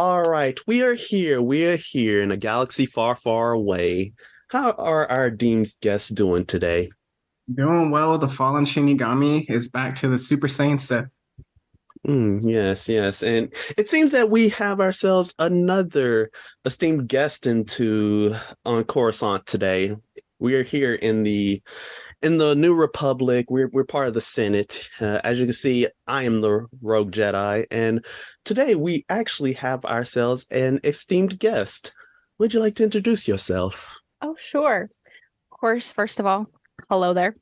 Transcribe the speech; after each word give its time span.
All 0.00 0.22
right, 0.22 0.56
we 0.64 0.84
are 0.84 0.94
here. 0.94 1.42
We 1.42 1.66
are 1.66 1.76
here 1.76 2.22
in 2.22 2.30
a 2.30 2.36
galaxy 2.36 2.86
far, 2.86 3.16
far 3.16 3.50
away. 3.50 4.12
How 4.48 4.70
are 4.70 5.10
our 5.10 5.28
deemed 5.28 5.74
guests 5.80 6.08
doing 6.08 6.46
today? 6.46 6.90
Doing 7.52 7.90
well. 7.90 8.16
The 8.16 8.28
fallen 8.28 8.64
Shinigami 8.64 9.50
is 9.50 9.66
back 9.66 9.96
to 9.96 10.06
the 10.06 10.16
Super 10.16 10.46
Saiyan 10.46 10.80
Sith. 10.80 11.06
Mm, 12.06 12.44
yes, 12.44 12.88
yes. 12.88 13.24
And 13.24 13.52
it 13.76 13.88
seems 13.88 14.12
that 14.12 14.30
we 14.30 14.50
have 14.50 14.80
ourselves 14.80 15.34
another 15.40 16.30
esteemed 16.64 17.08
guest 17.08 17.48
into 17.48 18.36
on 18.64 18.84
Coruscant 18.84 19.46
today. 19.46 19.96
We 20.38 20.54
are 20.54 20.62
here 20.62 20.94
in 20.94 21.24
the 21.24 21.60
in 22.22 22.38
the 22.38 22.54
New 22.54 22.74
Republic. 22.74 23.46
We're 23.48 23.68
we're 23.68 23.84
part 23.84 24.08
of 24.08 24.14
the 24.14 24.20
Senate. 24.20 24.88
Uh, 25.00 25.20
as 25.24 25.38
you 25.38 25.46
can 25.46 25.52
see, 25.52 25.88
I 26.06 26.24
am 26.24 26.40
the 26.40 26.66
Rogue 26.82 27.12
Jedi, 27.12 27.66
and 27.70 28.04
today 28.44 28.74
we 28.74 29.04
actually 29.08 29.54
have 29.54 29.84
ourselves 29.84 30.46
an 30.50 30.80
esteemed 30.84 31.38
guest. 31.38 31.92
Would 32.38 32.54
you 32.54 32.60
like 32.60 32.76
to 32.76 32.84
introduce 32.84 33.26
yourself? 33.26 33.98
Oh, 34.22 34.36
sure. 34.38 34.88
Of 35.52 35.58
course, 35.58 35.92
first 35.92 36.20
of 36.20 36.26
all, 36.26 36.46
hello 36.88 37.14
there. 37.14 37.34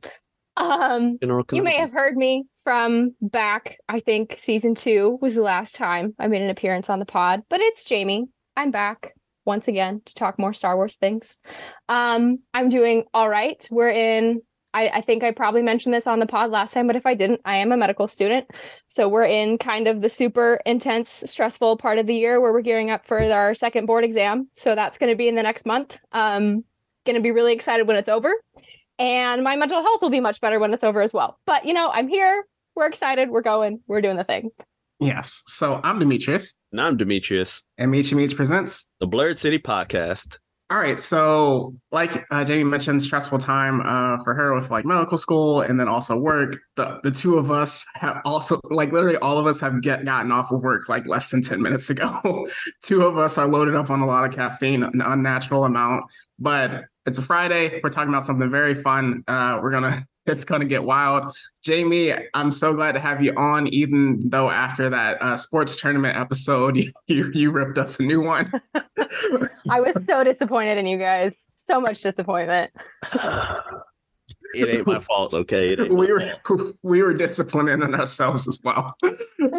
Um, 0.57 1.19
you 1.53 1.63
may 1.63 1.77
have 1.77 1.93
heard 1.93 2.17
me 2.17 2.45
from 2.65 3.15
back, 3.21 3.79
I 3.89 4.01
think 4.01 4.39
season 4.41 4.75
two 4.75 5.19
was 5.21 5.35
the 5.35 5.43
last 5.43 5.77
time 5.77 6.15
I 6.19 6.29
made 6.29 6.43
an 6.43 6.51
appearance 6.51 6.89
on 6.89 6.99
the 6.99 7.05
pod, 7.05 7.43
but 7.49 7.61
it's 7.61 7.85
Jamie. 7.85 8.27
I'm 8.57 8.71
back 8.71 9.15
once 9.45 9.69
again 9.69 10.03
to 10.05 10.15
talk 10.15 10.39
more 10.39 10.53
Star 10.53 10.77
Wars 10.77 10.97
things. 10.97 11.39
Um, 11.89 12.39
I'm 12.55 12.69
doing 12.69 13.05
all 13.15 13.29
right. 13.29 13.65
We're 13.71 13.91
in, 13.91 14.41
I, 14.77 14.89
I 14.99 15.01
think 15.01 15.25
I 15.25 15.31
probably 15.31 15.63
mentioned 15.63 15.95
this 15.95 16.07
on 16.07 16.19
the 16.21 16.27
pod 16.27 16.51
last 16.51 16.75
time, 16.75 16.87
but 16.87 16.97
if 16.97 17.07
I 17.07 17.15
didn't, 17.15 17.41
I 17.45 17.57
am 17.57 17.73
a 17.73 17.77
medical 17.77 18.07
student. 18.07 18.47
So 18.89 19.09
we're 19.09 19.25
in 19.25 19.59
kind 19.59 19.89
of 19.89 20.03
the 20.03 20.09
super 20.11 20.61
intense, 20.67 21.09
stressful 21.27 21.79
part 21.79 21.99
of 21.99 22.07
the 22.07 22.15
year 22.15 22.41
where 22.41 22.53
we're 22.53 22.61
gearing 22.61 22.91
up 22.91 23.05
for 23.05 23.21
our 23.23 23.55
second 23.55 23.87
board 23.87 24.05
exam. 24.05 24.49
So 24.53 24.75
that's 24.75 24.99
going 24.99 25.11
to 25.11 25.17
be 25.17 25.29
in 25.29 25.35
the 25.35 25.43
next 25.43 25.65
month. 25.65 25.99
Um, 26.13 26.65
going 27.07 27.17
to 27.17 27.23
be 27.23 27.31
really 27.31 27.53
excited 27.55 27.87
when 27.87 27.97
it's 27.97 28.09
over 28.09 28.35
and 28.99 29.43
my 29.45 29.57
mental 29.57 29.83
health 29.83 30.03
will 30.03 30.11
be 30.11 30.21
much 30.21 30.41
better 30.41 30.59
when 30.59 30.73
it's 30.73 30.85
over 30.85 31.03
as 31.03 31.13
well. 31.13 31.39
But 31.47 31.65
you 31.65 31.73
know, 31.75 31.91
I'm 31.91 32.09
here. 32.09 32.45
We're 32.75 32.87
excited. 32.87 33.31
We're 33.31 33.43
going. 33.43 33.81
We're 33.87 34.01
doing 34.01 34.17
the 34.17 34.25
thing. 34.25 34.51
Yes. 34.99 35.43
So 35.47 35.81
I'm 35.85 35.99
Demetrius, 35.99 36.57
And 36.73 36.81
I'm 36.81 36.97
Demetrius, 36.97 37.65
and 37.77 37.93
Michi 37.93 38.15
Meets 38.15 38.35
presents. 38.35 38.93
the 39.01 39.07
Blurred 39.07 39.39
City 39.39 39.59
Podcast. 39.59 40.39
All 40.69 40.79
right. 40.79 40.99
So, 40.99 41.75
like 41.93 42.27
uh, 42.33 42.45
Jamie 42.45 42.65
mentioned, 42.65 43.01
stressful 43.01 43.39
time 43.39 43.83
uh, 43.85 44.21
for 44.25 44.35
her 44.35 44.53
with 44.53 44.69
like 44.69 44.85
medical 44.85 45.17
school 45.17 45.61
and 45.61 45.79
then 45.79 45.87
also 45.87 46.19
work. 46.19 46.57
The 46.75 46.99
the 47.05 47.13
two 47.13 47.37
of 47.37 47.53
us 47.53 47.87
have 47.95 48.21
also 48.25 48.59
like 48.65 48.91
literally 48.91 49.17
all 49.19 49.39
of 49.39 49.47
us 49.47 49.61
have 49.61 49.81
get 49.81 50.05
gotten 50.05 50.33
off 50.33 50.51
of 50.51 50.65
work 50.65 50.89
like 50.89 51.07
less 51.07 51.31
than 51.31 51.41
ten 51.41 51.63
minutes 51.63 51.89
ago. 51.89 52.49
two 52.83 53.03
of 53.03 53.17
us 53.17 53.39
are 53.39 53.47
loaded 53.47 53.77
up 53.77 53.91
on 53.91 54.01
a 54.01 54.07
lot 54.07 54.25
of 54.25 54.35
caffeine, 54.35 54.83
an 54.83 55.01
unnatural 55.05 55.65
amount. 55.65 56.03
But 56.41 56.87
it's 57.07 57.21
a 57.21 57.23
Friday. 57.23 57.81
We're 57.85 57.91
talking 57.91 58.13
about 58.13 58.27
something 58.27 58.51
very 58.51 58.75
fun. 58.75 59.23
Uh, 59.29 59.61
we're 59.63 59.71
gonna 59.71 60.05
it's 60.27 60.45
gonna 60.45 60.65
get 60.65 60.85
wild. 60.85 61.37
Jamie, 61.63 62.13
I'm 62.35 62.53
so 62.53 62.75
glad 62.75 62.93
to 62.93 63.01
have 63.01 63.23
you 63.23 63.33
on, 63.37 63.67
even 63.69 64.29
though 64.29 64.51
after 64.51 64.91
that 64.91 65.21
uh, 65.23 65.37
sports 65.37 65.77
tournament 65.81 66.19
episode, 66.19 66.77
you, 67.07 67.31
you 67.33 67.51
ripped 67.51 67.79
us 67.79 67.99
a 68.01 68.03
new 68.03 68.21
one. 68.21 68.51
I 68.75 69.81
was 69.81 69.97
so 70.09 70.25
disappointed 70.25 70.79
in 70.79 70.87
you 70.87 70.99
guys. 70.99 71.35
So 71.55 71.81
much 71.81 72.03
disappointment. 72.03 72.73
it 74.57 74.69
ain't 74.69 74.87
my 74.87 75.01
fault, 75.01 75.35
okay? 75.35 75.73
It 75.73 75.81
ain't 75.81 75.93
my 75.93 75.99
we 75.99 76.13
were 76.13 76.21
fault. 76.47 76.77
we 76.83 77.03
were 77.03 77.15
disappointed 77.15 77.83
in 77.83 77.95
ourselves 77.95 78.49
as 78.49 78.61
well. 78.65 78.97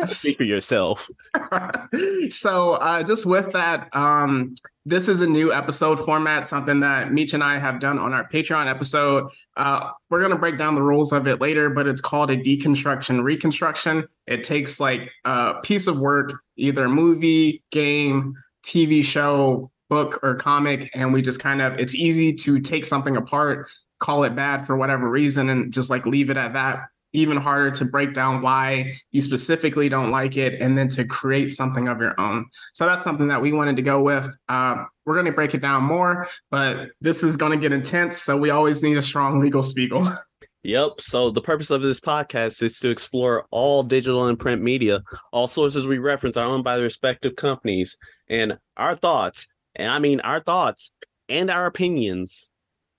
Speak 0.05 0.37
for 0.37 0.43
yourself. 0.43 1.09
so 2.29 2.73
uh, 2.73 3.03
just 3.03 3.25
with 3.25 3.51
that, 3.53 3.89
um, 3.95 4.55
this 4.85 5.09
is 5.09 5.21
a 5.21 5.27
new 5.27 5.51
episode 5.51 6.05
format, 6.05 6.47
something 6.47 6.79
that 6.79 7.11
Meech 7.11 7.33
and 7.33 7.43
I 7.43 7.57
have 7.57 7.81
done 7.81 7.99
on 7.99 8.13
our 8.13 8.27
Patreon 8.27 8.67
episode. 8.67 9.29
Uh, 9.57 9.89
we're 10.09 10.21
gonna 10.21 10.37
break 10.37 10.57
down 10.57 10.75
the 10.75 10.81
rules 10.81 11.11
of 11.11 11.27
it 11.27 11.41
later, 11.41 11.69
but 11.69 11.87
it's 11.87 11.99
called 11.99 12.31
a 12.31 12.37
deconstruction 12.37 13.21
reconstruction. 13.21 14.07
It 14.27 14.45
takes 14.45 14.79
like 14.79 15.11
a 15.25 15.55
piece 15.61 15.87
of 15.87 15.99
work, 15.99 16.39
either 16.55 16.87
movie, 16.87 17.63
game, 17.71 18.33
TV 18.65 19.03
show, 19.03 19.69
book, 19.89 20.19
or 20.23 20.35
comic, 20.35 20.89
and 20.93 21.11
we 21.11 21.21
just 21.21 21.41
kind 21.41 21.61
of 21.61 21.77
it's 21.79 21.93
easy 21.93 22.33
to 22.33 22.61
take 22.61 22.85
something 22.85 23.17
apart, 23.17 23.69
call 23.99 24.23
it 24.23 24.35
bad 24.35 24.65
for 24.65 24.77
whatever 24.77 25.09
reason, 25.09 25.49
and 25.49 25.73
just 25.73 25.89
like 25.89 26.05
leave 26.05 26.29
it 26.29 26.37
at 26.37 26.53
that 26.53 26.87
even 27.13 27.37
harder 27.37 27.71
to 27.71 27.85
break 27.85 28.13
down 28.13 28.41
why 28.41 28.93
you 29.11 29.21
specifically 29.21 29.89
don't 29.89 30.11
like 30.11 30.37
it 30.37 30.61
and 30.61 30.77
then 30.77 30.89
to 30.89 31.05
create 31.05 31.51
something 31.51 31.87
of 31.87 31.99
your 31.99 32.19
own. 32.19 32.45
So 32.73 32.85
that's 32.85 33.03
something 33.03 33.27
that 33.27 33.41
we 33.41 33.53
wanted 33.53 33.75
to 33.77 33.81
go 33.81 34.01
with. 34.01 34.29
Uh, 34.49 34.83
we're 35.05 35.15
going 35.15 35.25
to 35.25 35.31
break 35.31 35.53
it 35.53 35.61
down 35.61 35.83
more, 35.83 36.27
but 36.51 36.89
this 37.01 37.23
is 37.23 37.37
going 37.37 37.53
to 37.53 37.57
get 37.57 37.71
intense. 37.71 38.17
So 38.17 38.37
we 38.37 38.49
always 38.49 38.83
need 38.83 38.97
a 38.97 39.01
strong 39.01 39.39
legal 39.39 39.63
spiegel. 39.63 40.07
Yep. 40.63 40.99
So 40.99 41.29
the 41.29 41.39
purpose 41.39 41.69
of 41.69 41.81
this 41.81 42.01
podcast 42.01 42.61
is 42.61 42.77
to 42.79 42.89
explore 42.89 43.45
all 43.51 43.83
digital 43.83 44.27
and 44.27 44.37
print 44.37 44.61
media. 44.61 45.01
All 45.31 45.47
sources 45.47 45.87
we 45.87 45.97
reference 45.97 46.35
are 46.35 46.45
owned 46.45 46.65
by 46.65 46.75
the 46.75 46.83
respective 46.83 47.37
companies, 47.37 47.97
and 48.27 48.57
our 48.75 48.93
thoughts, 48.93 49.47
and 49.75 49.89
I 49.89 49.99
mean 49.99 50.19
our 50.21 50.41
thoughts 50.41 50.91
and 51.29 51.49
our 51.49 51.67
opinions, 51.67 52.51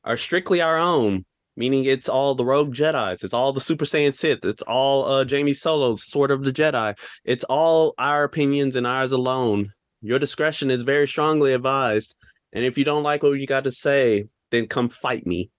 are 0.08 0.16
strictly 0.16 0.60
our 0.60 0.76
own. 0.76 1.24
Meaning, 1.56 1.86
it's 1.86 2.08
all 2.08 2.36
the 2.36 2.44
Rogue 2.44 2.72
Jedi's, 2.72 3.24
it's 3.24 3.34
all 3.34 3.52
the 3.52 3.60
Super 3.60 3.84
Saiyan 3.84 4.14
Sith, 4.14 4.44
it's 4.44 4.62
all 4.62 5.04
uh, 5.06 5.24
Jamie 5.24 5.52
Solo's 5.52 6.06
Sword 6.06 6.30
of 6.30 6.44
the 6.44 6.52
Jedi. 6.52 6.96
It's 7.24 7.42
all 7.44 7.94
our 7.98 8.22
opinions 8.22 8.76
and 8.76 8.86
ours 8.86 9.10
alone. 9.10 9.72
Your 10.00 10.20
discretion 10.20 10.70
is 10.70 10.84
very 10.84 11.08
strongly 11.08 11.52
advised. 11.52 12.14
And 12.52 12.64
if 12.64 12.78
you 12.78 12.84
don't 12.84 13.02
like 13.02 13.24
what 13.24 13.32
you 13.32 13.46
got 13.46 13.64
to 13.64 13.72
say, 13.72 14.26
then 14.52 14.69
come 14.69 14.88
fight 14.88 15.26
me. 15.26 15.50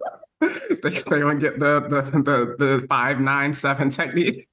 they, 0.40 1.02
don't 1.08 1.40
get 1.40 1.58
the, 1.58 1.80
the 1.80 2.02
the 2.22 2.56
the 2.58 2.86
five 2.88 3.18
nine 3.20 3.52
seven 3.52 3.90
technique. 3.90 4.46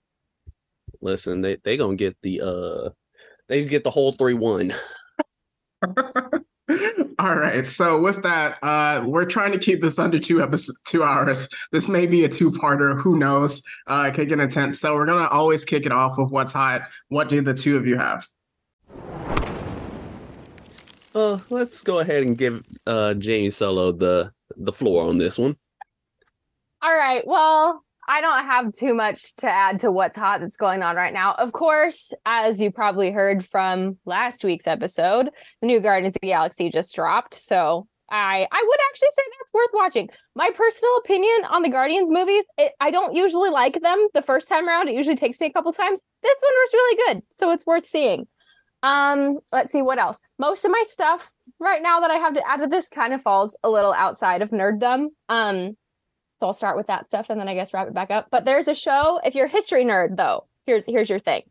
Listen, 1.02 1.42
they 1.42 1.58
they 1.64 1.78
gonna 1.78 1.96
get 1.96 2.18
the 2.24 2.42
uh 2.42 2.90
they 3.48 3.64
get 3.66 3.84
the 3.84 3.92
whole 3.92 4.12
three 4.14 4.34
one. 4.34 4.74
All 7.20 7.36
right. 7.36 7.66
So 7.68 8.02
with 8.02 8.24
that, 8.24 8.58
uh, 8.64 9.04
we're 9.06 9.26
trying 9.26 9.52
to 9.52 9.60
keep 9.60 9.82
this 9.82 10.00
under 10.00 10.20
two 10.20 10.42
episodes, 10.42 10.82
two 10.84 11.04
hours. 11.04 11.48
This 11.72 11.88
may 11.88 12.08
be 12.08 12.26
a 12.26 12.30
two-parter. 12.30 13.00
Who 13.00 13.18
knows? 13.18 13.62
Uh, 13.88 14.06
it 14.08 14.16
could 14.16 14.30
get 14.30 14.40
intense. 14.40 14.80
So 14.80 14.96
we're 14.96 15.06
gonna 15.06 15.28
always 15.28 15.64
kick 15.64 15.86
it 15.86 15.92
off 15.92 16.18
with 16.18 16.32
what's 16.32 16.54
hot. 16.54 16.82
What 17.10 17.30
do 17.30 17.42
the 17.42 17.54
two 17.54 17.78
of 17.78 17.86
you 17.86 17.98
have? 17.98 18.26
Uh 21.14 21.40
let's 21.50 21.82
go 21.82 22.00
ahead 22.00 22.24
and 22.24 22.38
give 22.38 22.62
uh 22.86 23.14
Jamie 23.14 23.50
Solo 23.50 23.94
the 23.94 24.34
the 24.58 24.74
floor 24.74 25.08
on 25.08 25.18
this 25.18 25.38
one. 25.40 25.56
All 26.82 26.94
right. 26.94 27.26
Well, 27.26 27.85
I 28.08 28.22
don't 28.22 28.46
have 28.46 28.72
too 28.74 28.94
much 28.94 29.36
to 29.38 29.48
add 29.48 29.80
to 29.80 29.92
what's 29.92 30.18
hot 30.18 30.40
that's 30.40 30.58
going 30.58 30.84
on 30.84 30.96
right 30.96 31.14
now. 31.14 31.34
Of 31.34 31.54
course, 31.54 32.14
as 32.26 32.60
you 32.60 32.72
probably 32.72 33.12
heard 33.12 33.46
from 33.48 33.98
last 34.06 34.44
week's 34.44 34.68
episode, 34.68 35.30
the 35.62 35.68
new 35.68 35.80
Guardians 35.80 36.16
of 36.16 36.22
the 36.22 36.28
Galaxy 36.28 36.70
just 36.70 36.94
dropped. 36.94 37.34
So 37.34 37.88
I 38.12 38.48
I 38.52 38.66
would 38.68 38.80
actually 38.90 39.10
say 39.12 39.24
that's 39.40 39.54
worth 39.54 39.70
watching. 39.74 40.10
My 40.36 40.52
personal 40.54 40.96
opinion 40.98 41.46
on 41.50 41.64
the 41.64 41.70
Guardians 41.70 42.12
movies, 42.12 42.44
it, 42.58 42.74
I 42.80 42.92
don't 42.92 43.16
usually 43.16 43.50
like 43.50 43.82
them 43.82 44.08
the 44.14 44.22
first 44.22 44.48
time 44.48 44.68
around. 44.68 44.88
It 44.88 44.96
usually 44.96 45.16
takes 45.16 45.40
me 45.40 45.48
a 45.48 45.54
couple 45.54 45.74
times. 45.74 46.00
This 46.22 46.38
one 46.40 46.54
was 46.54 46.74
really 46.74 47.14
good, 47.14 47.24
so 47.38 47.52
it's 47.52 47.66
worth 47.66 47.88
seeing. 47.88 48.28
Um, 48.84 49.40
let's 49.52 49.72
see 49.72 49.82
what 49.82 49.98
else. 49.98 50.20
Most 50.38 50.64
of 50.64 50.70
my 50.70 50.84
stuff 50.86 51.32
right 51.60 51.82
now 51.82 52.02
that 52.02 52.12
I 52.12 52.18
have 52.18 52.36
to 52.36 52.48
add 52.48 52.58
to 52.58 52.68
this 52.68 52.88
kind 52.88 53.14
of 53.16 53.22
falls 53.22 53.56
a 53.64 53.70
little 53.70 53.94
outside 53.94 54.44
of 54.44 54.52
nerddom. 54.52 55.08
Um, 55.28 55.76
so 56.40 56.48
I'll 56.48 56.54
start 56.54 56.78
with 56.78 56.88
that 56.88 57.06
stuff 57.06 57.28
and 57.30 57.40
then 57.40 57.48
I 57.48 57.54
guess 57.54 57.74
wrap 57.74 57.88
it 57.88 57.94
back 57.94 58.12
up. 58.12 58.28
But 58.32 58.46
there's 58.46 58.68
a 58.68 58.76
show, 58.76 59.20
if 59.24 59.36
you're 59.36 59.46
a 59.46 59.50
history 59.50 59.86
nerd 59.86 60.18
though, 60.18 60.46
here's 60.66 60.86
here's 60.86 61.10
your 61.10 61.20
thing. 61.20 61.44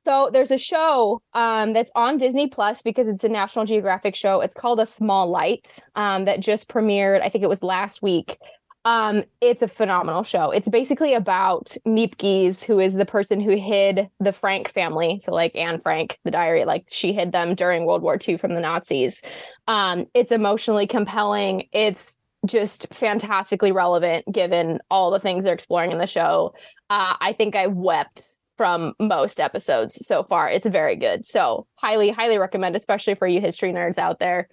So 0.00 0.30
there's 0.32 0.50
a 0.50 0.58
show 0.58 1.22
um, 1.32 1.74
that's 1.74 1.92
on 1.94 2.16
Disney 2.16 2.48
Plus 2.48 2.82
because 2.82 3.06
it's 3.06 3.22
a 3.22 3.28
National 3.28 3.64
Geographic 3.64 4.16
show. 4.16 4.40
It's 4.40 4.54
called 4.54 4.80
A 4.80 4.86
Small 4.86 5.30
Light 5.30 5.78
um, 5.94 6.24
that 6.24 6.40
just 6.40 6.68
premiered. 6.68 7.22
I 7.22 7.28
think 7.28 7.44
it 7.44 7.48
was 7.48 7.62
last 7.62 8.02
week. 8.02 8.36
Um, 8.84 9.22
it's 9.40 9.62
a 9.62 9.68
phenomenal 9.68 10.24
show. 10.24 10.50
It's 10.50 10.68
basically 10.68 11.14
about 11.14 11.76
Miep 11.86 12.18
Gies, 12.18 12.64
who 12.64 12.80
is 12.80 12.94
the 12.94 13.06
person 13.06 13.40
who 13.40 13.56
hid 13.56 14.08
the 14.18 14.32
Frank 14.32 14.72
family. 14.72 15.20
So 15.20 15.32
like 15.32 15.54
Anne 15.54 15.78
Frank, 15.78 16.18
the 16.24 16.32
diary, 16.32 16.64
like 16.64 16.88
she 16.90 17.12
hid 17.12 17.30
them 17.30 17.54
during 17.54 17.86
World 17.86 18.02
War 18.02 18.18
II 18.26 18.38
from 18.38 18.54
the 18.54 18.60
Nazis. 18.60 19.22
Um, 19.68 20.06
it's 20.14 20.32
emotionally 20.32 20.88
compelling. 20.88 21.68
It's 21.70 22.00
just 22.46 22.92
fantastically 22.92 23.72
relevant 23.72 24.24
given 24.30 24.80
all 24.90 25.10
the 25.10 25.20
things 25.20 25.44
they're 25.44 25.54
exploring 25.54 25.92
in 25.92 25.98
the 25.98 26.06
show. 26.06 26.54
Uh, 26.90 27.16
I 27.20 27.32
think 27.32 27.54
I 27.54 27.68
wept 27.68 28.32
from 28.56 28.94
most 29.00 29.40
episodes 29.40 30.06
so 30.06 30.22
far. 30.24 30.48
It's 30.48 30.66
very 30.66 30.96
good. 30.96 31.26
So 31.26 31.66
highly, 31.74 32.10
highly 32.10 32.38
recommend, 32.38 32.76
especially 32.76 33.14
for 33.14 33.26
you 33.26 33.40
history 33.40 33.72
nerds 33.72 33.98
out 33.98 34.18
there. 34.18 34.48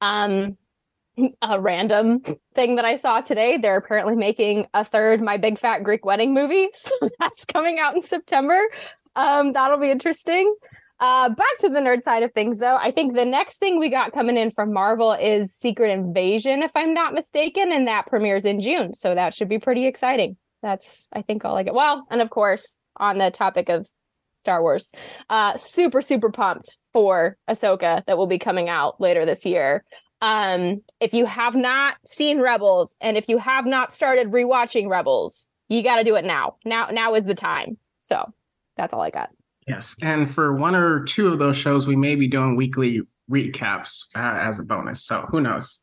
Um, 0.00 0.56
a 1.42 1.60
random 1.60 2.20
thing 2.54 2.76
that 2.76 2.84
I 2.84 2.96
saw 2.96 3.20
today, 3.20 3.56
they're 3.56 3.76
apparently 3.76 4.16
making 4.16 4.66
a 4.74 4.84
third 4.84 5.22
My 5.22 5.36
Big 5.36 5.58
Fat 5.58 5.84
Greek 5.84 6.04
Wedding 6.04 6.34
movie. 6.34 6.68
So 6.74 6.90
that's 7.18 7.44
coming 7.44 7.78
out 7.78 7.94
in 7.94 8.02
September. 8.02 8.60
Um, 9.16 9.52
that'll 9.52 9.78
be 9.78 9.90
interesting. 9.90 10.54
Uh, 11.00 11.28
back 11.28 11.58
to 11.58 11.68
the 11.68 11.80
nerd 11.80 12.02
side 12.02 12.22
of 12.22 12.32
things, 12.32 12.58
though. 12.58 12.76
I 12.76 12.90
think 12.90 13.14
the 13.14 13.24
next 13.24 13.58
thing 13.58 13.78
we 13.78 13.90
got 13.90 14.12
coming 14.12 14.36
in 14.36 14.50
from 14.50 14.72
Marvel 14.72 15.12
is 15.12 15.50
Secret 15.60 15.90
Invasion, 15.90 16.62
if 16.62 16.70
I'm 16.74 16.94
not 16.94 17.14
mistaken, 17.14 17.72
and 17.72 17.88
that 17.88 18.06
premieres 18.06 18.44
in 18.44 18.60
June. 18.60 18.94
So 18.94 19.14
that 19.14 19.34
should 19.34 19.48
be 19.48 19.58
pretty 19.58 19.86
exciting. 19.86 20.36
That's, 20.62 21.08
I 21.12 21.22
think, 21.22 21.44
all 21.44 21.56
I 21.56 21.62
get. 21.64 21.74
Well, 21.74 22.06
and 22.10 22.22
of 22.22 22.30
course, 22.30 22.76
on 22.96 23.18
the 23.18 23.30
topic 23.30 23.68
of 23.68 23.88
Star 24.40 24.62
Wars, 24.62 24.92
uh, 25.30 25.56
super, 25.56 26.00
super 26.00 26.30
pumped 26.30 26.78
for 26.92 27.36
Ahsoka 27.50 28.04
that 28.06 28.16
will 28.16 28.26
be 28.26 28.38
coming 28.38 28.68
out 28.68 29.00
later 29.00 29.26
this 29.26 29.44
year. 29.44 29.84
Um, 30.20 30.80
if 31.00 31.12
you 31.12 31.26
have 31.26 31.54
not 31.54 31.96
seen 32.06 32.40
Rebels 32.40 32.96
and 33.00 33.16
if 33.16 33.28
you 33.28 33.36
have 33.38 33.66
not 33.66 33.94
started 33.94 34.30
rewatching 34.30 34.88
Rebels, 34.88 35.48
you 35.68 35.82
got 35.82 35.96
to 35.96 36.04
do 36.04 36.14
it 36.14 36.24
now. 36.24 36.56
Now, 36.64 36.88
now 36.90 37.14
is 37.14 37.24
the 37.24 37.34
time. 37.34 37.78
So 37.98 38.32
that's 38.76 38.94
all 38.94 39.02
I 39.02 39.10
got. 39.10 39.30
Yes, 39.66 39.96
and 40.02 40.30
for 40.30 40.54
one 40.54 40.74
or 40.74 41.04
two 41.04 41.28
of 41.28 41.38
those 41.38 41.56
shows, 41.56 41.86
we 41.86 41.96
may 41.96 42.16
be 42.16 42.28
doing 42.28 42.56
weekly 42.56 43.00
recaps 43.30 44.06
uh, 44.14 44.38
as 44.40 44.58
a 44.58 44.64
bonus. 44.64 45.04
So 45.04 45.26
who 45.30 45.40
knows? 45.40 45.80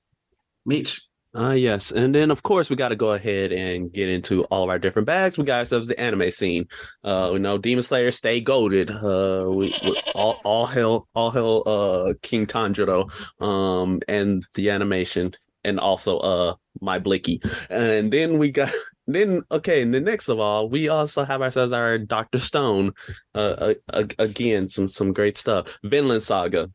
Meech. 0.66 1.02
Uh 1.34 1.52
yes, 1.52 1.92
and 1.92 2.14
then 2.14 2.30
of 2.30 2.44
course 2.44 2.70
we 2.70 2.76
got 2.76 2.90
to 2.90 2.96
go 2.96 3.14
ahead 3.14 3.54
and 3.54 3.92
get 3.92 4.10
into 4.10 4.44
all 4.46 4.64
of 4.64 4.70
our 4.70 4.78
different 4.78 5.06
bags. 5.06 5.38
We 5.38 5.46
got 5.46 5.60
ourselves 5.60 5.88
the 5.88 5.98
anime 5.98 6.30
scene. 6.30 6.68
Uh, 7.06 7.30
we 7.32 7.40
know 7.40 7.58
Demon 7.58 7.84
Slayer 7.84 8.12
stay 8.12 8.42
goaded. 8.42 8.92
Uh, 8.92 9.46
we, 9.48 9.74
we 9.82 10.02
all 10.14 10.42
all 10.44 10.66
hell 10.66 11.08
all 11.16 11.32
hell 11.32 11.64
uh 11.66 12.14
King 12.22 12.46
Tanjiro, 12.46 13.10
um, 13.42 14.02
and 14.10 14.46
the 14.56 14.70
animation, 14.72 15.32
and 15.64 15.80
also 15.80 16.18
uh 16.20 16.56
my 16.82 17.00
Blicky, 17.00 17.42
and 17.70 18.12
then 18.12 18.38
we 18.38 18.52
got 18.52 18.74
then 19.16 19.44
okay, 19.52 19.82
and 19.82 19.94
then 19.94 20.04
next 20.04 20.30
of 20.30 20.40
all, 20.40 20.70
we 20.70 20.90
also 20.90 21.24
have 21.24 21.42
ourselves 21.42 21.72
our 21.72 21.98
Doctor 21.98 22.40
Stone. 22.40 22.94
Uh, 23.34 23.74
uh, 23.90 24.04
again, 24.20 24.68
some 24.68 24.88
some 24.88 25.14
great 25.14 25.38
stuff. 25.38 25.68
Vinland 25.84 26.24
Saga, 26.24 26.70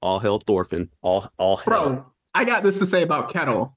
all 0.00 0.18
hell 0.18 0.38
Thorfinn, 0.38 0.88
all 1.02 1.30
all 1.38 1.56
hell. 1.58 1.64
Bro, 1.64 2.06
I 2.34 2.44
got 2.44 2.62
this 2.62 2.78
to 2.78 2.86
say 2.86 3.02
about 3.02 3.30
Ketil. 3.30 3.72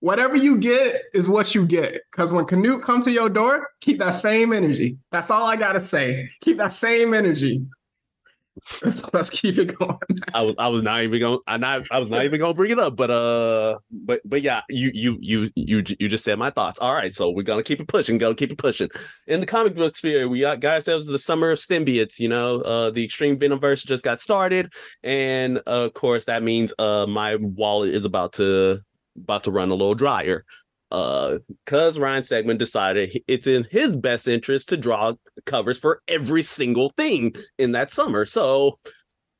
Whatever 0.00 0.36
you 0.36 0.58
get 0.58 1.02
is 1.14 1.28
what 1.28 1.54
you 1.54 1.66
get. 1.66 2.00
Because 2.12 2.32
when 2.32 2.44
Canute 2.44 2.82
come 2.82 3.00
to 3.02 3.10
your 3.10 3.28
door, 3.28 3.68
keep 3.80 3.98
that 3.98 4.12
same 4.12 4.52
energy. 4.52 4.98
That's 5.10 5.30
all 5.30 5.46
I 5.46 5.56
gotta 5.56 5.80
say. 5.80 6.28
Keep 6.42 6.58
that 6.58 6.72
same 6.72 7.14
energy. 7.14 7.62
Let's, 9.12 9.30
keep 9.30 9.58
it 9.58 9.76
going. 9.78 9.98
I 10.32 10.42
was 10.42 10.54
I 10.58 10.68
was 10.68 10.82
not 10.82 11.02
even 11.02 11.20
going 11.20 11.38
I 11.46 11.56
not 11.56 11.86
I 11.90 11.98
was 11.98 12.08
not 12.08 12.24
even 12.24 12.40
gonna 12.40 12.54
bring 12.54 12.70
it 12.70 12.78
up, 12.78 12.96
but 12.96 13.10
uh 13.10 13.78
but 13.90 14.20
but 14.24 14.42
yeah, 14.42 14.62
you 14.68 14.90
you 14.94 15.18
you 15.20 15.50
you 15.54 15.84
you 15.98 16.08
just 16.08 16.24
said 16.24 16.38
my 16.38 16.50
thoughts. 16.50 16.78
All 16.78 16.94
right, 16.94 17.12
so 17.12 17.30
we're 17.30 17.42
gonna 17.42 17.62
keep 17.62 17.80
it 17.80 17.88
pushing, 17.88 18.18
go 18.18 18.34
keep 18.34 18.50
it 18.50 18.58
pushing. 18.58 18.88
In 19.26 19.40
the 19.40 19.46
comic 19.46 19.74
book 19.74 19.94
sphere, 19.94 20.28
we 20.28 20.40
got 20.40 20.60
guys 20.60 20.88
ourselves 20.88 21.06
the 21.06 21.18
summer 21.18 21.50
of 21.50 21.58
symbiotes, 21.58 22.18
you 22.18 22.28
know, 22.28 22.60
uh 22.62 22.90
the 22.90 23.04
extreme 23.04 23.38
venomverse 23.38 23.84
just 23.84 24.04
got 24.04 24.20
started, 24.20 24.72
and 25.02 25.58
uh, 25.58 25.84
of 25.86 25.94
course 25.94 26.24
that 26.24 26.42
means 26.42 26.72
uh 26.78 27.06
my 27.06 27.36
wallet 27.36 27.94
is 27.94 28.04
about 28.04 28.32
to 28.34 28.80
about 29.16 29.44
to 29.44 29.50
run 29.50 29.70
a 29.70 29.74
little 29.74 29.94
drier 29.94 30.44
uh 30.90 31.38
because 31.64 31.98
ryan 31.98 32.22
Stegman 32.22 32.58
decided 32.58 33.20
it's 33.26 33.46
in 33.46 33.66
his 33.70 33.96
best 33.96 34.28
interest 34.28 34.68
to 34.68 34.76
draw 34.76 35.14
covers 35.44 35.78
for 35.78 36.00
every 36.06 36.42
single 36.42 36.90
thing 36.90 37.34
in 37.58 37.72
that 37.72 37.90
summer. 37.90 38.24
So 38.24 38.78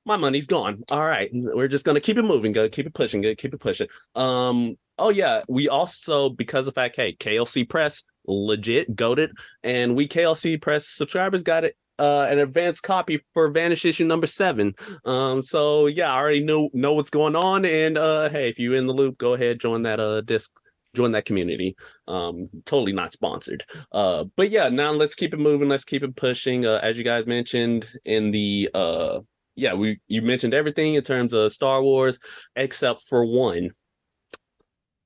my 0.05 0.17
money's 0.17 0.47
gone. 0.47 0.83
All 0.91 1.05
right 1.05 1.31
we're 1.33 1.69
just 1.69 1.85
gonna 1.85 2.01
keep 2.01 2.19
it 2.19 2.23
moving 2.23 2.53
gonna 2.53 2.69
keep 2.69 2.87
it 2.87 2.95
pushing 2.95 3.23
gonna 3.23 3.37
keep 3.37 3.55
it 3.55 3.61
pushing. 3.61 3.89
Um 4.15 4.77
oh 4.99 5.11
yeah 5.11 5.43
we 5.49 5.69
also 5.69 6.29
because 6.29 6.67
of 6.67 6.75
fact 6.75 6.97
hey 6.97 7.15
klc 7.15 7.69
press 7.69 8.03
legit 8.27 8.97
goaded 8.97 9.31
and 9.63 9.95
we 9.95 10.09
klc 10.09 10.61
press 10.61 10.89
subscribers 10.89 11.43
got 11.43 11.65
it 11.65 11.77
uh, 11.99 12.27
an 12.29 12.39
advanced 12.39 12.83
copy 12.83 13.23
for 13.33 13.49
Vanish 13.49 13.85
issue 13.85 14.05
number 14.05 14.27
seven. 14.27 14.75
Um, 15.05 15.43
so 15.43 15.87
yeah, 15.87 16.13
I 16.13 16.17
already 16.17 16.45
know 16.45 16.69
know 16.73 16.95
what's 16.95 17.11
going 17.11 17.37
on, 17.37 17.65
and 17.65 17.97
uh, 17.97 18.29
hey, 18.29 18.49
if 18.49 18.59
you're 18.59 18.75
in 18.75 18.87
the 18.87 18.93
loop, 18.93 19.19
go 19.19 19.35
ahead 19.35 19.61
join 19.61 19.83
that 19.83 20.01
uh 20.01 20.21
disc 20.21 20.53
join 20.95 21.13
that 21.13 21.25
community. 21.25 21.77
Um, 22.09 22.49
totally 22.65 22.93
not 22.93 23.13
sponsored. 23.13 23.65
Uh, 23.93 24.25
but 24.37 24.51
yeah, 24.51 24.69
now 24.69 24.93
let's 24.93 25.15
keep 25.15 25.35
it 25.35 25.39
moving. 25.39 25.69
Let's 25.69 25.85
keep 25.85 26.03
it 26.03 26.17
pushing. 26.17 26.67
Uh, 26.67 26.81
as 26.83 26.99
you 26.99 27.05
guys 27.05 27.27
mentioned 27.27 27.87
in 28.05 28.31
the 28.31 28.71
uh, 28.75 29.21
yeah, 29.55 29.75
we 29.75 30.01
you 30.07 30.23
mentioned 30.23 30.55
everything 30.55 30.95
in 30.95 31.03
terms 31.03 31.33
of 31.33 31.53
Star 31.53 31.83
Wars 31.83 32.19
except 32.55 33.03
for 33.03 33.25
one, 33.25 33.71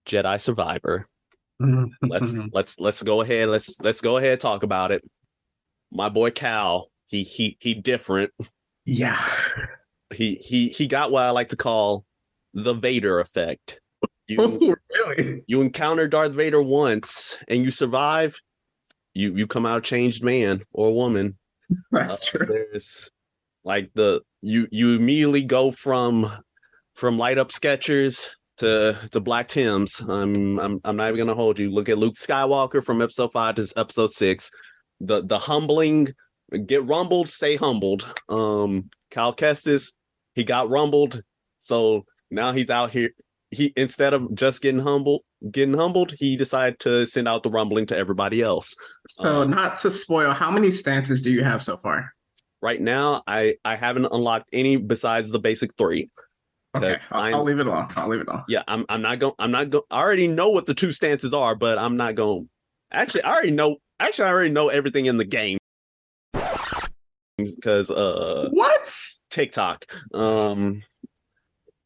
Jedi 0.06 0.40
Survivor. 0.40 1.06
let's 2.02 2.32
let's 2.52 2.80
let's 2.80 3.02
go 3.02 3.20
ahead. 3.20 3.48
Let's 3.48 3.78
let's 3.80 4.00
go 4.00 4.16
ahead 4.16 4.40
talk 4.40 4.62
about 4.62 4.92
it. 4.92 5.02
My 5.92 6.08
boy 6.08 6.30
Cal, 6.30 6.90
he 7.06 7.22
he 7.22 7.56
he 7.60 7.74
different. 7.74 8.32
Yeah. 8.86 9.20
He 10.12 10.36
he 10.36 10.68
he 10.68 10.86
got 10.86 11.10
what 11.10 11.22
I 11.22 11.30
like 11.30 11.50
to 11.50 11.56
call 11.56 12.04
the 12.54 12.74
Vader 12.74 13.20
effect. 13.20 13.80
You 14.26 14.76
really? 15.06 15.42
You 15.46 15.60
encounter 15.60 16.08
Darth 16.08 16.32
Vader 16.32 16.62
once 16.62 17.42
and 17.48 17.64
you 17.64 17.70
survive, 17.70 18.40
you 19.14 19.34
you 19.34 19.46
come 19.46 19.66
out 19.66 19.78
a 19.78 19.82
changed 19.82 20.22
man 20.22 20.62
or 20.72 20.94
woman. 20.94 21.36
That's 21.90 22.14
uh, 22.14 22.38
true. 22.38 22.46
There's 22.46 23.10
like 23.64 23.90
the 23.94 24.22
you 24.40 24.68
you 24.70 24.94
immediately 24.94 25.42
go 25.42 25.70
from 25.70 26.30
from 26.94 27.18
light 27.18 27.38
up 27.38 27.48
Skechers 27.48 28.30
to 28.58 28.96
to 29.10 29.20
black 29.20 29.48
Tims. 29.48 30.00
I'm 30.00 30.58
I'm 30.58 30.80
I'm 30.84 30.96
not 30.96 31.08
even 31.08 31.18
gonna 31.18 31.34
hold 31.34 31.58
you. 31.58 31.70
Look 31.70 31.88
at 31.88 31.98
Luke 31.98 32.14
Skywalker 32.14 32.84
from 32.84 33.02
episode 33.02 33.32
five 33.32 33.56
to 33.56 33.66
episode 33.76 34.10
six. 34.10 34.50
The 35.00 35.24
the 35.24 35.38
humbling, 35.38 36.08
get 36.66 36.84
rumbled, 36.84 37.28
stay 37.28 37.56
humbled. 37.56 38.12
Um, 38.28 38.90
Cal 39.10 39.34
Kestis, 39.34 39.92
he 40.34 40.44
got 40.44 40.68
rumbled, 40.68 41.22
so 41.58 42.04
now 42.30 42.52
he's 42.52 42.70
out 42.70 42.90
here 42.90 43.10
he 43.50 43.72
instead 43.76 44.14
of 44.14 44.34
just 44.34 44.62
getting 44.62 44.80
humbled, 44.80 45.22
getting 45.50 45.74
humbled, 45.74 46.14
he 46.18 46.36
decided 46.36 46.78
to 46.80 47.06
send 47.06 47.28
out 47.28 47.42
the 47.42 47.50
rumbling 47.50 47.86
to 47.86 47.96
everybody 47.96 48.42
else. 48.42 48.74
So, 49.08 49.42
um, 49.42 49.50
not 49.50 49.76
to 49.78 49.90
spoil, 49.90 50.32
how 50.32 50.50
many 50.50 50.70
stances 50.70 51.22
do 51.22 51.30
you 51.30 51.42
have 51.44 51.62
so 51.62 51.76
far? 51.76 52.12
Right 52.62 52.80
now, 52.80 53.22
I 53.26 53.56
I 53.64 53.76
haven't 53.76 54.06
unlocked 54.06 54.48
any 54.52 54.76
besides 54.76 55.30
the 55.30 55.38
basic 55.38 55.72
three. 55.76 56.10
Okay, 56.76 56.98
I'll, 57.10 57.34
I'll, 57.34 57.42
leave 57.42 57.58
it 57.58 57.66
alone. 57.66 57.88
I'll 57.96 58.08
leave 58.08 58.20
it 58.20 58.28
alone. 58.28 58.44
Yeah, 58.46 58.62
I'm. 58.68 58.86
I'm 58.88 59.02
not 59.02 59.18
going. 59.18 59.34
I'm 59.38 59.50
not 59.50 59.70
going. 59.70 59.84
I 59.90 60.00
already 60.00 60.28
know 60.28 60.50
what 60.50 60.66
the 60.66 60.74
two 60.74 60.92
stances 60.92 61.34
are, 61.34 61.56
but 61.56 61.78
I'm 61.78 61.96
not 61.96 62.14
going. 62.14 62.48
Actually, 62.92 63.24
I 63.24 63.32
already 63.32 63.50
know. 63.50 63.78
Actually, 63.98 64.26
I 64.26 64.30
already 64.30 64.50
know 64.50 64.68
everything 64.68 65.06
in 65.06 65.16
the 65.16 65.24
game 65.24 65.58
because 67.36 67.90
uh, 67.90 68.48
what 68.52 69.00
TikTok. 69.30 69.86
Um, 70.14 70.82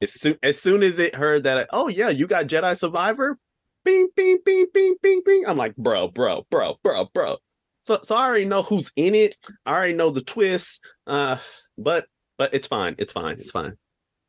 as 0.04 0.12
soon 0.12 0.38
as 0.42 0.60
soon 0.60 0.82
as 0.82 0.98
it 0.98 1.14
heard 1.14 1.44
that, 1.44 1.68
oh 1.72 1.88
yeah, 1.88 2.08
you 2.08 2.26
got 2.26 2.46
Jedi 2.46 2.76
Survivor, 2.78 3.38
bing, 3.84 4.08
bing, 4.16 4.38
bing, 4.44 4.66
bing, 4.72 4.96
bing, 5.02 5.22
bing. 5.24 5.44
I'm 5.46 5.56
like, 5.56 5.76
bro, 5.76 6.08
bro, 6.08 6.46
bro, 6.50 6.78
bro, 6.82 7.08
bro. 7.12 7.38
So 7.82 8.00
so 8.02 8.14
I 8.14 8.26
already 8.26 8.44
know 8.44 8.62
who's 8.62 8.92
in 8.96 9.14
it. 9.14 9.36
I 9.66 9.72
already 9.72 9.94
know 9.94 10.10
the 10.10 10.22
twists. 10.22 10.80
Uh, 11.06 11.38
but 11.76 12.06
but 12.38 12.54
it's 12.54 12.68
fine. 12.68 12.94
It's 12.98 13.12
fine. 13.12 13.38
It's 13.38 13.50
fine. 13.50 13.76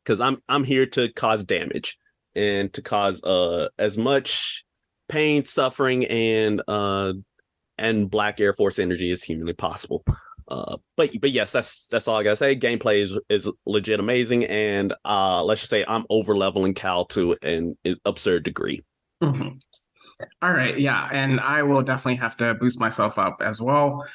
Because 0.04 0.20
I'm 0.20 0.42
I'm 0.48 0.64
here 0.64 0.86
to 0.86 1.12
cause 1.12 1.44
damage 1.44 1.98
and 2.34 2.72
to 2.74 2.82
cause 2.82 3.22
uh 3.22 3.68
as 3.78 3.96
much 3.96 4.64
pain, 5.08 5.44
suffering, 5.44 6.06
and 6.06 6.62
uh 6.68 7.12
and 7.78 8.10
black 8.10 8.40
Air 8.40 8.52
Force 8.52 8.78
energy 8.78 9.10
as 9.10 9.22
humanly 9.22 9.54
possible. 9.54 10.04
Uh, 10.48 10.76
but 10.96 11.10
but 11.20 11.30
yes, 11.30 11.52
that's 11.52 11.86
that's 11.88 12.06
all 12.06 12.16
I 12.16 12.22
gotta 12.22 12.36
say. 12.36 12.56
Gameplay 12.56 13.02
is 13.02 13.18
is 13.28 13.50
legit 13.66 14.00
amazing, 14.00 14.44
and 14.44 14.94
uh, 15.04 15.42
let's 15.42 15.62
just 15.62 15.70
say 15.70 15.84
I'm 15.86 16.04
over 16.08 16.36
leveling 16.36 16.74
Cal 16.74 17.04
to 17.06 17.36
an 17.42 17.76
absurd 18.04 18.44
degree. 18.44 18.84
Mm-hmm. 19.22 19.56
All 20.40 20.52
right, 20.52 20.78
yeah, 20.78 21.08
and 21.12 21.40
I 21.40 21.62
will 21.62 21.82
definitely 21.82 22.16
have 22.16 22.36
to 22.38 22.54
boost 22.54 22.80
myself 22.80 23.18
up 23.18 23.38
as 23.40 23.60
well. 23.60 24.06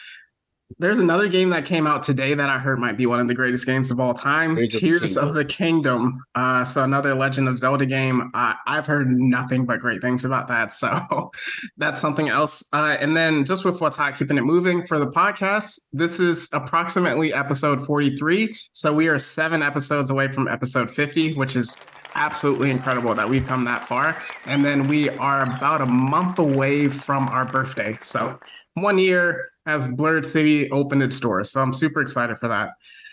There's 0.79 0.99
another 0.99 1.27
game 1.27 1.49
that 1.49 1.65
came 1.65 1.87
out 1.87 2.03
today 2.03 2.33
that 2.33 2.49
I 2.49 2.57
heard 2.57 2.79
might 2.79 2.97
be 2.97 3.05
one 3.05 3.19
of 3.19 3.27
the 3.27 3.33
greatest 3.33 3.65
games 3.65 3.91
of 3.91 3.99
all 3.99 4.13
time, 4.13 4.55
Tears, 4.55 4.73
Tears 4.73 5.17
of, 5.17 5.33
the 5.33 5.45
Kingdom. 5.45 6.23
Uh, 6.35 6.63
so 6.63 6.83
another 6.83 7.15
Legend 7.15 7.47
of 7.47 7.57
Zelda 7.57 7.85
game. 7.85 8.31
Uh, 8.33 8.53
I've 8.67 8.85
heard 8.85 9.09
nothing 9.09 9.65
but 9.65 9.79
great 9.79 10.01
things 10.01 10.25
about 10.25 10.47
that. 10.49 10.71
So 10.71 11.31
that's 11.77 11.99
something 11.99 12.29
else. 12.29 12.63
Uh, 12.73 12.97
and 12.99 13.15
then 13.15 13.45
just 13.45 13.65
with 13.65 13.81
what's 13.81 13.97
hot, 13.97 14.17
keeping 14.17 14.37
it 14.37 14.43
moving 14.43 14.85
for 14.85 14.99
the 14.99 15.07
podcast. 15.07 15.79
This 15.93 16.19
is 16.19 16.49
approximately 16.53 17.33
episode 17.33 17.85
43. 17.85 18.55
So 18.71 18.93
we 18.93 19.07
are 19.07 19.19
seven 19.19 19.63
episodes 19.63 20.11
away 20.11 20.31
from 20.31 20.47
episode 20.47 20.89
50, 20.89 21.33
which 21.33 21.55
is 21.55 21.77
absolutely 22.15 22.69
incredible 22.69 23.13
that 23.15 23.29
we've 23.29 23.45
come 23.45 23.63
that 23.65 23.87
far. 23.87 24.21
And 24.45 24.65
then 24.65 24.87
we 24.87 25.09
are 25.09 25.43
about 25.43 25.81
a 25.81 25.85
month 25.85 26.39
away 26.39 26.89
from 26.89 27.27
our 27.29 27.45
birthday. 27.45 27.97
So 28.01 28.39
one 28.75 28.97
year 28.97 29.49
as 29.65 29.87
Blurred 29.87 30.25
City 30.25 30.69
opened 30.71 31.03
its 31.03 31.19
doors. 31.19 31.51
So 31.51 31.61
I'm 31.61 31.73
super 31.73 32.01
excited 32.01 32.37
for 32.37 32.47
that. 32.47 32.71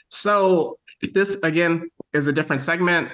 So 0.08 0.78
this 1.14 1.36
again 1.42 1.88
is 2.12 2.26
a 2.26 2.32
different 2.32 2.62
segment. 2.62 3.10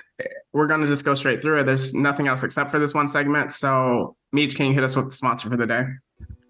We're 0.53 0.67
gonna 0.67 0.87
just 0.87 1.05
go 1.05 1.15
straight 1.15 1.43
through 1.43 1.61
it. 1.61 1.65
There's 1.65 1.95
nothing 1.95 2.29
else 2.29 2.43
except 2.43 2.71
for 2.71 2.79
this 2.79 2.95
one 2.95 3.09
segment. 3.09 3.53
So 3.53 4.17
Meech, 4.33 4.57
can 4.57 4.67
you 4.67 4.75
hit 4.75 4.85
us 4.85 4.97
with 4.97 5.09
the 5.09 5.15
sponsor 5.15 5.51
for 5.51 5.57
the 5.57 5.67
day? 5.67 5.87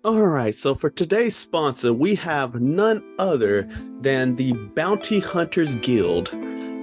All 0.05 0.27
right, 0.27 0.55
so 0.55 0.75
for 0.75 0.91
today's 0.91 1.35
sponsor, 1.35 1.91
we 1.91 2.15
have 2.17 2.61
none 2.61 3.03
other 3.19 3.67
than 4.03 4.37
the 4.37 4.53
Bounty 4.53 5.19
Hunters 5.19 5.77
Guild. 5.77 6.29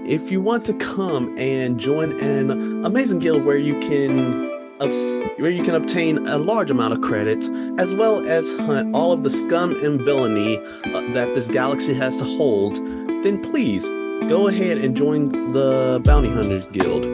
If 0.08 0.32
you 0.32 0.42
want 0.42 0.66
to 0.66 0.74
come 0.74 1.38
and 1.38 1.80
join 1.80 2.20
an 2.20 2.84
amazing 2.84 3.20
guild 3.20 3.46
where 3.46 3.58
you 3.58 3.80
can 3.80 4.51
where 4.82 5.52
you 5.52 5.64
can 5.64 5.76
obtain 5.76 6.28
a 6.28 6.38
large 6.38 6.72
amount 6.72 6.94
of 6.94 7.02
credits, 7.02 7.50
as 7.78 7.94
well 7.94 8.28
as 8.28 8.52
hunt 8.58 8.96
all 8.96 9.12
of 9.12 9.22
the 9.22 9.30
scum 9.30 9.76
and 9.86 10.02
villainy 10.02 10.58
uh, 10.58 11.14
that 11.14 11.36
this 11.36 11.48
galaxy 11.48 11.94
has 11.94 12.18
to 12.18 12.24
hold, 12.24 12.78
then 13.24 13.40
please 13.42 13.88
go 14.28 14.48
ahead 14.48 14.80
and 14.80 14.98
join 14.98 15.26
the 15.52 16.02
Bounty 16.04 16.30
Hunters 16.30 16.66
Guild. 16.68 17.06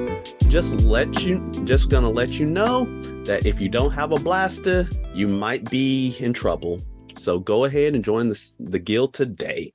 Just 0.47 0.75
let 0.75 1.23
you 1.23 1.39
just 1.65 1.89
gonna 1.89 2.09
let 2.09 2.39
you 2.39 2.45
know 2.45 2.85
that 3.25 3.45
if 3.45 3.59
you 3.59 3.67
don't 3.67 3.91
have 3.91 4.13
a 4.13 4.19
blaster, 4.19 4.87
you 5.13 5.27
might 5.27 5.69
be 5.69 6.15
in 6.19 6.31
trouble. 6.31 6.81
So 7.15 7.37
go 7.37 7.65
ahead 7.65 7.95
and 7.95 8.03
join 8.03 8.29
the, 8.29 8.51
the 8.59 8.79
guild 8.79 9.13
today. 9.13 9.73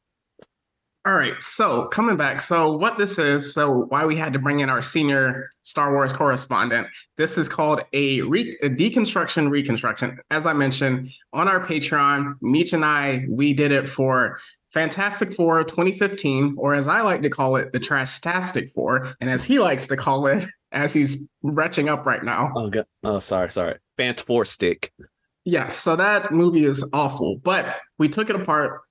All 1.04 1.14
right, 1.14 1.42
so 1.42 1.88
coming 1.88 2.16
back, 2.16 2.40
so 2.40 2.76
what 2.76 2.96
this 2.96 3.18
is, 3.18 3.52
so 3.52 3.86
why 3.88 4.04
we 4.04 4.14
had 4.14 4.32
to 4.34 4.38
bring 4.38 4.60
in 4.60 4.70
our 4.70 4.80
senior 4.80 5.50
Star 5.62 5.90
Wars 5.90 6.12
correspondent. 6.12 6.86
This 7.16 7.36
is 7.36 7.48
called 7.48 7.82
a, 7.92 8.22
re- 8.22 8.56
a 8.62 8.70
deconstruction 8.70 9.50
reconstruction. 9.50 10.20
As 10.30 10.46
I 10.46 10.52
mentioned 10.52 11.10
on 11.32 11.48
our 11.48 11.58
Patreon, 11.58 12.34
Meech 12.40 12.72
and 12.72 12.84
I, 12.84 13.26
we 13.28 13.52
did 13.52 13.72
it 13.72 13.88
for 13.88 14.38
Fantastic 14.70 15.32
Four 15.32 15.64
2015, 15.64 16.54
or 16.56 16.72
as 16.72 16.86
I 16.86 17.00
like 17.00 17.22
to 17.22 17.30
call 17.30 17.56
it, 17.56 17.72
the 17.72 17.80
Trashtastic 17.80 18.70
Four, 18.72 19.12
and 19.20 19.28
as 19.28 19.42
he 19.44 19.58
likes 19.58 19.88
to 19.88 19.96
call 19.96 20.28
it, 20.28 20.46
as 20.70 20.92
he's 20.92 21.16
retching 21.42 21.88
up 21.88 22.06
right 22.06 22.22
now. 22.22 22.52
Oh, 22.54 22.70
God. 22.70 22.86
oh, 23.02 23.18
sorry, 23.18 23.50
sorry, 23.50 23.78
Fant 23.98 24.20
Four 24.24 24.44
Stick. 24.44 24.92
Yes, 25.44 25.74
so 25.74 25.96
that 25.96 26.30
movie 26.30 26.62
is 26.62 26.88
awful, 26.92 27.38
but 27.42 27.80
we 27.98 28.08
took 28.08 28.30
it 28.30 28.36
apart, 28.36 28.82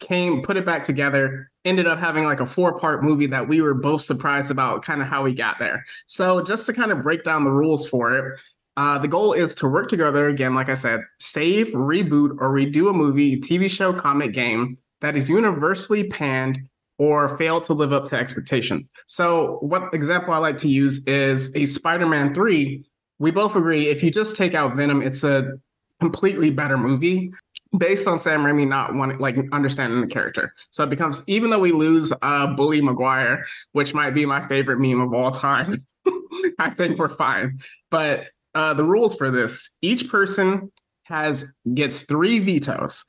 came, 0.00 0.40
put 0.40 0.56
it 0.56 0.64
back 0.64 0.84
together, 0.84 1.50
ended 1.68 1.86
up 1.86 1.98
having 1.98 2.24
like 2.24 2.40
a 2.40 2.46
four 2.46 2.78
part 2.78 3.02
movie 3.02 3.26
that 3.26 3.46
we 3.46 3.60
were 3.60 3.74
both 3.74 4.02
surprised 4.02 4.50
about 4.50 4.82
kind 4.82 5.02
of 5.02 5.08
how 5.08 5.22
we 5.22 5.34
got 5.34 5.58
there. 5.58 5.84
So, 6.06 6.42
just 6.42 6.66
to 6.66 6.72
kind 6.72 6.90
of 6.92 7.02
break 7.02 7.24
down 7.24 7.44
the 7.44 7.52
rules 7.52 7.88
for 7.88 8.14
it, 8.16 8.40
uh, 8.76 8.98
the 8.98 9.08
goal 9.08 9.32
is 9.32 9.54
to 9.56 9.68
work 9.68 9.88
together 9.88 10.28
again, 10.28 10.54
like 10.54 10.68
I 10.68 10.74
said, 10.74 11.00
save, 11.18 11.68
reboot, 11.68 12.36
or 12.40 12.50
redo 12.50 12.90
a 12.90 12.92
movie, 12.92 13.40
TV 13.40 13.68
show, 13.68 13.92
comic, 13.92 14.32
game 14.32 14.76
that 15.00 15.16
is 15.16 15.28
universally 15.28 16.04
panned 16.04 16.60
or 16.98 17.36
failed 17.38 17.64
to 17.64 17.72
live 17.72 17.92
up 17.92 18.04
to 18.06 18.16
expectations. 18.16 18.88
So, 19.06 19.58
what 19.60 19.92
example 19.94 20.34
I 20.34 20.38
like 20.38 20.58
to 20.58 20.68
use 20.68 21.04
is 21.06 21.54
a 21.56 21.66
Spider 21.66 22.06
Man 22.06 22.34
3. 22.34 22.84
We 23.18 23.30
both 23.30 23.56
agree 23.56 23.88
if 23.88 24.02
you 24.02 24.10
just 24.10 24.36
take 24.36 24.54
out 24.54 24.76
Venom, 24.76 25.02
it's 25.02 25.24
a 25.24 25.58
completely 26.00 26.50
better 26.50 26.76
movie 26.76 27.32
based 27.76 28.08
on 28.08 28.18
Sam 28.18 28.40
Raimi 28.40 28.66
not 28.66 28.94
wanting 28.94 29.18
like 29.18 29.36
understanding 29.52 30.00
the 30.00 30.06
character. 30.06 30.54
So 30.70 30.84
it 30.84 30.90
becomes 30.90 31.22
even 31.26 31.50
though 31.50 31.58
we 31.58 31.72
lose 31.72 32.12
uh 32.22 32.46
Bully 32.54 32.80
Maguire, 32.80 33.46
which 33.72 33.94
might 33.94 34.10
be 34.10 34.24
my 34.24 34.46
favorite 34.48 34.78
meme 34.78 35.00
of 35.00 35.12
all 35.12 35.30
time, 35.30 35.78
I 36.58 36.70
think 36.70 36.98
we're 36.98 37.14
fine. 37.14 37.58
But 37.90 38.28
uh 38.54 38.74
the 38.74 38.84
rules 38.84 39.16
for 39.16 39.30
this, 39.30 39.76
each 39.82 40.08
person 40.08 40.72
has 41.04 41.54
gets 41.74 42.02
three 42.02 42.38
vetoes. 42.38 43.04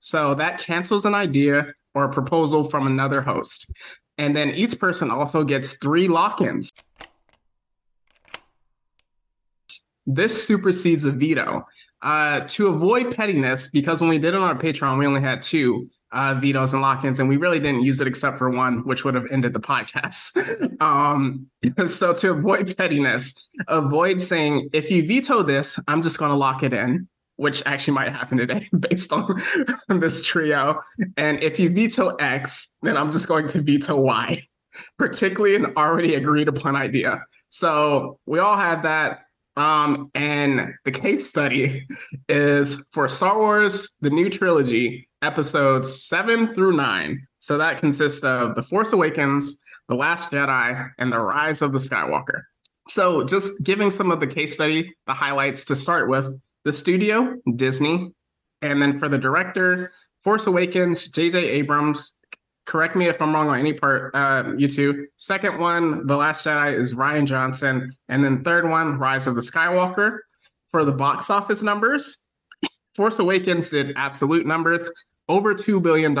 So 0.00 0.34
that 0.34 0.58
cancels 0.58 1.04
an 1.04 1.14
idea 1.14 1.72
or 1.94 2.04
a 2.04 2.12
proposal 2.12 2.70
from 2.70 2.86
another 2.86 3.20
host. 3.20 3.72
And 4.16 4.34
then 4.34 4.50
each 4.50 4.78
person 4.78 5.10
also 5.10 5.44
gets 5.44 5.74
three 5.74 6.08
lock-ins. 6.08 6.72
This 10.08 10.46
supersedes 10.46 11.04
a 11.04 11.12
veto. 11.12 11.66
Uh, 12.00 12.40
to 12.46 12.68
avoid 12.68 13.14
pettiness, 13.14 13.68
because 13.70 14.00
when 14.00 14.08
we 14.08 14.18
did 14.18 14.28
it 14.28 14.36
on 14.36 14.42
our 14.42 14.54
Patreon, 14.54 14.98
we 14.98 15.06
only 15.06 15.20
had 15.20 15.42
two 15.42 15.90
uh, 16.12 16.34
vetoes 16.40 16.72
and 16.72 16.80
lock-ins, 16.80 17.20
and 17.20 17.28
we 17.28 17.36
really 17.36 17.60
didn't 17.60 17.82
use 17.82 18.00
it 18.00 18.06
except 18.06 18.38
for 18.38 18.48
one, 18.48 18.78
which 18.86 19.04
would 19.04 19.14
have 19.14 19.26
ended 19.30 19.52
the 19.52 19.60
podcast. 19.60 20.32
um, 20.80 21.46
so 21.88 22.14
to 22.14 22.30
avoid 22.30 22.74
pettiness, 22.76 23.50
avoid 23.66 24.20
saying, 24.20 24.70
"If 24.72 24.90
you 24.90 25.06
veto 25.06 25.42
this, 25.42 25.78
I'm 25.88 26.00
just 26.00 26.18
going 26.18 26.30
to 26.30 26.36
lock 26.36 26.62
it 26.62 26.72
in," 26.72 27.08
which 27.36 27.62
actually 27.66 27.94
might 27.94 28.10
happen 28.10 28.38
today 28.38 28.66
based 28.90 29.12
on 29.12 29.38
this 29.88 30.24
trio. 30.24 30.80
And 31.16 31.42
if 31.42 31.58
you 31.58 31.68
veto 31.68 32.14
X, 32.16 32.76
then 32.82 32.96
I'm 32.96 33.12
just 33.12 33.28
going 33.28 33.46
to 33.48 33.60
veto 33.60 34.00
Y, 34.00 34.40
particularly 34.96 35.56
an 35.56 35.72
already 35.76 36.14
agreed 36.14 36.48
upon 36.48 36.76
idea. 36.76 37.22
So 37.50 38.18
we 38.26 38.38
all 38.38 38.56
had 38.56 38.82
that. 38.84 39.20
Um, 39.58 40.08
and 40.14 40.72
the 40.84 40.92
case 40.92 41.26
study 41.26 41.84
is 42.28 42.88
for 42.92 43.08
Star 43.08 43.36
Wars, 43.36 43.96
the 44.00 44.08
new 44.08 44.30
trilogy, 44.30 45.08
episodes 45.20 46.04
seven 46.04 46.54
through 46.54 46.76
nine. 46.76 47.26
So 47.38 47.58
that 47.58 47.78
consists 47.78 48.22
of 48.22 48.54
The 48.54 48.62
Force 48.62 48.92
Awakens, 48.92 49.60
The 49.88 49.96
Last 49.96 50.30
Jedi, 50.30 50.88
and 50.98 51.12
The 51.12 51.18
Rise 51.18 51.60
of 51.60 51.72
the 51.72 51.80
Skywalker. 51.80 52.42
So 52.86 53.24
just 53.24 53.64
giving 53.64 53.90
some 53.90 54.12
of 54.12 54.20
the 54.20 54.28
case 54.28 54.54
study, 54.54 54.94
the 55.08 55.14
highlights 55.14 55.64
to 55.66 55.76
start 55.76 56.08
with 56.08 56.32
the 56.64 56.72
studio, 56.72 57.34
Disney. 57.56 58.12
And 58.62 58.80
then 58.80 59.00
for 59.00 59.08
the 59.08 59.18
director, 59.18 59.90
Force 60.22 60.46
Awakens, 60.46 61.08
J.J. 61.08 61.36
Abrams, 61.36 62.17
correct 62.68 62.94
me 62.94 63.06
if 63.06 63.20
I'm 63.20 63.32
wrong 63.32 63.48
on 63.48 63.58
any 63.58 63.72
part, 63.72 64.14
uh, 64.14 64.52
you 64.56 64.68
two. 64.68 65.08
Second 65.16 65.58
one, 65.58 66.06
The 66.06 66.16
Last 66.16 66.44
Jedi, 66.44 66.74
is 66.74 66.94
Rian 66.94 67.24
Johnson. 67.24 67.96
And 68.08 68.22
then 68.22 68.44
third 68.44 68.68
one, 68.68 68.98
Rise 68.98 69.26
of 69.26 69.34
the 69.34 69.40
Skywalker. 69.40 70.18
For 70.70 70.84
the 70.84 70.92
box 70.92 71.30
office 71.30 71.62
numbers, 71.62 72.28
Force 72.94 73.18
Awakens 73.18 73.70
did 73.70 73.94
absolute 73.96 74.46
numbers, 74.46 74.92
over 75.30 75.54
$2 75.54 75.82
billion, 75.82 76.12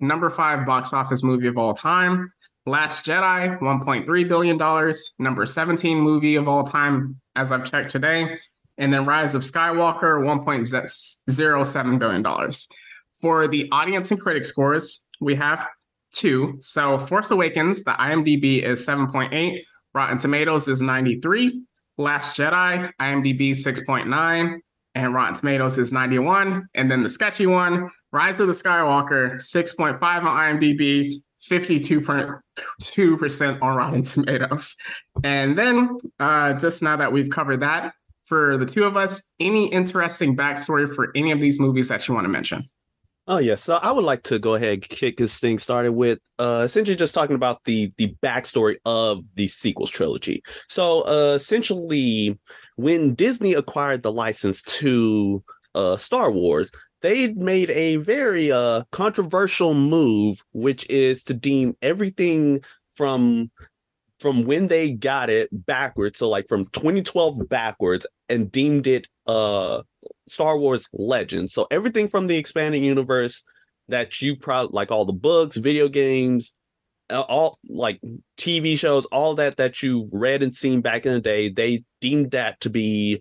number 0.00 0.30
five 0.30 0.66
box 0.66 0.94
office 0.94 1.22
movie 1.22 1.48
of 1.48 1.58
all 1.58 1.74
time. 1.74 2.32
Last 2.64 3.04
Jedi, 3.04 3.58
$1.3 3.60 4.28
billion, 4.28 4.94
number 5.18 5.44
17 5.44 5.98
movie 5.98 6.36
of 6.36 6.48
all 6.48 6.64
time, 6.64 7.20
as 7.36 7.52
I've 7.52 7.70
checked 7.70 7.90
today. 7.90 8.38
And 8.78 8.90
then 8.90 9.04
Rise 9.04 9.34
of 9.34 9.42
Skywalker, 9.42 10.24
$1.07 10.24 11.98
billion. 11.98 12.50
For 13.20 13.46
the 13.46 13.68
audience 13.70 14.10
and 14.10 14.18
critic 14.18 14.44
scores, 14.44 15.04
we 15.20 15.34
have 15.34 15.66
two. 16.12 16.58
So 16.60 16.98
Force 16.98 17.30
Awakens, 17.30 17.84
the 17.84 17.92
IMDb 17.92 18.62
is 18.62 18.86
7.8, 18.86 19.60
Rotten 19.94 20.18
Tomatoes 20.18 20.68
is 20.68 20.82
93, 20.82 21.62
Last 21.98 22.36
Jedi, 22.36 22.90
IMDb 23.00 23.52
6.9, 23.52 24.58
and 24.94 25.14
Rotten 25.14 25.34
Tomatoes 25.34 25.78
is 25.78 25.90
91. 25.92 26.66
And 26.74 26.90
then 26.90 27.02
the 27.02 27.10
sketchy 27.10 27.46
one, 27.46 27.90
Rise 28.12 28.40
of 28.40 28.48
the 28.48 28.54
Skywalker, 28.54 29.34
6.5 29.34 30.02
on 30.02 30.24
IMDb, 30.24 31.12
52.2% 31.48 33.62
on 33.62 33.76
Rotten 33.76 34.02
Tomatoes. 34.02 34.74
And 35.22 35.56
then 35.58 35.96
uh, 36.18 36.54
just 36.54 36.82
now 36.82 36.96
that 36.96 37.12
we've 37.12 37.30
covered 37.30 37.60
that, 37.60 37.92
for 38.24 38.56
the 38.56 38.66
two 38.66 38.84
of 38.84 38.96
us, 38.96 39.32
any 39.40 39.66
interesting 39.72 40.36
backstory 40.36 40.94
for 40.94 41.10
any 41.16 41.32
of 41.32 41.40
these 41.40 41.58
movies 41.58 41.88
that 41.88 42.06
you 42.06 42.14
want 42.14 42.24
to 42.24 42.28
mention? 42.28 42.68
Oh 43.32 43.38
yeah, 43.38 43.54
so 43.54 43.76
I 43.76 43.92
would 43.92 44.04
like 44.04 44.24
to 44.24 44.40
go 44.40 44.54
ahead 44.56 44.72
and 44.72 44.82
kick 44.82 45.16
this 45.18 45.38
thing 45.38 45.60
started 45.60 45.92
with 45.92 46.18
uh 46.40 46.62
essentially 46.64 46.96
just 46.96 47.14
talking 47.14 47.36
about 47.36 47.62
the 47.64 47.92
the 47.96 48.12
backstory 48.24 48.78
of 48.84 49.22
the 49.36 49.46
sequels 49.46 49.88
trilogy. 49.90 50.42
So 50.68 51.02
uh 51.02 51.34
essentially 51.36 52.36
when 52.74 53.14
Disney 53.14 53.54
acquired 53.54 54.02
the 54.02 54.10
license 54.10 54.62
to 54.80 55.44
uh 55.76 55.96
Star 55.96 56.32
Wars, 56.32 56.72
they 57.02 57.32
made 57.34 57.70
a 57.70 57.98
very 57.98 58.50
uh 58.50 58.82
controversial 58.90 59.74
move, 59.74 60.42
which 60.52 60.84
is 60.90 61.22
to 61.24 61.34
deem 61.34 61.76
everything 61.82 62.64
from 62.94 63.52
from 64.20 64.44
when 64.44 64.68
they 64.68 64.90
got 64.92 65.30
it 65.30 65.48
backwards, 65.52 66.18
so 66.18 66.28
like 66.28 66.46
from 66.48 66.66
2012 66.66 67.48
backwards, 67.48 68.06
and 68.30 68.50
deemed 68.50 68.86
it 68.86 69.06
uh 69.26 69.82
Star 70.26 70.58
Wars 70.58 70.88
Legends. 70.92 71.52
So 71.52 71.66
everything 71.70 72.08
from 72.08 72.26
the 72.26 72.36
expanding 72.36 72.84
universe 72.84 73.44
that 73.88 74.22
you 74.22 74.36
probably 74.36 74.70
like 74.72 74.90
all 74.90 75.04
the 75.04 75.12
books, 75.12 75.56
video 75.56 75.88
games, 75.88 76.54
all 77.10 77.58
like 77.68 78.00
TV 78.38 78.78
shows, 78.78 79.04
all 79.06 79.34
that 79.34 79.56
that 79.56 79.82
you 79.82 80.08
read 80.12 80.42
and 80.42 80.54
seen 80.54 80.80
back 80.80 81.04
in 81.04 81.12
the 81.12 81.20
day, 81.20 81.48
they 81.48 81.84
deemed 82.00 82.30
that 82.30 82.60
to 82.60 82.70
be 82.70 83.20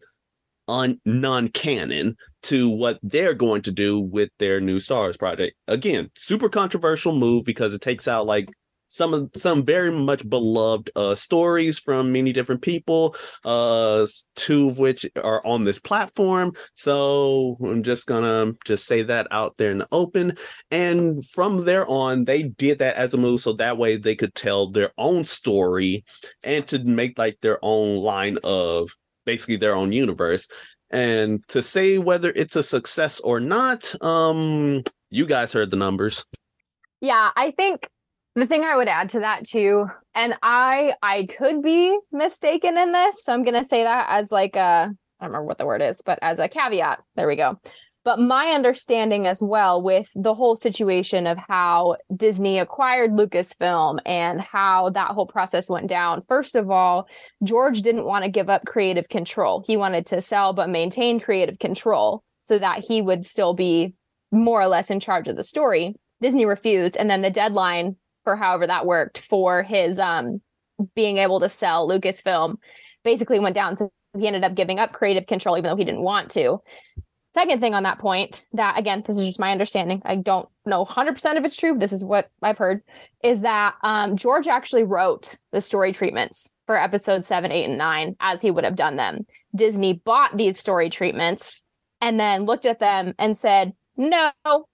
un- 0.68 1.01
non-canon 1.06 2.16
to 2.44 2.70
what 2.70 3.00
they're 3.01 3.34
going 3.34 3.62
to 3.63 3.72
do 3.72 4.00
with 4.00 4.30
their 4.39 4.62
new 4.62 4.80
Star 4.80 5.00
Wars 5.00 5.18
project. 5.18 5.56
Again, 5.68 6.10
super 6.16 6.50
controversial 6.50 7.13
move 7.13 7.44
because 7.44 7.74
it 7.74 7.82
takes 7.82 8.08
out 8.08 8.25
like 8.25 8.50
some 8.89 9.13
of 9.13 9.29
some 9.36 9.63
very 9.63 9.91
much 9.91 10.27
beloved 10.27 10.91
uh 10.96 11.15
stories 11.15 11.79
from 11.79 12.12
many 12.12 12.34
different 12.34 12.62
people 12.62 13.15
uh 13.46 14.05
two 14.36 14.67
of 14.67 14.77
which 14.77 15.05
are 15.24 15.46
on 15.46 15.63
this 15.63 15.79
platform 15.79 16.51
so 16.75 17.58
i'm 17.63 17.84
just 17.84 18.08
gonna 18.08 18.51
just 18.65 18.86
say 18.86 19.01
that 19.01 19.27
out 19.31 19.55
there 19.58 19.72
in 19.72 19.77
the 19.77 19.88
open 19.91 20.36
and 20.72 21.25
from 21.25 21.63
there 21.63 21.88
on 21.88 22.25
they 22.25 22.43
did 22.43 22.79
that 22.79 22.96
as 22.98 23.13
a 23.13 23.17
move 23.17 23.39
so 23.39 23.53
that 23.53 23.77
way 23.77 23.96
they 23.96 24.15
could 24.15 24.36
tell 24.36 24.67
their 24.67 24.91
own 24.98 25.24
story 25.24 26.03
and 26.43 26.67
to 26.67 26.84
make 26.84 27.17
like 27.17 27.38
their 27.41 27.60
own 27.62 27.98
line 27.98 28.38
of 28.43 28.89
basically 29.29 29.58
their 29.58 29.75
own 29.75 29.91
universe. 29.91 30.48
And 30.89 31.48
to 31.50 31.62
say 31.62 32.00
whether 32.00 32.31
it's 32.36 32.55
a 32.55 32.63
success 32.63 33.19
or 33.19 33.39
not, 33.39 33.93
um, 34.03 34.84
you 35.12 35.27
guys 35.27 35.53
heard 35.53 35.69
the 35.69 35.77
numbers. 35.77 36.25
Yeah, 37.00 37.29
I 37.36 37.51
think 37.51 37.88
the 38.39 38.48
thing 38.48 38.63
I 38.63 38.75
would 38.75 38.88
add 38.88 39.10
to 39.12 39.19
that 39.22 39.46
too, 39.46 39.88
and 40.15 40.36
I 40.41 40.93
I 41.01 41.25
could 41.25 41.62
be 41.62 41.98
mistaken 42.12 42.77
in 42.77 42.91
this, 42.91 43.24
so 43.24 43.34
I'm 43.34 43.43
gonna 43.43 43.63
say 43.63 43.84
that 43.84 44.08
as 44.10 44.27
like 44.31 44.55
a 44.55 44.93
I 45.19 45.25
don't 45.25 45.31
remember 45.31 45.46
what 45.46 45.58
the 45.58 45.65
word 45.65 45.81
is, 45.81 45.98
but 46.05 46.19
as 46.22 46.39
a 46.39 46.48
caveat. 46.48 47.01
There 47.15 47.27
we 47.27 47.36
go. 47.36 47.60
But 48.05 48.19
my 48.19 48.48
understanding 48.48 49.27
as 49.27 49.41
well 49.41 49.81
with 49.81 50.10
the 50.15 50.34
whole 50.34 50.55
situation 50.55 51.27
of 51.27 51.38
how 51.38 51.98
Disney 52.15 52.58
acquired 52.58 53.12
Lucasfilm 53.12 54.00
and 54.05 54.39
how 54.39 54.89
that 54.91 55.12
whole 55.12 55.27
process 55.27 55.69
went 55.69 55.88
down. 55.88 56.24
First 56.27 56.55
of 56.55 56.72
all, 56.72 57.08
George 57.43 57.81
didn't 57.81 58.05
want 58.05 58.24
to 58.24 58.31
give 58.31 58.50
up 58.50 58.65
creative 58.65 59.10
control. 59.10 59.63
He 59.67 59.75
wanted 59.75 60.05
to 60.08 60.22
sell 60.22 60.53
but 60.53 60.69
maintain 60.69 61.19
creative 61.19 61.60
control 61.60 62.24
so 62.41 62.58
that 62.58 62.79
he 62.79 63.01
would 63.01 63.25
still 63.25 63.53
be 63.53 63.93
more 64.31 64.62
or 64.62 64.67
less 64.67 64.89
in 64.89 65.01
charge 65.01 65.27
of 65.27 65.36
the 65.36 65.43
story. 65.43 65.96
Disney 66.22 66.46
refused 66.46 66.96
and 66.96 67.10
then 67.10 67.22
the 67.22 67.29
deadline 67.29 67.98
however 68.36 68.67
that 68.67 68.86
worked 68.86 69.19
for 69.19 69.63
his 69.63 70.00
um 70.00 70.41
being 70.95 71.17
able 71.17 71.39
to 71.39 71.50
sell 71.50 71.88
Lucasfilm 71.88 72.55
basically 73.03 73.39
went 73.39 73.55
down 73.55 73.75
so 73.75 73.91
he 74.17 74.27
ended 74.27 74.43
up 74.43 74.55
giving 74.55 74.79
up 74.79 74.93
creative 74.93 75.27
control 75.27 75.57
even 75.57 75.69
though 75.69 75.75
he 75.75 75.86
didn't 75.86 76.03
want 76.03 76.31
to 76.31 76.59
Second 77.36 77.62
thing 77.62 77.75
on 77.75 77.83
that 77.83 78.00
point, 78.00 78.43
that 78.53 78.77
again, 78.77 79.03
this 79.05 79.15
is 79.15 79.27
just 79.27 79.39
my 79.39 79.51
understanding. 79.51 80.01
I 80.03 80.15
don't 80.15 80.50
know 80.65 80.83
100% 80.83 81.36
if 81.36 81.45
it's 81.45 81.55
true. 81.55 81.77
This 81.77 81.93
is 81.93 82.03
what 82.03 82.29
I've 82.41 82.57
heard 82.57 82.81
is 83.24 83.41
that 83.41 83.75
um, 83.83 84.17
George 84.17 84.48
actually 84.48 84.83
wrote 84.83 85.38
the 85.51 85.62
story 85.62 85.93
treatments 85.93 86.51
for 86.65 86.75
episode 86.75 87.25
seven, 87.25 87.51
eight, 87.51 87.65
and 87.65 87.77
nine 87.77 88.15
as 88.19 88.41
he 88.41 88.50
would 88.50 88.63
have 88.63 88.75
done 88.75 88.95
them. 88.95 89.27
Disney 89.55 89.93
bought 89.93 90.38
these 90.38 90.59
story 90.59 90.89
treatments 90.89 91.63
and 92.01 92.19
then 92.19 92.45
looked 92.45 92.65
at 92.65 92.79
them 92.79 93.13
and 93.19 93.38
said, 93.38 93.74
no, 93.95 94.31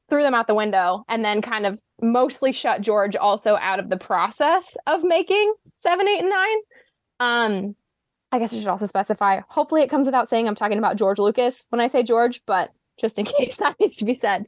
threw 0.09 0.23
them 0.23 0.35
out 0.35 0.47
the 0.47 0.55
window, 0.55 1.03
and 1.09 1.25
then 1.25 1.41
kind 1.41 1.65
of 1.65 1.79
mostly 2.01 2.51
shut 2.51 2.81
George 2.81 3.15
also 3.15 3.55
out 3.55 3.79
of 3.79 3.89
the 3.89 3.97
process 3.97 4.77
of 4.87 5.03
making 5.03 5.53
seven, 5.77 6.07
eight, 6.07 6.19
and 6.19 6.29
nine. 6.29 6.57
Um, 7.19 7.75
I 8.31 8.39
guess 8.39 8.53
I 8.53 8.57
should 8.57 8.67
also 8.67 8.85
specify. 8.85 9.41
Hopefully, 9.49 9.81
it 9.81 9.89
comes 9.89 10.05
without 10.05 10.29
saying 10.29 10.47
I'm 10.47 10.55
talking 10.55 10.77
about 10.77 10.97
George 10.97 11.19
Lucas 11.19 11.67
when 11.69 11.79
I 11.79 11.87
say 11.87 12.03
George, 12.03 12.41
but 12.45 12.71
just 12.99 13.17
in 13.19 13.25
case 13.37 13.57
that 13.57 13.75
needs 13.79 13.97
to 13.97 14.05
be 14.05 14.13
said. 14.13 14.45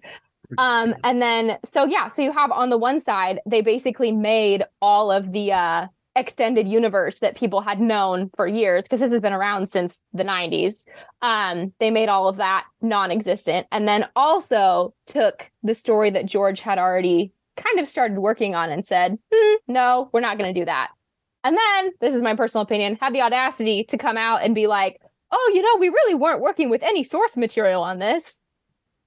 Um, 0.58 0.96
and 1.04 1.22
then, 1.22 1.58
so 1.74 1.86
yeah, 1.86 2.08
so 2.08 2.22
you 2.22 2.32
have 2.32 2.52
on 2.52 2.70
the 2.70 2.78
one 2.78 3.00
side, 3.00 3.42
they 3.46 3.62
basically 3.62 4.12
made 4.12 4.64
all 4.82 5.12
of 5.12 5.34
the 5.34 5.52
uh, 5.52 5.88
extended 6.16 6.68
universe 6.68 7.20
that 7.20 7.38
people 7.38 7.62
had 7.62 7.80
known 7.80 8.30
for 8.36 8.48
years 8.48 8.84
because 8.84 9.00
this 9.00 9.12
has 9.12 9.22
been 9.22 9.34
around 9.34 9.72
since 9.72 9.96
the 10.14 10.24
90s. 10.24 10.76
Um, 11.22 11.74
they 11.80 11.92
made 11.92 12.10
all 12.10 12.28
of 12.28 12.38
that 12.38 12.66
non 12.82 13.12
existent 13.12 13.68
and 13.72 13.88
then 13.88 14.08
also 14.16 14.94
took 15.06 15.52
the 15.64 15.74
story 15.74 16.10
that 16.12 16.26
George 16.26 16.60
had 16.62 16.80
already 16.80 17.34
kind 17.58 17.80
of 17.80 17.88
started 17.88 18.20
working 18.20 18.56
on 18.56 18.70
and 18.70 18.86
said, 18.86 19.18
hmm, 19.34 19.56
no, 19.68 20.10
we're 20.14 20.22
not 20.22 20.38
going 20.38 20.54
to 20.54 20.60
do 20.60 20.66
that. 20.66 20.90
And 21.44 21.58
then, 21.58 21.92
this 22.02 22.16
is 22.16 22.22
my 22.22 22.36
personal 22.36 22.64
opinion, 22.64 22.98
had 23.00 23.14
the 23.14 23.22
audacity 23.22 23.84
to 23.86 23.98
come 23.98 24.18
out 24.18 24.44
and 24.44 24.56
be 24.56 24.68
like, 24.68 25.02
oh, 25.32 25.52
you 25.54 25.62
know, 25.62 25.78
we 25.80 25.90
really 25.90 26.16
weren't 26.16 26.42
working 26.42 26.70
with 26.70 26.82
any 26.84 27.04
source 27.04 27.38
material 27.38 27.84
on 27.84 28.00
this. 28.00 28.42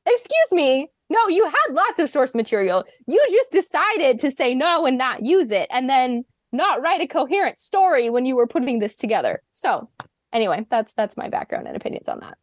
Excuse 0.07 0.53
me. 0.53 0.89
No, 1.09 1.19
you 1.29 1.45
had 1.45 1.75
lots 1.75 1.99
of 1.99 2.09
source 2.09 2.35
material. 2.35 2.85
You 3.07 3.21
just 3.31 3.51
decided 3.51 4.21
to 4.21 4.31
say 4.31 4.55
no 4.55 4.87
and 4.87 4.97
not 4.97 5.25
use 5.25 5.51
it 5.51 5.69
and 5.71 5.89
then 5.89 6.25
not 6.53 6.83
write 6.83 7.01
a 7.01 7.07
coherent 7.07 7.59
story 7.59 8.11
when 8.11 8.25
you 8.25 8.37
were 8.37 8.47
putting 8.47 8.79
this 8.79 8.97
together. 8.97 9.43
So, 9.51 9.89
anyway, 10.33 10.67
that's 10.71 10.93
that's 10.95 11.17
my 11.17 11.29
background 11.29 11.67
and 11.67 11.77
opinions 11.77 12.09
on 12.09 12.21
that. 12.21 12.39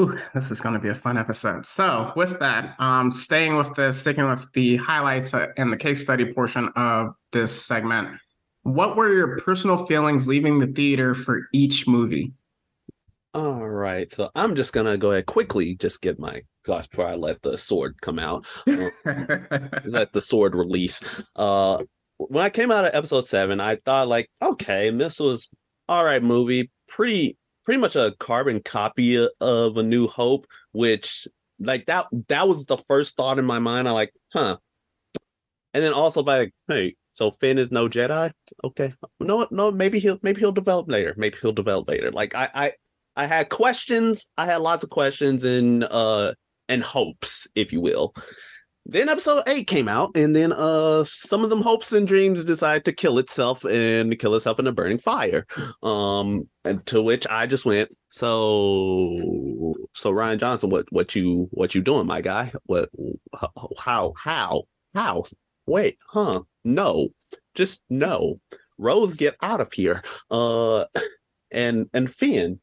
Ooh, 0.00 0.16
this 0.32 0.52
is 0.52 0.60
going 0.60 0.74
to 0.74 0.80
be 0.80 0.90
a 0.90 0.94
fun 0.94 1.18
episode. 1.18 1.66
So, 1.66 2.12
with 2.14 2.38
that, 2.38 2.76
um, 2.78 3.10
staying 3.10 3.56
with 3.56 3.74
the 3.74 3.92
sticking 3.92 4.28
with 4.28 4.46
the 4.52 4.76
highlights 4.76 5.34
and 5.34 5.72
the 5.72 5.76
case 5.76 6.02
study 6.02 6.32
portion 6.32 6.68
of 6.76 7.14
this 7.32 7.64
segment, 7.64 8.16
what 8.62 8.96
were 8.96 9.12
your 9.12 9.38
personal 9.38 9.86
feelings 9.86 10.28
leaving 10.28 10.60
the 10.60 10.68
theater 10.68 11.14
for 11.14 11.48
each 11.52 11.88
movie? 11.88 12.32
All 13.34 13.68
right, 13.68 14.10
so 14.10 14.30
I'm 14.34 14.54
just 14.54 14.72
gonna 14.72 14.96
go 14.96 15.10
ahead 15.10 15.26
quickly, 15.26 15.74
just 15.74 16.00
get 16.00 16.18
my 16.18 16.42
gosh 16.64 16.86
before 16.86 17.06
I 17.06 17.14
let 17.14 17.42
the 17.42 17.58
sword 17.58 18.00
come 18.00 18.18
out, 18.18 18.46
uh, 18.68 18.90
let 19.84 20.12
the 20.12 20.20
sword 20.20 20.54
release. 20.54 21.00
Uh, 21.34 21.82
when 22.18 22.44
I 22.44 22.50
came 22.50 22.70
out 22.70 22.84
of 22.84 22.94
episode 22.94 23.26
seven, 23.26 23.60
I 23.60 23.76
thought 23.76 24.08
like, 24.08 24.30
okay, 24.40 24.90
this 24.90 25.18
was 25.18 25.48
all 25.88 26.04
right 26.04 26.22
movie, 26.22 26.70
pretty 26.86 27.37
pretty 27.68 27.80
much 27.82 27.96
a 27.96 28.14
carbon 28.18 28.62
copy 28.62 29.28
of 29.42 29.76
A 29.76 29.82
New 29.82 30.06
Hope, 30.06 30.46
which 30.72 31.28
like 31.60 31.84
that 31.84 32.06
that 32.28 32.48
was 32.48 32.64
the 32.64 32.78
first 32.78 33.14
thought 33.14 33.38
in 33.38 33.44
my 33.44 33.58
mind. 33.58 33.86
I 33.86 33.90
like, 33.90 34.14
huh, 34.32 34.56
and 35.74 35.84
then 35.84 35.92
also 35.92 36.22
by 36.22 36.38
like, 36.38 36.54
hey, 36.66 36.96
so 37.10 37.30
Finn 37.30 37.58
is 37.58 37.70
no 37.70 37.86
Jedi. 37.86 38.32
Okay, 38.64 38.94
no, 39.20 39.46
no, 39.50 39.70
maybe 39.70 39.98
he'll 39.98 40.18
maybe 40.22 40.40
he'll 40.40 40.50
develop 40.50 40.88
later. 40.88 41.12
Maybe 41.18 41.36
he'll 41.42 41.52
develop 41.52 41.90
later. 41.90 42.10
Like 42.10 42.34
I, 42.34 42.48
I, 42.54 42.72
I 43.14 43.26
had 43.26 43.50
questions. 43.50 44.30
I 44.38 44.46
had 44.46 44.62
lots 44.62 44.82
of 44.82 44.88
questions 44.88 45.44
and 45.44 45.84
uh 45.84 46.32
and 46.70 46.82
hopes, 46.82 47.48
if 47.54 47.74
you 47.74 47.82
will. 47.82 48.14
Then 48.88 49.08
episode 49.08 49.42
eight 49.46 49.66
came 49.66 49.88
out, 49.88 50.16
and 50.16 50.34
then 50.34 50.52
uh 50.52 51.04
some 51.04 51.44
of 51.44 51.50
them 51.50 51.62
hopes 51.62 51.92
and 51.92 52.06
dreams 52.06 52.44
decided 52.44 52.84
to 52.86 52.92
kill 52.92 53.18
itself 53.18 53.64
and 53.64 54.18
kill 54.18 54.34
itself 54.34 54.58
in 54.58 54.66
a 54.66 54.72
burning 54.72 54.98
fire. 54.98 55.46
Um, 55.82 56.48
and 56.64 56.84
to 56.86 57.02
which 57.02 57.26
I 57.28 57.46
just 57.46 57.64
went, 57.64 57.90
so 58.10 59.74
so 59.94 60.12
Rian 60.12 60.38
Johnson, 60.38 60.70
what 60.70 60.86
what 60.90 61.14
you 61.14 61.48
what 61.52 61.74
you 61.74 61.82
doing, 61.82 62.06
my 62.06 62.20
guy? 62.22 62.52
What 62.64 62.88
how 63.78 64.14
how 64.16 64.64
how? 64.94 65.24
Wait, 65.66 65.98
huh? 66.08 66.40
no 66.68 67.08
just 67.54 67.82
no 67.88 68.40
rose 68.76 69.14
get 69.14 69.34
out 69.42 69.60
of 69.60 69.72
here 69.72 70.02
uh 70.30 70.84
and 71.50 71.86
and 71.92 72.12
finn 72.12 72.60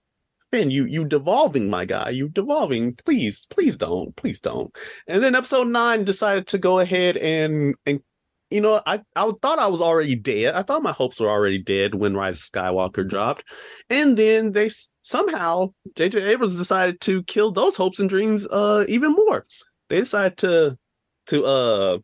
finn 0.51 0.69
you 0.69 0.86
you 0.86 1.05
devolving 1.05 1.69
my 1.69 1.86
guy 1.86 2.10
you 2.10 2.29
devolving 2.29 2.93
please 2.93 3.45
please 3.49 3.77
don't 3.77 4.15
please 4.15 4.39
don't 4.39 4.75
and 5.08 5.23
then 5.23 5.36
episode 5.36 5.67
nine 5.67 6.03
decided 6.03 6.47
to 6.47 6.58
go 6.58 6.79
ahead 6.79 7.17
and 7.17 7.75
and 7.86 7.99
you 8.49 8.62
know 8.62 8.81
i 8.86 9.01
i 9.15 9.31
thought 9.41 9.60
i 9.60 9.67
was 9.67 9.81
already 9.81 10.15
dead 10.15 10.53
i 10.53 10.62
thought 10.62 10.84
my 10.84 10.91
hopes 10.91 11.19
were 11.19 11.29
already 11.29 11.58
dead 11.58 11.95
when 11.95 12.15
rise 12.15 12.38
of 12.38 12.43
skywalker 12.43 13.08
dropped 13.08 13.43
and 13.89 14.17
then 14.17 14.51
they 14.51 14.69
somehow 15.01 15.67
jj 15.95 16.21
abrams 16.21 16.55
decided 16.55 17.01
to 17.01 17.23
kill 17.23 17.51
those 17.51 17.75
hopes 17.75 17.99
and 17.99 18.10
dreams 18.10 18.47
uh 18.47 18.86
even 18.88 19.12
more 19.12 19.45
they 19.89 19.99
decided 19.99 20.38
to 20.38 20.77
to 21.25 21.43
uh 21.45 21.97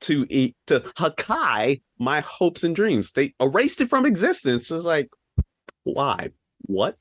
to 0.00 0.26
eat 0.28 0.56
to 0.66 0.80
Hakai 0.96 1.80
my 1.98 2.20
hopes 2.20 2.64
and 2.64 2.74
dreams. 2.74 3.12
They 3.12 3.34
erased 3.40 3.80
it 3.80 3.88
from 3.88 4.06
existence. 4.06 4.70
It's 4.70 4.84
like, 4.84 5.10
why? 5.84 6.30
What? 6.62 6.96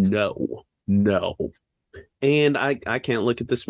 No, 0.00 0.64
no. 0.86 1.36
And 2.22 2.56
I 2.56 2.80
I 2.86 2.98
can't 2.98 3.22
look 3.22 3.40
at 3.40 3.48
this. 3.48 3.66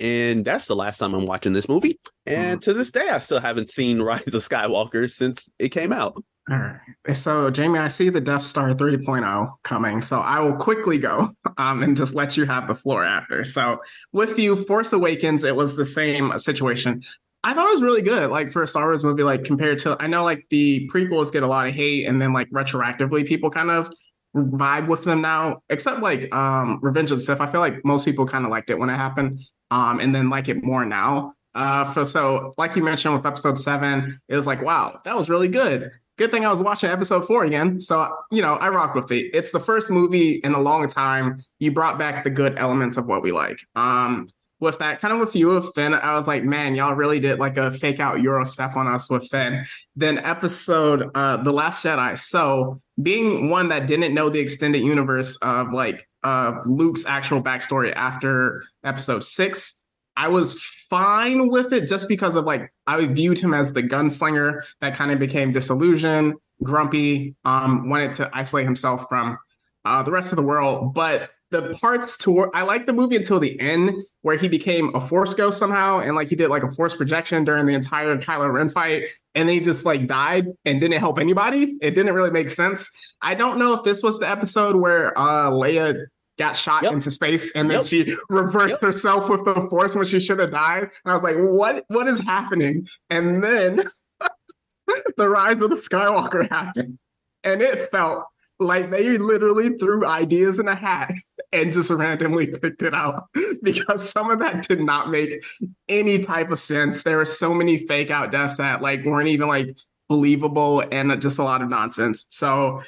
And 0.00 0.44
that's 0.44 0.66
the 0.66 0.76
last 0.76 0.98
time 0.98 1.12
I'm 1.12 1.26
watching 1.26 1.52
this 1.52 1.68
movie. 1.68 1.98
And 2.24 2.60
mm. 2.60 2.64
to 2.64 2.72
this 2.72 2.90
day, 2.90 3.08
I 3.10 3.18
still 3.18 3.40
haven't 3.40 3.68
seen 3.68 4.00
Rise 4.02 4.26
of 4.28 4.48
Skywalker 4.48 5.10
since 5.10 5.50
it 5.58 5.70
came 5.70 5.92
out. 5.92 6.22
All 6.50 6.58
right. 6.58 7.14
So, 7.14 7.50
Jamie, 7.50 7.78
I 7.78 7.88
see 7.88 8.08
the 8.08 8.20
Death 8.20 8.42
Star 8.42 8.70
3.0 8.74 9.52
coming. 9.62 10.02
So, 10.02 10.18
I 10.18 10.40
will 10.40 10.56
quickly 10.56 10.98
go 10.98 11.28
um, 11.58 11.82
and 11.82 11.96
just 11.96 12.14
let 12.14 12.36
you 12.36 12.46
have 12.46 12.66
the 12.66 12.74
floor 12.74 13.04
after. 13.04 13.44
So, 13.44 13.78
with 14.12 14.38
you, 14.38 14.56
Force 14.64 14.92
Awakens, 14.92 15.44
it 15.44 15.54
was 15.54 15.76
the 15.76 15.84
same 15.84 16.36
situation. 16.38 17.02
I 17.44 17.54
thought 17.54 17.68
it 17.68 17.72
was 17.72 17.82
really 17.82 18.02
good. 18.02 18.30
Like 18.30 18.50
for 18.50 18.62
a 18.62 18.66
Star 18.66 18.86
Wars 18.86 19.02
movie, 19.02 19.24
like 19.24 19.44
compared 19.44 19.78
to 19.80 19.96
I 20.00 20.06
know 20.06 20.24
like 20.24 20.46
the 20.48 20.88
prequels 20.92 21.32
get 21.32 21.42
a 21.42 21.46
lot 21.46 21.66
of 21.66 21.74
hate, 21.74 22.06
and 22.06 22.22
then 22.22 22.32
like 22.32 22.48
retroactively 22.50 23.26
people 23.26 23.50
kind 23.50 23.70
of 23.70 23.92
vibe 24.34 24.88
with 24.88 25.04
them 25.04 25.20
now. 25.20 25.62
Except 25.70 26.00
like 26.00 26.34
um 26.34 26.78
Revenge 26.82 27.10
of 27.10 27.18
the 27.18 27.24
Sith, 27.24 27.40
I 27.40 27.46
feel 27.46 27.60
like 27.60 27.84
most 27.84 28.04
people 28.04 28.26
kind 28.26 28.44
of 28.44 28.50
liked 28.50 28.70
it 28.70 28.78
when 28.78 28.90
it 28.90 28.96
happened, 28.96 29.40
um, 29.70 30.00
and 30.00 30.14
then 30.14 30.30
like 30.30 30.48
it 30.48 30.62
more 30.62 30.84
now. 30.84 31.34
Uh, 31.54 31.92
for, 31.92 32.06
so 32.06 32.50
like 32.56 32.74
you 32.76 32.82
mentioned 32.82 33.14
with 33.14 33.26
episode 33.26 33.60
seven, 33.60 34.18
it 34.28 34.36
was 34.36 34.46
like 34.46 34.62
wow, 34.62 35.00
that 35.04 35.16
was 35.16 35.28
really 35.28 35.48
good. 35.48 35.90
Good 36.18 36.30
thing 36.30 36.44
I 36.44 36.50
was 36.50 36.60
watching 36.60 36.90
episode 36.90 37.26
four 37.26 37.44
again. 37.44 37.80
So 37.80 38.14
you 38.30 38.42
know 38.42 38.54
I 38.54 38.68
rock 38.68 38.94
with 38.94 39.10
it. 39.10 39.30
It's 39.34 39.52
the 39.52 39.60
first 39.60 39.90
movie 39.90 40.40
in 40.44 40.54
a 40.54 40.60
long 40.60 40.88
time. 40.88 41.36
You 41.58 41.72
brought 41.72 41.98
back 41.98 42.24
the 42.24 42.30
good 42.30 42.58
elements 42.58 42.96
of 42.96 43.06
what 43.06 43.22
we 43.22 43.32
like. 43.32 43.58
Um, 43.76 44.28
with 44.62 44.78
that 44.78 45.00
kind 45.00 45.12
of 45.12 45.18
with 45.18 45.34
you 45.34 45.48
with 45.48 45.74
Finn, 45.74 45.92
I 45.92 46.14
was 46.14 46.28
like, 46.28 46.44
man, 46.44 46.76
y'all 46.76 46.94
really 46.94 47.18
did 47.18 47.40
like 47.40 47.56
a 47.56 47.72
fake 47.72 47.98
out 47.98 48.22
Euro 48.22 48.44
step 48.44 48.76
on 48.76 48.86
us 48.86 49.10
with 49.10 49.28
Finn. 49.28 49.66
Then 49.96 50.18
episode 50.18 51.10
uh 51.16 51.38
The 51.38 51.52
Last 51.52 51.84
Jedi. 51.84 52.16
So 52.16 52.78
being 53.02 53.50
one 53.50 53.68
that 53.70 53.88
didn't 53.88 54.14
know 54.14 54.28
the 54.28 54.38
extended 54.38 54.82
universe 54.82 55.36
of 55.42 55.72
like 55.72 56.08
uh 56.22 56.54
Luke's 56.64 57.04
actual 57.04 57.42
backstory 57.42 57.92
after 57.96 58.62
episode 58.84 59.24
six, 59.24 59.84
I 60.16 60.28
was 60.28 60.62
fine 60.62 61.48
with 61.48 61.72
it 61.72 61.88
just 61.88 62.08
because 62.08 62.36
of 62.36 62.44
like 62.44 62.72
I 62.86 63.04
viewed 63.06 63.40
him 63.40 63.54
as 63.54 63.72
the 63.72 63.82
gunslinger 63.82 64.62
that 64.80 64.94
kind 64.94 65.10
of 65.10 65.18
became 65.18 65.52
disillusioned, 65.52 66.34
grumpy, 66.62 67.34
um, 67.44 67.88
wanted 67.88 68.12
to 68.14 68.30
isolate 68.32 68.66
himself 68.66 69.06
from 69.08 69.38
uh, 69.84 70.04
the 70.04 70.12
rest 70.12 70.30
of 70.30 70.36
the 70.36 70.42
world. 70.42 70.94
But 70.94 71.30
the 71.52 71.76
parts 71.80 72.16
to 72.16 72.50
I 72.52 72.62
like 72.62 72.86
the 72.86 72.92
movie 72.92 73.14
until 73.14 73.38
the 73.38 73.60
end 73.60 73.94
where 74.22 74.36
he 74.36 74.48
became 74.48 74.92
a 74.94 75.06
force 75.06 75.34
ghost 75.34 75.58
somehow 75.58 76.00
and 76.00 76.16
like 76.16 76.28
he 76.28 76.34
did 76.34 76.48
like 76.48 76.64
a 76.64 76.70
force 76.70 76.96
projection 76.96 77.44
during 77.44 77.66
the 77.66 77.74
entire 77.74 78.16
Kylo 78.16 78.52
Ren 78.52 78.68
fight 78.68 79.10
and 79.34 79.48
then 79.48 79.54
he 79.54 79.60
just 79.60 79.84
like 79.84 80.06
died 80.06 80.48
and 80.64 80.80
didn't 80.80 80.98
help 80.98 81.18
anybody. 81.18 81.76
It 81.80 81.94
didn't 81.94 82.14
really 82.14 82.30
make 82.30 82.50
sense. 82.50 83.16
I 83.22 83.34
don't 83.34 83.58
know 83.58 83.74
if 83.74 83.84
this 83.84 84.02
was 84.02 84.18
the 84.18 84.28
episode 84.28 84.76
where 84.76 85.16
uh 85.16 85.50
Leia 85.50 86.06
got 86.38 86.56
shot 86.56 86.82
yep. 86.82 86.92
into 86.92 87.10
space 87.10 87.52
and 87.54 87.70
then 87.70 87.78
yep. 87.78 87.86
she 87.86 88.16
reversed 88.30 88.70
yep. 88.70 88.80
herself 88.80 89.28
with 89.28 89.44
the 89.44 89.66
force 89.68 89.94
when 89.94 90.06
she 90.06 90.18
should 90.18 90.38
have 90.38 90.50
died. 90.50 90.84
And 91.04 91.12
I 91.12 91.12
was 91.12 91.22
like, 91.22 91.36
what 91.36 91.84
what 91.88 92.08
is 92.08 92.24
happening? 92.24 92.86
And 93.10 93.44
then 93.44 93.76
the 95.16 95.28
rise 95.28 95.60
of 95.60 95.70
the 95.70 95.76
Skywalker 95.76 96.48
happened. 96.48 96.98
And 97.44 97.60
it 97.60 97.90
felt 97.90 98.24
like 98.62 98.90
they 98.90 99.18
literally 99.18 99.76
threw 99.78 100.06
ideas 100.06 100.58
in 100.58 100.68
a 100.68 100.74
hat 100.74 101.14
and 101.52 101.72
just 101.72 101.90
randomly 101.90 102.46
picked 102.46 102.82
it 102.82 102.94
out 102.94 103.24
because 103.62 104.08
some 104.08 104.30
of 104.30 104.38
that 104.38 104.66
did 104.66 104.80
not 104.80 105.10
make 105.10 105.44
any 105.88 106.18
type 106.18 106.50
of 106.50 106.58
sense. 106.58 107.02
There 107.02 107.16
were 107.16 107.24
so 107.24 107.54
many 107.54 107.78
fake 107.78 108.10
out 108.10 108.32
deaths 108.32 108.56
that 108.56 108.82
like 108.82 109.04
weren't 109.04 109.28
even 109.28 109.48
like 109.48 109.76
believable 110.08 110.84
and 110.92 111.20
just 111.20 111.38
a 111.38 111.44
lot 111.44 111.62
of 111.62 111.68
nonsense. 111.68 112.26
So 112.28 112.82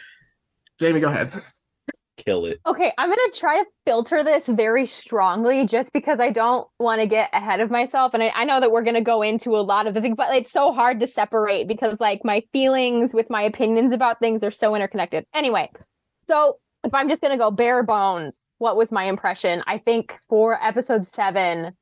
Jamie, 0.78 1.00
go 1.00 1.08
ahead 1.08 1.32
kill 2.16 2.46
it. 2.46 2.60
Okay, 2.66 2.92
I'm 2.98 3.08
going 3.08 3.30
to 3.30 3.38
try 3.38 3.62
to 3.62 3.66
filter 3.84 4.22
this 4.22 4.46
very 4.46 4.86
strongly 4.86 5.66
just 5.66 5.92
because 5.92 6.20
I 6.20 6.30
don't 6.30 6.66
want 6.78 7.00
to 7.00 7.06
get 7.06 7.30
ahead 7.32 7.60
of 7.60 7.70
myself. 7.70 8.14
And 8.14 8.22
I, 8.22 8.32
I 8.34 8.44
know 8.44 8.60
that 8.60 8.70
we're 8.70 8.82
going 8.82 8.94
to 8.94 9.00
go 9.00 9.22
into 9.22 9.50
a 9.50 9.62
lot 9.62 9.86
of 9.86 9.94
the 9.94 10.00
things, 10.00 10.16
but 10.16 10.34
it's 10.34 10.50
so 10.50 10.72
hard 10.72 11.00
to 11.00 11.06
separate 11.06 11.68
because, 11.68 12.00
like, 12.00 12.24
my 12.24 12.42
feelings 12.52 13.14
with 13.14 13.30
my 13.30 13.42
opinions 13.42 13.92
about 13.92 14.20
things 14.20 14.42
are 14.42 14.50
so 14.50 14.74
interconnected. 14.74 15.26
Anyway, 15.34 15.70
so 16.26 16.58
if 16.84 16.94
I'm 16.94 17.08
just 17.08 17.20
going 17.20 17.32
to 17.32 17.38
go 17.38 17.50
bare 17.50 17.82
bones, 17.82 18.34
what 18.58 18.76
was 18.76 18.92
my 18.92 19.04
impression? 19.04 19.62
I 19.66 19.78
think 19.78 20.16
for 20.28 20.62
episode 20.62 21.06
seven, 21.14 21.72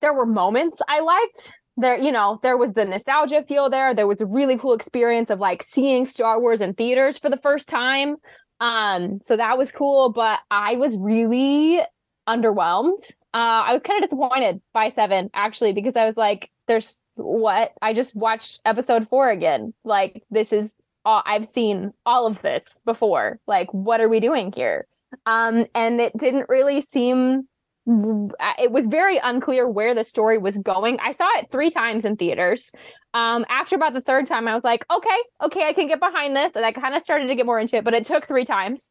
there 0.00 0.12
were 0.12 0.26
moments 0.26 0.82
I 0.88 1.00
liked 1.00 1.52
there 1.76 1.96
you 1.96 2.10
know 2.10 2.40
there 2.42 2.56
was 2.56 2.72
the 2.72 2.84
nostalgia 2.84 3.42
feel 3.46 3.68
there 3.68 3.94
there 3.94 4.06
was 4.06 4.20
a 4.20 4.26
really 4.26 4.56
cool 4.56 4.72
experience 4.72 5.30
of 5.30 5.40
like 5.40 5.66
seeing 5.70 6.06
star 6.06 6.40
wars 6.40 6.60
in 6.60 6.72
theaters 6.74 7.18
for 7.18 7.28
the 7.28 7.36
first 7.36 7.68
time 7.68 8.16
um, 8.60 9.20
so 9.20 9.36
that 9.36 9.58
was 9.58 9.72
cool, 9.72 10.10
but 10.10 10.40
I 10.50 10.76
was 10.76 10.96
really 10.96 11.80
underwhelmed. 12.28 13.10
Uh, 13.34 13.62
I 13.66 13.72
was 13.72 13.82
kind 13.82 14.02
of 14.02 14.10
disappointed 14.10 14.60
by 14.72 14.88
seven 14.90 15.30
actually 15.34 15.72
because 15.72 15.96
I 15.96 16.06
was 16.06 16.16
like, 16.16 16.50
"There's 16.68 17.00
what? 17.16 17.72
I 17.82 17.92
just 17.92 18.16
watched 18.16 18.60
episode 18.64 19.08
four 19.08 19.30
again. 19.30 19.74
Like 19.84 20.24
this 20.30 20.52
is 20.52 20.68
all 21.04 21.22
I've 21.26 21.48
seen 21.54 21.92
all 22.06 22.26
of 22.26 22.42
this 22.42 22.64
before. 22.84 23.38
Like 23.46 23.72
what 23.72 24.00
are 24.00 24.08
we 24.08 24.20
doing 24.20 24.52
here?" 24.54 24.86
Um, 25.26 25.66
and 25.74 26.00
it 26.00 26.16
didn't 26.16 26.48
really 26.48 26.80
seem 26.80 27.48
it 27.86 28.72
was 28.72 28.86
very 28.88 29.18
unclear 29.18 29.68
where 29.68 29.94
the 29.94 30.04
story 30.04 30.38
was 30.38 30.58
going. 30.58 30.98
I 31.00 31.12
saw 31.12 31.28
it 31.38 31.50
three 31.50 31.70
times 31.70 32.04
in 32.04 32.16
theaters. 32.16 32.72
Um, 33.14 33.46
after 33.48 33.76
about 33.76 33.94
the 33.94 34.00
third 34.00 34.26
time, 34.26 34.48
I 34.48 34.54
was 34.54 34.64
like, 34.64 34.84
okay, 34.90 35.18
okay, 35.42 35.68
I 35.68 35.72
can 35.72 35.86
get 35.86 36.00
behind 36.00 36.34
this. 36.34 36.52
And 36.54 36.64
I 36.64 36.72
kind 36.72 36.94
of 36.94 37.02
started 37.02 37.28
to 37.28 37.34
get 37.34 37.46
more 37.46 37.60
into 37.60 37.76
it, 37.76 37.84
but 37.84 37.94
it 37.94 38.04
took 38.04 38.26
three 38.26 38.44
times. 38.44 38.90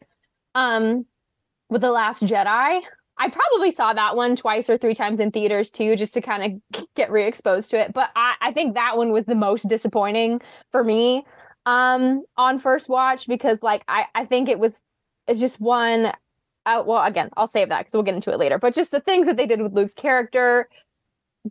Um, 0.54 1.06
with 1.70 1.82
The 1.82 1.92
Last 1.92 2.24
Jedi, 2.24 2.82
I 3.18 3.30
probably 3.30 3.72
saw 3.72 3.94
that 3.94 4.16
one 4.16 4.36
twice 4.36 4.70
or 4.70 4.78
three 4.78 4.94
times 4.94 5.20
in 5.20 5.32
theaters 5.32 5.72
too, 5.72 5.96
just 5.96 6.14
to 6.14 6.22
kind 6.22 6.62
of 6.74 6.82
get 6.96 7.12
re-exposed 7.12 7.72
to 7.72 7.80
it. 7.80 7.94
But 7.94 8.12
I, 8.16 8.36
I 8.40 8.52
think 8.54 8.76
that 8.76 8.98
one 8.98 9.12
was 9.12 9.26
the 9.26 9.36
most 9.36 9.68
disappointing 9.68 10.42
for 10.72 10.84
me 10.84 11.26
um 11.68 12.24
on 12.38 12.60
first 12.60 12.90
watch 12.90 13.28
because 13.28 13.64
like 13.64 13.84
I, 13.88 14.06
I 14.14 14.26
think 14.26 14.50
it 14.50 14.60
was 14.60 14.74
it's 15.28 15.40
just 15.40 15.60
one 15.60 16.14
uh, 16.66 16.84
well, 16.86 17.04
again, 17.04 17.30
I'll 17.38 17.48
save 17.48 17.70
that 17.70 17.80
because 17.80 17.94
we'll 17.94 18.04
get 18.04 18.16
into 18.16 18.32
it 18.32 18.40
later. 18.40 18.58
But 18.58 18.74
just 18.74 18.92
the 18.92 19.00
things 19.00 19.28
that 19.28 19.38
they 19.38 19.46
did 19.46 19.62
with 19.62 19.74
Luke's 19.74 19.94
character, 19.94 20.68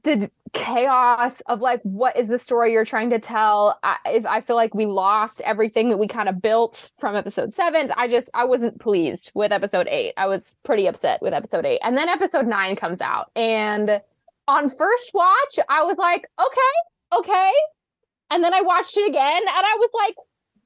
the 0.03 0.31
chaos 0.53 1.35
of 1.47 1.61
like, 1.61 1.81
what 1.83 2.17
is 2.17 2.27
the 2.27 2.39
story 2.39 2.73
you're 2.73 2.85
trying 2.85 3.11
to 3.11 3.19
tell? 3.19 3.79
I, 3.83 3.97
if 4.07 4.27
I 4.27 4.41
feel 4.41 4.57
like 4.57 4.75
we 4.75 4.87
lost 4.87 5.41
everything 5.43 5.91
that 5.91 5.99
we 5.99 6.09
kind 6.09 6.29
of 6.29 6.43
built 6.43 6.91
from 6.99 7.15
episode 7.15 7.53
seven, 7.53 7.93
I 7.97 8.09
just 8.09 8.31
I 8.35 8.45
wasn't 8.45 8.81
pleased 8.81 9.31
with 9.35 9.53
episode 9.53 9.87
eight. 9.89 10.15
I 10.17 10.27
was 10.27 10.43
pretty 10.65 10.87
upset 10.87 11.23
with 11.23 11.33
episode 11.33 11.65
eight, 11.65 11.81
and 11.83 11.97
then 11.97 12.09
episode 12.09 12.47
nine 12.47 12.77
comes 12.77 13.01
out, 13.01 13.31
and 13.37 14.01
on 14.49 14.69
first 14.69 15.13
watch, 15.15 15.59
I 15.69 15.85
was 15.85 15.97
like, 15.97 16.27
okay, 16.41 17.19
okay, 17.21 17.53
and 18.31 18.43
then 18.43 18.53
I 18.53 18.63
watched 18.63 18.97
it 18.97 19.09
again, 19.09 19.43
and 19.43 19.49
I 19.49 19.77
was 19.79 19.91
like, 19.95 20.17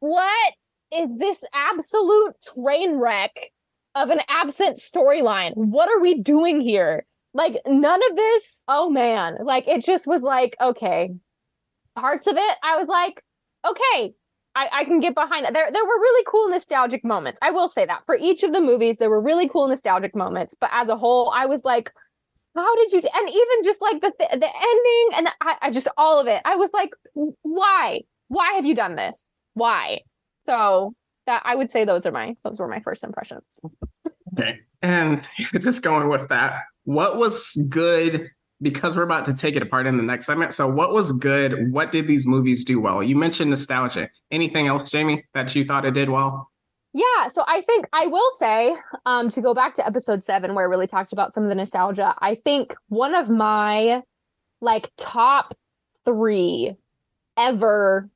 what 0.01 0.55
is 0.93 1.09
this 1.19 1.39
absolute 1.53 2.35
train 2.55 2.97
wreck? 2.97 3.53
Of 4.03 4.11
an 4.11 4.21
absent 4.29 4.79
storyline. 4.79 5.53
What 5.55 5.89
are 5.89 6.01
we 6.01 6.21
doing 6.21 6.61
here? 6.61 7.05
Like, 7.35 7.61
none 7.67 8.01
of 8.11 8.17
this, 8.17 8.63
oh 8.69 8.91
man, 8.91 9.39
like 9.45 9.69
it 9.69 9.85
just 9.85 10.07
was 10.07 10.23
like, 10.23 10.57
okay. 10.61 11.11
Parts 11.95 12.27
of 12.27 12.37
it, 12.37 12.57
I 12.63 12.79
was 12.79 12.89
like, 12.89 13.23
okay, 13.67 14.15
I, 14.55 14.69
I 14.73 14.85
can 14.85 15.01
get 15.01 15.15
behind 15.15 15.47
it. 15.47 15.53
There, 15.53 15.71
there 15.71 15.85
were 15.85 16.01
really 16.01 16.25
cool 16.29 16.49
nostalgic 16.49 17.05
moments. 17.05 17.39
I 17.43 17.51
will 17.51 17.69
say 17.69 17.87
that 17.87 18.03
for 18.07 18.17
each 18.17 18.43
of 18.43 18.53
the 18.53 18.61
movies, 18.61 18.97
there 18.97 19.11
were 19.11 19.21
really 19.21 19.49
cool 19.49 19.69
nostalgic 19.69 20.15
moments. 20.17 20.55
But 20.61 20.71
as 20.73 20.89
a 20.89 20.97
whole, 20.97 21.33
I 21.35 21.47
was 21.47 21.65
like, 21.65 21.93
how 22.57 22.77
did 22.77 22.93
you? 22.93 22.99
and 22.99 23.29
even 23.29 23.65
just 23.65 23.81
like 23.81 24.01
the 24.01 24.13
the 24.19 24.47
ending 24.47 25.09
and 25.17 25.27
the, 25.27 25.33
I, 25.41 25.57
I 25.63 25.71
just 25.71 25.89
all 25.97 26.19
of 26.19 26.27
it. 26.27 26.43
I 26.45 26.57
was 26.57 26.71
like, 26.73 26.91
why? 27.43 28.01
Why 28.29 28.53
have 28.55 28.65
you 28.65 28.75
done 28.75 28.97
this? 28.97 29.25
Why? 29.55 30.01
So 30.45 30.95
that 31.27 31.43
I 31.45 31.55
would 31.55 31.71
say 31.71 31.85
those 31.85 32.05
are 32.07 32.13
my 32.13 32.35
those 32.43 32.59
were 32.59 32.69
my 32.69 32.81
first 32.81 33.05
impressions. 33.05 33.45
Okay. 34.39 34.61
And 34.83 35.27
just 35.61 35.83
going 35.83 36.09
with 36.09 36.29
that, 36.29 36.63
what 36.85 37.17
was 37.17 37.55
good 37.71 38.31
because 38.61 38.97
we're 38.97 39.03
about 39.03 39.25
to 39.25 39.35
take 39.35 39.55
it 39.55 39.63
apart 39.63 39.87
in 39.87 39.97
the 39.97 40.03
next 40.03 40.27
segment. 40.27 40.53
So 40.53 40.67
what 40.67 40.93
was 40.93 41.13
good? 41.13 41.73
What 41.73 41.93
did 41.93 42.09
these 42.09 42.27
movies 42.27 42.65
do 42.65 42.81
well? 42.81 43.03
You 43.03 43.15
mentioned 43.15 43.51
nostalgia. 43.51 44.09
Anything 44.31 44.67
else, 44.67 44.91
Jamie, 44.91 45.25
that 45.35 45.55
you 45.55 45.65
thought 45.65 45.85
it 45.85 45.95
did 45.95 46.11
well? 46.11 46.51
Yeah, 46.93 47.29
so 47.29 47.45
I 47.47 47.61
think 47.61 47.87
I 47.93 48.07
will 48.07 48.31
say, 48.39 48.75
um, 49.07 49.29
to 49.29 49.41
go 49.41 49.55
back 49.55 49.75
to 49.77 49.87
episode 49.87 50.23
seven 50.23 50.55
where 50.55 50.65
I 50.65 50.69
really 50.69 50.87
talked 50.87 51.13
about 51.13 51.35
some 51.35 51.45
of 51.45 51.49
the 51.49 51.55
nostalgia, 51.55 52.15
I 52.19 52.35
think 52.35 52.75
one 52.89 53.15
of 53.15 53.31
my 53.31 54.03
like 54.61 54.91
top 54.97 55.55
three 56.05 56.75
ever 57.37 58.11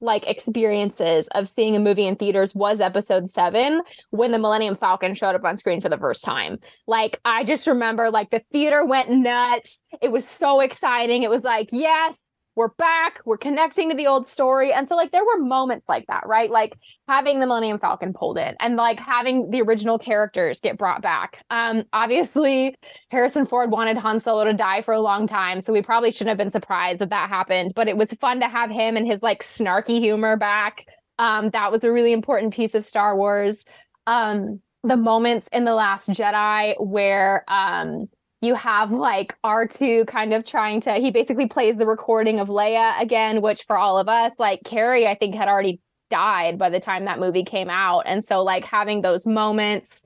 like 0.00 0.26
experiences 0.26 1.28
of 1.32 1.48
seeing 1.48 1.76
a 1.76 1.80
movie 1.80 2.06
in 2.06 2.16
theaters 2.16 2.54
was 2.54 2.80
episode 2.80 3.32
7 3.32 3.82
when 4.10 4.32
the 4.32 4.38
Millennium 4.38 4.76
Falcon 4.76 5.14
showed 5.14 5.34
up 5.34 5.44
on 5.44 5.58
screen 5.58 5.80
for 5.80 5.88
the 5.88 5.98
first 5.98 6.24
time. 6.24 6.58
Like 6.86 7.20
I 7.24 7.44
just 7.44 7.66
remember 7.66 8.10
like 8.10 8.30
the 8.30 8.42
theater 8.52 8.84
went 8.84 9.10
nuts. 9.10 9.78
It 10.00 10.10
was 10.10 10.26
so 10.26 10.60
exciting. 10.60 11.22
It 11.22 11.30
was 11.30 11.42
like, 11.42 11.68
yes, 11.72 12.14
we're 12.60 12.68
back, 12.68 13.22
we're 13.24 13.38
connecting 13.38 13.88
to 13.88 13.96
the 13.96 14.06
old 14.06 14.26
story. 14.26 14.70
And 14.70 14.86
so, 14.86 14.94
like, 14.94 15.12
there 15.12 15.24
were 15.24 15.42
moments 15.42 15.88
like 15.88 16.06
that, 16.08 16.26
right? 16.26 16.50
Like 16.50 16.76
having 17.08 17.40
the 17.40 17.46
Millennium 17.46 17.78
Falcon 17.78 18.12
pulled 18.12 18.36
in 18.36 18.54
and 18.60 18.76
like 18.76 19.00
having 19.00 19.48
the 19.48 19.62
original 19.62 19.98
characters 19.98 20.60
get 20.60 20.76
brought 20.76 21.00
back. 21.00 21.42
Um, 21.48 21.84
obviously, 21.94 22.76
Harrison 23.10 23.46
Ford 23.46 23.70
wanted 23.70 23.96
Han 23.96 24.20
Solo 24.20 24.44
to 24.44 24.52
die 24.52 24.82
for 24.82 24.92
a 24.92 25.00
long 25.00 25.26
time. 25.26 25.62
So 25.62 25.72
we 25.72 25.80
probably 25.80 26.12
shouldn't 26.12 26.28
have 26.28 26.36
been 26.36 26.50
surprised 26.50 27.00
that 27.00 27.08
that 27.08 27.30
happened, 27.30 27.72
but 27.74 27.88
it 27.88 27.96
was 27.96 28.12
fun 28.20 28.40
to 28.40 28.48
have 28.48 28.70
him 28.70 28.94
and 28.98 29.06
his 29.06 29.22
like 29.22 29.42
snarky 29.42 29.98
humor 29.98 30.36
back. 30.36 30.84
Um, 31.18 31.48
that 31.50 31.72
was 31.72 31.82
a 31.82 31.90
really 31.90 32.12
important 32.12 32.52
piece 32.52 32.74
of 32.74 32.84
Star 32.84 33.16
Wars. 33.16 33.56
Um, 34.06 34.60
the 34.82 34.98
moments 34.98 35.48
in 35.50 35.64
The 35.64 35.74
Last 35.74 36.10
Jedi 36.10 36.74
where 36.78 37.42
um 37.48 38.08
you 38.40 38.54
have 38.54 38.90
like 38.90 39.36
R2 39.44 40.06
kind 40.06 40.32
of 40.32 40.44
trying 40.44 40.80
to 40.82 40.94
he 40.94 41.10
basically 41.10 41.46
plays 41.46 41.76
the 41.76 41.86
recording 41.86 42.40
of 42.40 42.48
Leia 42.48 42.98
again, 43.00 43.42
which 43.42 43.64
for 43.64 43.76
all 43.76 43.98
of 43.98 44.08
us, 44.08 44.32
like 44.38 44.62
Carrie, 44.64 45.06
I 45.06 45.14
think 45.14 45.34
had 45.34 45.48
already 45.48 45.80
died 46.08 46.58
by 46.58 46.70
the 46.70 46.80
time 46.80 47.04
that 47.04 47.20
movie 47.20 47.44
came 47.44 47.70
out. 47.70 48.00
And 48.06 48.24
so 48.24 48.42
like 48.42 48.64
having 48.64 49.02
those 49.02 49.26
moments. 49.26 50.00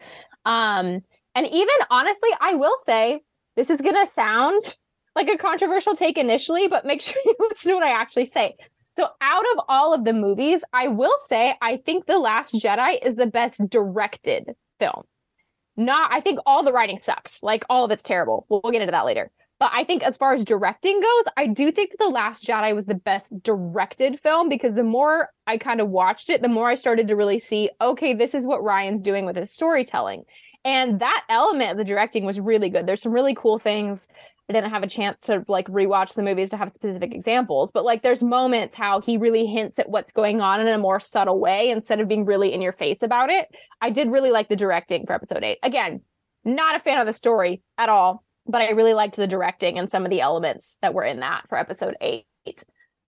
Um, 0.44 1.00
and 1.34 1.46
even 1.46 1.76
honestly, 1.90 2.30
I 2.40 2.54
will 2.54 2.76
say 2.86 3.20
this 3.56 3.70
is 3.70 3.80
gonna 3.80 4.06
sound 4.14 4.76
like 5.14 5.28
a 5.28 5.38
controversial 5.38 5.94
take 5.94 6.18
initially, 6.18 6.66
but 6.66 6.84
make 6.84 7.00
sure 7.02 7.20
you 7.24 7.34
listen 7.40 7.70
to 7.70 7.74
what 7.74 7.84
I 7.84 7.90
actually 7.90 8.26
say. 8.26 8.56
So, 8.92 9.08
out 9.20 9.44
of 9.54 9.64
all 9.68 9.92
of 9.92 10.04
the 10.04 10.12
movies, 10.12 10.62
I 10.72 10.86
will 10.86 11.16
say 11.28 11.56
I 11.60 11.78
think 11.78 12.06
The 12.06 12.18
Last 12.18 12.54
Jedi 12.54 13.04
is 13.04 13.16
the 13.16 13.26
best 13.26 13.60
directed 13.68 14.54
film 14.78 15.02
not 15.76 16.12
I 16.12 16.20
think 16.20 16.38
all 16.46 16.62
the 16.62 16.72
writing 16.72 16.98
sucks. 17.02 17.42
Like 17.42 17.64
all 17.68 17.84
of 17.84 17.90
it's 17.90 18.02
terrible. 18.02 18.46
We'll, 18.48 18.60
we'll, 18.62 18.72
get 18.72 18.82
into 18.82 18.92
that 18.92 19.06
later. 19.06 19.30
But 19.60 19.70
I 19.72 19.84
think 19.84 20.02
as 20.02 20.16
far 20.16 20.34
as 20.34 20.44
directing 20.44 21.00
goes, 21.00 21.32
I 21.36 21.46
do 21.46 21.70
think 21.70 21.92
The 21.98 22.08
Last 22.08 22.44
Jedi 22.44 22.74
was 22.74 22.86
the 22.86 22.94
best 22.94 23.26
directed 23.42 24.18
film 24.20 24.48
because 24.48 24.74
the 24.74 24.82
more 24.82 25.30
I 25.46 25.58
kind 25.58 25.80
of 25.80 25.88
watched 25.88 26.28
it, 26.28 26.42
the 26.42 26.48
more 26.48 26.68
I 26.68 26.74
started 26.74 27.08
to 27.08 27.16
really 27.16 27.38
see, 27.38 27.70
okay, 27.80 28.14
this 28.14 28.34
is 28.34 28.46
what 28.46 28.62
Ryan's 28.64 29.00
doing 29.00 29.26
with 29.26 29.36
his 29.36 29.52
storytelling. 29.52 30.24
And 30.64 31.00
that 31.00 31.24
element 31.28 31.72
of 31.72 31.76
the 31.76 31.84
directing 31.84 32.24
was 32.24 32.40
really 32.40 32.68
good. 32.68 32.86
There's 32.86 33.02
some 33.02 33.12
really 33.12 33.34
cool 33.34 33.58
things 33.58 34.02
I 34.48 34.52
didn't 34.52 34.70
have 34.70 34.82
a 34.82 34.88
chance 34.88 35.18
to 35.20 35.42
like 35.48 35.68
rewatch 35.68 36.14
the 36.14 36.22
movies 36.22 36.50
to 36.50 36.58
have 36.58 36.72
specific 36.74 37.14
examples, 37.14 37.70
but 37.72 37.84
like 37.84 38.02
there's 38.02 38.22
moments 38.22 38.74
how 38.74 39.00
he 39.00 39.16
really 39.16 39.46
hints 39.46 39.78
at 39.78 39.88
what's 39.88 40.12
going 40.12 40.42
on 40.42 40.60
in 40.60 40.68
a 40.68 40.76
more 40.76 41.00
subtle 41.00 41.40
way 41.40 41.70
instead 41.70 41.98
of 42.00 42.08
being 42.08 42.26
really 42.26 42.52
in 42.52 42.60
your 42.60 42.72
face 42.72 43.02
about 43.02 43.30
it. 43.30 43.48
I 43.80 43.90
did 43.90 44.10
really 44.10 44.30
like 44.30 44.48
the 44.48 44.56
directing 44.56 45.06
for 45.06 45.14
episode 45.14 45.44
eight. 45.44 45.58
Again, 45.62 46.02
not 46.44 46.76
a 46.76 46.80
fan 46.80 47.00
of 47.00 47.06
the 47.06 47.14
story 47.14 47.62
at 47.78 47.88
all, 47.88 48.22
but 48.46 48.60
I 48.60 48.70
really 48.72 48.92
liked 48.92 49.16
the 49.16 49.26
directing 49.26 49.78
and 49.78 49.90
some 49.90 50.04
of 50.04 50.10
the 50.10 50.20
elements 50.20 50.76
that 50.82 50.92
were 50.92 51.04
in 51.04 51.20
that 51.20 51.44
for 51.48 51.56
episode 51.56 51.96
eight. 52.02 52.26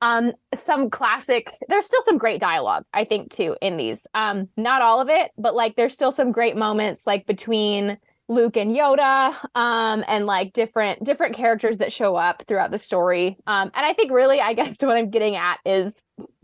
Um, 0.00 0.32
some 0.54 0.90
classic, 0.90 1.52
there's 1.68 1.86
still 1.86 2.02
some 2.06 2.18
great 2.18 2.40
dialogue, 2.40 2.84
I 2.92 3.04
think, 3.04 3.30
too, 3.30 3.56
in 3.60 3.76
these. 3.76 3.98
Um, 4.14 4.48
not 4.56 4.82
all 4.82 5.00
of 5.00 5.08
it, 5.08 5.32
but 5.36 5.54
like 5.54 5.76
there's 5.76 5.94
still 5.94 6.12
some 6.12 6.32
great 6.32 6.56
moments 6.56 7.02
like 7.06 7.26
between 7.26 7.98
Luke 8.28 8.56
and 8.56 8.74
Yoda, 8.74 9.34
um, 9.54 10.04
and 10.08 10.26
like 10.26 10.52
different 10.52 11.04
different 11.04 11.34
characters 11.34 11.78
that 11.78 11.92
show 11.92 12.16
up 12.16 12.42
throughout 12.48 12.70
the 12.70 12.78
story. 12.78 13.36
Um, 13.46 13.70
and 13.74 13.86
I 13.86 13.94
think 13.94 14.10
really, 14.10 14.40
I 14.40 14.54
guess 14.54 14.76
what 14.80 14.96
I'm 14.96 15.10
getting 15.10 15.36
at 15.36 15.58
is 15.64 15.92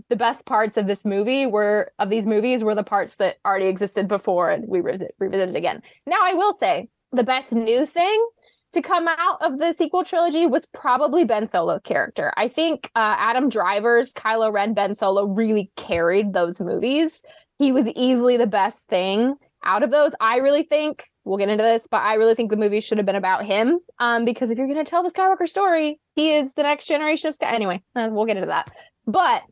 the 0.08 0.16
best 0.16 0.44
parts 0.44 0.76
of 0.76 0.86
this 0.86 1.04
movie 1.04 1.46
were 1.46 1.90
of 1.98 2.10
these 2.10 2.24
movies 2.24 2.62
were 2.62 2.74
the 2.74 2.84
parts 2.84 3.16
that 3.16 3.36
already 3.46 3.66
existed 3.66 4.08
before 4.08 4.50
and 4.50 4.68
we 4.68 4.80
revisit, 4.80 5.14
revisited 5.18 5.56
again. 5.56 5.82
Now 6.06 6.18
I 6.22 6.34
will 6.34 6.56
say 6.58 6.88
the 7.12 7.24
best 7.24 7.52
new 7.52 7.86
thing 7.86 8.28
to 8.72 8.82
come 8.82 9.06
out 9.08 9.40
of 9.40 9.58
the 9.58 9.72
sequel 9.72 10.04
trilogy 10.04 10.46
was 10.46 10.66
probably 10.66 11.24
Ben 11.24 11.46
Solo's 11.46 11.82
character. 11.82 12.32
I 12.36 12.48
think 12.48 12.90
uh, 12.94 13.16
Adam 13.18 13.48
Driver's 13.48 14.12
Kylo 14.12 14.52
Ren 14.52 14.74
Ben 14.74 14.94
Solo 14.94 15.26
really 15.26 15.70
carried 15.76 16.32
those 16.32 16.60
movies. 16.60 17.22
He 17.58 17.72
was 17.72 17.86
easily 17.88 18.36
the 18.36 18.46
best 18.46 18.80
thing 18.88 19.36
out 19.64 19.82
of 19.82 19.90
those. 19.90 20.12
I 20.20 20.38
really 20.38 20.62
think 20.62 21.10
we'll 21.24 21.38
get 21.38 21.48
into 21.48 21.62
this, 21.62 21.82
but 21.90 22.02
I 22.02 22.14
really 22.14 22.34
think 22.34 22.50
the 22.50 22.56
movie 22.56 22.80
should 22.80 22.98
have 22.98 23.06
been 23.06 23.16
about 23.16 23.44
him. 23.44 23.78
Um, 23.98 24.24
because 24.24 24.50
if 24.50 24.58
you're 24.58 24.66
going 24.66 24.84
to 24.84 24.88
tell 24.88 25.02
the 25.02 25.10
Skywalker 25.10 25.48
story, 25.48 26.00
he 26.14 26.34
is 26.34 26.52
the 26.54 26.62
next 26.62 26.86
generation 26.86 27.28
of 27.28 27.34
Sky. 27.34 27.54
Anyway, 27.54 27.82
uh, 27.94 28.08
we'll 28.10 28.26
get 28.26 28.36
into 28.36 28.48
that. 28.48 28.70
But 29.06 29.42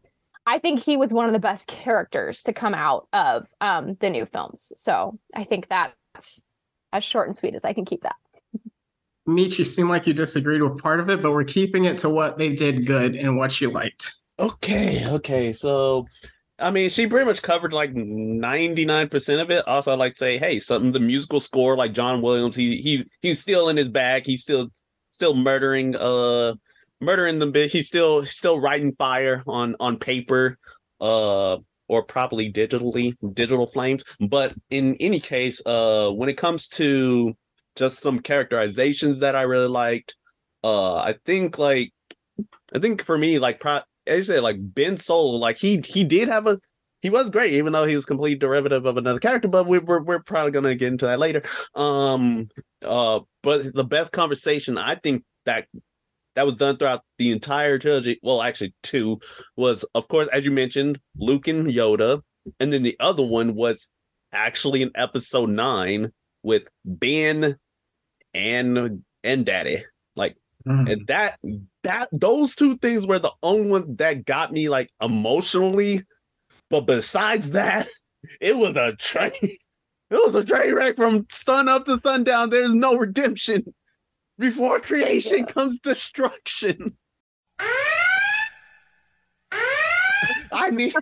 I 0.46 0.58
think 0.58 0.80
he 0.80 0.96
was 0.96 1.12
one 1.12 1.26
of 1.26 1.32
the 1.32 1.38
best 1.38 1.68
characters 1.68 2.42
to 2.42 2.52
come 2.52 2.74
out 2.74 3.06
of 3.12 3.46
um 3.60 3.96
the 4.00 4.10
new 4.10 4.26
films. 4.26 4.72
So 4.74 5.18
I 5.34 5.44
think 5.44 5.68
that's 5.68 6.42
as 6.92 7.04
short 7.04 7.28
and 7.28 7.36
sweet 7.36 7.54
as 7.54 7.64
I 7.64 7.72
can 7.72 7.84
keep 7.84 8.02
that. 8.02 8.16
Meech, 9.26 9.58
you 9.58 9.64
seem 9.64 9.88
like 9.88 10.06
you 10.06 10.14
disagreed 10.14 10.62
with 10.62 10.78
part 10.78 10.98
of 10.98 11.08
it, 11.08 11.22
but 11.22 11.32
we're 11.32 11.44
keeping 11.44 11.84
it 11.84 11.98
to 11.98 12.08
what 12.08 12.38
they 12.38 12.54
did 12.54 12.86
good 12.86 13.14
and 13.14 13.36
what 13.36 13.60
you 13.60 13.70
liked. 13.70 14.12
Okay, 14.38 15.06
okay. 15.06 15.52
So, 15.52 16.06
I 16.60 16.70
mean, 16.70 16.90
she 16.90 17.06
pretty 17.06 17.26
much 17.26 17.42
covered 17.42 17.72
like 17.72 17.94
99% 17.94 19.40
of 19.40 19.50
it. 19.50 19.66
Also, 19.66 19.92
I'd 19.92 19.98
like 19.98 20.14
to 20.14 20.18
say, 20.18 20.38
hey, 20.38 20.58
something 20.60 20.92
the 20.92 21.00
musical 21.00 21.40
score, 21.40 21.76
like 21.76 21.92
John 21.92 22.22
Williams, 22.22 22.56
he 22.56 22.76
he 22.78 23.04
he's 23.22 23.40
still 23.40 23.68
in 23.68 23.76
his 23.76 23.88
bag. 23.88 24.26
He's 24.26 24.42
still 24.42 24.68
still 25.10 25.34
murdering 25.34 25.96
uh 25.96 26.54
murdering 27.00 27.38
them 27.38 27.52
bit. 27.52 27.72
He's 27.72 27.88
still 27.88 28.24
still 28.26 28.60
writing 28.60 28.92
fire 28.92 29.42
on 29.46 29.76
on 29.80 29.98
paper. 29.98 30.58
Uh 31.00 31.58
or 31.88 32.04
probably 32.04 32.52
digitally 32.52 33.16
digital 33.34 33.66
flames 33.66 34.04
but 34.20 34.54
in 34.70 34.94
any 35.00 35.18
case 35.18 35.60
uh 35.66 36.08
when 36.08 36.28
it 36.28 36.36
comes 36.36 36.68
to 36.68 37.34
just 37.76 38.00
some 38.00 38.20
characterizations 38.20 39.20
that 39.20 39.34
I 39.36 39.42
really 39.42 39.68
liked. 39.68 40.16
Uh, 40.62 40.96
I 40.96 41.14
think 41.24 41.58
like, 41.58 41.92
I 42.74 42.78
think 42.78 43.02
for 43.02 43.16
me, 43.16 43.38
like, 43.38 43.60
pro- 43.60 43.80
you 44.16 44.22
said, 44.22 44.42
like 44.42 44.56
Ben 44.60 44.96
Solo, 44.96 45.36
like 45.36 45.56
he 45.56 45.82
he 45.86 46.04
did 46.04 46.28
have 46.28 46.46
a 46.46 46.58
he 47.02 47.10
was 47.10 47.30
great, 47.30 47.54
even 47.54 47.72
though 47.72 47.84
he 47.84 47.94
was 47.94 48.04
complete 48.04 48.40
derivative 48.40 48.84
of 48.84 48.96
another 48.96 49.18
character. 49.20 49.48
But 49.48 49.66
we, 49.66 49.78
we're 49.78 50.02
we're 50.02 50.22
probably 50.22 50.52
gonna 50.52 50.74
get 50.74 50.92
into 50.92 51.06
that 51.06 51.18
later. 51.18 51.42
Um, 51.74 52.48
uh, 52.84 53.20
but 53.42 53.74
the 53.74 53.84
best 53.84 54.12
conversation 54.12 54.76
I 54.78 54.96
think 54.96 55.24
that 55.46 55.66
that 56.36 56.46
was 56.46 56.54
done 56.54 56.76
throughout 56.76 57.02
the 57.18 57.32
entire 57.32 57.78
trilogy. 57.78 58.18
Well, 58.22 58.42
actually, 58.42 58.74
two 58.82 59.20
was, 59.56 59.84
of 59.94 60.08
course, 60.08 60.28
as 60.32 60.44
you 60.44 60.50
mentioned, 60.50 61.00
Luke 61.16 61.48
and 61.48 61.66
Yoda, 61.66 62.22
and 62.58 62.72
then 62.72 62.82
the 62.82 62.96
other 63.00 63.22
one 63.22 63.54
was 63.54 63.90
actually 64.32 64.82
in 64.82 64.90
episode 64.94 65.50
nine 65.50 66.12
with 66.42 66.68
Ben 66.84 67.56
and 68.32 69.02
and 69.24 69.44
daddy 69.44 69.84
like 70.16 70.36
mm. 70.66 70.90
and 70.90 71.06
that 71.08 71.38
that 71.82 72.08
those 72.12 72.54
two 72.54 72.76
things 72.78 73.06
were 73.06 73.18
the 73.18 73.32
only 73.42 73.70
one 73.70 73.96
that 73.96 74.24
got 74.24 74.52
me 74.52 74.68
like 74.68 74.90
emotionally 75.02 76.02
but 76.68 76.82
besides 76.82 77.50
that 77.50 77.88
it 78.40 78.56
was 78.56 78.76
a 78.76 78.94
train 78.96 79.32
it 79.42 79.58
was 80.10 80.34
a 80.34 80.44
train 80.44 80.74
wreck 80.74 80.96
from 80.96 81.26
sun 81.30 81.68
up 81.68 81.84
to 81.84 81.98
sundown 82.00 82.50
there's 82.50 82.74
no 82.74 82.96
redemption 82.96 83.74
before 84.38 84.80
creation 84.80 85.46
comes 85.46 85.78
destruction 85.78 86.96
i 90.52 90.70
need 90.70 90.94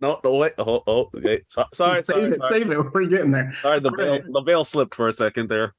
no, 0.00 0.18
no, 0.24 0.34
wait. 0.34 0.50
Oh, 0.58 0.82
oh, 0.84 1.10
okay. 1.14 1.42
So, 1.46 1.64
sorry, 1.72 1.98
save 1.98 2.06
sorry, 2.06 2.24
it, 2.24 2.40
sorry. 2.40 2.58
save 2.58 2.70
it. 2.72 2.92
We're 2.92 3.04
getting 3.04 3.30
there. 3.30 3.52
Sorry, 3.52 3.78
the 3.78 3.92
veil, 3.92 4.18
the 4.28 4.40
veil 4.40 4.64
slipped 4.64 4.96
for 4.96 5.06
a 5.06 5.12
second 5.12 5.48
there 5.48 5.74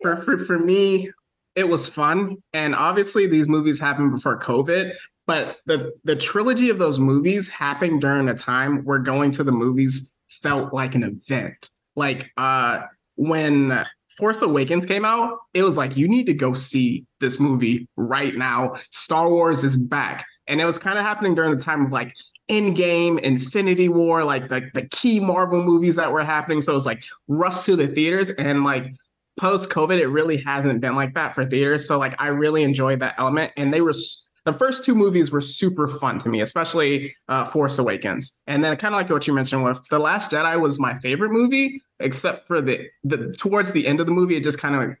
for, 0.00 0.16
for 0.16 0.38
for 0.38 0.58
me, 0.58 1.10
it 1.56 1.68
was 1.68 1.88
fun, 1.88 2.36
and 2.52 2.74
obviously 2.74 3.26
these 3.26 3.48
movies 3.48 3.80
happened 3.80 4.12
before 4.12 4.38
COVID. 4.38 4.92
But 5.26 5.56
the 5.66 5.92
the 6.04 6.14
trilogy 6.14 6.70
of 6.70 6.78
those 6.78 7.00
movies 7.00 7.48
happened 7.48 8.00
during 8.00 8.28
a 8.28 8.34
time 8.34 8.84
where 8.84 9.00
going 9.00 9.32
to 9.32 9.44
the 9.44 9.52
movies 9.52 10.14
felt 10.28 10.72
like 10.72 10.94
an 10.94 11.02
event. 11.02 11.70
Like 11.96 12.30
uh, 12.36 12.82
when 13.16 13.84
Force 14.16 14.42
Awakens 14.42 14.86
came 14.86 15.04
out, 15.04 15.38
it 15.54 15.62
was 15.62 15.76
like 15.76 15.96
you 15.96 16.06
need 16.06 16.26
to 16.26 16.34
go 16.34 16.54
see 16.54 17.04
this 17.20 17.40
movie 17.40 17.88
right 17.96 18.34
now. 18.34 18.74
Star 18.90 19.28
Wars 19.28 19.64
is 19.64 19.76
back. 19.76 20.24
And 20.48 20.60
it 20.60 20.64
was 20.64 20.78
kind 20.78 20.96
of 20.96 21.04
happening 21.04 21.34
during 21.34 21.50
the 21.50 21.62
time 21.62 21.86
of 21.86 21.92
like 21.92 22.14
Endgame, 22.48 23.18
Infinity 23.18 23.88
War, 23.88 24.22
like 24.22 24.48
the, 24.48 24.70
the 24.74 24.86
key 24.88 25.18
Marvel 25.18 25.62
movies 25.62 25.96
that 25.96 26.12
were 26.12 26.22
happening. 26.22 26.62
So 26.62 26.72
it 26.72 26.76
was 26.76 26.86
like 26.86 27.02
rush 27.26 27.64
to 27.64 27.74
the 27.74 27.88
theaters 27.88 28.30
and 28.30 28.62
like 28.62 28.94
post 29.38 29.68
COVID, 29.68 29.98
it 29.98 30.08
really 30.08 30.38
hasn't 30.38 30.80
been 30.80 30.94
like 30.94 31.14
that 31.14 31.34
for 31.34 31.44
theaters. 31.44 31.86
So 31.86 31.98
like 31.98 32.14
I 32.18 32.28
really 32.28 32.62
enjoyed 32.62 33.00
that 33.00 33.14
element, 33.18 33.52
and 33.56 33.72
they 33.72 33.80
were 33.80 33.94
the 34.44 34.52
first 34.52 34.84
two 34.84 34.94
movies 34.94 35.32
were 35.32 35.40
super 35.40 35.88
fun 35.88 36.18
to 36.20 36.28
me, 36.28 36.40
especially 36.40 37.14
uh, 37.28 37.46
Force 37.46 37.78
Awakens, 37.78 38.40
and 38.46 38.62
then 38.62 38.76
kind 38.76 38.94
of 38.94 39.00
like 39.00 39.10
what 39.10 39.26
you 39.26 39.34
mentioned 39.34 39.62
was 39.62 39.82
the 39.90 39.98
Last 39.98 40.30
Jedi 40.30 40.58
was 40.60 40.78
my 40.78 40.98
favorite 41.00 41.32
movie, 41.32 41.82
except 42.00 42.46
for 42.46 42.60
the 42.60 42.86
the 43.04 43.32
towards 43.38 43.72
the 43.72 43.86
end 43.86 44.00
of 44.00 44.06
the 44.06 44.12
movie, 44.12 44.36
it 44.36 44.44
just 44.44 44.60
kind 44.60 44.74
of 44.74 44.96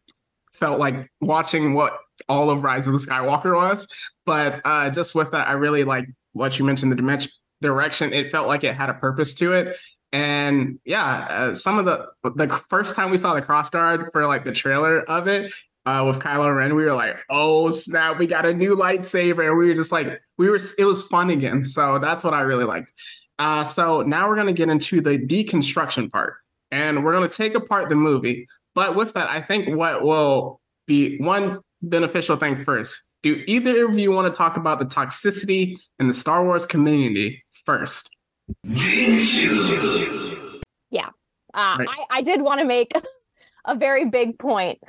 felt 0.52 0.78
like 0.78 1.10
watching 1.20 1.74
what 1.74 1.98
all 2.28 2.50
of 2.50 2.62
Rise 2.62 2.86
of 2.86 2.92
the 2.92 2.98
Skywalker 2.98 3.54
was. 3.54 3.88
But 4.24 4.60
uh, 4.64 4.90
just 4.90 5.14
with 5.14 5.30
that, 5.32 5.48
I 5.48 5.52
really 5.52 5.84
like 5.84 6.06
what 6.32 6.58
you 6.58 6.64
mentioned 6.64 6.90
the 6.90 6.96
dimension 6.96 7.30
direction. 7.62 8.12
It 8.12 8.30
felt 8.30 8.48
like 8.48 8.64
it 8.64 8.74
had 8.74 8.90
a 8.90 8.94
purpose 8.94 9.34
to 9.34 9.52
it, 9.52 9.76
and 10.16 10.80
yeah, 10.86 11.26
uh, 11.28 11.54
some 11.54 11.78
of 11.78 11.84
the 11.84 12.08
the 12.24 12.48
first 12.70 12.96
time 12.96 13.10
we 13.10 13.18
saw 13.18 13.34
the 13.34 13.42
cross 13.42 13.68
guard 13.68 14.08
for 14.12 14.26
like 14.26 14.46
the 14.46 14.52
trailer 14.52 15.02
of 15.02 15.28
it 15.28 15.52
uh, 15.84 16.04
with 16.06 16.20
Kylo 16.20 16.56
Ren, 16.56 16.74
we 16.74 16.84
were 16.84 16.94
like, 16.94 17.18
"Oh 17.28 17.70
snap, 17.70 18.18
we 18.18 18.26
got 18.26 18.46
a 18.46 18.54
new 18.54 18.74
lightsaber!" 18.74 19.46
And 19.46 19.58
we 19.58 19.68
were 19.68 19.74
just 19.74 19.92
like, 19.92 20.22
we 20.38 20.48
were. 20.48 20.58
It 20.78 20.86
was 20.86 21.02
fun 21.02 21.28
again. 21.28 21.66
So 21.66 21.98
that's 21.98 22.24
what 22.24 22.32
I 22.32 22.40
really 22.40 22.64
liked. 22.64 22.92
Uh, 23.38 23.64
so 23.64 24.00
now 24.00 24.26
we're 24.26 24.36
gonna 24.36 24.54
get 24.54 24.70
into 24.70 25.02
the 25.02 25.18
deconstruction 25.18 26.10
part, 26.10 26.36
and 26.70 27.04
we're 27.04 27.12
gonna 27.12 27.28
take 27.28 27.54
apart 27.54 27.90
the 27.90 27.96
movie. 27.96 28.48
But 28.74 28.96
with 28.96 29.12
that, 29.12 29.28
I 29.28 29.42
think 29.42 29.76
what 29.76 30.00
will 30.00 30.62
be 30.86 31.18
one 31.18 31.60
beneficial 31.82 32.36
thing 32.36 32.64
first. 32.64 33.12
Do 33.22 33.44
either 33.46 33.84
of 33.84 33.98
you 33.98 34.12
want 34.12 34.32
to 34.32 34.36
talk 34.36 34.56
about 34.56 34.78
the 34.78 34.86
toxicity 34.86 35.76
in 35.98 36.08
the 36.08 36.14
Star 36.14 36.42
Wars 36.42 36.64
community 36.64 37.44
first? 37.66 38.15
Yeah. 40.90 41.08
Uh, 41.54 41.76
right. 41.78 41.88
I, 41.88 42.18
I 42.18 42.22
did 42.22 42.42
want 42.42 42.60
to 42.60 42.66
make 42.66 42.92
a 43.64 43.74
very 43.74 44.08
big 44.08 44.38
point. 44.38 44.80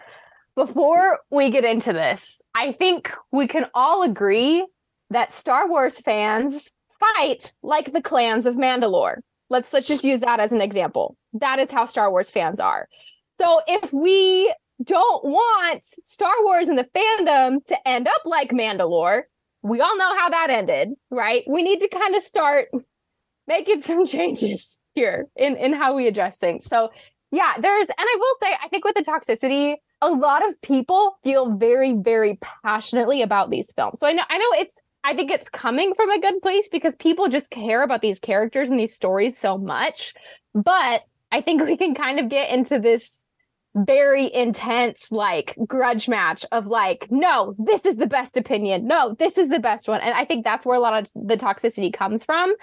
Before 0.55 1.19
we 1.29 1.51
get 1.51 1.65
into 1.65 1.93
this, 1.93 2.41
I 2.55 2.71
think 2.71 3.13
we 3.31 3.47
can 3.47 3.67
all 3.75 4.01
agree 4.01 4.65
that 5.11 5.31
Star 5.31 5.69
Wars 5.69 5.99
fans 5.99 6.73
fight 6.99 7.53
like 7.61 7.93
the 7.93 8.01
clans 8.01 8.45
of 8.45 8.55
Mandalore. 8.55 9.17
Let's 9.49 9.71
let's 9.71 9.87
just 9.87 10.03
use 10.03 10.21
that 10.21 10.39
as 10.39 10.51
an 10.51 10.61
example. 10.61 11.15
That 11.33 11.59
is 11.59 11.69
how 11.69 11.85
Star 11.85 12.09
Wars 12.09 12.31
fans 12.31 12.59
are. 12.59 12.87
So 13.29 13.61
if 13.67 13.93
we 13.93 14.53
don't 14.83 15.25
want 15.25 15.85
Star 15.85 16.33
Wars 16.43 16.67
and 16.67 16.77
the 16.77 16.89
fandom 16.95 17.63
to 17.65 17.87
end 17.87 18.07
up 18.07 18.21
like 18.25 18.49
Mandalore, 18.49 19.23
we 19.61 19.79
all 19.79 19.97
know 19.97 20.17
how 20.17 20.29
that 20.29 20.49
ended, 20.49 20.89
right? 21.11 21.43
We 21.47 21.61
need 21.61 21.81
to 21.81 21.87
kind 21.87 22.15
of 22.15 22.23
start 22.23 22.69
making 23.47 23.81
some 23.81 24.05
changes 24.15 24.79
here 24.93 25.27
in 25.35 25.55
in 25.55 25.73
how 25.73 25.95
we 25.95 26.07
address 26.07 26.37
things. 26.37 26.65
So 26.65 26.89
yeah, 27.31 27.53
there's 27.59 27.87
and 27.87 27.95
I 27.99 28.15
will 28.17 28.35
say 28.41 28.55
I 28.63 28.67
think 28.69 28.85
with 28.85 28.95
the 28.95 29.03
toxicity, 29.03 29.75
a 30.01 30.09
lot 30.09 30.47
of 30.47 30.59
people 30.61 31.17
feel 31.23 31.55
very 31.55 31.93
very 31.93 32.39
passionately 32.63 33.21
about 33.21 33.49
these 33.49 33.71
films. 33.75 33.99
So 33.99 34.07
I 34.07 34.13
know 34.13 34.23
I 34.29 34.37
know 34.37 34.51
it's 34.53 34.73
I 35.03 35.15
think 35.15 35.31
it's 35.31 35.49
coming 35.49 35.93
from 35.93 36.09
a 36.09 36.19
good 36.19 36.41
place 36.41 36.67
because 36.69 36.95
people 36.97 37.29
just 37.29 37.49
care 37.49 37.83
about 37.83 38.01
these 38.01 38.19
characters 38.19 38.69
and 38.69 38.79
these 38.79 38.93
stories 38.93 39.37
so 39.37 39.57
much. 39.57 40.13
But 40.53 41.03
I 41.31 41.41
think 41.41 41.61
we 41.65 41.77
can 41.77 41.95
kind 41.95 42.19
of 42.19 42.29
get 42.29 42.49
into 42.49 42.79
this 42.79 43.23
very 43.85 44.33
intense 44.33 45.11
like 45.11 45.55
grudge 45.67 46.09
match 46.09 46.43
of 46.51 46.65
like 46.65 47.05
no 47.11 47.53
this 47.59 47.85
is 47.85 47.95
the 47.97 48.07
best 48.07 48.35
opinion 48.35 48.87
no 48.87 49.15
this 49.19 49.37
is 49.37 49.49
the 49.49 49.59
best 49.59 49.87
one 49.87 50.01
and 50.01 50.15
i 50.15 50.25
think 50.25 50.43
that's 50.43 50.65
where 50.65 50.77
a 50.77 50.79
lot 50.79 50.97
of 50.97 51.11
the 51.27 51.37
toxicity 51.37 51.93
comes 51.93 52.23
from 52.23 52.55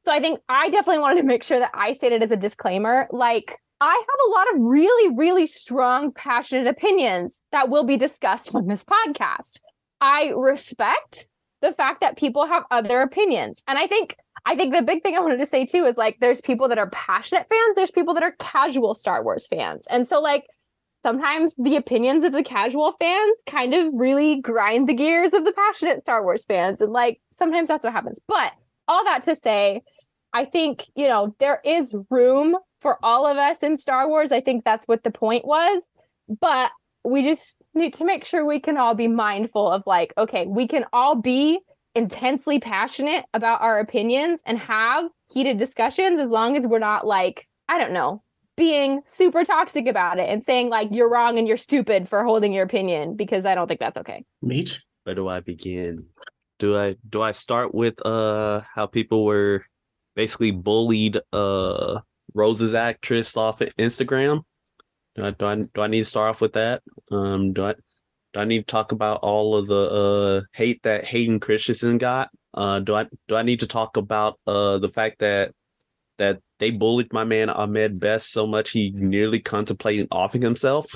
so 0.00 0.12
i 0.12 0.20
think 0.20 0.40
i 0.48 0.68
definitely 0.70 1.00
wanted 1.00 1.20
to 1.20 1.26
make 1.26 1.42
sure 1.42 1.58
that 1.58 1.70
i 1.74 1.92
stated 1.92 2.22
as 2.22 2.30
a 2.30 2.36
disclaimer 2.36 3.06
like 3.10 3.58
i 3.80 3.92
have 3.92 4.26
a 4.26 4.30
lot 4.30 4.46
of 4.54 4.60
really 4.60 5.14
really 5.16 5.46
strong 5.46 6.12
passionate 6.12 6.66
opinions 6.66 7.34
that 7.52 7.68
will 7.68 7.84
be 7.84 7.96
discussed 7.96 8.54
on 8.54 8.66
this 8.66 8.84
podcast 8.84 9.58
i 10.00 10.32
respect 10.36 11.28
the 11.62 11.72
fact 11.72 12.00
that 12.00 12.16
people 12.16 12.46
have 12.46 12.64
other 12.70 13.02
opinions 13.02 13.62
and 13.66 13.78
i 13.78 13.86
think 13.86 14.16
I 14.46 14.56
think 14.56 14.74
the 14.74 14.82
big 14.82 15.02
thing 15.02 15.16
I 15.16 15.20
wanted 15.20 15.38
to 15.38 15.46
say 15.46 15.66
too 15.66 15.84
is 15.84 15.96
like 15.96 16.18
there's 16.20 16.40
people 16.40 16.68
that 16.68 16.78
are 16.78 16.88
passionate 16.90 17.46
fans, 17.48 17.76
there's 17.76 17.90
people 17.90 18.14
that 18.14 18.22
are 18.22 18.34
casual 18.38 18.94
Star 18.94 19.22
Wars 19.22 19.46
fans. 19.46 19.86
And 19.90 20.08
so 20.08 20.20
like 20.20 20.46
sometimes 21.02 21.54
the 21.56 21.76
opinions 21.76 22.24
of 22.24 22.32
the 22.32 22.42
casual 22.42 22.94
fans 22.98 23.36
kind 23.46 23.74
of 23.74 23.92
really 23.92 24.40
grind 24.40 24.88
the 24.88 24.94
gears 24.94 25.32
of 25.32 25.44
the 25.44 25.52
passionate 25.52 26.00
Star 26.00 26.22
Wars 26.22 26.44
fans. 26.44 26.80
And 26.80 26.92
like 26.92 27.20
sometimes 27.38 27.68
that's 27.68 27.84
what 27.84 27.92
happens. 27.92 28.18
But 28.26 28.52
all 28.90 29.04
that 29.04 29.22
to 29.24 29.36
say, 29.36 29.82
I 30.32 30.44
think, 30.44 30.90
you 30.96 31.06
know, 31.06 31.34
there 31.38 31.60
is 31.64 31.94
room 32.10 32.56
for 32.80 32.98
all 33.02 33.26
of 33.26 33.36
us 33.36 33.62
in 33.62 33.76
Star 33.76 34.08
Wars. 34.08 34.32
I 34.32 34.40
think 34.40 34.64
that's 34.64 34.84
what 34.86 35.04
the 35.04 35.10
point 35.10 35.44
was. 35.44 35.82
But 36.40 36.70
we 37.04 37.22
just 37.22 37.56
need 37.74 37.94
to 37.94 38.04
make 38.04 38.24
sure 38.24 38.44
we 38.44 38.60
can 38.60 38.76
all 38.76 38.94
be 38.94 39.08
mindful 39.08 39.70
of 39.70 39.82
like, 39.86 40.12
okay, 40.18 40.46
we 40.46 40.66
can 40.66 40.84
all 40.92 41.14
be 41.14 41.60
intensely 41.94 42.60
passionate 42.60 43.24
about 43.32 43.62
our 43.62 43.78
opinions 43.80 44.42
and 44.44 44.58
have 44.58 45.10
heated 45.32 45.58
discussions 45.58 46.20
as 46.20 46.28
long 46.28 46.56
as 46.56 46.66
we're 46.66 46.78
not 46.78 47.06
like, 47.06 47.48
I 47.68 47.78
don't 47.78 47.92
know, 47.92 48.22
being 48.56 49.00
super 49.06 49.44
toxic 49.44 49.86
about 49.86 50.18
it 50.18 50.28
and 50.28 50.42
saying 50.42 50.68
like 50.68 50.88
you're 50.92 51.10
wrong 51.10 51.38
and 51.38 51.48
you're 51.48 51.56
stupid 51.56 52.08
for 52.08 52.24
holding 52.24 52.52
your 52.52 52.64
opinion 52.64 53.16
because 53.16 53.44
I 53.44 53.54
don't 53.54 53.66
think 53.66 53.80
that's 53.80 53.96
okay. 53.98 54.24
Meech? 54.42 54.82
Where 55.04 55.14
do 55.14 55.28
I 55.28 55.40
begin? 55.40 56.04
Do 56.60 56.76
I 56.78 56.96
do 57.08 57.22
I 57.22 57.32
start 57.32 57.74
with 57.74 58.04
uh 58.06 58.60
how 58.74 58.86
people 58.86 59.24
were 59.24 59.64
basically 60.14 60.50
bullied 60.50 61.18
uh 61.32 62.00
Rose's 62.34 62.74
actress 62.74 63.36
off 63.36 63.62
of 63.62 63.74
Instagram? 63.76 64.42
Do 65.16 65.24
I, 65.24 65.30
do 65.30 65.46
I 65.46 65.54
do 65.56 65.80
I 65.80 65.86
need 65.88 66.00
to 66.00 66.04
start 66.04 66.30
off 66.30 66.40
with 66.40 66.52
that? 66.52 66.82
Um 67.10 67.54
do 67.54 67.64
I 67.64 67.74
do 68.32 68.40
I 68.40 68.44
need 68.44 68.68
to 68.68 68.70
talk 68.70 68.92
about 68.92 69.20
all 69.22 69.56
of 69.56 69.66
the 69.68 70.44
uh 70.44 70.46
hate 70.52 70.82
that 70.82 71.04
Hayden 71.04 71.40
Christensen 71.40 71.96
got? 71.96 72.28
Uh 72.52 72.78
do 72.80 72.94
I 72.94 73.06
do 73.26 73.36
I 73.36 73.42
need 73.42 73.60
to 73.60 73.66
talk 73.66 73.96
about 73.96 74.38
uh 74.46 74.76
the 74.78 74.90
fact 74.90 75.20
that 75.20 75.52
that 76.18 76.40
they 76.58 76.70
bullied 76.70 77.10
my 77.10 77.24
man 77.24 77.48
Ahmed 77.48 77.98
Best 77.98 78.30
so 78.30 78.46
much 78.46 78.72
he 78.72 78.90
nearly 78.90 79.40
contemplated 79.40 80.08
offing 80.12 80.42
himself. 80.42 80.94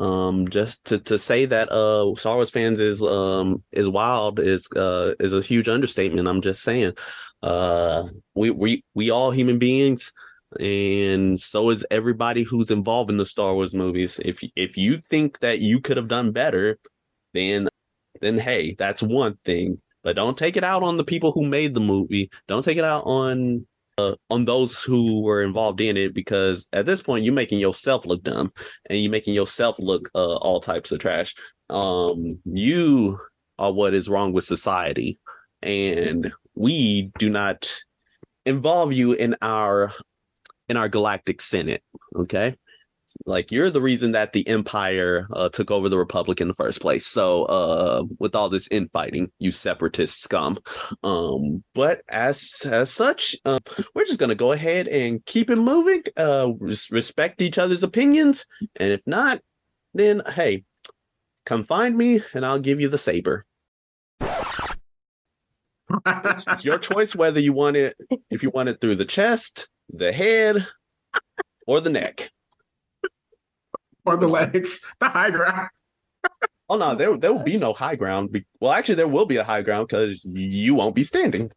Um, 0.00 0.48
just 0.48 0.84
to, 0.86 0.98
to 1.00 1.18
say 1.18 1.44
that 1.44 1.70
uh 1.70 2.14
Star 2.16 2.36
Wars 2.36 2.50
fans 2.50 2.80
is 2.80 3.02
um 3.02 3.62
is 3.70 3.88
wild 3.88 4.40
is 4.40 4.66
uh 4.74 5.12
is 5.20 5.32
a 5.34 5.42
huge 5.42 5.68
understatement. 5.68 6.26
I'm 6.26 6.40
just 6.40 6.62
saying. 6.62 6.94
Uh 7.42 8.08
we 8.34 8.50
we 8.50 8.84
we 8.94 9.10
all 9.10 9.30
human 9.30 9.58
beings 9.58 10.12
and 10.58 11.40
so 11.40 11.70
is 11.70 11.86
everybody 11.90 12.42
who's 12.42 12.70
involved 12.70 13.10
in 13.10 13.18
the 13.18 13.26
Star 13.26 13.54
Wars 13.54 13.74
movies. 13.74 14.18
If 14.24 14.42
if 14.56 14.76
you 14.76 14.98
think 14.98 15.38
that 15.40 15.60
you 15.60 15.80
could 15.80 15.96
have 15.96 16.08
done 16.08 16.32
better, 16.32 16.78
then 17.34 17.68
then 18.20 18.38
hey, 18.38 18.74
that's 18.76 19.02
one 19.02 19.38
thing. 19.44 19.80
But 20.02 20.16
don't 20.16 20.36
take 20.36 20.56
it 20.56 20.64
out 20.64 20.82
on 20.82 20.96
the 20.96 21.04
people 21.04 21.32
who 21.32 21.46
made 21.46 21.74
the 21.74 21.80
movie. 21.80 22.30
Don't 22.48 22.64
take 22.64 22.78
it 22.78 22.84
out 22.84 23.04
on 23.04 23.66
uh, 23.98 24.14
on 24.30 24.44
those 24.44 24.82
who 24.82 25.20
were 25.22 25.42
involved 25.42 25.80
in 25.80 25.96
it 25.96 26.14
because 26.14 26.68
at 26.72 26.86
this 26.86 27.02
point 27.02 27.24
you're 27.24 27.34
making 27.34 27.58
yourself 27.58 28.06
look 28.06 28.22
dumb 28.22 28.52
and 28.88 29.00
you're 29.00 29.10
making 29.10 29.34
yourself 29.34 29.78
look 29.78 30.10
uh, 30.14 30.36
all 30.36 30.60
types 30.60 30.92
of 30.92 31.00
trash. 31.00 31.34
Um, 31.68 32.38
you 32.44 33.20
are 33.58 33.72
what 33.72 33.94
is 33.94 34.08
wrong 34.08 34.32
with 34.32 34.44
society, 34.44 35.18
and 35.62 36.32
we 36.54 37.10
do 37.18 37.30
not 37.30 37.70
involve 38.46 38.92
you 38.92 39.12
in 39.12 39.36
our 39.42 39.92
in 40.68 40.76
our 40.76 40.88
galactic 40.88 41.40
senate. 41.40 41.82
Okay, 42.16 42.56
like 43.26 43.50
you're 43.50 43.70
the 43.70 43.80
reason 43.80 44.12
that 44.12 44.32
the 44.32 44.46
empire 44.48 45.26
uh, 45.32 45.48
took 45.48 45.70
over 45.70 45.88
the 45.88 45.98
republic 45.98 46.40
in 46.40 46.48
the 46.48 46.54
first 46.54 46.80
place. 46.80 47.06
So 47.06 47.44
uh 47.44 48.04
with 48.18 48.34
all 48.34 48.48
this 48.48 48.68
infighting 48.70 49.30
you 49.38 49.50
separatist 49.50 50.20
scum. 50.20 50.58
Um 51.02 51.64
but 51.74 52.02
as 52.08 52.62
as 52.64 52.90
such 52.90 53.36
uh, 53.44 53.58
we're 53.94 54.04
just 54.04 54.20
gonna 54.20 54.34
go 54.34 54.52
ahead 54.52 54.88
and 54.88 55.24
keep 55.26 55.50
it 55.50 55.56
moving 55.56 56.02
uh 56.16 56.52
res- 56.58 56.90
respect 56.90 57.42
each 57.42 57.58
other's 57.58 57.82
opinions. 57.82 58.46
And 58.76 58.92
if 58.92 59.06
not 59.06 59.40
then 59.94 60.22
hey 60.34 60.64
come 61.46 61.64
find 61.64 61.96
me 61.96 62.20
and 62.34 62.46
i'll 62.46 62.58
give 62.58 62.80
you 62.80 62.88
the 62.88 62.98
saber. 62.98 63.46
It's, 66.06 66.46
it's 66.46 66.64
your 66.64 66.78
choice 66.78 67.16
whether 67.16 67.40
you 67.40 67.52
want 67.52 67.76
it 67.76 67.96
if 68.30 68.42
you 68.42 68.50
want 68.50 68.68
it 68.68 68.80
through 68.80 68.96
the 68.96 69.04
chest 69.04 69.68
the 69.92 70.12
head 70.12 70.66
or 71.66 71.80
the 71.80 71.90
neck 71.90 72.30
or 74.10 74.16
the 74.16 74.28
legs, 74.28 74.84
the 74.98 75.08
high 75.08 75.30
ground. 75.30 75.68
oh 76.68 76.76
no, 76.76 76.94
there 76.94 77.16
there 77.16 77.32
will 77.32 77.42
be 77.42 77.56
no 77.56 77.72
high 77.72 77.96
ground. 77.96 78.32
Be- 78.32 78.46
well, 78.60 78.72
actually, 78.72 78.96
there 78.96 79.08
will 79.08 79.26
be 79.26 79.36
a 79.36 79.44
high 79.44 79.62
ground 79.62 79.88
because 79.88 80.20
you 80.24 80.74
won't 80.74 80.94
be 80.94 81.04
standing. 81.04 81.50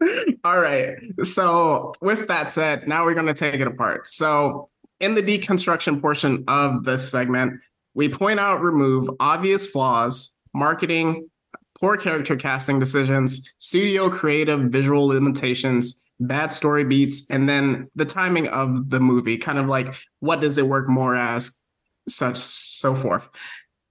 All 0.44 0.60
right. 0.60 0.96
So, 1.22 1.92
with 2.00 2.28
that 2.28 2.50
said, 2.50 2.86
now 2.86 3.04
we're 3.04 3.14
going 3.14 3.26
to 3.26 3.34
take 3.34 3.60
it 3.60 3.66
apart. 3.66 4.06
So, 4.06 4.68
in 5.00 5.14
the 5.14 5.22
deconstruction 5.22 6.00
portion 6.00 6.44
of 6.46 6.84
this 6.84 7.10
segment, 7.10 7.60
we 7.94 8.08
point 8.08 8.40
out, 8.40 8.60
remove 8.60 9.08
obvious 9.20 9.66
flaws, 9.66 10.38
marketing, 10.54 11.30
poor 11.80 11.96
character 11.96 12.36
casting 12.36 12.78
decisions, 12.78 13.54
studio 13.58 14.10
creative 14.10 14.60
visual 14.64 15.06
limitations, 15.06 16.03
bad 16.20 16.52
story 16.52 16.84
beats, 16.84 17.30
and 17.30 17.48
then 17.48 17.88
the 17.94 18.04
timing 18.04 18.48
of 18.48 18.90
the 18.90 19.00
movie, 19.00 19.38
kind 19.38 19.58
of 19.58 19.66
like 19.66 19.94
what 20.20 20.40
does 20.40 20.58
it 20.58 20.66
work 20.66 20.88
more 20.88 21.14
as, 21.14 21.64
such 22.08 22.36
so 22.36 22.94
forth. 22.94 23.28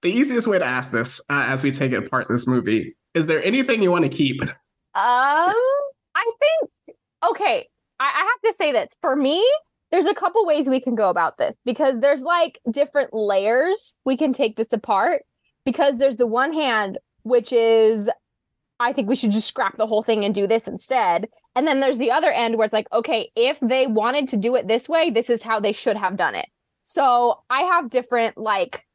The 0.01 0.11
easiest 0.11 0.47
way 0.47 0.59
to 0.59 0.65
ask 0.65 0.91
this, 0.91 1.21
uh, 1.29 1.45
as 1.47 1.63
we 1.63 1.71
take 1.71 1.91
it 1.91 2.05
apart, 2.05 2.27
this 2.29 2.45
movie, 2.45 2.95
is 3.13 3.27
there 3.27 3.43
anything 3.43 3.81
you 3.81 3.91
want 3.91 4.03
to 4.03 4.09
keep? 4.09 4.41
Um, 4.95 5.51
I 6.13 6.31
think 6.39 6.97
okay. 7.31 7.67
I, 7.99 8.03
I 8.03 8.19
have 8.19 8.51
to 8.51 8.53
say 8.59 8.71
this 8.71 8.95
for 9.01 9.15
me. 9.15 9.43
There's 9.91 10.05
a 10.05 10.13
couple 10.13 10.45
ways 10.45 10.67
we 10.67 10.79
can 10.79 10.93
go 10.93 11.09
about 11.09 11.39
this 11.39 11.55
because 11.65 11.99
there's 11.99 12.21
like 12.21 12.59
different 12.69 13.11
layers 13.11 13.95
we 14.05 14.17
can 14.17 14.33
take 14.33 14.55
this 14.55 14.67
apart. 14.71 15.23
Because 15.65 15.97
there's 15.97 16.17
the 16.17 16.27
one 16.27 16.53
hand, 16.53 16.99
which 17.23 17.51
is 17.51 18.07
I 18.83 18.93
think 18.93 19.07
we 19.07 19.15
should 19.15 19.31
just 19.31 19.47
scrap 19.47 19.77
the 19.77 19.87
whole 19.87 20.03
thing 20.03 20.25
and 20.25 20.35
do 20.35 20.47
this 20.47 20.67
instead. 20.67 21.29
And 21.55 21.67
then 21.67 21.79
there's 21.79 21.97
the 21.97 22.11
other 22.11 22.31
end 22.31 22.57
where 22.57 22.65
it's 22.65 22.73
like, 22.73 22.91
okay, 22.91 23.31
if 23.35 23.59
they 23.61 23.87
wanted 23.87 24.27
to 24.29 24.37
do 24.37 24.55
it 24.55 24.67
this 24.67 24.89
way, 24.89 25.09
this 25.09 25.29
is 25.29 25.41
how 25.41 25.59
they 25.59 25.73
should 25.73 25.97
have 25.97 26.17
done 26.17 26.35
it. 26.35 26.47
So 26.83 27.39
I 27.49 27.61
have 27.61 27.89
different, 27.89 28.37
like, 28.37 28.85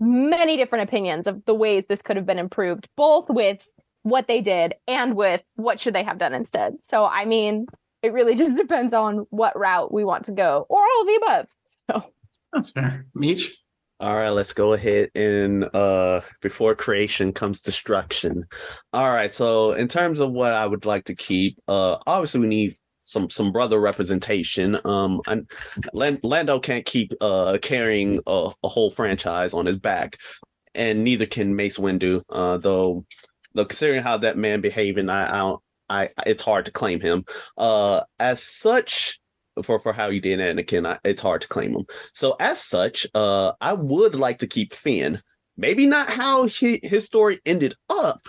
many 0.00 0.56
different 0.56 0.88
opinions 0.88 1.26
of 1.26 1.44
the 1.44 1.54
ways 1.54 1.84
this 1.88 2.02
could 2.02 2.16
have 2.16 2.26
been 2.26 2.38
improved, 2.38 2.88
both 2.96 3.28
with 3.28 3.66
what 4.02 4.28
they 4.28 4.40
did 4.40 4.74
and 4.86 5.14
with 5.14 5.42
what 5.56 5.80
should 5.80 5.94
they 5.94 6.04
have 6.04 6.18
done 6.18 6.34
instead. 6.34 6.76
So, 6.90 7.04
I 7.04 7.24
mean, 7.24 7.66
it 8.02 8.12
really 8.12 8.34
just 8.36 8.56
depends 8.56 8.92
on 8.92 9.26
what 9.30 9.58
route 9.58 9.92
we 9.92 10.04
want 10.04 10.26
to 10.26 10.32
go 10.32 10.66
or 10.68 10.80
all 10.80 11.00
of 11.00 11.06
the 11.06 11.20
above. 11.24 11.46
So 11.90 12.04
that's 12.52 12.70
fair. 12.70 13.06
Meech? 13.14 13.56
All 14.00 14.14
right, 14.14 14.30
let's 14.30 14.52
go 14.52 14.74
ahead 14.74 15.10
and 15.16 15.64
uh 15.74 16.20
before 16.40 16.76
creation 16.76 17.32
comes 17.32 17.60
destruction. 17.60 18.44
All 18.92 19.10
right, 19.10 19.34
so 19.34 19.72
in 19.72 19.88
terms 19.88 20.20
of 20.20 20.32
what 20.32 20.52
I 20.52 20.66
would 20.66 20.84
like 20.84 21.06
to 21.06 21.16
keep, 21.16 21.58
uh 21.66 21.96
obviously 22.06 22.40
we 22.40 22.46
need 22.46 22.76
some 23.02 23.28
some 23.28 23.50
brother 23.50 23.80
representation. 23.80 24.78
Um 24.84 25.20
and 25.26 25.50
Lando 25.92 26.60
can't 26.60 26.86
keep 26.86 27.12
uh 27.20 27.58
carrying 27.60 28.20
a, 28.24 28.50
a, 28.62 28.68
whole 28.68 28.90
franchise 28.90 29.52
on 29.52 29.66
his 29.66 29.78
back, 29.78 30.18
and 30.76 31.02
neither 31.02 31.26
can 31.26 31.56
Mace 31.56 31.78
Windu, 31.78 32.22
uh 32.30 32.58
though 32.58 33.04
though 33.54 33.64
considering 33.64 34.04
how 34.04 34.18
that 34.18 34.38
man 34.38 34.60
behaving, 34.60 35.08
I, 35.10 35.28
I 35.28 35.38
don't 35.38 35.62
I 35.90 36.10
it's 36.24 36.44
hard 36.44 36.66
to 36.66 36.72
claim 36.72 37.00
him. 37.00 37.24
Uh 37.56 38.02
as 38.20 38.44
such, 38.44 39.18
for 39.62 39.78
for 39.78 39.92
how 39.92 40.10
he 40.10 40.20
did 40.20 40.40
Anakin, 40.40 40.86
I, 40.86 40.98
it's 41.04 41.22
hard 41.22 41.40
to 41.42 41.48
claim 41.48 41.74
him. 41.74 41.86
So 42.12 42.36
as 42.40 42.60
such, 42.60 43.06
uh, 43.14 43.52
I 43.60 43.72
would 43.72 44.14
like 44.14 44.38
to 44.38 44.46
keep 44.46 44.74
Finn. 44.74 45.20
Maybe 45.56 45.86
not 45.86 46.08
how 46.08 46.46
he, 46.46 46.80
his 46.82 47.04
story 47.04 47.40
ended 47.44 47.74
up, 47.90 48.28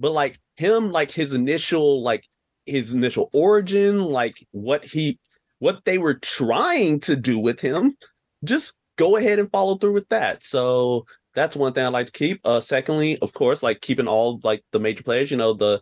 but 0.00 0.12
like 0.12 0.40
him, 0.56 0.90
like 0.90 1.10
his 1.10 1.34
initial, 1.34 2.02
like 2.02 2.24
his 2.64 2.94
initial 2.94 3.28
origin, 3.32 4.02
like 4.02 4.46
what 4.52 4.84
he, 4.84 5.18
what 5.58 5.84
they 5.84 5.98
were 5.98 6.14
trying 6.14 7.00
to 7.00 7.16
do 7.16 7.38
with 7.38 7.60
him. 7.60 7.96
Just 8.42 8.74
go 8.96 9.16
ahead 9.16 9.38
and 9.38 9.50
follow 9.50 9.76
through 9.76 9.92
with 9.92 10.08
that. 10.08 10.42
So 10.42 11.04
that's 11.34 11.56
one 11.56 11.72
thing 11.72 11.84
I 11.84 11.88
like 11.88 12.06
to 12.06 12.12
keep. 12.12 12.40
Uh, 12.44 12.60
secondly, 12.60 13.18
of 13.18 13.32
course, 13.32 13.62
like 13.62 13.80
keeping 13.80 14.08
all 14.08 14.40
like 14.42 14.64
the 14.72 14.80
major 14.80 15.02
players. 15.02 15.30
You 15.30 15.36
know 15.36 15.52
the, 15.52 15.80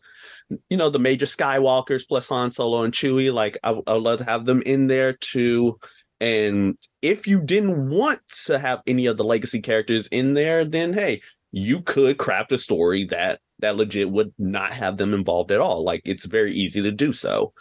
you 0.69 0.77
know 0.77 0.91
the 0.91 0.99
major 0.99 1.27
Skywalkers 1.27 2.07
plus 2.09 2.29
Han 2.29 2.51
Solo 2.51 2.83
and 2.83 2.93
Chewie. 2.93 3.33
Like 3.33 3.59
I, 3.63 3.71
I 3.87 3.93
would 3.95 4.03
love 4.03 4.19
to 4.19 4.25
have 4.25 4.45
them 4.45 4.63
in 4.63 4.87
there 4.87 5.13
too. 5.13 5.79
And 6.21 6.77
if 7.01 7.27
you 7.27 7.41
didn't 7.41 7.89
want 7.89 8.21
to 8.45 8.59
have 8.59 8.81
any 8.87 9.07
of 9.07 9.17
the 9.17 9.25
legacy 9.25 9.61
characters 9.61 10.07
in 10.09 10.35
there, 10.35 10.65
then 10.65 10.93
hey, 10.93 11.23
you 11.53 11.81
could 11.83 12.19
craft 12.19 12.53
a 12.53 12.59
story 12.59 13.05
that 13.07 13.41
that 13.61 13.77
legit 13.77 14.11
would 14.11 14.33
not 14.39 14.73
have 14.73 14.97
them 14.97 15.15
involved 15.15 15.51
at 15.51 15.61
all. 15.61 15.85
Like 15.85 16.03
it's 16.05 16.27
very 16.27 16.55
easy 16.55 16.83
to 16.83 16.93
do 16.93 17.13
so. 17.13 17.53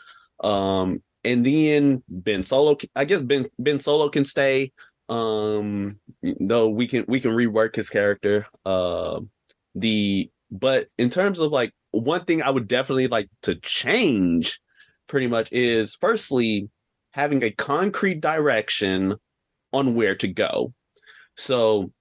Um, 0.41 1.01
and 1.23 1.45
then 1.45 2.03
Ben 2.07 2.43
Solo, 2.43 2.77
I 2.95 3.05
guess 3.05 3.21
Ben 3.21 3.47
Ben 3.57 3.79
Solo 3.79 4.09
can 4.09 4.25
stay. 4.25 4.71
Um, 5.09 5.99
though 6.39 6.69
we 6.69 6.87
can 6.87 7.05
we 7.07 7.19
can 7.19 7.31
rework 7.31 7.75
his 7.75 7.89
character. 7.89 8.45
Uh, 8.65 9.21
the 9.75 10.29
but 10.51 10.87
in 10.97 11.09
terms 11.09 11.39
of 11.39 11.51
like 11.51 11.73
one 11.91 12.25
thing 12.25 12.41
I 12.41 12.49
would 12.51 12.67
definitely 12.67 13.07
like 13.07 13.29
to 13.43 13.55
change, 13.55 14.59
pretty 15.07 15.27
much 15.27 15.51
is 15.51 15.95
firstly 15.95 16.69
having 17.11 17.43
a 17.43 17.51
concrete 17.51 18.21
direction 18.21 19.15
on 19.73 19.95
where 19.95 20.15
to 20.15 20.27
go. 20.27 20.73
So 21.35 21.91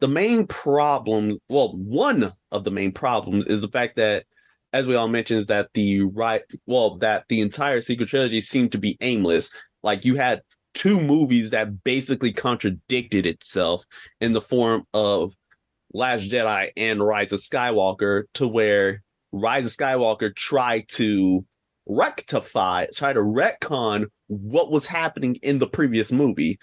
the 0.00 0.08
main 0.08 0.46
problem, 0.46 1.38
well, 1.48 1.72
one 1.76 2.32
of 2.50 2.64
the 2.64 2.70
main 2.70 2.92
problems 2.92 3.46
is 3.46 3.60
the 3.60 3.68
fact 3.68 3.96
that, 3.96 4.24
as 4.72 4.86
we 4.86 4.94
all 4.94 5.08
mentioned, 5.08 5.40
is 5.40 5.46
that 5.46 5.68
the 5.74 6.02
right, 6.02 6.42
well, 6.66 6.96
that 6.98 7.24
the 7.28 7.40
entire 7.40 7.80
sequel 7.80 8.06
trilogy 8.06 8.40
seemed 8.40 8.72
to 8.72 8.78
be 8.78 8.96
aimless. 9.00 9.50
Like 9.82 10.04
you 10.04 10.16
had 10.16 10.42
two 10.74 11.00
movies 11.00 11.50
that 11.50 11.84
basically 11.84 12.32
contradicted 12.32 13.26
itself 13.26 13.84
in 14.20 14.32
the 14.32 14.40
form 14.40 14.84
of 14.94 15.34
Last 15.94 16.30
Jedi 16.30 16.70
and 16.76 17.04
Rise 17.04 17.32
of 17.32 17.40
Skywalker, 17.40 18.24
to 18.34 18.48
where 18.48 19.02
Rise 19.32 19.66
of 19.66 19.72
Skywalker 19.72 20.34
tried 20.34 20.88
to 20.92 21.44
rectify, 21.86 22.86
try 22.94 23.12
to 23.12 23.20
retcon 23.20 24.06
what 24.28 24.70
was 24.70 24.86
happening 24.86 25.36
in 25.36 25.58
the 25.58 25.66
previous 25.66 26.10
movie. 26.10 26.58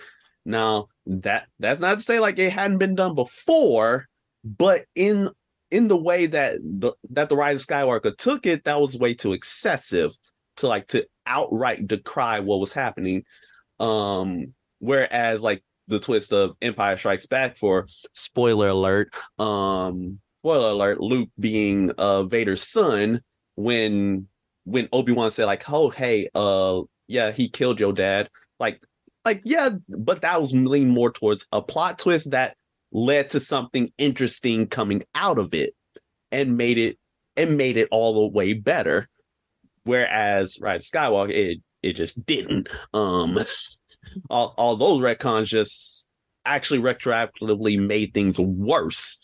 Now, 0.45 0.87
that 1.05 1.47
that's 1.59 1.79
not 1.79 1.97
to 1.97 2.03
say 2.03 2.19
like 2.19 2.39
it 2.39 2.51
hadn't 2.51 2.77
been 2.77 2.95
done 2.95 3.15
before, 3.15 4.07
but 4.43 4.85
in 4.95 5.29
in 5.71 5.87
the 5.87 5.97
way 5.97 6.25
that 6.25 6.57
the, 6.61 6.93
that 7.11 7.29
the 7.29 7.35
Rise 7.35 7.61
of 7.61 7.67
Skywalker 7.67 8.17
took 8.17 8.45
it, 8.45 8.63
that 8.63 8.79
was 8.79 8.97
way 8.97 9.13
too 9.13 9.33
excessive 9.33 10.17
to 10.57 10.67
like 10.67 10.87
to 10.87 11.05
outright 11.25 11.87
decry 11.87 12.39
what 12.39 12.59
was 12.59 12.73
happening. 12.73 13.23
Um, 13.79 14.53
whereas 14.79 15.41
like 15.41 15.63
the 15.87 15.99
twist 15.99 16.33
of 16.33 16.55
Empire 16.61 16.97
Strikes 16.97 17.25
Back 17.25 17.57
for 17.57 17.87
spoiler 18.13 18.69
alert, 18.69 19.13
um, 19.37 20.19
spoiler 20.41 20.71
alert, 20.71 20.99
Luke 21.01 21.29
being 21.39 21.91
uh 21.97 22.23
Vader's 22.23 22.63
son 22.63 23.21
when 23.55 24.27
when 24.65 24.87
Obi-Wan 24.93 25.31
said 25.31 25.45
like, 25.45 25.69
"Oh, 25.69 25.89
hey, 25.89 26.29
uh 26.35 26.81
yeah, 27.07 27.31
he 27.31 27.49
killed 27.49 27.79
your 27.79 27.93
dad." 27.93 28.29
Like 28.59 28.81
like 29.25 29.41
yeah, 29.45 29.69
but 29.87 30.21
that 30.21 30.41
was 30.41 30.53
leaning 30.53 30.89
more 30.89 31.11
towards 31.11 31.45
a 31.51 31.61
plot 31.61 31.99
twist 31.99 32.31
that 32.31 32.55
led 32.91 33.29
to 33.31 33.39
something 33.39 33.91
interesting 33.97 34.67
coming 34.67 35.03
out 35.13 35.37
of 35.37 35.53
it 35.53 35.75
and 36.31 36.57
made 36.57 36.77
it 36.77 36.97
and 37.35 37.57
made 37.57 37.77
it 37.77 37.87
all 37.91 38.13
the 38.13 38.27
way 38.27 38.53
better. 38.53 39.07
Whereas 39.83 40.59
Rise 40.61 40.89
Skywalker, 40.89 41.31
it 41.31 41.59
it 41.81 41.93
just 41.93 42.25
didn't. 42.25 42.69
Um 42.93 43.37
all, 44.29 44.53
all 44.57 44.75
those 44.75 45.01
retcons 45.01 45.45
just 45.45 46.07
actually 46.45 46.79
retroactively 46.79 47.79
made 47.79 48.13
things 48.13 48.39
worse. 48.39 49.19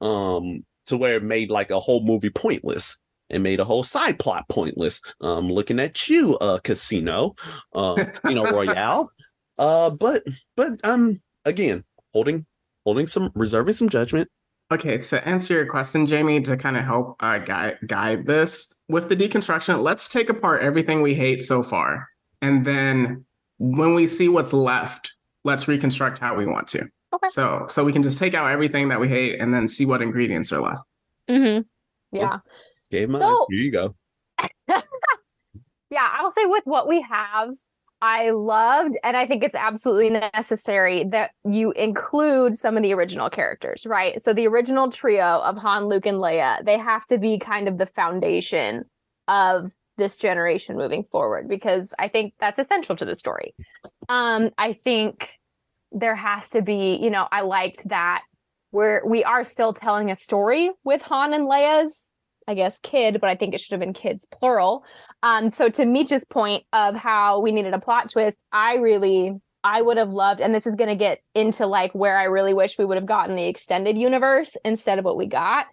Um 0.00 0.64
to 0.86 0.96
where 0.96 1.16
it 1.16 1.22
made 1.22 1.50
like 1.50 1.70
a 1.70 1.80
whole 1.80 2.04
movie 2.04 2.30
pointless 2.30 2.98
and 3.28 3.42
made 3.42 3.60
a 3.60 3.64
whole 3.64 3.82
side 3.82 4.18
plot 4.18 4.48
pointless. 4.48 5.00
Um 5.20 5.50
looking 5.50 5.80
at 5.80 6.08
you, 6.08 6.36
uh 6.38 6.58
casino, 6.58 7.34
uh 7.74 7.94
Casino 7.94 8.50
Royale. 8.50 9.10
Uh, 9.60 9.90
but 9.90 10.24
but 10.56 10.80
I'm 10.82 10.92
um 10.92 11.22
again, 11.44 11.84
holding 12.14 12.46
holding 12.84 13.06
some 13.06 13.30
reserving 13.34 13.74
some 13.74 13.90
judgment. 13.90 14.30
Okay, 14.72 14.98
to 14.98 15.26
answer 15.28 15.54
your 15.54 15.66
question, 15.66 16.06
Jamie, 16.06 16.40
to 16.42 16.56
kind 16.56 16.76
of 16.76 16.84
help 16.84 17.16
uh, 17.20 17.38
guide 17.38 17.78
guide 17.86 18.26
this 18.26 18.72
with 18.88 19.08
the 19.08 19.16
deconstruction, 19.16 19.82
let's 19.82 20.08
take 20.08 20.28
apart 20.28 20.62
everything 20.62 21.02
we 21.02 21.14
hate 21.14 21.42
so 21.42 21.62
far, 21.62 22.08
and 22.40 22.64
then 22.64 23.24
when 23.58 23.94
we 23.94 24.06
see 24.06 24.28
what's 24.28 24.52
left, 24.52 25.14
let's 25.44 25.66
reconstruct 25.68 26.18
how 26.18 26.34
we 26.36 26.46
want 26.46 26.68
to. 26.68 26.88
Okay. 27.12 27.26
So 27.28 27.66
so 27.68 27.84
we 27.84 27.92
can 27.92 28.02
just 28.02 28.18
take 28.18 28.34
out 28.34 28.48
everything 28.50 28.88
that 28.90 29.00
we 29.00 29.08
hate 29.08 29.40
and 29.40 29.52
then 29.52 29.66
see 29.68 29.86
what 29.86 30.02
ingredients 30.02 30.52
are 30.52 30.60
left. 30.60 30.82
Mm-hmm. 31.28 31.62
Yeah. 32.16 32.38
Gave 32.90 33.08
my 33.08 33.18
So- 33.18 33.46
here 33.50 33.60
you 33.60 33.72
go. 33.72 33.94
Yeah, 35.92 36.08
I'll 36.12 36.30
say 36.30 36.46
with 36.46 36.62
what 36.66 36.86
we 36.86 37.00
have, 37.00 37.50
I 38.02 38.30
loved, 38.30 38.96
and 39.04 39.16
I 39.16 39.26
think 39.26 39.44
it's 39.44 39.54
absolutely 39.54 40.10
necessary 40.10 41.04
that 41.10 41.32
you 41.44 41.72
include 41.72 42.54
some 42.54 42.76
of 42.76 42.82
the 42.82 42.94
original 42.94 43.28
characters, 43.28 43.84
right? 43.86 44.22
So 44.22 44.32
the 44.32 44.46
original 44.46 44.90
trio 44.90 45.40
of 45.40 45.58
Han, 45.58 45.86
Luke, 45.86 46.06
and 46.06 46.18
Leia, 46.18 46.64
they 46.64 46.78
have 46.78 47.04
to 47.06 47.18
be 47.18 47.38
kind 47.38 47.68
of 47.68 47.76
the 47.76 47.86
foundation 47.86 48.84
of 49.28 49.70
this 49.98 50.16
generation 50.16 50.76
moving 50.76 51.04
forward 51.12 51.48
because 51.48 51.88
I 51.98 52.08
think 52.08 52.34
that's 52.40 52.58
essential 52.58 52.96
to 52.96 53.04
the 53.04 53.16
story. 53.16 53.54
Um, 54.08 54.50
I 54.58 54.72
think 54.72 55.28
there 55.92 56.16
has 56.16 56.48
to 56.50 56.62
be, 56.62 56.98
you 57.00 57.10
know, 57.10 57.28
I 57.30 57.42
liked 57.42 57.88
that 57.88 58.22
we're 58.72 59.04
we 59.06 59.24
are 59.24 59.44
still 59.44 59.72
telling 59.72 60.10
a 60.10 60.16
story 60.16 60.70
with 60.84 61.02
Han 61.02 61.34
and 61.34 61.44
Leia's, 61.44 62.09
I 62.50 62.54
guess, 62.54 62.80
kid, 62.80 63.20
but 63.20 63.30
I 63.30 63.36
think 63.36 63.54
it 63.54 63.60
should 63.60 63.70
have 63.70 63.80
been 63.80 63.92
kids 63.92 64.26
plural. 64.32 64.84
Um, 65.22 65.50
so 65.50 65.68
to 65.68 65.86
Meech's 65.86 66.24
point 66.24 66.64
of 66.72 66.96
how 66.96 67.40
we 67.40 67.52
needed 67.52 67.74
a 67.74 67.78
plot 67.78 68.10
twist, 68.10 68.42
I 68.52 68.74
really 68.74 69.40
I 69.62 69.82
would 69.82 69.98
have 69.98 70.08
loved, 70.08 70.40
and 70.40 70.54
this 70.54 70.66
is 70.66 70.74
gonna 70.74 70.96
get 70.96 71.20
into 71.34 71.66
like 71.66 71.94
where 71.94 72.16
I 72.18 72.24
really 72.24 72.54
wish 72.54 72.78
we 72.78 72.84
would 72.84 72.96
have 72.96 73.06
gotten 73.06 73.36
the 73.36 73.46
extended 73.46 73.96
universe 73.96 74.56
instead 74.64 74.98
of 74.98 75.04
what 75.04 75.16
we 75.16 75.26
got. 75.26 75.66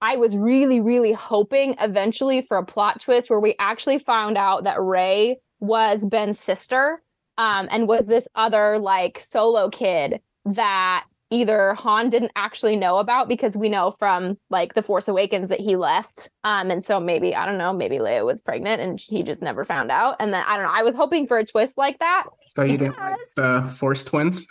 I 0.00 0.16
was 0.16 0.36
really, 0.36 0.80
really 0.80 1.12
hoping 1.12 1.74
eventually 1.80 2.42
for 2.42 2.56
a 2.58 2.64
plot 2.64 3.00
twist 3.00 3.28
where 3.28 3.40
we 3.40 3.54
actually 3.58 3.98
found 3.98 4.38
out 4.38 4.64
that 4.64 4.80
Rey 4.80 5.38
was 5.58 6.04
Ben's 6.04 6.42
sister, 6.42 7.02
um, 7.38 7.68
and 7.70 7.88
was 7.88 8.06
this 8.06 8.26
other 8.34 8.78
like 8.78 9.24
solo 9.30 9.68
kid 9.68 10.20
that 10.44 11.04
either 11.30 11.74
Han 11.74 12.10
didn't 12.10 12.32
actually 12.36 12.76
know 12.76 12.98
about 12.98 13.28
because 13.28 13.56
we 13.56 13.68
know 13.68 13.94
from 13.98 14.36
like 14.50 14.74
The 14.74 14.82
Force 14.82 15.08
Awakens 15.08 15.48
that 15.48 15.60
he 15.60 15.76
left. 15.76 16.30
Um, 16.44 16.70
and 16.70 16.84
so 16.84 17.00
maybe, 17.00 17.34
I 17.34 17.46
don't 17.46 17.58
know, 17.58 17.72
maybe 17.72 17.98
Leia 17.98 18.24
was 18.26 18.40
pregnant 18.40 18.82
and 18.82 19.00
he 19.00 19.22
just 19.22 19.40
never 19.40 19.64
found 19.64 19.90
out. 19.90 20.16
And 20.20 20.32
then 20.32 20.44
I 20.46 20.56
don't 20.56 20.66
know, 20.66 20.72
I 20.72 20.82
was 20.82 20.94
hoping 20.94 21.26
for 21.26 21.38
a 21.38 21.46
twist 21.46 21.74
like 21.76 21.98
that. 22.00 22.24
So 22.48 22.62
you 22.62 22.76
didn't 22.76 22.98
like 22.98 23.16
the 23.36 23.74
Force 23.78 24.04
twins? 24.04 24.46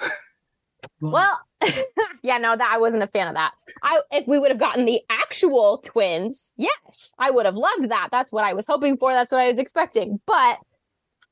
Well, 1.02 1.40
yeah, 2.24 2.38
no, 2.38 2.56
that 2.56 2.72
I 2.74 2.78
wasn't 2.78 3.04
a 3.04 3.08
fan 3.08 3.28
of 3.28 3.34
that. 3.36 3.52
I 3.84 4.02
if 4.12 4.28
we 4.28 4.40
would 4.40 4.52
have 4.52 4.60
gotten 4.60 4.86
the 4.86 5.02
actual 5.10 5.80
twins, 5.80 6.54
yes, 6.58 7.14
I 7.20 7.32
would 7.32 7.46
have 7.46 7.56
loved 7.56 7.90
that. 7.90 8.10
That's 8.12 8.32
what 8.32 8.44
I 8.44 8.54
was 8.54 8.66
hoping 8.66 8.98
for. 8.98 9.14
That's 9.14 9.32
what 9.32 9.42
I 9.42 9.50
was 9.50 9.60
expecting. 9.60 10.20
But 10.26 10.60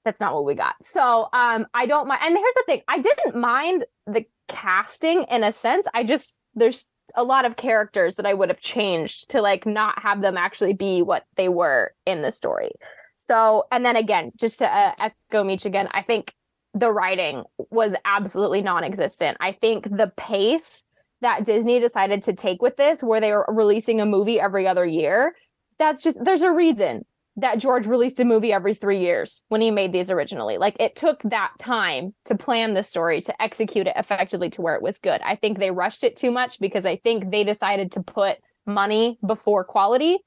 that's 0.07 0.19
not 0.19 0.33
what 0.33 0.45
we 0.45 0.55
got. 0.55 0.75
So 0.81 1.27
um 1.33 1.67
I 1.73 1.85
don't 1.85 2.07
mind 2.07 2.21
and 2.23 2.35
here's 2.35 2.53
the 2.55 2.63
thing. 2.65 2.81
I 2.87 2.99
didn't 2.99 3.35
mind 3.35 3.85
the 4.05 4.25
casting 4.47 5.25
in 5.29 5.43
a 5.43 5.51
sense. 5.51 5.85
I 5.93 6.03
just 6.03 6.39
there's 6.55 6.87
a 7.15 7.23
lot 7.23 7.45
of 7.45 7.55
characters 7.55 8.15
that 8.15 8.25
I 8.25 8.33
would 8.33 8.49
have 8.49 8.59
changed 8.59 9.29
to 9.29 9.41
like 9.41 9.65
not 9.65 9.99
have 9.99 10.21
them 10.21 10.37
actually 10.37 10.73
be 10.73 11.01
what 11.01 11.25
they 11.35 11.49
were 11.49 11.93
in 12.05 12.21
the 12.21 12.31
story. 12.31 12.71
So, 13.15 13.65
and 13.71 13.85
then 13.85 13.95
again, 13.95 14.31
just 14.37 14.59
to 14.59 14.73
uh, 14.73 14.93
echo 14.99 15.43
Meech 15.43 15.65
again, 15.65 15.87
I 15.91 16.03
think 16.03 16.33
the 16.73 16.91
writing 16.91 17.43
was 17.71 17.93
absolutely 18.05 18.61
non-existent. 18.61 19.37
I 19.39 19.53
think 19.53 19.85
the 19.85 20.11
pace 20.15 20.83
that 21.21 21.43
Disney 21.43 21.79
decided 21.79 22.21
to 22.23 22.33
take 22.33 22.61
with 22.61 22.77
this, 22.77 23.01
where 23.01 23.19
they 23.19 23.31
were 23.31 23.45
releasing 23.47 23.99
a 23.99 24.05
movie 24.05 24.39
every 24.39 24.67
other 24.67 24.85
year, 24.85 25.35
that's 25.79 26.03
just 26.03 26.23
there's 26.23 26.43
a 26.43 26.51
reason 26.51 27.05
that 27.37 27.59
George 27.59 27.85
released 27.85 28.19
a 28.19 28.25
movie 28.25 28.51
every 28.51 28.73
three 28.73 28.99
years 28.99 29.43
when 29.49 29.61
he 29.61 29.69
made 29.69 29.93
these 29.93 30.09
originally. 30.09 30.57
Like 30.57 30.75
it 30.79 30.95
took 30.95 31.21
that 31.23 31.51
time 31.59 32.15
to 32.25 32.35
plan 32.35 32.73
the 32.73 32.83
story 32.83 33.21
to 33.21 33.41
execute 33.41 33.85
it 33.85 33.93
effectively 33.95 34.49
to 34.51 34.61
where 34.61 34.75
it 34.75 34.81
was 34.81 34.97
good. 34.97 35.21
I 35.21 35.35
think 35.35 35.59
they 35.59 35.69
rushed 35.69 36.03
it 36.03 36.17
too 36.17 36.31
much 36.31 36.59
because 36.59 36.85
I 36.85 36.97
think 36.97 37.29
they 37.29 37.43
decided 37.43 37.91
to 37.91 38.03
put 38.03 38.37
money 38.65 39.19
before 39.25 39.63
quality. 39.63 40.17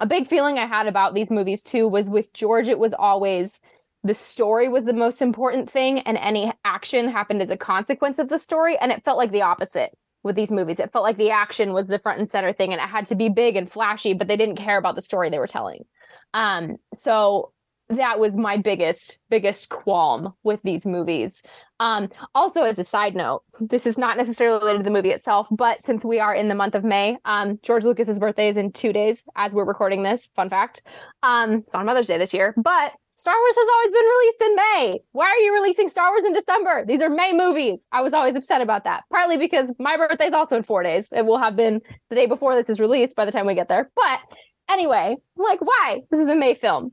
A 0.00 0.06
big 0.06 0.28
feeling 0.28 0.58
I 0.58 0.66
had 0.66 0.86
about 0.86 1.14
these 1.14 1.30
movies 1.30 1.62
too 1.62 1.88
was 1.88 2.10
with 2.10 2.32
George, 2.34 2.68
it 2.68 2.78
was 2.78 2.92
always 2.96 3.50
the 4.04 4.14
story 4.14 4.68
was 4.68 4.84
the 4.84 4.92
most 4.92 5.22
important 5.22 5.68
thing 5.68 6.00
and 6.00 6.16
any 6.18 6.52
action 6.64 7.08
happened 7.08 7.42
as 7.42 7.50
a 7.50 7.56
consequence 7.56 8.18
of 8.18 8.28
the 8.28 8.38
story. 8.38 8.76
And 8.78 8.92
it 8.92 9.02
felt 9.02 9.18
like 9.18 9.32
the 9.32 9.42
opposite 9.42 9.96
with 10.22 10.36
these 10.36 10.52
movies. 10.52 10.78
It 10.78 10.92
felt 10.92 11.04
like 11.04 11.16
the 11.16 11.30
action 11.30 11.72
was 11.72 11.86
the 11.86 11.98
front 11.98 12.20
and 12.20 12.28
center 12.28 12.52
thing 12.52 12.72
and 12.72 12.82
it 12.82 12.88
had 12.88 13.06
to 13.06 13.14
be 13.14 13.30
big 13.30 13.56
and 13.56 13.70
flashy, 13.70 14.12
but 14.12 14.28
they 14.28 14.36
didn't 14.36 14.56
care 14.56 14.76
about 14.76 14.94
the 14.94 15.02
story 15.02 15.30
they 15.30 15.38
were 15.38 15.46
telling. 15.46 15.84
Um, 16.34 16.76
so 16.94 17.52
that 17.90 18.18
was 18.18 18.36
my 18.36 18.56
biggest, 18.56 19.18
biggest 19.30 19.70
qualm 19.70 20.34
with 20.42 20.60
these 20.62 20.84
movies. 20.84 21.32
Um, 21.80 22.10
also, 22.34 22.62
as 22.62 22.78
a 22.78 22.84
side 22.84 23.14
note, 23.14 23.42
this 23.60 23.86
is 23.86 23.96
not 23.96 24.16
necessarily 24.16 24.58
related 24.58 24.78
to 24.78 24.84
the 24.84 24.90
movie 24.90 25.10
itself, 25.10 25.48
but 25.50 25.82
since 25.82 26.04
we 26.04 26.20
are 26.20 26.34
in 26.34 26.48
the 26.48 26.54
month 26.54 26.74
of 26.74 26.84
May, 26.84 27.16
um, 27.24 27.58
George 27.62 27.84
Lucas's 27.84 28.18
birthday 28.18 28.48
is 28.48 28.56
in 28.56 28.72
two 28.72 28.92
days 28.92 29.24
as 29.36 29.52
we're 29.52 29.64
recording 29.64 30.02
this. 30.02 30.30
Fun 30.36 30.50
fact. 30.50 30.82
Um, 31.22 31.64
it's 31.66 31.74
on 31.74 31.86
Mother's 31.86 32.08
Day 32.08 32.18
this 32.18 32.34
year, 32.34 32.52
but 32.58 32.92
Star 33.14 33.34
Wars 33.34 33.54
has 33.56 33.68
always 33.74 33.90
been 33.90 34.04
released 34.04 34.42
in 34.42 34.54
May. 34.54 35.00
Why 35.10 35.24
are 35.24 35.38
you 35.38 35.52
releasing 35.54 35.88
Star 35.88 36.10
Wars 36.10 36.22
in 36.24 36.34
December? 36.34 36.84
These 36.86 37.02
are 37.02 37.08
May 37.08 37.32
movies. 37.32 37.80
I 37.90 38.00
was 38.00 38.12
always 38.12 38.36
upset 38.36 38.60
about 38.60 38.84
that. 38.84 39.02
Partly 39.10 39.36
because 39.36 39.72
my 39.80 39.96
birthday 39.96 40.26
is 40.26 40.34
also 40.34 40.56
in 40.56 40.62
four 40.62 40.84
days. 40.84 41.04
It 41.10 41.26
will 41.26 41.38
have 41.38 41.56
been 41.56 41.80
the 42.10 42.14
day 42.14 42.26
before 42.26 42.54
this 42.54 42.68
is 42.68 42.78
released 42.78 43.16
by 43.16 43.24
the 43.24 43.32
time 43.32 43.46
we 43.46 43.56
get 43.56 43.66
there. 43.66 43.90
But 43.96 44.20
anyway, 44.68 45.16
I'm 45.38 45.44
like, 45.44 45.60
why? 45.60 46.02
This 46.10 46.20
is 46.20 46.28
a 46.28 46.36
May 46.36 46.54
film. 46.54 46.92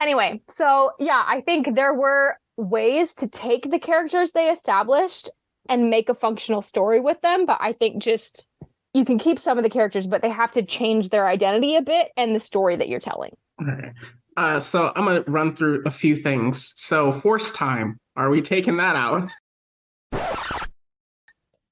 Anyway, 0.00 0.40
so 0.48 0.92
yeah, 0.98 1.24
I 1.26 1.42
think 1.42 1.74
there 1.74 1.94
were 1.94 2.38
ways 2.56 3.14
to 3.14 3.28
take 3.28 3.70
the 3.70 3.78
characters 3.78 4.32
they 4.32 4.50
established 4.50 5.30
and 5.68 5.90
make 5.90 6.08
a 6.08 6.14
functional 6.14 6.62
story 6.62 7.00
with 7.00 7.20
them. 7.20 7.46
But 7.46 7.58
I 7.60 7.72
think 7.74 8.02
just 8.02 8.48
you 8.94 9.04
can 9.04 9.18
keep 9.18 9.38
some 9.38 9.58
of 9.58 9.64
the 9.64 9.70
characters, 9.70 10.06
but 10.06 10.22
they 10.22 10.30
have 10.30 10.52
to 10.52 10.62
change 10.62 11.10
their 11.10 11.28
identity 11.28 11.76
a 11.76 11.82
bit 11.82 12.08
and 12.16 12.34
the 12.34 12.40
story 12.40 12.76
that 12.76 12.88
you're 12.88 13.00
telling. 13.00 13.36
Okay. 13.62 13.92
Uh, 14.36 14.58
so 14.58 14.92
I'm 14.96 15.04
gonna 15.04 15.24
run 15.26 15.54
through 15.54 15.82
a 15.84 15.90
few 15.90 16.16
things. 16.16 16.72
So 16.76 17.12
force 17.12 17.52
time, 17.52 17.98
are 18.16 18.30
we 18.30 18.40
taking 18.40 18.78
that 18.78 18.96
out? 18.96 19.30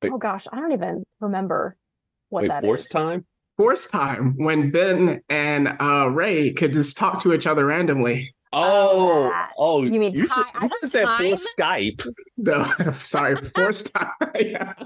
Wait. 0.02 0.12
Oh 0.12 0.18
gosh, 0.18 0.46
I 0.52 0.60
don't 0.60 0.72
even 0.72 1.02
remember 1.20 1.76
what 2.28 2.42
Wait, 2.42 2.48
that 2.48 2.62
force 2.62 2.82
is. 2.82 2.88
time? 2.88 3.26
Force 3.58 3.86
time 3.88 4.34
when 4.38 4.70
Ben 4.70 5.20
and 5.28 5.76
uh, 5.80 6.08
Rey 6.10 6.52
could 6.52 6.72
just 6.72 6.96
talk 6.96 7.20
to 7.22 7.34
each 7.34 7.46
other 7.46 7.66
randomly. 7.66 8.32
Oh, 8.52 9.24
that. 9.28 9.50
oh, 9.58 9.82
You 9.82 10.00
mean 10.00 10.14
you 10.14 10.26
time- 10.26 10.46
should, 10.46 10.56
I 10.56 10.62
you 10.62 10.68
thought 10.68 10.78
should 10.80 10.88
say 10.88 11.04
time? 11.04 11.28
force 11.28 11.54
Skype. 11.58 12.06
No, 12.38 12.64
sorry, 12.92 13.36
force 13.54 13.82
time. 13.90 14.10
yeah. 14.40 14.72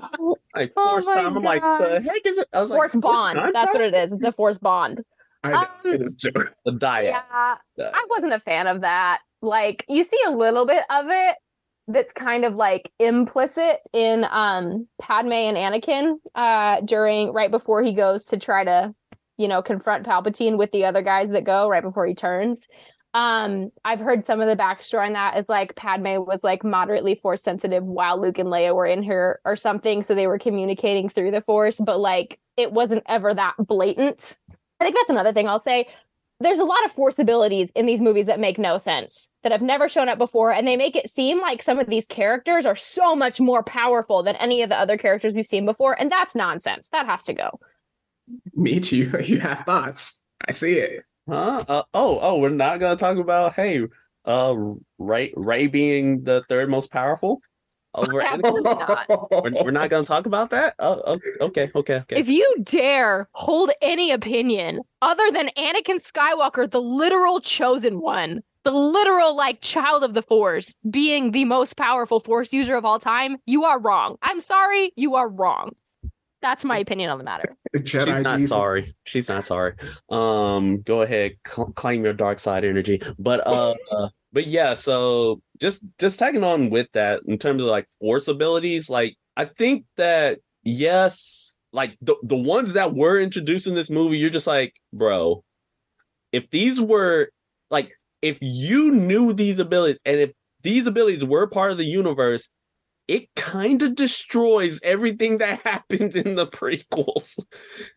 Like 0.54 0.72
Oh 0.76 0.90
force 0.90 1.06
my 1.06 1.14
time. 1.14 1.36
I'm 1.38 1.42
like, 1.42 1.62
the 1.62 2.02
heck 2.02 2.26
is 2.26 2.36
it? 2.38 2.46
I 2.52 2.60
was 2.60 2.70
Force 2.70 2.94
like, 2.94 3.02
bond. 3.02 3.38
time 3.38 3.52
That's 3.54 3.72
what 3.72 3.80
it 3.82 3.94
is. 3.94 4.12
It's 4.12 4.22
a 4.24 4.32
force 4.32 4.58
bond. 4.58 5.02
I 5.44 5.50
know, 5.50 5.58
Um, 5.60 5.66
it 5.84 6.02
is 6.02 6.14
joke. 6.14 6.54
The 6.66 6.72
diet. 6.72 7.06
Yeah, 7.14 7.54
The- 7.76 7.90
I 7.94 8.06
wasn't 8.10 8.32
a 8.34 8.40
fan 8.40 8.66
of 8.66 8.80
that. 8.82 9.20
Like 9.40 9.84
you 9.88 10.02
see 10.04 10.18
a 10.26 10.30
little 10.30 10.66
bit 10.66 10.82
of 10.90 11.06
it 11.08 11.36
that's 11.89 12.12
kind 12.12 12.45
of 12.45 12.55
like 12.55 12.91
implicit 12.99 13.78
in 13.93 14.24
um 14.30 14.87
Padme 15.01 15.33
and 15.33 15.57
Anakin 15.57 16.16
uh 16.35 16.80
during 16.83 17.33
right 17.33 17.51
before 17.51 17.83
he 17.83 17.95
goes 17.95 18.24
to 18.26 18.39
try 18.39 18.64
to, 18.64 18.95
you 19.37 19.49
know, 19.49 19.62
confront 19.62 20.07
Palpatine 20.07 20.59
with 20.59 20.70
the 20.72 20.85
other 20.85 21.03
guys 21.03 21.30
that 21.30 21.45
go 21.45 21.68
right 21.68 21.83
before 21.83 22.07
he 22.07 22.14
turns. 22.14 22.61
Um, 23.14 23.70
I've 23.85 24.01
heard 24.01 24.24
some 24.24 24.41
of 24.41 24.49
the 24.49 24.57
backstory 24.57 25.07
on 25.07 25.12
that 25.12 25.37
is 25.37 25.47
like 25.47 25.76
Padme 25.76 26.24
was 26.24 26.41
like 26.43 26.64
moderately 26.64 27.14
force 27.14 27.43
sensitive 27.43 27.85
while 27.85 28.18
Luke 28.18 28.39
and 28.39 28.49
Leia 28.49 28.74
were 28.74 28.87
in 28.87 29.03
her 29.03 29.39
or 29.45 29.55
something, 29.55 30.03
so 30.03 30.14
they 30.14 30.26
were 30.26 30.39
communicating 30.39 31.11
through 31.11 31.30
the 31.30 31.43
force, 31.43 31.76
but 31.85 31.99
like 31.99 32.39
it 32.57 32.72
wasn't 32.72 33.03
ever 33.07 33.35
that 33.35 33.55
blatant. 33.59 34.39
I 34.80 34.85
think 34.85 34.97
that's 34.97 35.11
another 35.11 35.33
thing 35.33 35.47
I'll 35.47 35.62
say 35.62 35.89
there's 36.43 36.59
a 36.59 36.64
lot 36.64 36.84
of 36.84 36.93
force 36.93 37.18
abilities 37.18 37.70
in 37.74 37.86
these 37.86 38.01
movies 38.01 38.26
that 38.26 38.40
make 38.40 38.59
no 38.59 38.78
sense 38.78 39.30
that 39.43 39.53
have 39.53 39.62
never 39.62 39.88
shown 39.88 40.09
up 40.09 40.18
before 40.18 40.53
and 40.53 40.66
they 40.66 40.76
make 40.76 40.97
it 40.97 41.09
seem 41.09 41.40
like 41.40 41.62
some 41.62 41.78
of 41.78 41.88
these 41.88 42.07
characters 42.07 42.66
are 42.66 42.76
so 42.76 43.14
much 43.14 43.40
more 43.40 43.62
powerful 43.62 44.22
than 44.22 44.36
any 44.36 44.62
of 44.62 44.68
the 44.68 44.78
other 44.78 44.97
characters 44.97 45.34
we've 45.34 45.47
seen 45.47 45.64
before 45.64 45.99
and 46.01 46.11
that's 46.11 46.34
nonsense 46.34 46.88
that 46.93 47.07
has 47.07 47.24
to 47.24 47.32
go 47.32 47.59
Me 48.55 48.80
too. 48.80 49.12
You 49.24 49.40
have 49.40 49.64
thoughts. 49.66 50.20
I 50.47 50.53
see 50.53 50.78
it. 50.78 51.05
Huh? 51.28 51.64
Uh, 51.68 51.82
oh, 51.95 52.18
oh, 52.20 52.38
we're 52.38 52.49
not 52.51 52.80
gonna 52.80 52.97
talk 52.97 53.16
about 53.16 53.55
hey, 53.55 53.86
uh, 54.24 54.55
Rey, 54.99 55.32
Rey 55.36 55.66
being 55.66 56.24
the 56.24 56.45
third 56.49 56.68
most 56.68 56.90
powerful 56.90 57.40
over 57.95 58.20
Anakin. 58.20 58.22
Absolutely 58.32 58.62
not. 58.74 59.07
We're, 59.30 59.64
we're 59.64 59.70
not 59.70 59.90
gonna 59.90 60.07
talk 60.07 60.26
about 60.26 60.51
that. 60.51 60.74
Oh, 60.78 61.03
oh, 61.07 61.20
okay, 61.40 61.70
okay, 61.74 61.97
okay. 61.97 62.16
if 62.18 62.28
you 62.28 62.55
dare 62.62 63.28
hold 63.32 63.70
any 63.80 64.11
opinion 64.11 64.80
other 65.01 65.30
than 65.32 65.49
anakin 65.57 66.01
skywalker 66.03 66.70
the 66.70 66.80
literal 66.80 67.40
chosen 67.40 68.01
one 68.01 68.40
the 68.64 68.70
literal 68.72 69.36
like 69.36 69.61
child 69.61 70.05
of 70.05 70.14
the 70.14 70.22
force 70.22 70.76
being 70.88 71.32
the 71.32 71.45
most 71.45 71.76
powerful 71.76 72.20
force 72.20 72.53
user 72.53 72.76
of 72.76 72.84
all 72.84 72.99
time 72.99 73.36
you 73.47 73.64
are 73.64 73.78
wrong 73.80 74.16
i'm 74.22 74.40
sorry 74.40 74.93
you 74.97 75.14
are 75.16 75.28
wrong 75.28 75.72
that's 76.40 76.64
my 76.64 76.78
opinion 76.78 77.11
on 77.11 77.18
the 77.18 77.24
matter 77.24 77.55
Jedi 77.76 78.14
She's 78.14 78.22
not 78.22 78.36
Jesus. 78.36 78.51
sorry. 78.51 78.86
She's 79.05 79.28
not 79.28 79.45
sorry. 79.45 79.74
Um, 80.11 80.82
go 80.82 81.01
ahead, 81.03 81.32
cl- 81.47 81.72
claim 81.72 82.05
your 82.05 82.12
dark 82.12 82.38
side 82.38 82.64
energy. 82.64 83.01
But 83.18 83.47
uh, 83.47 83.74
uh, 83.90 84.09
but 84.32 84.47
yeah. 84.47 84.74
So 84.74 85.40
just 85.62 85.82
just 85.98 86.18
tagging 86.18 86.44
on 86.44 86.68
with 86.68 86.88
that 86.92 87.20
in 87.26 87.38
terms 87.38 87.62
of 87.62 87.68
like 87.68 87.86
force 88.00 88.28
abilities, 88.28 88.90
like 88.90 89.16
I 89.36 89.46
think 89.46 89.86
that 89.96 90.40
yes, 90.64 91.56
like 91.72 91.96
the 92.02 92.16
the 92.22 92.36
ones 92.36 92.74
that 92.74 92.94
were 92.94 93.18
introduced 93.18 93.66
in 93.66 93.74
this 93.74 93.88
movie, 93.88 94.18
you're 94.18 94.28
just 94.28 94.46
like, 94.46 94.74
bro, 94.92 95.42
if 96.32 96.50
these 96.50 96.80
were 96.80 97.30
like 97.70 97.92
if 98.20 98.38
you 98.42 98.92
knew 98.94 99.32
these 99.32 99.58
abilities 99.58 99.98
and 100.04 100.20
if 100.20 100.32
these 100.62 100.86
abilities 100.86 101.24
were 101.24 101.46
part 101.46 101.72
of 101.72 101.78
the 101.78 101.84
universe, 101.84 102.50
it 103.08 103.28
kind 103.34 103.82
of 103.82 103.94
destroys 103.94 104.80
everything 104.84 105.38
that 105.38 105.62
happened 105.64 106.14
in 106.16 106.34
the 106.34 106.46
prequels 106.46 107.38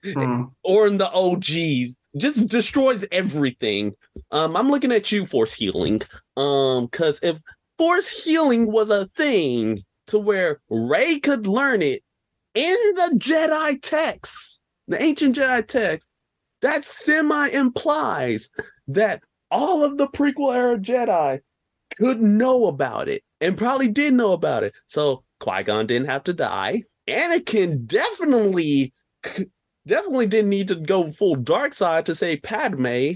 Mm. 0.05 0.51
or 0.63 0.88
in 0.88 0.97
the 0.97 1.11
OGs. 1.11 1.95
Just 2.18 2.47
destroys 2.47 3.05
everything. 3.11 3.93
Um, 4.32 4.55
I'm 4.55 4.72
looking 4.72 4.93
at 4.93 5.11
you, 5.11 5.26
Force 5.26 5.53
Healing. 5.53 6.01
Um, 6.38 6.86
because 6.86 7.20
if 7.22 7.39
Force 7.78 8.23
Healing 8.23 8.71
was 8.71 8.89
a 8.89 9.07
thing 9.07 9.84
to 10.07 10.19
where 10.19 10.61
Rey 10.69 11.19
could 11.19 11.47
learn 11.47 11.82
it 11.82 12.03
in 12.53 12.76
the 12.95 13.15
Jedi 13.17 13.82
texts, 13.82 14.61
the 14.88 15.01
ancient 15.01 15.36
Jedi 15.36 15.67
text, 15.67 16.07
that 16.61 16.86
semi 16.86 17.49
implies 17.49 18.49
that 18.88 19.21
all 19.51 19.84
of 19.84 19.97
the 19.97 20.07
prequel 20.07 20.55
era 20.55 20.78
Jedi 20.78 21.39
could 21.97 22.21
know 22.21 22.67
about 22.67 23.07
it 23.09 23.23
and 23.41 23.57
probably 23.57 23.88
did 23.88 24.13
know 24.13 24.32
about 24.32 24.63
it. 24.63 24.73
So 24.88 25.23
Qui 25.39 25.63
Gon 25.63 25.88
didn't 25.88 26.07
have 26.07 26.23
to 26.23 26.34
die. 26.34 26.84
Anakin 27.07 27.86
definitely, 27.86 28.93
definitely 29.86 30.28
didn't 30.28 30.49
need 30.49 30.69
to 30.69 30.76
go 30.76 31.11
full 31.11 31.36
dark 31.36 31.73
side 31.73 32.05
to 32.07 32.15
say 32.15 32.38
Padme, 32.38 33.13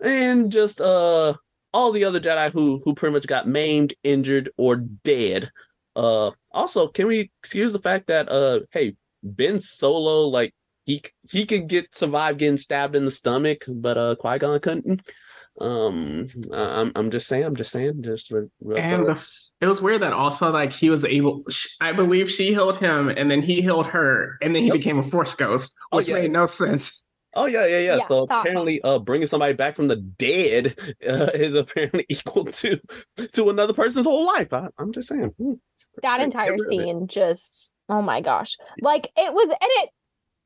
and 0.00 0.50
just 0.52 0.80
uh 0.80 1.34
all 1.74 1.92
the 1.92 2.04
other 2.04 2.20
Jedi 2.20 2.50
who 2.50 2.80
who 2.84 2.94
pretty 2.94 3.12
much 3.12 3.26
got 3.26 3.46
maimed, 3.46 3.92
injured, 4.02 4.48
or 4.56 4.76
dead. 4.76 5.50
Uh, 5.94 6.30
also, 6.52 6.88
can 6.88 7.06
we 7.06 7.30
excuse 7.42 7.72
the 7.74 7.78
fact 7.78 8.06
that 8.06 8.30
uh, 8.30 8.60
hey, 8.72 8.96
Ben 9.22 9.58
Solo 9.60 10.28
like 10.28 10.54
he 10.86 11.02
he 11.30 11.44
could 11.44 11.68
get 11.68 11.94
survive 11.94 12.38
getting 12.38 12.56
stabbed 12.56 12.96
in 12.96 13.04
the 13.04 13.10
stomach, 13.10 13.64
but 13.68 13.98
uh, 13.98 14.14
Qui 14.14 14.38
Gon 14.38 14.58
couldn't. 14.60 15.02
Um, 15.60 16.28
I'm 16.52 16.90
I'm 16.96 17.10
just 17.10 17.28
saying, 17.28 17.44
I'm 17.44 17.54
just 17.56 17.70
saying, 17.70 18.02
just 18.02 18.30
re- 18.30 18.48
real 18.60 18.78
And 18.78 19.06
the, 19.06 19.28
it 19.60 19.66
was 19.66 19.80
weird 19.80 20.02
that 20.02 20.12
also 20.12 20.50
like 20.50 20.72
he 20.72 20.90
was 20.90 21.04
able. 21.04 21.44
I 21.80 21.92
believe 21.92 22.30
she 22.30 22.48
healed 22.48 22.78
him, 22.78 23.08
and 23.08 23.30
then 23.30 23.40
he 23.40 23.62
healed 23.62 23.86
her, 23.88 24.36
and 24.42 24.54
then 24.54 24.62
he 24.62 24.68
Yep. 24.68 24.76
became 24.78 24.98
a 24.98 25.04
Force 25.04 25.34
ghost, 25.34 25.76
Oh, 25.92 25.98
which 25.98 26.08
yeah. 26.08 26.14
made 26.14 26.32
no 26.32 26.46
sense. 26.46 27.06
Oh 27.36 27.46
yeah, 27.46 27.66
yeah, 27.66 27.78
yeah. 27.78 27.96
Yeah, 27.96 28.08
so 28.08 28.26
apparently, 28.30 28.80
uh, 28.82 28.98
bringing 28.98 29.26
somebody 29.28 29.54
back 29.54 29.74
from 29.74 29.88
the 29.88 29.96
dead 29.96 30.76
uh, 31.08 31.30
is 31.34 31.54
apparently 31.54 32.06
equal 32.08 32.44
to 32.44 32.80
to 33.32 33.50
another 33.50 33.72
person's 33.72 34.06
whole 34.06 34.26
life. 34.26 34.52
I, 34.52 34.68
I'm 34.78 34.92
just 34.92 35.08
saying. 35.08 35.32
Hmm, 35.38 35.54
that 36.02 36.20
entire 36.20 36.56
Get 36.56 36.66
rid 36.66 36.80
of 36.80 36.80
it. 36.80 36.86
scene 36.86 37.08
just 37.08 37.72
oh 37.88 38.02
my 38.02 38.20
gosh 38.20 38.56
like 38.80 39.10
it 39.16 39.32
was 39.32 39.48
and 39.48 39.56
it 39.60 39.90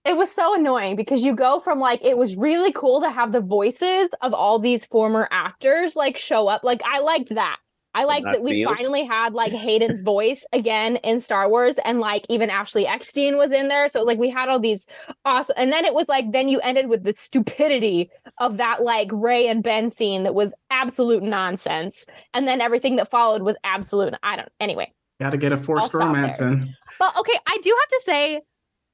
it 0.05 0.17
was 0.17 0.33
so 0.33 0.55
annoying 0.55 0.97
because 0.97 1.23
you 1.23 1.35
go 1.35 1.61
from 1.61 1.79
like 1.79 2.01
it 2.03 2.17
was 2.17 2.37
really 2.37 2.73
cool 2.73 3.01
to 3.01 3.11
have 3.11 3.33
the 3.33 3.41
voices 3.41 4.09
of 4.23 4.33
all 4.33 4.59
these 4.59 4.85
former 4.87 5.29
actors 5.31 5.95
like 5.95 6.17
show 6.17 6.49
up 6.49 6.65
like 6.65 6.81
i 6.85 7.01
liked 7.01 7.35
that 7.35 7.59
i 7.95 8.05
like 8.05 8.25
that 8.25 8.41
we 8.41 8.51
see 8.51 8.63
'em. 8.65 8.75
finally 8.75 9.05
had 9.05 9.33
like 9.35 9.53
hayden's 9.53 10.01
voice 10.03 10.45
again 10.53 10.97
in 10.97 11.21
star 11.21 11.49
wars 11.49 11.77
and 11.85 12.01
like 12.01 12.25
even 12.29 12.51
ashley 12.51 12.87
eckstein 12.87 13.37
was 13.37 13.51
in 13.53 13.69
there 13.69 13.89
so 13.89 14.03
like 14.03 14.19
we 14.19 14.29
had 14.31 14.49
all 14.49 14.61
these 14.61 14.87
awesome 15.25 15.55
and 15.57 15.73
then 15.73 15.85
it 15.85 15.95
was 15.95 16.09
like 16.09 16.31
then 16.33 16.49
you 16.49 16.61
ended 16.61 16.89
with 16.89 17.03
the 17.05 17.15
stupidity 17.17 18.11
of 18.39 18.57
that 18.57 18.83
like 18.83 19.09
rey 19.13 19.47
and 19.49 19.63
ben 19.63 19.91
scene 19.91 20.23
that 20.23 20.35
was 20.35 20.53
absolute 20.71 21.23
nonsense 21.23 22.07
and 22.35 22.47
then 22.47 22.61
everything 22.61 22.97
that 22.97 23.11
followed 23.11 23.43
was 23.43 23.57
absolute 23.65 24.15
i 24.23 24.37
don't 24.37 24.51
anyway 24.61 24.93
Got 25.21 25.31
to 25.31 25.37
get 25.37 25.51
a 25.51 25.57
forced 25.57 25.93
romance 25.95 26.37
there. 26.37 26.47
in. 26.47 26.75
but 26.99 27.17
okay, 27.19 27.37
I 27.45 27.59
do 27.61 27.77
have 27.81 27.89
to 27.89 28.01
say 28.05 28.41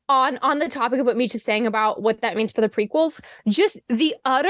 on 0.08 0.38
on 0.38 0.58
the 0.58 0.70
topic 0.70 0.98
of 1.00 1.04
what 1.04 1.18
Meech 1.18 1.34
is 1.34 1.42
saying 1.44 1.66
about 1.66 2.00
what 2.00 2.22
that 2.22 2.34
means 2.34 2.50
for 2.50 2.62
the 2.62 2.68
prequels, 2.70 3.20
just 3.46 3.78
the 3.90 4.14
utter 4.24 4.48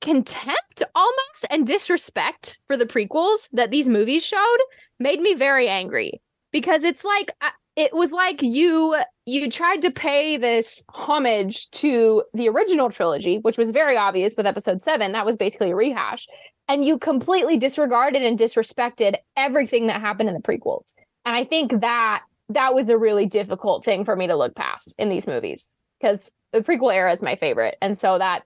contempt 0.00 0.82
almost 0.94 1.46
and 1.50 1.66
disrespect 1.66 2.58
for 2.66 2.76
the 2.76 2.86
prequels 2.86 3.48
that 3.52 3.70
these 3.70 3.86
movies 3.86 4.24
showed 4.24 4.58
made 4.98 5.20
me 5.20 5.34
very 5.34 5.68
angry. 5.68 6.20
Because 6.52 6.82
it's 6.82 7.04
like 7.04 7.30
uh, 7.40 7.50
it 7.76 7.94
was 7.94 8.10
like 8.10 8.42
you 8.42 8.96
you 9.26 9.50
tried 9.50 9.82
to 9.82 9.90
pay 9.90 10.36
this 10.36 10.82
homage 10.88 11.70
to 11.70 12.22
the 12.32 12.48
original 12.48 12.90
trilogy 12.90 13.38
which 13.38 13.58
was 13.58 13.70
very 13.70 13.96
obvious 13.96 14.34
with 14.36 14.46
episode 14.46 14.82
7 14.82 15.12
that 15.12 15.26
was 15.26 15.36
basically 15.36 15.70
a 15.70 15.76
rehash. 15.76 16.26
And 16.68 16.84
you 16.84 16.98
completely 16.98 17.56
disregarded 17.56 18.22
and 18.22 18.38
disrespected 18.38 19.16
everything 19.36 19.86
that 19.86 20.00
happened 20.00 20.28
in 20.28 20.34
the 20.34 20.42
prequels. 20.42 20.84
And 21.24 21.36
i 21.36 21.44
think 21.44 21.80
that 21.80 22.22
that 22.48 22.74
was 22.74 22.88
a 22.88 22.98
really 22.98 23.26
difficult 23.26 23.84
thing 23.84 24.04
for 24.04 24.16
me 24.16 24.26
to 24.26 24.36
look 24.36 24.54
past 24.54 24.94
in 24.98 25.08
these 25.08 25.26
movies 25.26 25.66
because 26.00 26.32
the 26.52 26.60
prequel 26.60 26.94
era 26.94 27.12
is 27.12 27.22
my 27.22 27.36
favorite. 27.36 27.76
And 27.82 27.98
so 27.98 28.18
that 28.18 28.42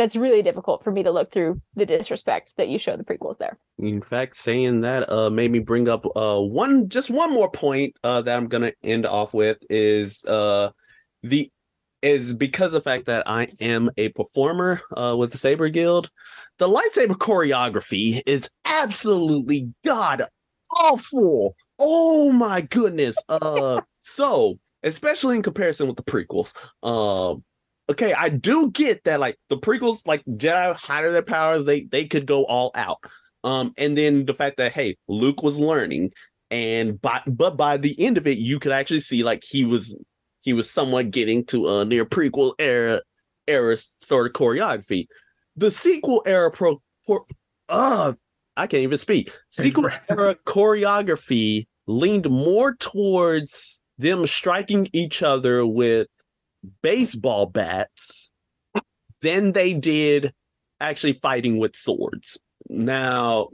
that's 0.00 0.16
really 0.16 0.40
difficult 0.42 0.82
for 0.82 0.90
me 0.90 1.02
to 1.02 1.10
look 1.10 1.30
through 1.30 1.60
the 1.74 1.84
disrespect 1.84 2.56
that 2.56 2.70
you 2.70 2.78
show 2.78 2.96
the 2.96 3.04
prequels 3.04 3.36
there. 3.36 3.58
In 3.78 4.00
fact, 4.00 4.34
saying 4.34 4.80
that 4.80 5.12
uh 5.12 5.28
made 5.28 5.50
me 5.50 5.58
bring 5.58 5.90
up 5.90 6.06
uh 6.16 6.40
one 6.40 6.88
just 6.88 7.10
one 7.10 7.30
more 7.30 7.50
point 7.50 7.98
uh 8.02 8.22
that 8.22 8.34
I'm 8.34 8.48
gonna 8.48 8.72
end 8.82 9.04
off 9.04 9.34
with 9.34 9.58
is 9.68 10.24
uh 10.24 10.70
the 11.22 11.52
is 12.00 12.32
because 12.32 12.72
of 12.72 12.82
the 12.82 12.90
fact 12.90 13.04
that 13.06 13.24
I 13.28 13.48
am 13.60 13.90
a 13.98 14.08
performer 14.08 14.80
uh 14.96 15.14
with 15.18 15.32
the 15.32 15.38
Saber 15.38 15.68
Guild, 15.68 16.10
the 16.56 16.66
lightsaber 16.66 17.16
choreography 17.16 18.22
is 18.24 18.48
absolutely 18.64 19.70
god 19.84 20.22
awful. 20.74 21.56
Oh 21.78 22.32
my 22.32 22.62
goodness. 22.62 23.18
Uh 23.28 23.82
so 24.00 24.58
especially 24.82 25.36
in 25.36 25.42
comparison 25.42 25.88
with 25.88 25.98
the 25.98 26.04
prequels. 26.04 26.54
Um 26.82 27.44
okay, 27.90 28.14
I 28.14 28.28
do 28.28 28.70
get 28.70 29.04
that 29.04 29.20
like 29.20 29.36
the 29.48 29.58
prequels, 29.58 30.06
like 30.06 30.24
Jedi 30.24 30.74
higher 30.76 31.12
their 31.12 31.22
powers, 31.22 31.66
they 31.66 31.84
they 31.84 32.06
could 32.06 32.26
go 32.26 32.44
all 32.44 32.70
out. 32.74 32.98
Um, 33.42 33.72
and 33.76 33.96
then 33.96 34.26
the 34.26 34.34
fact 34.34 34.56
that 34.58 34.72
hey, 34.72 34.96
Luke 35.08 35.42
was 35.42 35.58
learning, 35.58 36.12
and 36.50 37.00
by 37.00 37.20
but 37.26 37.56
by 37.56 37.76
the 37.76 37.94
end 37.98 38.16
of 38.16 38.26
it, 38.26 38.38
you 38.38 38.58
could 38.58 38.72
actually 38.72 39.00
see 39.00 39.22
like 39.22 39.42
he 39.44 39.64
was 39.64 39.98
he 40.42 40.52
was 40.52 40.70
somewhat 40.70 41.10
getting 41.10 41.44
to 41.46 41.68
a 41.68 41.84
near 41.84 42.04
prequel 42.04 42.54
era 42.58 43.02
era 43.46 43.76
sort 43.98 44.26
of 44.26 44.32
choreography. 44.32 45.06
The 45.56 45.70
sequel 45.70 46.22
era 46.24 46.50
pro, 46.50 46.80
pro 47.04 47.26
uh 47.68 48.12
I 48.56 48.66
can't 48.66 48.82
even 48.82 48.98
speak. 48.98 49.32
Sequel 49.50 49.88
era 50.08 50.36
choreography 50.46 51.66
leaned 51.86 52.30
more 52.30 52.74
towards 52.74 53.82
them 53.98 54.26
striking 54.26 54.88
each 54.92 55.22
other 55.22 55.66
with 55.66 56.08
baseball 56.82 57.46
bats 57.46 58.30
than 59.22 59.52
they 59.52 59.74
did 59.74 60.32
actually 60.80 61.12
fighting 61.12 61.58
with 61.58 61.76
swords. 61.76 62.38
Now, 62.68 63.48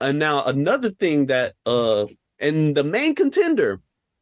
and 0.00 0.18
now 0.18 0.44
another 0.44 0.90
thing 0.90 1.26
that 1.26 1.54
uh 1.66 2.06
and 2.38 2.76
the 2.76 2.84
main 2.84 3.14
contender 3.14 3.80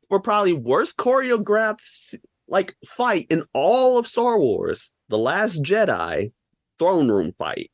for 0.09 0.21
probably 0.21 0.53
worst 0.53 0.97
choreographed 0.97 2.15
like 2.49 2.77
fight 2.87 3.27
in 3.31 3.45
all 3.55 3.99
of 3.99 4.07
Star 4.07 4.39
Wars, 4.39 4.93
The 5.09 5.19
Last 5.19 5.63
Jedi 5.63 6.33
throne 6.79 7.11
room 7.11 7.33
fight. 7.39 7.71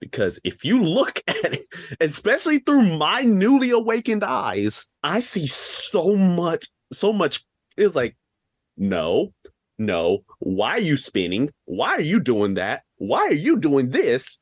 Because 0.00 0.40
if 0.44 0.64
you 0.64 0.82
look 0.82 1.22
at 1.28 1.54
it, 1.54 1.66
especially 2.00 2.58
through 2.58 2.98
my 2.98 3.22
newly 3.22 3.70
awakened 3.70 4.24
eyes, 4.24 4.86
I 5.02 5.20
see 5.20 5.46
so 5.46 6.16
much, 6.16 6.68
so 6.92 7.12
much. 7.12 7.44
It 7.76 7.84
was 7.84 7.94
like, 7.94 8.16
no, 8.76 9.32
no. 9.78 10.20
Why 10.40 10.72
are 10.72 10.80
you 10.80 10.96
spinning? 10.96 11.50
Why 11.64 11.90
are 11.90 12.00
you 12.00 12.20
doing 12.20 12.54
that? 12.54 12.82
Why 12.96 13.20
are 13.20 13.32
you 13.32 13.58
doing 13.58 13.90
this? 13.90 14.38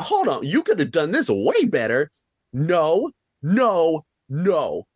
Hold 0.00 0.28
on. 0.28 0.44
You 0.44 0.62
could 0.62 0.78
have 0.80 0.90
done 0.90 1.12
this 1.12 1.28
way 1.30 1.64
better. 1.64 2.10
No, 2.52 3.10
no, 3.42 4.04
no. 4.28 4.86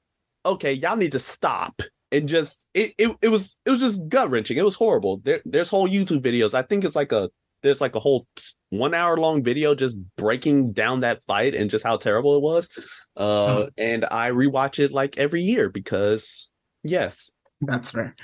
Okay, 0.44 0.72
y'all 0.72 0.96
need 0.96 1.12
to 1.12 1.18
stop 1.18 1.82
and 2.12 2.28
just 2.28 2.66
it 2.74 2.94
it, 2.98 3.16
it 3.22 3.28
was 3.28 3.56
it 3.64 3.70
was 3.70 3.80
just 3.80 4.08
gut 4.08 4.30
wrenching. 4.30 4.56
It 4.56 4.64
was 4.64 4.76
horrible. 4.76 5.20
There, 5.24 5.40
there's 5.44 5.70
whole 5.70 5.88
YouTube 5.88 6.22
videos. 6.22 6.54
I 6.54 6.62
think 6.62 6.84
it's 6.84 6.96
like 6.96 7.12
a 7.12 7.30
there's 7.62 7.80
like 7.80 7.96
a 7.96 8.00
whole 8.00 8.26
one 8.70 8.94
hour 8.94 9.16
long 9.16 9.42
video 9.42 9.74
just 9.74 9.96
breaking 10.16 10.72
down 10.72 11.00
that 11.00 11.22
fight 11.22 11.54
and 11.54 11.70
just 11.70 11.84
how 11.84 11.96
terrible 11.96 12.36
it 12.36 12.42
was. 12.42 12.68
Uh, 13.16 13.62
hmm. 13.62 13.68
and 13.78 14.04
I 14.04 14.30
rewatch 14.30 14.78
it 14.78 14.92
like 14.92 15.18
every 15.18 15.42
year 15.42 15.68
because 15.68 16.50
yes, 16.82 17.30
that's 17.60 17.90
fair. 17.90 18.14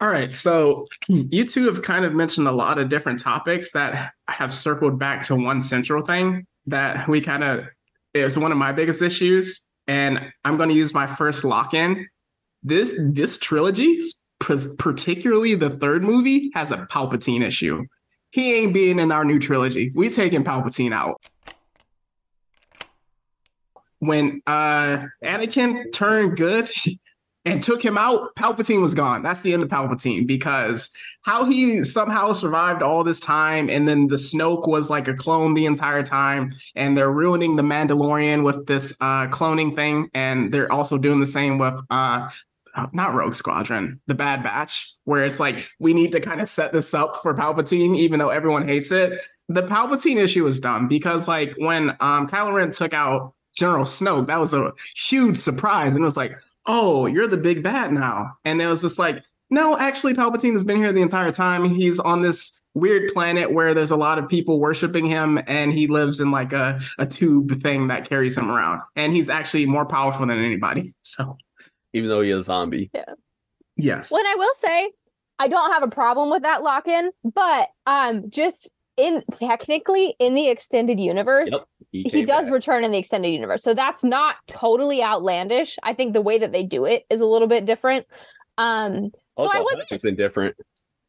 All 0.00 0.08
right. 0.08 0.32
So 0.32 0.86
you 1.08 1.44
two 1.44 1.66
have 1.66 1.82
kind 1.82 2.04
of 2.04 2.14
mentioned 2.14 2.46
a 2.46 2.52
lot 2.52 2.78
of 2.78 2.88
different 2.88 3.20
topics 3.20 3.72
that 3.72 4.12
have 4.28 4.52
circled 4.52 4.98
back 4.98 5.22
to 5.22 5.34
one 5.34 5.62
central 5.62 6.04
thing 6.04 6.46
that 6.66 7.08
we 7.08 7.20
kind 7.20 7.42
of 7.42 7.68
is 8.14 8.38
one 8.38 8.52
of 8.52 8.58
my 8.58 8.72
biggest 8.72 9.02
issues. 9.02 9.68
And 9.86 10.20
I'm 10.44 10.56
going 10.56 10.68
to 10.68 10.74
use 10.74 10.92
my 10.94 11.06
first 11.06 11.44
lock 11.44 11.74
in. 11.74 12.06
This 12.62 12.98
this 13.12 13.38
trilogy, 13.38 14.00
particularly 14.78 15.54
the 15.54 15.70
third 15.70 16.04
movie, 16.04 16.50
has 16.54 16.72
a 16.72 16.86
Palpatine 16.90 17.42
issue. 17.42 17.86
He 18.30 18.56
ain't 18.56 18.74
being 18.74 18.98
in 18.98 19.10
our 19.10 19.24
new 19.24 19.38
trilogy. 19.38 19.92
We 19.94 20.10
taking 20.10 20.44
Palpatine 20.44 20.92
out. 20.92 21.22
When 24.00 24.42
uh 24.46 25.06
Anakin 25.24 25.92
turned 25.92 26.36
good, 26.36 26.68
and 27.48 27.62
took 27.62 27.82
him 27.82 27.96
out, 27.96 28.34
Palpatine 28.34 28.82
was 28.82 28.92
gone. 28.92 29.22
That's 29.22 29.40
the 29.40 29.54
end 29.54 29.62
of 29.62 29.70
Palpatine 29.70 30.26
because 30.26 30.90
how 31.22 31.46
he 31.46 31.82
somehow 31.82 32.34
survived 32.34 32.82
all 32.82 33.02
this 33.04 33.20
time, 33.20 33.70
and 33.70 33.88
then 33.88 34.08
the 34.08 34.16
Snoke 34.16 34.68
was 34.68 34.90
like 34.90 35.08
a 35.08 35.14
clone 35.14 35.54
the 35.54 35.64
entire 35.64 36.02
time, 36.02 36.52
and 36.76 36.96
they're 36.96 37.10
ruining 37.10 37.56
the 37.56 37.62
Mandalorian 37.62 38.44
with 38.44 38.66
this 38.66 38.94
uh, 39.00 39.28
cloning 39.28 39.74
thing, 39.74 40.10
and 40.12 40.52
they're 40.52 40.70
also 40.70 40.98
doing 40.98 41.20
the 41.20 41.26
same 41.26 41.56
with 41.56 41.80
uh, 41.88 42.28
not 42.92 43.14
Rogue 43.14 43.34
Squadron, 43.34 43.98
the 44.06 44.14
Bad 44.14 44.42
Batch, 44.42 44.96
where 45.04 45.24
it's 45.24 45.40
like 45.40 45.70
we 45.78 45.94
need 45.94 46.12
to 46.12 46.20
kind 46.20 46.42
of 46.42 46.48
set 46.48 46.72
this 46.72 46.92
up 46.92 47.16
for 47.16 47.34
Palpatine, 47.34 47.96
even 47.96 48.18
though 48.18 48.30
everyone 48.30 48.68
hates 48.68 48.92
it. 48.92 49.20
The 49.48 49.62
Palpatine 49.62 50.22
issue 50.22 50.46
is 50.46 50.60
dumb 50.60 50.86
because 50.86 51.26
like 51.26 51.54
when 51.56 51.90
um 52.00 52.28
Kylo 52.28 52.52
Ren 52.52 52.72
took 52.72 52.92
out 52.92 53.32
General 53.56 53.84
Snoke, 53.84 54.26
that 54.26 54.38
was 54.38 54.52
a 54.52 54.72
huge 54.94 55.38
surprise, 55.38 55.94
and 55.94 56.02
it 56.02 56.04
was 56.04 56.18
like 56.18 56.32
oh, 56.68 57.06
you're 57.06 57.26
the 57.26 57.36
big 57.36 57.62
bad 57.62 57.92
now. 57.92 58.36
And 58.44 58.60
it 58.60 58.66
was 58.66 58.82
just 58.82 58.98
like, 58.98 59.24
no, 59.50 59.78
actually, 59.78 60.12
Palpatine 60.12 60.52
has 60.52 60.62
been 60.62 60.76
here 60.76 60.92
the 60.92 61.00
entire 61.00 61.32
time. 61.32 61.64
He's 61.64 61.98
on 61.98 62.20
this 62.20 62.62
weird 62.74 63.10
planet 63.14 63.52
where 63.52 63.72
there's 63.72 63.90
a 63.90 63.96
lot 63.96 64.18
of 64.18 64.28
people 64.28 64.60
worshiping 64.60 65.06
him, 65.06 65.40
and 65.46 65.72
he 65.72 65.86
lives 65.86 66.20
in 66.20 66.30
like 66.30 66.52
a, 66.52 66.78
a 66.98 67.06
tube 67.06 67.52
thing 67.62 67.86
that 67.86 68.06
carries 68.06 68.36
him 68.36 68.50
around. 68.50 68.82
And 68.94 69.14
he's 69.14 69.30
actually 69.30 69.64
more 69.64 69.86
powerful 69.86 70.26
than 70.26 70.38
anybody. 70.38 70.92
So, 71.02 71.38
even 71.94 72.10
though 72.10 72.20
he's 72.20 72.34
a 72.34 72.42
zombie. 72.42 72.90
Yeah. 72.94 73.14
Yes. 73.76 74.12
When 74.12 74.26
I 74.26 74.34
will 74.36 74.52
say, 74.60 74.92
I 75.38 75.48
don't 75.48 75.72
have 75.72 75.82
a 75.82 75.88
problem 75.88 76.30
with 76.30 76.42
that 76.42 76.62
lock 76.62 76.86
in, 76.86 77.10
but 77.24 77.70
um, 77.86 78.28
just 78.28 78.70
in 78.98 79.22
technically 79.32 80.14
in 80.18 80.34
the 80.34 80.48
extended 80.48 81.00
universe, 81.00 81.48
yep, 81.50 81.64
he, 81.92 82.02
he 82.02 82.24
does 82.24 82.44
back. 82.44 82.54
return 82.54 82.84
in 82.84 82.92
the 82.92 82.98
extended 82.98 83.28
universe. 83.28 83.62
So 83.62 83.74
that's 83.74 84.04
not 84.04 84.36
totally 84.46 85.02
outlandish. 85.02 85.76
I 85.82 85.94
think 85.94 86.12
the 86.12 86.22
way 86.22 86.38
that 86.38 86.52
they 86.52 86.64
do 86.64 86.84
it 86.84 87.04
is 87.10 87.20
a 87.20 87.26
little 87.26 87.48
bit 87.48 87.64
different. 87.64 88.06
Um 88.56 89.10
oh, 89.36 89.50
so 89.50 89.58
I 89.58 89.60
wasn't 89.60 90.16
different. 90.16 90.56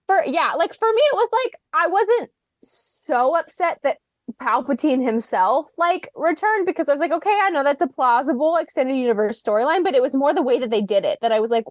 For 0.07 0.23
yeah, 0.25 0.53
like 0.57 0.73
for 0.73 0.87
me 0.87 1.01
it 1.01 1.15
was 1.15 1.29
like 1.43 1.55
I 1.73 1.87
wasn't 1.87 2.31
so 2.61 3.35
upset 3.37 3.79
that 3.83 3.97
Palpatine 4.39 5.03
himself 5.03 5.71
like 5.77 6.09
returned 6.15 6.65
because 6.65 6.87
I 6.87 6.91
was 6.91 7.01
like, 7.01 7.11
okay, 7.11 7.37
I 7.43 7.49
know 7.49 7.63
that's 7.63 7.81
a 7.81 7.87
plausible 7.87 8.57
extended 8.57 8.95
universe 8.95 9.41
storyline, 9.41 9.83
but 9.83 9.95
it 9.95 10.01
was 10.01 10.13
more 10.13 10.33
the 10.33 10.41
way 10.41 10.59
that 10.59 10.69
they 10.69 10.81
did 10.81 11.05
it 11.05 11.19
that 11.21 11.31
I 11.31 11.39
was 11.39 11.49
like, 11.49 11.65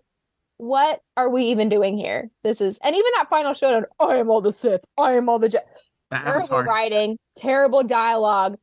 what 0.56 1.00
are 1.16 1.30
we 1.30 1.44
even 1.44 1.68
doing 1.68 1.96
here? 1.96 2.30
This 2.42 2.61
is, 2.61 2.78
and 2.82 2.94
even 2.94 3.11
that 3.16 3.30
final 3.30 3.54
showdown, 3.54 3.84
I 4.00 4.16
am 4.16 4.28
all 4.28 4.40
the 4.40 4.52
Sith, 4.52 4.80
I 4.96 5.12
am 5.12 5.28
all 5.28 5.38
the 5.38 5.48
Je- 5.48 5.59
terrible 6.12 6.62
writing, 6.62 7.16
terrible 7.36 7.84
dialogue. 7.84 8.59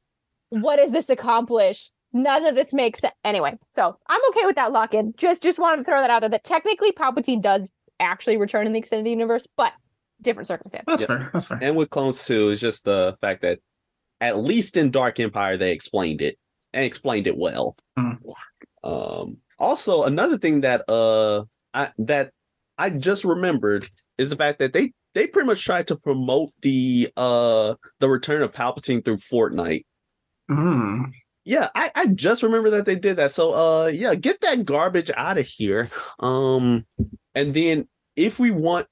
What 0.62 0.78
does 0.78 0.92
this 0.92 1.10
accomplish? 1.10 1.92
None 2.14 2.46
of 2.46 2.56
this 2.56 2.72
makes 2.72 3.00
sense. 3.00 3.14
Anyway, 3.24 3.58
so 3.68 3.98
I'm 4.08 4.22
okay 4.30 4.46
with 4.46 4.56
that 4.56 4.72
lock 4.72 4.94
in. 4.94 5.14
Just 5.18 5.44
just 5.44 5.60
wanted 5.60 5.78
to 5.78 5.84
throw 5.84 6.00
that 6.00 6.10
out 6.10 6.22
there 6.22 6.30
that 6.30 6.44
technically 6.44 6.92
Palpatine 6.94 7.42
does 7.42 7.68
actually 8.00 8.38
return 8.38 8.66
in 8.68 8.74
the 8.74 8.80
extended 8.80 9.10
universe, 9.10 9.48
but 9.58 9.74
different 10.22 10.48
circumstances. 10.48 10.86
That's 10.88 11.06
fair. 11.06 11.30
That's 11.34 11.48
fair. 11.48 11.60
And 11.62 11.76
with 11.76 11.90
clones 11.90 12.26
too, 12.26 12.50
it's 12.50 12.62
just 12.62 12.86
the 12.86 13.18
fact 13.22 13.42
that 13.42 13.60
at 14.22 14.38
least 14.38 14.78
in 14.78 14.92
Dark 14.92 15.20
Empire 15.20 15.58
they 15.58 15.72
explained 15.72 16.22
it 16.22 16.38
and 16.74 16.86
explained 16.86 17.28
it 17.28 17.38
well. 17.38 17.76
Mm. 17.98 18.20
Um 18.84 19.38
also 19.60 20.04
another 20.04 20.38
thing 20.38 20.62
that 20.62 20.90
uh 20.90 21.44
I 21.74 21.92
that 21.98 22.32
I 22.78 22.92
just 22.92 23.26
remembered 23.26 23.90
is 24.18 24.30
the 24.30 24.36
fact 24.36 24.60
that 24.60 24.74
they 24.74 24.94
they 25.14 25.28
pretty 25.28 25.48
much 25.48 25.64
tried 25.64 25.88
to 25.88 25.98
promote 25.98 26.52
the 26.62 27.10
uh 27.18 27.76
the 28.00 28.10
return 28.10 28.42
of 28.42 28.54
Palpatine 28.54 29.04
through 29.04 29.18
Fortnite. 29.18 29.84
Mm. 30.50 31.12
Yeah, 31.44 31.70
I, 31.76 31.92
I 31.94 32.06
just 32.08 32.44
remember 32.44 32.72
that 32.72 32.86
they 32.86 32.96
did 32.96 33.18
that. 33.18 33.32
So 33.32 33.54
uh 33.54 33.88
yeah, 33.88 34.16
get 34.16 34.42
that 34.42 34.66
garbage 34.66 35.12
out 35.16 35.38
of 35.38 35.46
here. 35.46 35.90
Um 36.20 36.86
and 37.34 37.54
then 37.54 37.88
if 38.16 38.40
we 38.40 38.52
want 38.52 38.88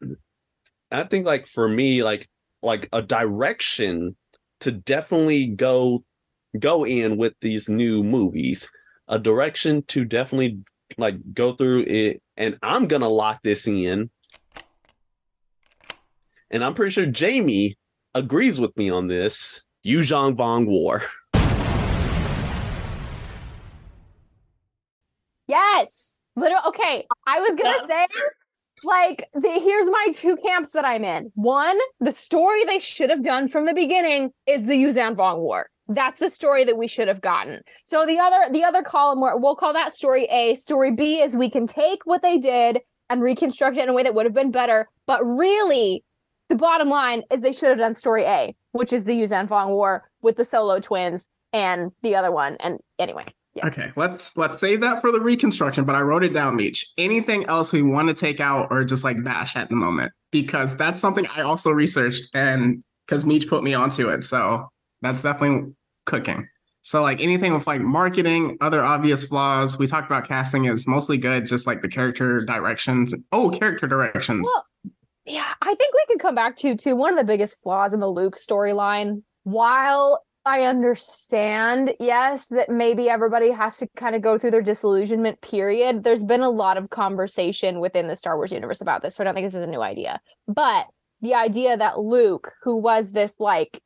I 0.91 1.03
think 1.03 1.25
like 1.25 1.47
for 1.47 1.67
me, 1.67 2.03
like 2.03 2.27
like 2.61 2.89
a 2.93 3.01
direction 3.01 4.15
to 4.61 4.71
definitely 4.71 5.47
go 5.47 6.03
go 6.57 6.85
in 6.85 7.17
with 7.17 7.33
these 7.41 7.67
new 7.67 8.03
movies, 8.03 8.69
a 9.07 9.17
direction 9.17 9.83
to 9.87 10.05
definitely 10.05 10.59
like 10.97 11.15
go 11.33 11.53
through 11.53 11.85
it, 11.87 12.21
and 12.37 12.57
I'm 12.61 12.87
gonna 12.87 13.09
lock 13.09 13.39
this 13.43 13.67
in 13.67 14.11
and 16.53 16.63
I'm 16.63 16.75
pretty 16.75 16.91
sure 16.91 17.07
Jamie 17.07 17.77
agrees 18.13 18.59
with 18.59 18.77
me 18.77 18.91
on 18.91 19.07
this. 19.07 19.63
Yuuzhan 19.85 20.35
Vong 20.35 20.67
War. 20.67 21.03
Yes. 25.47 26.17
Literally, 26.35 26.63
okay. 26.67 27.05
I 27.27 27.39
was 27.39 27.55
gonna 27.55 27.87
say 27.87 28.05
like 28.83 29.29
the, 29.33 29.49
here's 29.49 29.89
my 29.89 30.07
two 30.13 30.35
camps 30.37 30.71
that 30.71 30.85
I'm 30.85 31.03
in. 31.03 31.31
One, 31.35 31.77
the 31.99 32.11
story 32.11 32.65
they 32.65 32.79
should 32.79 33.09
have 33.09 33.23
done 33.23 33.47
from 33.47 33.65
the 33.65 33.73
beginning 33.73 34.31
is 34.47 34.63
the 34.63 34.73
Yuuzhan 34.73 35.15
Vong 35.15 35.39
War. 35.39 35.69
That's 35.87 36.19
the 36.19 36.29
story 36.29 36.65
that 36.65 36.77
we 36.77 36.87
should 36.87 37.07
have 37.07 37.21
gotten. 37.21 37.61
So 37.83 38.05
the 38.05 38.19
other 38.19 38.51
the 38.51 38.63
other 38.63 38.81
column 38.81 39.21
where 39.21 39.37
we'll 39.37 39.55
call 39.55 39.73
that 39.73 39.93
story 39.93 40.25
A. 40.25 40.55
Story 40.55 40.91
B 40.91 41.21
is 41.21 41.35
we 41.35 41.49
can 41.49 41.67
take 41.67 42.05
what 42.05 42.21
they 42.21 42.37
did 42.37 42.79
and 43.09 43.21
reconstruct 43.21 43.77
it 43.77 43.83
in 43.83 43.89
a 43.89 43.93
way 43.93 44.03
that 44.03 44.15
would 44.15 44.25
have 44.25 44.33
been 44.33 44.51
better. 44.51 44.87
But 45.05 45.23
really, 45.25 46.03
the 46.49 46.55
bottom 46.55 46.89
line 46.89 47.23
is 47.31 47.41
they 47.41 47.51
should 47.51 47.69
have 47.69 47.77
done 47.77 47.93
story 47.93 48.23
A, 48.23 48.55
which 48.71 48.93
is 48.93 49.03
the 49.03 49.13
Yuuzhan 49.13 49.47
Vong 49.47 49.69
War 49.69 50.09
with 50.21 50.37
the 50.37 50.45
solo 50.45 50.79
twins 50.79 51.25
and 51.51 51.91
the 52.01 52.15
other 52.15 52.31
one. 52.31 52.57
And 52.59 52.79
anyway, 52.97 53.25
yeah. 53.55 53.67
Okay, 53.67 53.91
let's 53.95 54.35
let's 54.35 54.57
save 54.57 54.81
that 54.81 55.01
for 55.01 55.11
the 55.11 55.19
reconstruction. 55.19 55.85
But 55.85 55.95
I 55.95 56.01
wrote 56.01 56.23
it 56.23 56.33
down, 56.33 56.55
Meech. 56.55 56.85
Anything 56.97 57.45
else 57.45 57.71
we 57.71 57.83
want 57.83 58.07
to 58.09 58.13
take 58.13 58.39
out 58.39 58.67
or 58.71 58.83
just 58.83 59.03
like 59.03 59.23
bash 59.23 59.55
at 59.55 59.69
the 59.69 59.75
moment? 59.75 60.11
Because 60.31 60.75
that's 60.75 60.99
something 60.99 61.27
I 61.35 61.41
also 61.41 61.69
researched 61.69 62.23
and 62.33 62.83
because 63.07 63.25
Meech 63.25 63.47
put 63.47 63.63
me 63.63 63.73
onto 63.73 64.09
it. 64.09 64.23
So 64.23 64.67
that's 65.01 65.21
definitely 65.21 65.73
cooking. 66.05 66.47
So 66.81 67.01
like 67.01 67.21
anything 67.21 67.53
with 67.53 67.67
like 67.67 67.81
marketing, 67.81 68.57
other 68.59 68.83
obvious 68.83 69.27
flaws. 69.27 69.77
We 69.77 69.87
talked 69.87 70.07
about 70.07 70.27
casting 70.27 70.65
is 70.65 70.87
mostly 70.87 71.17
good, 71.17 71.45
just 71.47 71.67
like 71.67 71.81
the 71.81 71.87
character 71.87 72.43
directions. 72.43 73.13
Oh, 73.31 73.49
character 73.51 73.87
directions. 73.87 74.49
Well, 74.51 74.93
yeah, 75.25 75.53
I 75.61 75.75
think 75.75 75.93
we 75.93 76.03
could 76.07 76.19
come 76.19 76.35
back 76.35 76.55
to 76.57 76.75
to 76.75 76.93
one 76.93 77.13
of 77.13 77.17
the 77.17 77.23
biggest 77.23 77.61
flaws 77.61 77.93
in 77.93 77.99
the 77.99 78.09
Luke 78.09 78.37
storyline. 78.37 79.21
While 79.43 80.22
I 80.45 80.63
understand, 80.63 81.95
yes, 82.01 82.47
that 82.47 82.69
maybe 82.69 83.09
everybody 83.09 83.49
has 83.51 83.77
to 83.77 83.87
kind 83.95 84.13
of 84.13 84.21
go 84.21 84.37
through 84.37 84.51
their 84.51 84.61
disillusionment 84.61 85.39
period. 85.39 86.03
There's 86.03 86.25
been 86.25 86.41
a 86.41 86.49
lot 86.49 86.75
of 86.75 86.89
conversation 86.89 87.79
within 87.79 88.07
the 88.07 88.15
Star 88.17 88.35
Wars 88.35 88.51
universe 88.51 88.81
about 88.81 89.01
this, 89.01 89.15
so 89.15 89.23
I 89.23 89.25
don't 89.25 89.35
think 89.35 89.47
this 89.47 89.57
is 89.57 89.65
a 89.65 89.71
new 89.71 89.81
idea. 89.81 90.19
But 90.47 90.87
the 91.21 91.35
idea 91.35 91.77
that 91.77 91.99
Luke, 91.99 92.51
who 92.63 92.75
was 92.75 93.11
this 93.11 93.33
like 93.39 93.81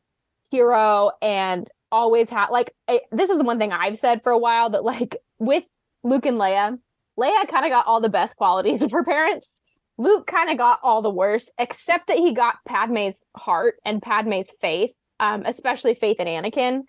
hero 0.49 1.11
and 1.21 1.69
always 1.91 2.29
had 2.29 2.47
like 2.47 2.73
a, 2.89 3.01
this 3.11 3.29
is 3.29 3.37
the 3.37 3.43
one 3.43 3.59
thing 3.59 3.71
I've 3.71 3.97
said 3.97 4.23
for 4.23 4.31
a 4.31 4.39
while 4.39 4.71
that 4.71 4.83
like 4.83 5.15
with 5.37 5.63
Luke 6.03 6.25
and 6.25 6.39
Leia, 6.39 6.79
Leia 7.19 7.47
kind 7.49 7.65
of 7.65 7.71
got 7.71 7.85
all 7.85 8.01
the 8.01 8.09
best 8.09 8.35
qualities 8.35 8.81
of 8.81 8.91
her 8.91 9.03
parents. 9.03 9.47
Luke 9.99 10.25
kind 10.25 10.49
of 10.49 10.57
got 10.57 10.79
all 10.81 11.03
the 11.03 11.09
worst, 11.11 11.51
except 11.59 12.07
that 12.07 12.17
he 12.17 12.33
got 12.33 12.55
Padme's 12.67 13.15
heart 13.35 13.75
and 13.85 14.01
Padme's 14.01 14.49
faith 14.59 14.91
um, 15.19 15.43
especially 15.45 15.95
Faith 15.95 16.17
and 16.19 16.27
Anakin. 16.27 16.81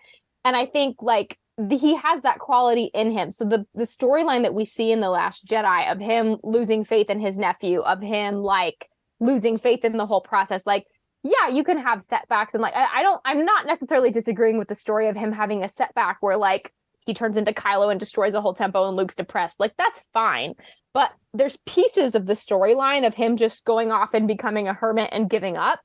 And 0.45 0.55
I 0.55 0.65
think 0.65 0.97
like 1.01 1.37
the, 1.57 1.77
he 1.77 1.95
has 1.95 2.21
that 2.21 2.39
quality 2.39 2.89
in 2.93 3.11
him. 3.11 3.31
So 3.31 3.45
the 3.45 3.65
the 3.75 3.83
storyline 3.83 4.43
that 4.43 4.53
we 4.53 4.65
see 4.65 4.91
in 4.91 5.01
the 5.01 5.09
Last 5.09 5.45
Jedi 5.45 5.91
of 5.91 5.99
him 5.99 6.37
losing 6.43 6.83
faith 6.83 7.09
in 7.09 7.19
his 7.19 7.37
nephew, 7.37 7.81
of 7.81 8.01
him 8.01 8.35
like 8.35 8.87
losing 9.19 9.57
faith 9.57 9.83
in 9.83 9.97
the 9.97 10.05
whole 10.05 10.21
process, 10.21 10.63
like 10.65 10.85
yeah, 11.23 11.49
you 11.51 11.65
can 11.65 11.77
have 11.77 12.01
setbacks 12.01 12.53
and 12.53 12.61
like 12.61 12.73
I, 12.75 12.99
I 12.99 13.03
don't 13.03 13.21
I'm 13.25 13.43
not 13.43 13.65
necessarily 13.65 14.11
disagreeing 14.11 14.57
with 14.57 14.69
the 14.69 14.75
story 14.75 15.09
of 15.09 15.17
him 15.17 15.33
having 15.33 15.63
a 15.63 15.69
setback 15.69 16.17
where 16.21 16.37
like 16.37 16.71
he 17.05 17.13
turns 17.13 17.37
into 17.37 17.51
Kylo 17.51 17.91
and 17.91 17.99
destroys 17.99 18.31
the 18.31 18.41
whole 18.41 18.53
temple 18.53 18.87
and 18.87 18.95
Luke's 18.95 19.15
depressed. 19.15 19.59
Like 19.59 19.73
that's 19.77 19.99
fine. 20.13 20.53
But 20.93 21.11
there's 21.33 21.57
pieces 21.65 22.15
of 22.15 22.25
the 22.25 22.33
storyline 22.33 23.05
of 23.05 23.13
him 23.13 23.35
just 23.35 23.65
going 23.65 23.91
off 23.91 24.13
and 24.13 24.27
becoming 24.27 24.67
a 24.67 24.73
hermit 24.73 25.09
and 25.11 25.29
giving 25.29 25.57
up 25.57 25.81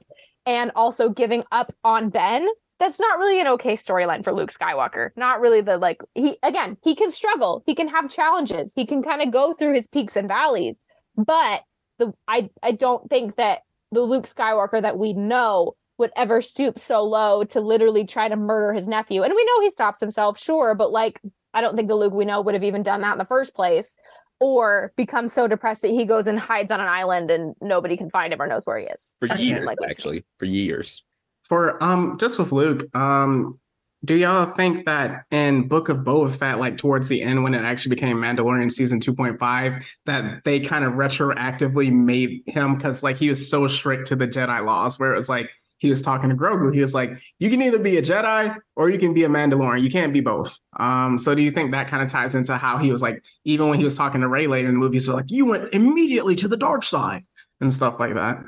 and 0.46 0.70
also 0.74 1.08
giving 1.08 1.44
up 1.52 1.74
on 1.84 2.10
Ben, 2.10 2.46
that's 2.80 3.00
not 3.00 3.18
really 3.18 3.40
an 3.40 3.46
okay 3.48 3.76
storyline 3.76 4.24
for 4.24 4.32
Luke 4.32 4.52
Skywalker. 4.52 5.10
Not 5.16 5.40
really 5.40 5.60
the 5.60 5.78
like 5.78 6.00
he 6.14 6.38
again, 6.42 6.76
he 6.82 6.94
can 6.94 7.10
struggle, 7.10 7.62
he 7.66 7.74
can 7.74 7.88
have 7.88 8.10
challenges, 8.10 8.72
he 8.74 8.86
can 8.86 9.02
kind 9.02 9.22
of 9.22 9.32
go 9.32 9.54
through 9.54 9.74
his 9.74 9.86
peaks 9.86 10.16
and 10.16 10.28
valleys, 10.28 10.76
but 11.16 11.62
the 11.98 12.12
I 12.28 12.50
I 12.62 12.72
don't 12.72 13.08
think 13.08 13.36
that 13.36 13.60
the 13.92 14.02
Luke 14.02 14.26
Skywalker 14.26 14.82
that 14.82 14.98
we 14.98 15.12
know 15.12 15.74
would 15.98 16.10
ever 16.16 16.42
stoop 16.42 16.78
so 16.78 17.04
low 17.04 17.44
to 17.44 17.60
literally 17.60 18.04
try 18.04 18.28
to 18.28 18.36
murder 18.36 18.72
his 18.72 18.88
nephew. 18.88 19.22
And 19.22 19.32
we 19.32 19.44
know 19.44 19.62
he 19.62 19.70
stops 19.70 20.00
himself, 20.00 20.38
sure, 20.38 20.74
but 20.74 20.90
like 20.90 21.20
I 21.52 21.60
don't 21.60 21.76
think 21.76 21.88
the 21.88 21.94
Luke 21.94 22.12
we 22.12 22.24
know 22.24 22.42
would 22.42 22.54
have 22.54 22.64
even 22.64 22.82
done 22.82 23.02
that 23.02 23.12
in 23.12 23.18
the 23.18 23.24
first 23.24 23.54
place 23.54 23.96
or 24.44 24.92
becomes 24.94 25.32
so 25.32 25.48
depressed 25.48 25.80
that 25.80 25.90
he 25.90 26.04
goes 26.04 26.26
and 26.26 26.38
hides 26.38 26.70
on 26.70 26.78
an 26.78 26.86
island 26.86 27.30
and 27.30 27.54
nobody 27.62 27.96
can 27.96 28.10
find 28.10 28.30
him 28.30 28.42
or 28.42 28.46
knows 28.46 28.66
where 28.66 28.78
he 28.78 28.84
is. 28.84 29.14
For 29.18 29.26
years, 29.38 29.64
like 29.64 29.78
actually, 29.82 30.22
for 30.38 30.44
years. 30.44 31.02
For 31.40 31.82
um, 31.82 32.18
just 32.18 32.38
with 32.38 32.52
Luke, 32.52 32.84
um, 32.94 33.58
do 34.04 34.14
y'all 34.14 34.44
think 34.44 34.84
that 34.84 35.24
in 35.30 35.66
Book 35.66 35.88
of 35.88 35.98
Boba 35.98 36.36
Fett, 36.36 36.58
like 36.58 36.76
towards 36.76 37.08
the 37.08 37.22
end 37.22 37.42
when 37.42 37.54
it 37.54 37.62
actually 37.62 37.94
became 37.94 38.18
Mandalorian 38.18 38.70
season 38.70 39.00
2.5, 39.00 39.82
that 40.04 40.44
they 40.44 40.60
kind 40.60 40.84
of 40.84 40.92
retroactively 40.92 41.90
made 41.90 42.42
him 42.46 42.76
because 42.76 43.02
like 43.02 43.16
he 43.16 43.30
was 43.30 43.48
so 43.48 43.66
strict 43.66 44.08
to 44.08 44.16
the 44.16 44.28
Jedi 44.28 44.62
laws, 44.62 44.98
where 44.98 45.14
it 45.14 45.16
was 45.16 45.30
like 45.30 45.48
he 45.84 45.90
was 45.90 46.02
talking 46.02 46.30
to 46.30 46.34
Grogu. 46.34 46.74
He 46.74 46.80
was 46.80 46.94
like, 46.94 47.12
"You 47.38 47.50
can 47.50 47.60
either 47.60 47.78
be 47.78 47.98
a 47.98 48.02
Jedi 48.02 48.56
or 48.74 48.88
you 48.88 48.98
can 48.98 49.12
be 49.12 49.24
a 49.24 49.28
Mandalorian. 49.28 49.82
You 49.82 49.90
can't 49.90 50.12
be 50.12 50.20
both." 50.20 50.58
Um, 50.80 51.18
so 51.18 51.34
do 51.34 51.42
you 51.42 51.50
think 51.50 51.72
that 51.72 51.88
kind 51.88 52.02
of 52.02 52.10
ties 52.10 52.34
into 52.34 52.56
how 52.56 52.78
he 52.78 52.90
was 52.90 53.02
like, 53.02 53.22
even 53.44 53.68
when 53.68 53.78
he 53.78 53.84
was 53.84 53.96
talking 53.96 54.22
to 54.22 54.28
Rey 54.28 54.46
later 54.46 54.68
in 54.68 54.74
the 54.74 54.80
movie, 54.80 54.94
movies, 54.94 55.08
like, 55.08 55.30
"You 55.30 55.46
went 55.46 55.72
immediately 55.74 56.34
to 56.36 56.48
the 56.48 56.56
dark 56.56 56.82
side" 56.82 57.24
and 57.60 57.72
stuff 57.72 58.00
like 58.00 58.14
that. 58.14 58.38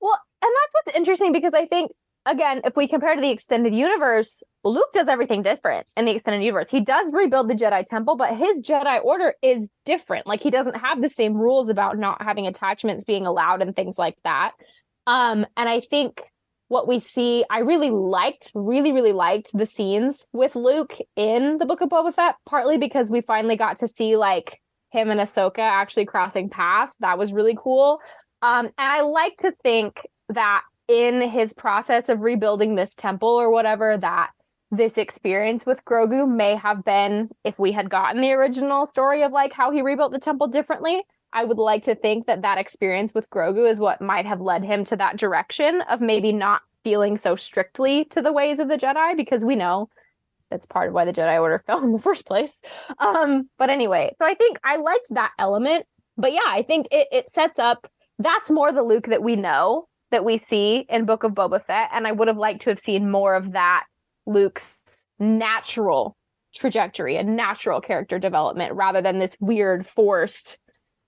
Well, 0.00 0.18
and 0.42 0.50
that's 0.50 0.72
what's 0.72 0.96
interesting 0.96 1.32
because 1.32 1.54
I 1.54 1.66
think 1.66 1.92
again, 2.26 2.60
if 2.64 2.76
we 2.76 2.88
compare 2.88 3.14
to 3.14 3.20
the 3.20 3.30
extended 3.30 3.74
universe, 3.74 4.42
Luke 4.64 4.92
does 4.94 5.08
everything 5.08 5.42
different 5.42 5.86
in 5.96 6.04
the 6.04 6.12
extended 6.12 6.44
universe. 6.44 6.66
He 6.70 6.80
does 6.80 7.12
rebuild 7.12 7.48
the 7.48 7.54
Jedi 7.54 7.84
Temple, 7.84 8.16
but 8.16 8.36
his 8.36 8.58
Jedi 8.58 9.02
Order 9.02 9.34
is 9.42 9.64
different. 9.84 10.26
Like 10.26 10.40
he 10.40 10.50
doesn't 10.50 10.76
have 10.76 11.02
the 11.02 11.08
same 11.08 11.34
rules 11.34 11.68
about 11.68 11.98
not 11.98 12.22
having 12.22 12.46
attachments 12.46 13.04
being 13.04 13.26
allowed 13.26 13.62
and 13.62 13.74
things 13.74 13.98
like 13.98 14.16
that. 14.24 14.52
Um, 15.06 15.46
and 15.56 15.68
I 15.68 15.80
think 15.80 16.22
what 16.72 16.88
we 16.88 16.98
see. 16.98 17.44
I 17.50 17.60
really 17.60 17.90
liked, 17.90 18.50
really, 18.54 18.92
really 18.92 19.12
liked 19.12 19.50
the 19.52 19.66
scenes 19.66 20.26
with 20.32 20.56
Luke 20.56 20.96
in 21.16 21.58
the 21.58 21.66
Book 21.66 21.82
of 21.82 21.90
Boba 21.90 22.14
Fett, 22.14 22.36
partly 22.46 22.78
because 22.78 23.10
we 23.10 23.20
finally 23.20 23.58
got 23.58 23.76
to 23.78 23.88
see 23.88 24.16
like 24.16 24.58
him 24.90 25.10
and 25.10 25.20
Ahsoka 25.20 25.58
actually 25.58 26.06
crossing 26.06 26.48
paths. 26.48 26.94
That 27.00 27.18
was 27.18 27.32
really 27.32 27.56
cool. 27.56 28.00
Um, 28.40 28.66
and 28.66 28.72
I 28.78 29.02
like 29.02 29.36
to 29.40 29.52
think 29.62 30.00
that 30.30 30.62
in 30.88 31.20
his 31.20 31.52
process 31.52 32.08
of 32.08 32.20
rebuilding 32.20 32.74
this 32.74 32.90
temple 32.96 33.28
or 33.28 33.50
whatever, 33.50 33.98
that 33.98 34.30
this 34.70 34.96
experience 34.96 35.66
with 35.66 35.84
Grogu 35.84 36.26
may 36.26 36.56
have 36.56 36.86
been 36.86 37.28
if 37.44 37.58
we 37.58 37.72
had 37.72 37.90
gotten 37.90 38.22
the 38.22 38.32
original 38.32 38.86
story 38.86 39.22
of 39.22 39.30
like 39.30 39.52
how 39.52 39.70
he 39.70 39.82
rebuilt 39.82 40.12
the 40.12 40.18
temple 40.18 40.46
differently. 40.46 41.02
I 41.32 41.44
would 41.44 41.58
like 41.58 41.82
to 41.84 41.94
think 41.94 42.26
that 42.26 42.42
that 42.42 42.58
experience 42.58 43.14
with 43.14 43.30
Grogu 43.30 43.68
is 43.68 43.78
what 43.78 44.00
might 44.00 44.26
have 44.26 44.40
led 44.40 44.64
him 44.64 44.84
to 44.84 44.96
that 44.96 45.16
direction 45.16 45.82
of 45.82 46.00
maybe 46.00 46.32
not 46.32 46.62
feeling 46.84 47.16
so 47.16 47.36
strictly 47.36 48.04
to 48.06 48.20
the 48.20 48.32
ways 48.32 48.58
of 48.58 48.68
the 48.68 48.76
Jedi 48.76 49.16
because 49.16 49.44
we 49.44 49.54
know 49.54 49.88
that's 50.50 50.66
part 50.66 50.88
of 50.88 50.94
why 50.94 51.04
the 51.04 51.12
Jedi 51.12 51.40
Order 51.40 51.58
fell 51.66 51.82
in 51.82 51.92
the 51.92 51.98
first 51.98 52.26
place. 52.26 52.52
Um, 52.98 53.48
but 53.58 53.70
anyway, 53.70 54.12
so 54.18 54.26
I 54.26 54.34
think 54.34 54.58
I 54.64 54.76
liked 54.76 55.08
that 55.10 55.32
element. 55.38 55.86
But 56.18 56.32
yeah, 56.32 56.40
I 56.46 56.62
think 56.62 56.88
it, 56.90 57.08
it 57.10 57.34
sets 57.34 57.58
up 57.58 57.90
that's 58.18 58.50
more 58.50 58.72
the 58.72 58.82
Luke 58.82 59.06
that 59.06 59.22
we 59.22 59.36
know 59.36 59.88
that 60.10 60.24
we 60.24 60.36
see 60.36 60.86
in 60.88 61.04
Book 61.06 61.24
of 61.24 61.32
Boba 61.32 61.62
Fett. 61.64 61.90
And 61.92 62.06
I 62.06 62.12
would 62.12 62.28
have 62.28 62.36
liked 62.36 62.62
to 62.62 62.70
have 62.70 62.78
seen 62.78 63.10
more 63.10 63.34
of 63.34 63.52
that 63.52 63.84
Luke's 64.26 64.80
natural 65.18 66.16
trajectory 66.54 67.16
and 67.16 67.34
natural 67.34 67.80
character 67.80 68.18
development 68.18 68.74
rather 68.74 69.00
than 69.00 69.18
this 69.18 69.36
weird 69.40 69.86
forced 69.86 70.58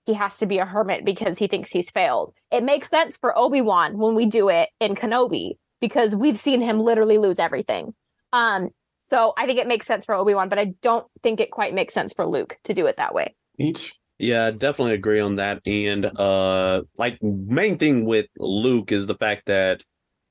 he 0.05 0.13
has 0.13 0.37
to 0.37 0.45
be 0.45 0.59
a 0.59 0.65
hermit 0.65 1.03
because 1.03 1.37
he 1.37 1.47
thinks 1.47 1.71
he's 1.71 1.89
failed. 1.89 2.33
It 2.51 2.63
makes 2.63 2.89
sense 2.89 3.17
for 3.17 3.37
Obi-Wan 3.37 3.97
when 3.97 4.15
we 4.15 4.25
do 4.25 4.49
it 4.49 4.69
in 4.79 4.95
Kenobi 4.95 5.57
because 5.81 6.15
we've 6.15 6.39
seen 6.39 6.61
him 6.61 6.79
literally 6.79 7.17
lose 7.17 7.39
everything. 7.39 7.93
Um, 8.31 8.69
so 8.99 9.33
I 9.37 9.45
think 9.45 9.59
it 9.59 9.67
makes 9.67 9.85
sense 9.85 10.05
for 10.05 10.15
Obi-Wan, 10.15 10.49
but 10.49 10.59
I 10.59 10.73
don't 10.81 11.05
think 11.23 11.39
it 11.39 11.51
quite 11.51 11.73
makes 11.73 11.93
sense 11.93 12.13
for 12.13 12.25
Luke 12.25 12.57
to 12.63 12.73
do 12.73 12.85
it 12.85 12.97
that 12.97 13.13
way. 13.13 13.35
Each. 13.59 13.93
Yeah, 14.17 14.51
definitely 14.51 14.93
agree 14.93 15.19
on 15.19 15.35
that. 15.35 15.61
And 15.67 16.05
uh 16.05 16.83
like 16.97 17.21
main 17.21 17.77
thing 17.77 18.05
with 18.05 18.27
Luke 18.37 18.91
is 18.91 19.07
the 19.07 19.15
fact 19.15 19.47
that 19.47 19.81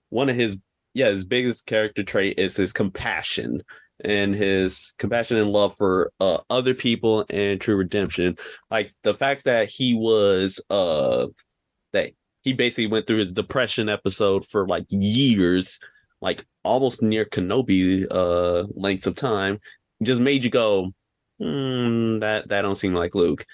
one 0.09 0.31
of 0.31 0.37
his 0.37 0.59
yeah, 0.95 1.09
his 1.09 1.25
biggest 1.25 1.67
character 1.67 2.03
trait 2.03 2.39
is 2.39 2.57
his 2.57 2.73
compassion 2.73 3.63
and 4.03 4.35
his 4.35 4.95
compassion 4.99 5.37
and 5.37 5.51
love 5.51 5.75
for 5.77 6.13
uh, 6.21 6.39
other 6.51 6.75
people 6.75 7.25
and 7.31 7.61
true 7.61 7.77
redemption. 7.77 8.37
Like 8.71 8.93
the 9.05 9.15
fact 9.15 9.45
that 9.45 9.71
he 9.71 9.95
was 9.95 10.63
uh 10.71 11.27
that 11.93 12.13
he 12.43 12.53
basically 12.53 12.89
went 12.89 13.07
through 13.07 13.19
his 13.19 13.33
depression 13.33 13.89
episode 13.89 14.45
for 14.47 14.67
like 14.67 14.85
years, 14.89 15.79
like 16.21 16.45
almost 16.65 17.03
near 17.03 17.25
Kenobi 17.25 18.07
uh 18.11 18.65
lengths 18.75 19.07
of 19.07 19.15
time, 19.15 19.61
just 20.03 20.21
made 20.21 20.45
you 20.45 20.51
go, 20.51 20.93
hmm, 21.39 22.19
that 22.19 22.49
that 22.49 22.63
don't 22.63 22.77
seem 22.77 22.95
like 22.95 23.15
Luke. 23.15 23.45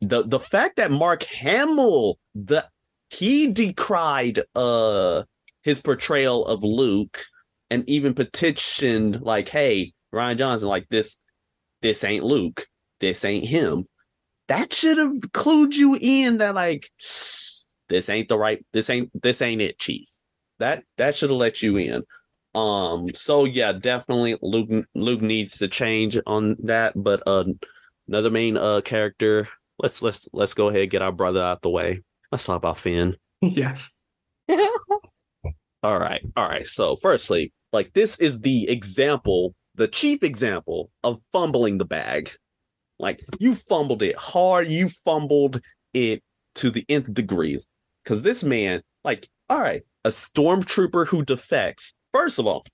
The 0.00 0.22
the 0.22 0.40
fact 0.40 0.76
that 0.76 0.90
Mark 0.90 1.22
Hamill 1.24 2.18
the 2.34 2.66
he 3.08 3.52
decried 3.52 4.40
uh 4.54 5.22
his 5.62 5.80
portrayal 5.80 6.44
of 6.46 6.62
Luke 6.62 7.24
and 7.70 7.88
even 7.88 8.14
petitioned 8.14 9.20
like, 9.22 9.48
hey, 9.48 9.92
Rian 10.14 10.38
Johnson, 10.38 10.68
like 10.68 10.88
this, 10.88 11.18
this 11.82 12.04
ain't 12.04 12.24
Luke, 12.24 12.66
this 13.00 13.24
ain't 13.24 13.44
him. 13.44 13.86
That 14.48 14.72
should 14.72 14.98
have 14.98 15.16
clued 15.32 15.74
you 15.74 15.98
in 16.00 16.38
that 16.38 16.54
like 16.54 16.90
this 17.88 18.08
ain't 18.08 18.28
the 18.28 18.38
right 18.38 18.64
this 18.72 18.90
ain't 18.90 19.10
this 19.20 19.42
ain't 19.42 19.60
it, 19.60 19.78
Chief. 19.78 20.08
That 20.58 20.84
that 20.98 21.14
should 21.14 21.30
have 21.30 21.38
let 21.38 21.62
you 21.62 21.76
in. 21.76 22.02
Um, 22.54 23.08
so 23.12 23.44
yeah, 23.44 23.72
definitely 23.72 24.38
Luke 24.40 24.86
Luke 24.94 25.20
needs 25.20 25.58
to 25.58 25.68
change 25.68 26.18
on 26.26 26.56
that. 26.64 26.92
But 26.96 27.22
uh 27.26 27.44
another 28.08 28.30
main 28.30 28.56
uh 28.56 28.80
character, 28.82 29.48
let's 29.78 30.00
let's 30.00 30.28
let's 30.32 30.54
go 30.54 30.68
ahead 30.68 30.82
and 30.82 30.90
get 30.90 31.02
our 31.02 31.12
brother 31.12 31.42
out 31.42 31.62
the 31.62 31.70
way. 31.70 32.02
Let's 32.30 32.46
talk 32.46 32.56
about 32.56 32.78
Finn. 32.78 33.16
yes. 33.40 34.00
All 35.82 35.98
right, 35.98 36.22
all 36.36 36.48
right. 36.48 36.66
So 36.66 36.96
firstly, 36.96 37.52
like 37.72 37.92
this 37.92 38.18
is 38.18 38.40
the 38.40 38.68
example, 38.68 39.54
the 39.74 39.88
chief 39.88 40.22
example 40.22 40.90
of 41.04 41.20
fumbling 41.32 41.78
the 41.78 41.84
bag. 41.84 42.30
Like 42.98 43.20
you 43.38 43.54
fumbled 43.54 44.02
it 44.02 44.16
hard, 44.16 44.68
you 44.68 44.88
fumbled 44.88 45.60
it 45.92 46.22
to 46.56 46.70
the 46.70 46.84
nth 46.88 47.12
degree. 47.12 47.60
Cause 48.04 48.22
this 48.22 48.42
man, 48.42 48.82
like, 49.04 49.28
all 49.50 49.60
right, 49.60 49.82
a 50.04 50.08
stormtrooper 50.08 51.06
who 51.06 51.24
defects. 51.24 51.92
First 52.12 52.38
of 52.38 52.46
all, 52.46 52.64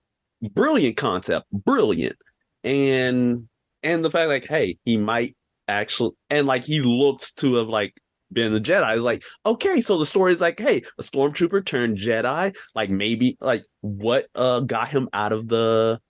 brilliant 0.41 0.97
concept, 0.97 1.47
brilliant. 1.53 2.17
And 2.63 3.49
and 3.83 4.05
the 4.05 4.11
fact 4.11 4.29
like, 4.29 4.47
hey, 4.47 4.79
he 4.85 4.97
might 4.97 5.37
actually 5.69 6.13
and 6.31 6.47
like 6.47 6.65
he 6.65 6.81
looks 6.81 7.33
to 7.33 7.55
have 7.57 7.69
like 7.69 7.95
been 8.33 8.55
a 8.55 8.61
Jedi. 8.61 8.95
It's 8.95 9.05
like, 9.05 9.25
okay, 9.45 9.81
so 9.81 9.99
the 9.99 10.07
story 10.07 10.33
is 10.33 10.41
like, 10.41 10.59
hey, 10.59 10.83
a 10.99 11.03
stormtrooper 11.03 11.65
turned 11.65 11.99
Jedi. 11.99 12.57
Like 12.75 12.91
maybe 12.91 13.37
like 13.41 13.65
what 13.81 14.27
uh 14.35 14.61
got 14.61 14.89
him 14.89 15.09
out 15.13 15.33
of 15.33 15.49
the 15.49 16.01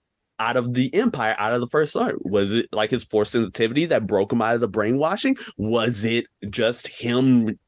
out 0.43 0.57
of 0.57 0.75
the 0.75 0.93
empire, 0.95 1.37
out 1.39 1.53
of 1.53 1.61
the 1.61 1.68
first 1.68 1.95
order? 1.95 2.16
Was 2.20 2.53
it 2.53 2.68
like 2.73 2.91
his 2.91 3.05
force 3.05 3.31
sensitivity 3.31 3.87
that 3.87 4.07
broke 4.07 4.33
him 4.33 4.43
out 4.43 4.57
of 4.57 4.61
the 4.61 4.68
brainwashing? 4.68 5.37
Was 5.57 6.05
it 6.05 6.27
just 6.51 6.89
him 6.89 7.59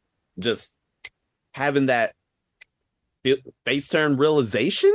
just 0.40 0.76
having 1.52 1.86
that 1.86 2.14
face 3.64 3.88
turn 3.88 4.16
realization 4.16 4.92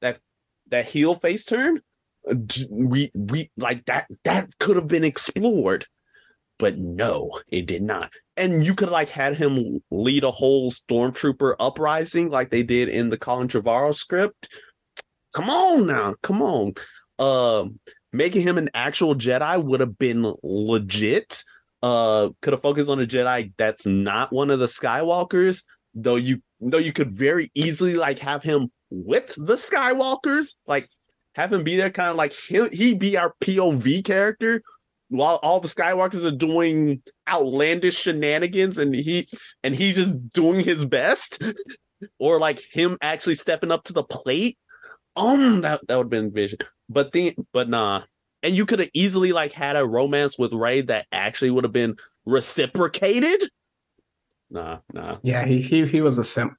that 0.00 0.20
that 0.68 0.88
heel 0.88 1.14
face 1.16 1.44
turn? 1.44 1.80
We 2.70 3.10
we 3.14 3.50
like 3.56 3.84
that 3.86 4.06
that 4.24 4.58
could 4.58 4.76
have 4.76 4.88
been 4.88 5.04
explored, 5.04 5.86
but 6.58 6.78
no, 6.78 7.30
it 7.48 7.66
did 7.66 7.82
not. 7.82 8.10
And 8.36 8.64
you 8.64 8.74
could 8.74 8.90
like 8.90 9.08
had 9.08 9.36
him 9.36 9.82
lead 9.90 10.24
a 10.24 10.30
whole 10.30 10.70
stormtrooper 10.70 11.54
uprising 11.58 12.30
like 12.30 12.50
they 12.50 12.62
did 12.62 12.88
in 12.88 13.10
the 13.10 13.18
Colin 13.18 13.48
Trevorrow 13.48 13.94
script. 13.94 14.48
Come 15.34 15.50
on 15.50 15.86
now, 15.86 16.14
come 16.22 16.42
on 16.42 16.74
uh, 17.18 17.64
making 18.12 18.42
him 18.42 18.58
an 18.58 18.70
actual 18.74 19.14
Jedi 19.14 19.62
would 19.62 19.80
have 19.80 19.98
been 19.98 20.34
legit. 20.42 21.42
Uh, 21.82 22.30
could 22.42 22.52
have 22.52 22.62
focused 22.62 22.90
on 22.90 23.00
a 23.00 23.06
Jedi 23.06 23.52
that's 23.56 23.86
not 23.86 24.32
one 24.32 24.50
of 24.50 24.58
the 24.58 24.66
Skywalkers, 24.66 25.64
though 25.94 26.16
you 26.16 26.42
though 26.60 26.78
you 26.78 26.92
could 26.92 27.12
very 27.12 27.50
easily 27.54 27.94
like 27.94 28.18
have 28.20 28.42
him 28.42 28.70
with 28.90 29.34
the 29.36 29.54
Skywalkers, 29.54 30.56
like 30.66 30.88
have 31.34 31.52
him 31.52 31.62
be 31.62 31.76
there, 31.76 31.90
kind 31.90 32.10
of 32.10 32.16
like 32.16 32.32
he 32.32 32.68
he 32.68 32.94
be 32.94 33.16
our 33.16 33.32
POV 33.40 34.04
character 34.04 34.62
while 35.08 35.36
all 35.36 35.60
the 35.60 35.68
Skywalkers 35.68 36.24
are 36.24 36.30
doing 36.30 37.02
outlandish 37.28 37.98
shenanigans 37.98 38.78
and 38.78 38.94
he 38.94 39.28
and 39.62 39.74
he's 39.74 39.96
just 39.96 40.32
doing 40.32 40.64
his 40.64 40.84
best. 40.84 41.42
or 42.18 42.38
like 42.38 42.60
him 42.60 42.96
actually 43.00 43.34
stepping 43.34 43.70
up 43.70 43.84
to 43.84 43.92
the 43.92 44.02
plate. 44.02 44.58
Um, 45.16 45.62
that, 45.62 45.80
that 45.88 45.96
would 45.96 46.04
have 46.04 46.10
been 46.10 46.32
vision. 46.32 46.60
But 46.88 47.12
the 47.12 47.36
but 47.52 47.68
nah. 47.68 48.02
And 48.42 48.54
you 48.54 48.66
could 48.66 48.78
have 48.78 48.90
easily 48.94 49.32
like 49.32 49.52
had 49.52 49.76
a 49.76 49.84
romance 49.84 50.38
with 50.38 50.52
Rey 50.52 50.82
that 50.82 51.06
actually 51.10 51.50
would 51.50 51.64
have 51.64 51.72
been 51.72 51.96
reciprocated. 52.24 53.42
Nah, 54.48 54.78
nah. 54.92 55.18
Yeah, 55.22 55.44
he 55.44 55.60
he 55.60 55.86
he 55.86 56.00
was 56.00 56.18
a 56.18 56.24
simp 56.24 56.52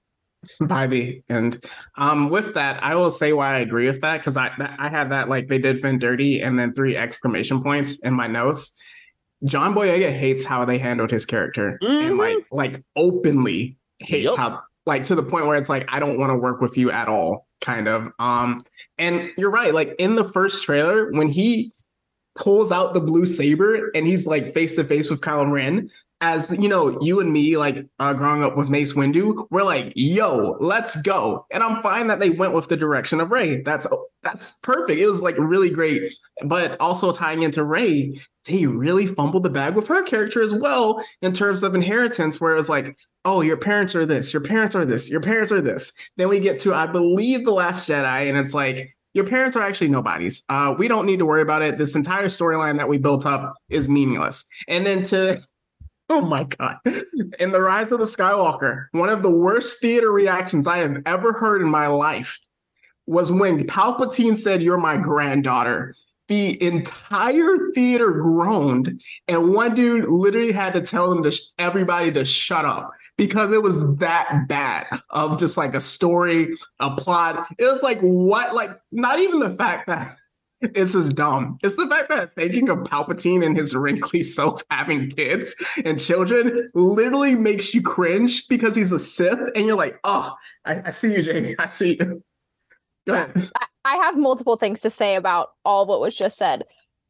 by 0.61 0.87
the 0.87 1.21
end. 1.29 1.63
Um, 1.97 2.29
with 2.29 2.53
that, 2.53 2.81
I 2.83 2.95
will 2.95 3.11
say 3.11 3.33
why 3.33 3.55
I 3.55 3.59
agree 3.59 3.87
with 3.87 4.01
that 4.01 4.17
because 4.17 4.37
I 4.37 4.51
I 4.77 4.89
had 4.89 5.09
that 5.11 5.29
like 5.29 5.47
they 5.47 5.57
did 5.57 5.79
Finn 5.81 5.99
dirty 5.99 6.41
and 6.41 6.57
then 6.57 6.73
three 6.73 6.95
exclamation 6.95 7.61
points 7.61 7.99
in 7.99 8.13
my 8.13 8.27
notes. 8.27 8.79
John 9.45 9.73
Boyega 9.73 10.11
hates 10.11 10.43
how 10.43 10.65
they 10.65 10.77
handled 10.77 11.11
his 11.11 11.25
character 11.25 11.79
mm-hmm. 11.81 12.07
and 12.07 12.17
like 12.17 12.45
like 12.51 12.83
openly 12.95 13.77
hates 13.99 14.29
yep. 14.29 14.37
how 14.37 14.61
like 14.85 15.03
to 15.05 15.15
the 15.15 15.23
point 15.23 15.45
where 15.45 15.57
it's 15.57 15.69
like 15.69 15.85
I 15.89 15.99
don't 15.99 16.19
want 16.19 16.31
to 16.31 16.35
work 16.35 16.61
with 16.61 16.77
you 16.77 16.91
at 16.91 17.07
all 17.07 17.47
kind 17.61 17.87
of. 17.87 18.09
Um, 18.19 18.65
and 18.97 19.29
you're 19.37 19.51
right. 19.51 19.73
Like 19.73 19.95
in 19.99 20.15
the 20.15 20.23
first 20.23 20.63
trailer, 20.63 21.11
when 21.11 21.29
he 21.29 21.71
pulls 22.35 22.71
out 22.71 22.93
the 22.93 23.01
blue 23.01 23.25
saber 23.25 23.91
and 23.93 24.07
he's 24.07 24.25
like 24.25 24.53
face 24.53 24.75
to 24.75 24.83
face 24.83 25.09
with 25.09 25.21
Kylo 25.21 25.51
Ren, 25.51 25.89
as 26.21 26.49
you 26.59 26.67
know, 26.67 26.99
you 27.01 27.19
and 27.19 27.31
me, 27.31 27.55
like 27.55 27.85
uh, 27.99 28.13
growing 28.13 28.43
up 28.43 28.57
with 28.57 28.69
Mace 28.69 28.93
Windu, 28.93 29.47
we're 29.51 29.63
like, 29.63 29.93
"Yo, 29.95 30.57
let's 30.59 31.01
go!" 31.01 31.45
And 31.51 31.63
I'm 31.63 31.81
fine 31.81 32.07
that 32.07 32.19
they 32.19 32.29
went 32.29 32.53
with 32.53 32.67
the 32.67 32.75
direction 32.75 33.21
of 33.21 33.31
Rey. 33.31 33.61
That's 33.61 33.87
that's 34.21 34.51
perfect. 34.61 34.99
It 34.99 35.07
was 35.07 35.21
like 35.21 35.37
really 35.37 35.69
great, 35.69 36.13
but 36.45 36.79
also 36.81 37.13
tying 37.13 37.43
into 37.43 37.63
Rey, 37.63 38.19
they 38.45 38.65
really 38.65 39.05
fumbled 39.05 39.43
the 39.43 39.49
bag 39.49 39.75
with 39.75 39.87
her 39.87 40.03
character 40.03 40.41
as 40.41 40.53
well 40.53 41.01
in 41.21 41.31
terms 41.31 41.63
of 41.63 41.73
inheritance, 41.73 42.41
where 42.41 42.53
it 42.53 42.57
was 42.57 42.69
like, 42.69 42.97
"Oh, 43.23 43.41
your 43.41 43.57
parents 43.57 43.95
are 43.95 44.05
this, 44.05 44.33
your 44.33 44.43
parents 44.43 44.75
are 44.75 44.85
this, 44.85 45.09
your 45.09 45.21
parents 45.21 45.51
are 45.53 45.61
this." 45.61 45.93
Then 46.17 46.27
we 46.27 46.39
get 46.39 46.59
to, 46.59 46.73
I 46.73 46.87
believe, 46.87 47.45
the 47.45 47.51
Last 47.51 47.87
Jedi, 47.87 48.27
and 48.27 48.37
it's 48.37 48.53
like, 48.53 48.93
your 49.13 49.25
parents 49.25 49.55
are 49.55 49.63
actually 49.63 49.89
nobodies. 49.89 50.43
Uh, 50.49 50.75
we 50.77 50.87
don't 50.87 51.05
need 51.05 51.19
to 51.19 51.25
worry 51.25 51.41
about 51.41 51.61
it. 51.61 51.77
This 51.77 51.95
entire 51.95 52.25
storyline 52.25 52.77
that 52.77 52.89
we 52.89 52.97
built 52.97 53.25
up 53.25 53.55
is 53.69 53.89
meaningless. 53.89 54.45
And 54.67 54.85
then 54.85 55.03
to 55.03 55.41
Oh 56.11 56.21
my 56.21 56.43
God. 56.43 56.77
In 57.39 57.51
The 57.51 57.61
Rise 57.61 57.91
of 57.91 57.99
the 57.99 58.05
Skywalker, 58.05 58.87
one 58.93 59.09
of 59.09 59.21
the 59.21 59.29
worst 59.29 59.79
theater 59.79 60.11
reactions 60.11 60.65
I 60.65 60.79
have 60.79 61.03
ever 61.05 61.33
heard 61.33 61.61
in 61.61 61.69
my 61.69 61.85
life 61.85 62.43
was 63.05 63.31
when 63.31 63.67
Palpatine 63.67 64.35
said, 64.35 64.63
You're 64.63 64.79
my 64.79 64.97
granddaughter. 64.97 65.93
The 66.27 66.61
entire 66.63 67.71
theater 67.73 68.11
groaned, 68.11 69.01
and 69.27 69.53
one 69.53 69.73
dude 69.73 70.07
literally 70.07 70.51
had 70.51 70.73
to 70.73 70.81
tell 70.81 71.09
them 71.09 71.23
to 71.23 71.31
sh- 71.31 71.41
everybody 71.57 72.11
to 72.11 72.23
shut 72.23 72.65
up 72.65 72.91
because 73.17 73.51
it 73.51 73.63
was 73.63 73.95
that 73.97 74.45
bad 74.47 74.85
of 75.09 75.39
just 75.39 75.57
like 75.57 75.73
a 75.73 75.81
story, 75.81 76.53
a 76.79 76.95
plot. 76.95 77.47
It 77.57 77.65
was 77.65 77.81
like, 77.81 77.99
what? 78.01 78.53
Like, 78.53 78.69
not 78.91 79.19
even 79.19 79.39
the 79.39 79.49
fact 79.51 79.87
that 79.87 80.15
this 80.61 80.95
is 80.95 81.13
dumb. 81.13 81.57
It's 81.63 81.75
the 81.75 81.87
fact 81.87 82.09
that 82.09 82.35
thinking 82.35 82.69
of 82.69 82.79
Palpatine 82.79 83.45
and 83.45 83.55
his 83.55 83.75
wrinkly 83.75 84.23
self 84.23 84.61
having 84.69 85.09
kids 85.09 85.55
and 85.85 85.99
children 85.99 86.69
literally 86.73 87.35
makes 87.35 87.73
you 87.73 87.81
cringe 87.81 88.47
because 88.47 88.75
he's 88.75 88.91
a 88.91 88.99
Sith, 88.99 89.39
and 89.55 89.65
you're 89.65 89.77
like, 89.77 89.99
oh, 90.03 90.33
I, 90.65 90.81
I 90.85 90.89
see 90.89 91.13
you, 91.13 91.21
Jamie. 91.21 91.55
I 91.57 91.67
see 91.67 91.97
you. 91.99 92.23
Go 93.07 93.13
ahead. 93.13 93.49
I 93.85 93.95
have 93.95 94.17
multiple 94.17 94.57
things 94.57 94.81
to 94.81 94.89
say 94.89 95.15
about 95.15 95.49
all 95.63 95.87
what 95.87 96.01
was 96.01 96.15
just 96.15 96.37
said. 96.37 96.63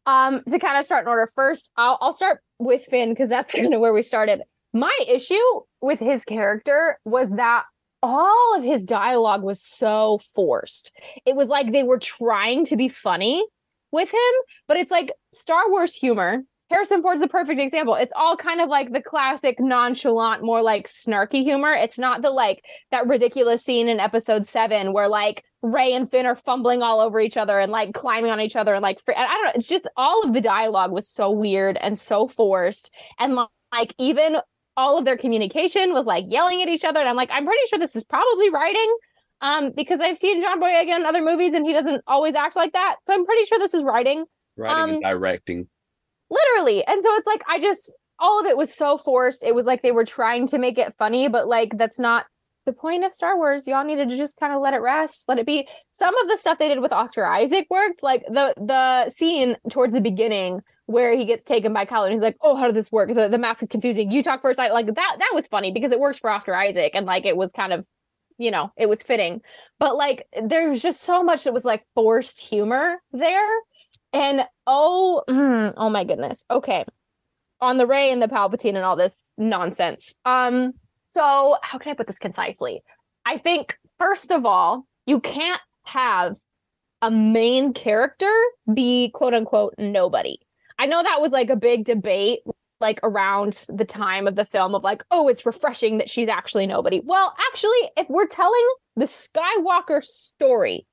Um, 0.06 0.44
to 0.48 0.60
kind 0.60 0.78
of 0.78 0.86
start 0.86 1.04
in 1.04 1.10
order, 1.10 1.28
first, 1.28 1.72
I'll, 1.76 1.98
I'll 2.02 2.14
start 2.14 2.42
with 2.58 2.86
Finn 2.86 3.10
because 3.10 3.30
that's 3.30 3.52
kind 3.54 3.74
of 3.74 3.82
where 3.82 3.94
we 3.94 4.04
started. 4.04 4.42
My 4.74 4.96
issue 5.08 5.36
with 5.82 6.00
his 6.00 6.24
character 6.26 7.00
was 7.06 7.32
that 7.32 7.66
all 8.02 8.56
of 8.56 8.64
his 8.64 8.82
dialogue 8.82 9.44
was 9.44 9.62
so 9.62 10.20
forced. 10.34 10.92
It 11.26 11.36
was 11.36 11.48
like 11.48 11.72
they 11.72 11.84
were 11.84 12.00
trying 12.00 12.66
to 12.66 12.78
be 12.78 12.88
funny 12.88 13.46
with 13.92 14.14
him, 14.14 14.20
but 14.68 14.78
it's 14.78 14.92
like 14.92 15.12
Star 15.34 15.70
Wars 15.70 15.94
humor. 15.94 16.44
Harrison 16.70 17.02
Ford's 17.02 17.24
a 17.24 17.28
perfect 17.28 17.60
example. 17.60 17.96
It's 17.96 18.14
all 18.16 18.38
kind 18.38 18.62
of 18.62 18.70
like 18.70 18.94
the 18.94 19.02
classic 19.02 19.60
nonchalant, 19.60 20.44
more 20.44 20.62
like 20.62 20.88
snarky 20.88 21.42
humor. 21.42 21.74
It's 21.74 21.98
not 21.98 22.22
the 22.22 22.30
like 22.30 22.64
that 22.92 23.08
ridiculous 23.08 23.64
scene 23.64 23.90
in 23.90 24.00
episode 24.00 24.46
seven 24.46 24.94
where 24.94 25.08
like 25.08 25.44
Rey 25.64 25.94
and 25.94 26.10
Finn 26.10 26.28
are 26.28 26.36
fumbling 26.36 26.84
all 26.84 27.00
over 27.00 27.20
each 27.20 27.38
other 27.38 27.60
and 27.60 27.72
like 27.72 27.96
climbing 27.96 28.30
on 28.30 28.40
each 28.40 28.56
other 28.56 28.76
and 28.76 28.84
like, 28.84 29.02
I 29.08 29.26
don't 29.26 29.44
know. 29.46 29.52
It's 29.56 29.68
just 29.68 29.90
all 29.98 30.24
of 30.24 30.34
the 30.34 30.42
dialogue 30.42 30.92
was 30.92 31.08
so 31.08 31.32
weird 31.32 31.76
and 31.78 31.98
so 31.98 32.28
forced. 32.28 32.94
And 33.18 33.34
like, 33.36 33.96
even 33.98 34.38
all 34.80 34.98
of 34.98 35.04
their 35.04 35.18
communication 35.18 35.92
was 35.92 36.06
like 36.06 36.24
yelling 36.30 36.62
at 36.62 36.70
each 36.70 36.86
other. 36.86 37.02
And 37.02 37.10
I'm 37.10 37.18
like, 37.18 37.30
I'm 37.34 37.46
pretty 37.46 37.66
sure 37.70 37.78
this 37.78 37.98
is 37.98 38.06
probably 38.06 38.50
writing. 38.50 38.98
Um, 39.42 39.72
because 39.76 40.00
I've 40.00 40.18
seen 40.18 40.42
John 40.42 40.62
Boyega 40.62 40.96
in 40.96 41.06
other 41.06 41.22
movies 41.22 41.54
and 41.54 41.66
he 41.66 41.74
doesn't 41.74 42.02
always 42.08 42.34
act 42.34 42.56
like 42.56 42.72
that. 42.74 42.96
So 43.06 43.14
I'm 43.14 43.26
pretty 43.26 43.44
sure 43.46 43.60
this 43.60 43.74
is 43.74 43.84
writing. 43.84 44.24
Writing 44.56 44.84
um, 44.84 44.90
and 44.92 45.04
directing. 45.04 45.68
Literally. 46.30 46.86
And 46.86 47.04
so 47.04 47.14
it's 47.16 47.28
like 47.28 47.44
I 47.50 47.60
just 47.60 47.92
all 48.20 48.40
of 48.40 48.46
it 48.46 48.56
was 48.56 48.74
so 48.74 48.98
forced. 48.98 49.44
It 49.44 49.54
was 49.54 49.66
like 49.66 49.82
they 49.82 49.92
were 49.92 50.06
trying 50.06 50.48
to 50.48 50.58
make 50.58 50.78
it 50.78 50.96
funny, 50.98 51.28
but 51.28 51.48
like 51.48 51.78
that's 51.78 52.00
not 52.00 52.26
the 52.66 52.74
point 52.74 53.04
of 53.04 53.14
Star 53.14 53.36
Wars. 53.36 53.68
Y'all 53.68 53.86
needed 53.86 54.10
to 54.10 54.18
just 54.18 54.40
kind 54.40 54.54
of 54.54 54.62
let 54.62 54.74
it 54.74 54.82
rest, 54.82 55.26
let 55.28 55.40
it 55.40 55.46
be. 55.46 55.68
Some 55.92 56.18
of 56.18 56.30
the 56.30 56.38
stuff 56.38 56.58
they 56.58 56.68
did 56.70 56.82
with 56.82 56.94
Oscar 56.94 57.26
Isaac 57.26 57.68
worked. 57.70 58.02
Like 58.02 58.24
the 58.30 58.54
the 58.58 59.14
scene 59.18 59.58
towards 59.70 59.94
the 59.94 60.02
beginning 60.02 60.62
where 60.90 61.16
he 61.16 61.26
gets 61.26 61.44
taken 61.44 61.72
by 61.72 61.86
and 61.88 62.14
he's 62.14 62.22
like, 62.22 62.38
"Oh, 62.42 62.56
how 62.56 62.66
did 62.66 62.76
this 62.76 62.92
work? 62.92 63.14
The, 63.14 63.30
the 63.30 63.38
mask 63.38 63.62
is 63.62 63.70
confusing. 63.70 64.10
You 64.10 64.24
talk 64.24 64.42
first. 64.42 64.60
I 64.60 64.72
like 64.72 64.88
that. 64.88 65.16
That 65.20 65.32
was 65.34 65.46
funny 65.48 65.72
because 65.72 65.92
it 65.92 66.00
works 66.00 66.18
for 66.18 66.30
Oscar 66.32 66.56
Isaac, 66.56 66.92
and 66.96 67.06
like 67.06 67.26
it 67.26 67.38
was 67.38 67.52
kind 67.52 67.74
of, 67.74 67.86
you 68.40 68.50
know, 68.50 68.72
it 68.76 68.90
was 68.90 69.04
fitting. 69.04 69.42
But 69.78 69.96
like, 69.96 70.26
there's 70.44 70.82
just 70.82 71.02
so 71.02 71.24
much 71.24 71.44
that 71.44 71.54
was 71.54 71.64
like 71.64 71.86
forced 71.94 72.40
humor 72.40 72.98
there, 73.12 73.50
and 74.14 74.42
oh, 74.66 75.24
mm, 75.30 75.74
oh 75.78 75.90
my 75.90 76.04
goodness. 76.04 76.44
Okay, 76.50 76.84
on 77.62 77.78
the 77.78 77.86
Rey 77.86 78.12
and 78.12 78.22
the 78.22 78.28
Palpatine 78.28 78.76
and 78.76 78.84
all 78.84 78.96
this 78.96 79.14
nonsense. 79.38 80.16
Um, 80.26 80.74
So, 81.06 81.58
how 81.62 81.78
can 81.78 81.92
I 81.92 81.96
put 81.96 82.08
this 82.08 82.20
concisely? 82.20 82.82
I 83.26 83.38
think, 83.38 83.78
first 84.00 84.32
of 84.32 84.46
all, 84.46 84.86
you 85.06 85.20
can't 85.20 85.62
have 85.86 86.38
a 87.02 87.12
main 87.12 87.74
character 87.74 88.32
be 88.74 89.10
quote 89.14 89.34
unquote 89.34 89.76
nobody. 89.78 90.38
I 90.80 90.86
know 90.86 91.04
that 91.04 91.22
was 91.22 91.32
like 91.32 91.50
a 91.50 91.58
big 91.58 91.86
debate 91.86 92.40
like 92.80 93.00
around 93.04 93.66
the 93.68 93.84
time 93.84 94.26
of 94.26 94.36
the 94.36 94.46
film 94.46 94.74
of 94.74 94.84
like, 94.84 95.04
oh, 95.12 95.28
it's 95.28 95.46
refreshing 95.46 95.98
that 95.98 96.10
she's 96.10 96.30
actually 96.30 96.66
nobody. 96.66 97.02
Well, 97.04 97.36
actually, 97.52 97.92
if 97.98 98.10
we're 98.10 98.28
telling 98.28 98.66
the 98.96 99.06
Skywalker 99.06 100.02
story, 100.02 100.88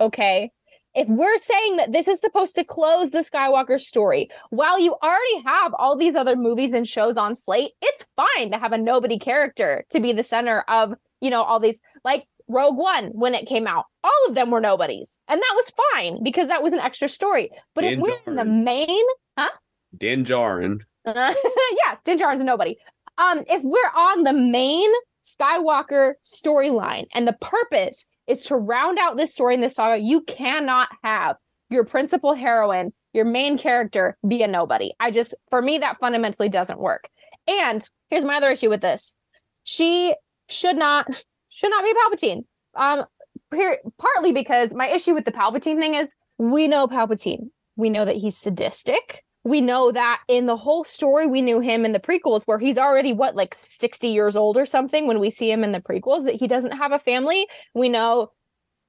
okay, 0.00 0.50
if 0.94 1.06
we're 1.06 1.38
saying 1.38 1.76
that 1.76 1.92
this 1.92 2.08
is 2.08 2.18
supposed 2.20 2.56
to 2.56 2.64
close 2.64 3.10
the 3.10 3.18
Skywalker 3.18 3.80
story, 3.80 4.28
while 4.50 4.80
you 4.80 4.96
already 5.00 5.44
have 5.46 5.72
all 5.74 5.96
these 5.96 6.16
other 6.16 6.34
movies 6.34 6.72
and 6.72 6.88
shows 6.88 7.16
on 7.16 7.36
slate, 7.36 7.70
it's 7.80 8.04
fine 8.16 8.50
to 8.50 8.58
have 8.58 8.72
a 8.72 8.78
nobody 8.78 9.18
character 9.18 9.84
to 9.90 10.00
be 10.00 10.12
the 10.12 10.24
center 10.24 10.64
of, 10.66 10.94
you 11.20 11.30
know, 11.30 11.42
all 11.42 11.60
these 11.60 11.78
like 12.04 12.26
Rogue 12.48 12.76
One 12.76 13.08
when 13.08 13.34
it 13.34 13.46
came 13.46 13.66
out. 13.66 13.84
All 14.02 14.26
of 14.28 14.34
them 14.34 14.50
were 14.50 14.60
nobodies. 14.60 15.18
And 15.28 15.40
that 15.40 15.52
was 15.54 15.72
fine 15.92 16.24
because 16.24 16.48
that 16.48 16.62
was 16.62 16.72
an 16.72 16.80
extra 16.80 17.08
story. 17.08 17.50
But 17.74 17.84
if 17.84 17.98
we're 17.98 18.18
in 18.26 18.34
the 18.34 18.42
Djarin. 18.42 19.04
Main, 19.38 19.48
Din 19.96 20.24
Djarin. 20.24 20.80
uh, 21.06 21.34
yes, 21.84 21.98
Din 22.04 22.18
Djarin's 22.18 22.40
a 22.40 22.44
nobody. 22.44 22.76
Um, 23.16 23.44
if 23.48 23.62
we're 23.64 23.92
on 23.96 24.24
the 24.24 24.32
main 24.32 24.90
Skywalker 25.22 26.14
storyline 26.24 27.06
and 27.14 27.26
the 27.26 27.36
purpose 27.40 28.06
is 28.26 28.44
to 28.44 28.56
round 28.56 28.98
out 28.98 29.16
this 29.16 29.32
story 29.32 29.54
in 29.54 29.60
this 29.60 29.74
saga, 29.74 30.00
you 30.00 30.22
cannot 30.22 30.88
have 31.02 31.36
your 31.70 31.84
principal 31.84 32.34
heroine, 32.34 32.92
your 33.12 33.24
main 33.24 33.58
character, 33.58 34.16
be 34.26 34.42
a 34.42 34.46
nobody. 34.46 34.92
I 35.00 35.10
just, 35.10 35.34
for 35.50 35.60
me, 35.60 35.78
that 35.78 35.98
fundamentally 35.98 36.48
doesn't 36.48 36.78
work. 36.78 37.08
And 37.46 37.82
here's 38.10 38.24
my 38.24 38.36
other 38.36 38.50
issue 38.50 38.68
with 38.68 38.80
this: 38.82 39.16
she 39.64 40.14
should 40.48 40.76
not 40.76 41.06
should 41.48 41.70
not 41.70 41.84
be 41.84 41.94
Palpatine. 41.94 42.44
Um, 42.74 43.04
per- 43.50 43.80
partly 43.98 44.32
because 44.32 44.70
my 44.72 44.88
issue 44.88 45.14
with 45.14 45.24
the 45.24 45.32
Palpatine 45.32 45.78
thing 45.78 45.94
is 45.94 46.08
we 46.38 46.68
know 46.68 46.86
Palpatine. 46.86 47.50
We 47.76 47.90
know 47.90 48.04
that 48.04 48.16
he's 48.16 48.36
sadistic. 48.36 49.24
We 49.48 49.62
know 49.62 49.90
that 49.92 50.20
in 50.28 50.44
the 50.44 50.56
whole 50.56 50.84
story, 50.84 51.26
we 51.26 51.40
knew 51.40 51.60
him 51.60 51.86
in 51.86 51.92
the 51.92 52.00
prequels, 52.00 52.44
where 52.44 52.58
he's 52.58 52.76
already 52.76 53.14
what, 53.14 53.34
like 53.34 53.56
60 53.80 54.08
years 54.08 54.36
old 54.36 54.58
or 54.58 54.66
something 54.66 55.06
when 55.06 55.20
we 55.20 55.30
see 55.30 55.50
him 55.50 55.64
in 55.64 55.72
the 55.72 55.80
prequels, 55.80 56.24
that 56.26 56.34
he 56.34 56.46
doesn't 56.46 56.72
have 56.72 56.92
a 56.92 56.98
family. 56.98 57.46
We 57.74 57.88
know 57.88 58.32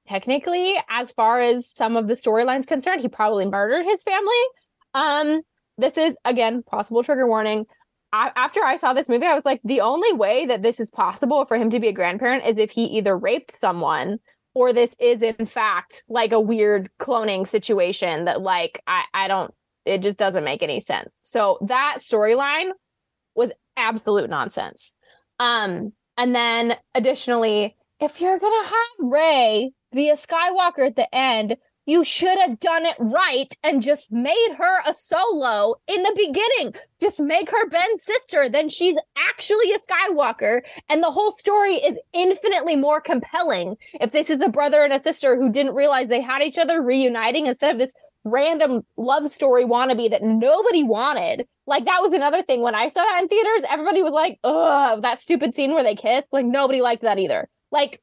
technically, 0.06 0.76
as 0.90 1.12
far 1.12 1.40
as 1.40 1.64
some 1.74 1.96
of 1.96 2.08
the 2.08 2.14
storylines 2.14 2.66
concerned, 2.66 3.00
he 3.00 3.08
probably 3.08 3.46
murdered 3.46 3.84
his 3.84 4.02
family. 4.02 4.42
Um, 4.92 5.40
this 5.78 5.96
is 5.96 6.14
again 6.26 6.62
possible 6.62 7.02
trigger 7.02 7.26
warning. 7.26 7.64
I, 8.12 8.30
after 8.36 8.60
I 8.62 8.76
saw 8.76 8.92
this 8.92 9.08
movie, 9.08 9.24
I 9.24 9.34
was 9.34 9.46
like, 9.46 9.60
the 9.64 9.80
only 9.80 10.12
way 10.12 10.44
that 10.44 10.62
this 10.62 10.78
is 10.78 10.90
possible 10.90 11.46
for 11.46 11.56
him 11.56 11.70
to 11.70 11.80
be 11.80 11.88
a 11.88 11.92
grandparent 11.92 12.44
is 12.44 12.58
if 12.58 12.70
he 12.70 12.84
either 12.84 13.16
raped 13.16 13.56
someone 13.60 14.18
or 14.52 14.72
this 14.72 14.94
is 14.98 15.22
in 15.22 15.46
fact 15.46 16.04
like 16.08 16.32
a 16.32 16.40
weird 16.40 16.90
cloning 16.98 17.46
situation 17.46 18.24
that 18.24 18.40
like 18.40 18.82
I, 18.86 19.04
I 19.14 19.28
don't 19.28 19.54
it 19.84 20.02
just 20.02 20.16
doesn't 20.16 20.44
make 20.44 20.62
any 20.62 20.80
sense. 20.80 21.12
So 21.22 21.58
that 21.68 21.98
storyline 21.98 22.70
was 23.34 23.50
absolute 23.76 24.30
nonsense. 24.30 24.94
Um 25.38 25.92
and 26.16 26.34
then 26.34 26.74
additionally, 26.94 27.76
if 28.00 28.20
you're 28.20 28.38
gonna 28.38 28.68
have 28.68 29.10
Rey 29.10 29.72
be 29.92 30.10
a 30.10 30.14
Skywalker 30.14 30.86
at 30.86 30.96
the 30.96 31.12
end, 31.14 31.56
you 31.86 32.04
should 32.04 32.38
have 32.38 32.60
done 32.60 32.86
it 32.86 32.94
right 32.98 33.56
and 33.64 33.82
just 33.82 34.12
made 34.12 34.54
her 34.58 34.80
a 34.86 34.94
solo 34.94 35.74
in 35.88 36.02
the 36.02 36.14
beginning. 36.16 36.74
Just 37.00 37.18
make 37.18 37.50
her 37.50 37.68
Ben's 37.68 38.04
sister, 38.04 38.48
then 38.48 38.68
she's 38.68 38.96
actually 39.16 39.72
a 39.72 39.78
Skywalker. 39.78 40.60
And 40.88 41.02
the 41.02 41.10
whole 41.10 41.32
story 41.32 41.76
is 41.76 41.98
infinitely 42.12 42.76
more 42.76 43.00
compelling 43.00 43.76
if 43.94 44.12
this 44.12 44.30
is 44.30 44.40
a 44.40 44.48
brother 44.48 44.84
and 44.84 44.92
a 44.92 45.02
sister 45.02 45.36
who 45.36 45.50
didn't 45.50 45.74
realize 45.74 46.08
they 46.08 46.20
had 46.20 46.42
each 46.42 46.58
other 46.58 46.80
reuniting 46.80 47.46
instead 47.46 47.72
of 47.72 47.78
this 47.78 47.92
random 48.24 48.82
love 48.96 49.30
story 49.30 49.64
wannabe 49.64 50.10
that 50.10 50.22
nobody 50.22 50.82
wanted. 50.82 51.46
Like 51.66 51.84
that 51.84 52.02
was 52.02 52.12
another 52.12 52.42
thing. 52.42 52.62
When 52.62 52.74
I 52.74 52.88
saw 52.88 53.02
that 53.02 53.22
in 53.22 53.28
theaters, 53.28 53.64
everybody 53.68 54.02
was 54.02 54.12
like, 54.12 54.38
ugh, 54.44 55.02
that 55.02 55.18
stupid 55.18 55.54
scene 55.54 55.72
where 55.72 55.84
they 55.84 55.94
kissed. 55.94 56.28
Like 56.32 56.46
nobody 56.46 56.80
liked 56.80 57.02
that 57.02 57.18
either. 57.18 57.48
Like, 57.70 58.02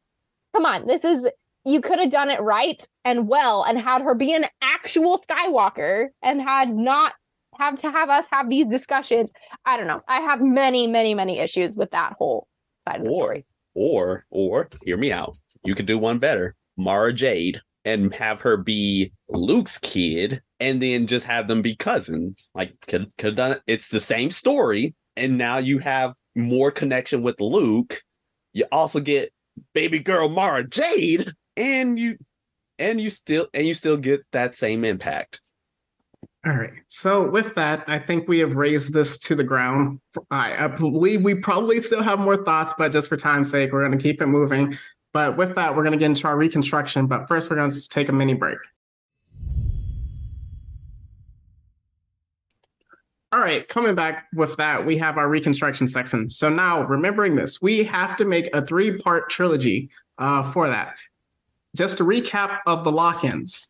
come 0.54 0.66
on, 0.66 0.88
this 0.88 1.04
is 1.04 1.28
you 1.66 1.82
could 1.82 2.00
have 2.00 2.12
done 2.12 2.30
it 2.30 2.40
right 2.42 2.88
and 3.04 3.28
well 3.28 3.64
and 3.64 3.78
had 3.78 4.02
her 4.02 4.16
be 4.16 4.34
an 4.34 4.46
actual 4.62 5.22
Skywalker 5.30 6.08
and 6.24 6.42
had 6.42 6.74
not 6.74 7.14
have 7.60 7.76
to 7.82 7.92
have 7.92 8.10
us 8.10 8.28
have 8.32 8.50
these 8.50 8.66
discussions. 8.68 9.32
I 9.66 9.78
don't 9.78 9.88
know. 9.88 10.02
I 10.08 10.22
have 10.22 10.42
many, 10.42 10.88
many, 10.88 11.14
many 11.14 11.40
issues 11.40 11.76
with 11.76 11.92
that 11.92 12.14
whole 12.18 12.48
side 12.78 12.98
of 12.98 13.04
the 13.04 13.10
Or, 13.10 13.16
story. 13.16 13.46
or, 13.74 14.26
or, 14.30 14.70
hear 14.84 14.96
me 14.96 15.12
out. 15.12 15.38
You 15.66 15.76
could 15.76 15.88
do 15.88 15.98
one 15.98 16.20
better. 16.20 16.56
Mara 16.78 17.12
Jade 17.12 17.60
and 17.88 18.14
have 18.14 18.42
her 18.42 18.58
be 18.58 19.12
Luke's 19.30 19.78
kid 19.78 20.42
and 20.60 20.82
then 20.82 21.08
just 21.08 21.26
have 21.26 21.48
them 21.48 21.62
be 21.62 21.76
cousins. 21.76 22.52
Like, 22.54 22.76
could, 22.88 23.12
could 23.18 23.36
done 23.36 23.54
it. 23.54 23.62
It's 23.66 23.90
the 23.90 24.00
same 24.00 24.32
story. 24.32 24.94
And 25.16 25.38
now 25.38 25.58
you 25.58 25.80
have 25.80 26.14
more 26.36 26.70
connection 26.70 27.24
with 27.24 27.40
Luke. 27.40 28.02
You 28.54 28.66
also 28.72 29.00
get 29.00 29.32
baby 29.74 30.00
girl 30.00 30.30
Mara 30.30 30.68
Jade 30.68 31.32
and 31.56 31.98
you 31.98 32.18
and 32.78 33.02
you 33.02 33.10
still 33.10 33.48
and 33.54 33.66
you 33.66 33.74
still 33.74 33.98
get 33.98 34.22
that 34.32 34.54
same 34.54 34.84
impact. 34.84 35.42
All 36.46 36.56
right. 36.56 36.74
So 36.88 37.30
with 37.30 37.56
that, 37.56 37.84
I 37.88 38.00
think 38.00 38.28
we 38.28 38.40
have 38.40 38.56
razed 38.56 38.94
this 38.94 39.18
to 39.20 39.36
the 39.36 39.44
ground. 39.44 40.00
I, 40.32 40.66
I 40.66 40.68
believe 40.68 41.24
we 41.24 41.42
probably 41.42 41.82
still 41.82 42.04
have 42.04 42.20
more 42.20 42.44
thoughts, 42.44 42.74
but 42.78 42.92
just 42.92 43.10
for 43.10 43.18
time's 43.18 43.52
sake, 43.52 43.74
we're 43.74 43.86
going 43.86 43.98
to 43.98 44.02
keep 44.02 44.22
it 44.22 44.28
moving. 44.28 44.74
But 45.18 45.36
with 45.36 45.56
that, 45.56 45.76
we're 45.76 45.82
going 45.82 45.94
to 45.94 45.98
get 45.98 46.06
into 46.06 46.28
our 46.28 46.38
reconstruction. 46.38 47.08
But 47.08 47.28
first, 47.28 47.50
we're 47.50 47.56
going 47.56 47.72
to 47.72 47.90
take 47.90 48.08
a 48.08 48.12
mini 48.12 48.36
break. 48.36 48.60
All 53.32 53.40
right, 53.40 53.68
coming 53.68 53.96
back 53.96 54.28
with 54.36 54.56
that, 54.58 54.86
we 54.86 54.96
have 54.98 55.18
our 55.18 55.28
reconstruction 55.28 55.88
section. 55.88 56.30
So 56.30 56.50
now, 56.50 56.84
remembering 56.84 57.36
this, 57.36 57.60
we 57.60 57.84
have 57.86 58.16
to 58.18 58.26
make 58.26 58.56
a 58.56 58.64
three-part 58.64 59.32
trilogy 59.32 59.90
uh, 60.20 60.52
for 60.52 60.68
that. 60.68 60.98
Just 61.76 62.00
a 62.00 62.04
recap 62.04 62.60
of 62.68 62.84
the 62.84 62.92
lock-ins. 62.92 63.70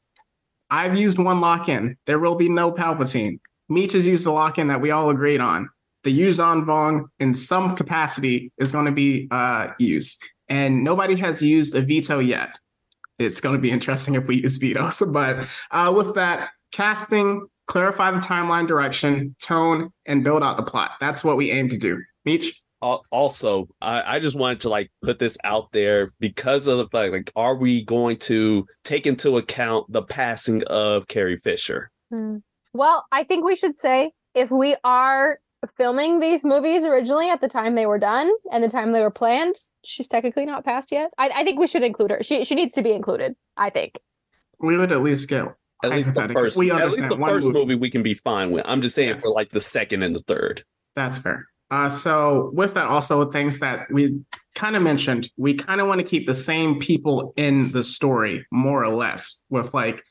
I've 0.69 0.97
used 0.97 1.17
one 1.17 1.39
lock-in. 1.39 1.95
There 2.07 2.19
will 2.19 2.35
be 2.35 2.49
no 2.49 2.73
Palpatine. 2.73 3.39
Meech 3.69 3.93
has 3.93 4.05
used 4.05 4.25
the 4.25 4.31
lock-in 4.31 4.67
that 4.67 4.81
we 4.81 4.91
all 4.91 5.11
agreed 5.11 5.39
on. 5.39 5.69
The 6.03 6.11
Yuuzhan 6.19 6.65
Vong, 6.65 7.05
in 7.21 7.33
some 7.33 7.73
capacity, 7.77 8.51
is 8.57 8.73
going 8.73 8.83
to 8.83 8.91
be 8.91 9.29
uh, 9.31 9.69
used, 9.79 10.21
and 10.49 10.83
nobody 10.83 11.15
has 11.15 11.41
used 11.41 11.75
a 11.75 11.81
veto 11.81 12.19
yet. 12.19 12.49
It's 13.19 13.41
going 13.41 13.55
to 13.55 13.61
be 13.61 13.71
interesting 13.71 14.15
if 14.15 14.27
we 14.27 14.41
use 14.41 14.57
vetoes. 14.57 15.01
But 15.11 15.47
uh, 15.71 15.91
with 15.95 16.15
that, 16.15 16.49
casting, 16.71 17.47
clarify 17.65 18.11
the 18.11 18.19
timeline 18.19 18.67
direction, 18.67 19.35
tone, 19.41 19.91
and 20.05 20.23
build 20.23 20.43
out 20.43 20.57
the 20.57 20.63
plot. 20.63 20.91
That's 20.99 21.23
what 21.23 21.37
we 21.37 21.51
aim 21.51 21.69
to 21.69 21.77
do. 21.77 22.01
Meech. 22.25 22.61
Also 22.79 23.67
I, 23.81 24.17
I 24.17 24.19
just 24.19 24.37
wanted 24.37 24.59
to 24.59 24.69
like 24.69 24.91
put 25.01 25.17
this 25.17 25.35
out 25.43 25.71
there 25.71 26.13
because 26.19 26.67
of 26.67 26.77
the 26.77 26.87
fact 26.87 27.11
like 27.11 27.31
are 27.35 27.55
we 27.55 27.83
going 27.83 28.17
to 28.17 28.67
take 28.83 29.07
into 29.07 29.37
account 29.37 29.91
the 29.91 30.03
passing 30.03 30.63
of 30.65 31.07
carrie 31.07 31.37
fisher 31.37 31.89
Hmm. 32.09 32.37
Well, 32.73 33.05
I 33.11 33.23
think 33.23 33.45
we 33.45 33.55
should 33.55 33.79
say 33.79 34.11
if 34.33 34.51
we 34.51 34.75
are 34.83 35.39
filming 35.75 36.19
these 36.19 36.43
movies 36.43 36.85
originally 36.85 37.29
at 37.29 37.41
the 37.41 37.47
time 37.47 37.75
they 37.75 37.85
were 37.85 37.99
done 37.99 38.31
and 38.51 38.63
the 38.63 38.69
time 38.69 38.91
they 38.91 39.01
were 39.01 39.11
planned, 39.11 39.55
she's 39.87 40.07
technically 40.07 40.45
not 40.45 40.65
passed 40.65 40.91
yet. 40.91 41.11
I, 41.17 41.29
I 41.29 41.43
think 41.43 41.59
we 41.59 41.67
should 41.67 41.83
include 41.83 42.11
her. 42.11 42.23
She 42.23 42.43
she 42.43 42.55
needs 42.55 42.75
to 42.75 42.81
be 42.81 42.91
included. 42.91 43.35
I 43.55 43.69
think. 43.69 43.95
We 44.59 44.77
would 44.77 44.91
at 44.91 45.01
least 45.01 45.29
get 45.29 45.45
at 45.83 45.91
least 45.91 46.13
the 46.13 46.29
first 46.29 46.57
we 46.57 46.71
at 46.71 46.75
least 46.77 46.85
understand 46.85 47.11
the 47.11 47.15
one 47.15 47.29
first 47.29 47.47
movie. 47.47 47.59
movie. 47.59 47.75
we 47.75 47.89
can 47.89 48.01
be 48.01 48.15
fine 48.15 48.49
with 48.49 48.63
i'm 48.65 48.81
just 48.81 48.95
saying 48.95 49.19
for 49.19 49.29
like 49.29 49.49
the 49.49 49.61
second 49.61 50.01
and 50.01 50.15
the 50.15 50.21
third 50.21 50.63
That's 50.95 51.19
fair. 51.19 51.45
Uh, 51.69 51.89
so 51.89 52.49
with 52.53 52.73
that, 52.75 52.87
also 52.87 53.29
things 53.29 53.59
that 53.59 53.91
we 53.91 54.19
kind 54.55 54.75
of 54.75 54.81
mentioned, 54.81 55.29
we 55.35 55.53
kind 55.53 55.81
of 55.81 55.87
want 55.87 55.99
to 55.99 56.07
keep 56.07 56.25
the 56.25 56.33
same 56.33 56.79
people 56.79 57.33
in 57.35 57.69
the 57.71 57.83
story, 57.83 58.45
more 58.51 58.83
or 58.83 58.95
less, 58.95 59.43
with 59.49 59.73
like 59.73 60.01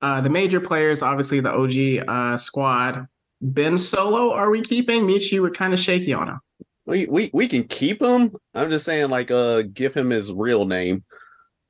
uh, 0.00 0.22
the 0.22 0.30
major 0.30 0.58
players, 0.58 1.02
obviously 1.02 1.40
the 1.40 1.52
OG 1.52 2.08
uh, 2.08 2.36
squad. 2.38 3.06
Ben 3.42 3.76
Solo, 3.76 4.32
are 4.32 4.50
we 4.50 4.62
keeping? 4.62 5.06
Meech, 5.06 5.32
we're 5.32 5.50
kind 5.50 5.74
of 5.74 5.80
shaky 5.80 6.14
on 6.14 6.28
him. 6.28 6.40
We, 6.84 7.06
we 7.06 7.30
we 7.32 7.46
can 7.46 7.62
keep 7.64 8.02
him 8.02 8.32
i'm 8.54 8.68
just 8.68 8.84
saying 8.84 9.08
like 9.08 9.30
uh 9.30 9.62
give 9.72 9.94
him 9.94 10.10
his 10.10 10.32
real 10.32 10.64
name 10.66 11.04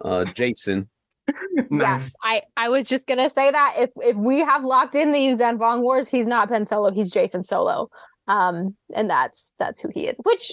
uh 0.02 0.24
jacen. 0.24 0.88
Yes, 1.70 2.14
I 2.22 2.42
I 2.56 2.68
was 2.68 2.84
just 2.84 3.06
gonna 3.06 3.30
say 3.30 3.50
that 3.50 3.74
if 3.76 3.90
if 3.96 4.16
we 4.16 4.40
have 4.40 4.64
locked 4.64 4.94
in 4.94 5.12
these 5.12 5.36
Yuuzhan 5.36 5.58
Vong 5.58 5.80
Wars, 5.80 6.08
he's 6.08 6.26
not 6.26 6.48
Ben 6.48 6.66
Solo, 6.66 6.90
he's 6.90 7.12
Jacen 7.12 7.44
Solo, 7.44 7.88
um, 8.26 8.76
and 8.94 9.08
that's 9.08 9.44
that's 9.58 9.80
who 9.80 9.88
he 9.94 10.06
is. 10.06 10.18
Which, 10.22 10.52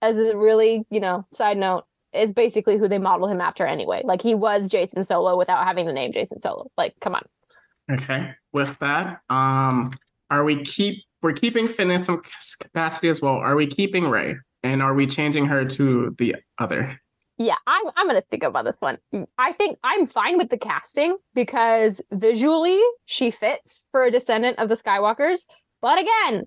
as 0.00 0.18
a 0.18 0.36
really 0.36 0.84
you 0.90 1.00
know 1.00 1.26
side 1.32 1.56
note, 1.58 1.84
is 2.14 2.32
basically 2.32 2.78
who 2.78 2.88
they 2.88 2.98
model 2.98 3.28
him 3.28 3.40
after 3.40 3.66
anyway. 3.66 4.02
Like 4.04 4.22
he 4.22 4.34
was 4.34 4.68
Jacen 4.68 5.06
Solo 5.06 5.36
without 5.36 5.64
having 5.64 5.86
the 5.86 5.92
name 5.92 6.12
Jacen 6.12 6.40
Solo. 6.40 6.70
Like, 6.76 6.94
come 7.00 7.14
on. 7.14 7.24
Okay. 7.90 8.30
With 8.52 8.78
that, 8.78 9.20
um, 9.28 9.92
are 10.30 10.44
we 10.44 10.62
keep 10.62 11.02
we're 11.24 11.32
keeping 11.32 11.66
Finn 11.66 11.90
in 11.90 12.04
some 12.04 12.22
capacity 12.60 13.08
as 13.08 13.22
well? 13.22 13.36
Are 13.36 13.56
we 13.56 13.66
keeping 13.66 14.08
Rey? 14.08 14.36
And 14.62 14.82
are 14.82 14.94
we 14.94 15.06
changing 15.06 15.46
her 15.46 15.64
to 15.64 16.14
the 16.18 16.36
other? 16.58 17.00
Yeah, 17.38 17.56
I'm 17.66 17.82
I'm 17.96 18.06
gonna 18.06 18.22
speak 18.22 18.44
about 18.44 18.66
this 18.66 18.76
one. 18.78 18.98
I 19.38 19.52
think 19.52 19.78
I'm 19.82 20.06
fine 20.06 20.38
with 20.38 20.50
the 20.50 20.58
casting 20.58 21.16
because 21.34 22.00
visually 22.12 22.80
she 23.06 23.30
fits 23.30 23.84
for 23.90 24.04
a 24.04 24.10
descendant 24.10 24.58
of 24.58 24.68
the 24.68 24.76
Skywalkers. 24.76 25.40
But 25.82 25.98
again, 25.98 26.44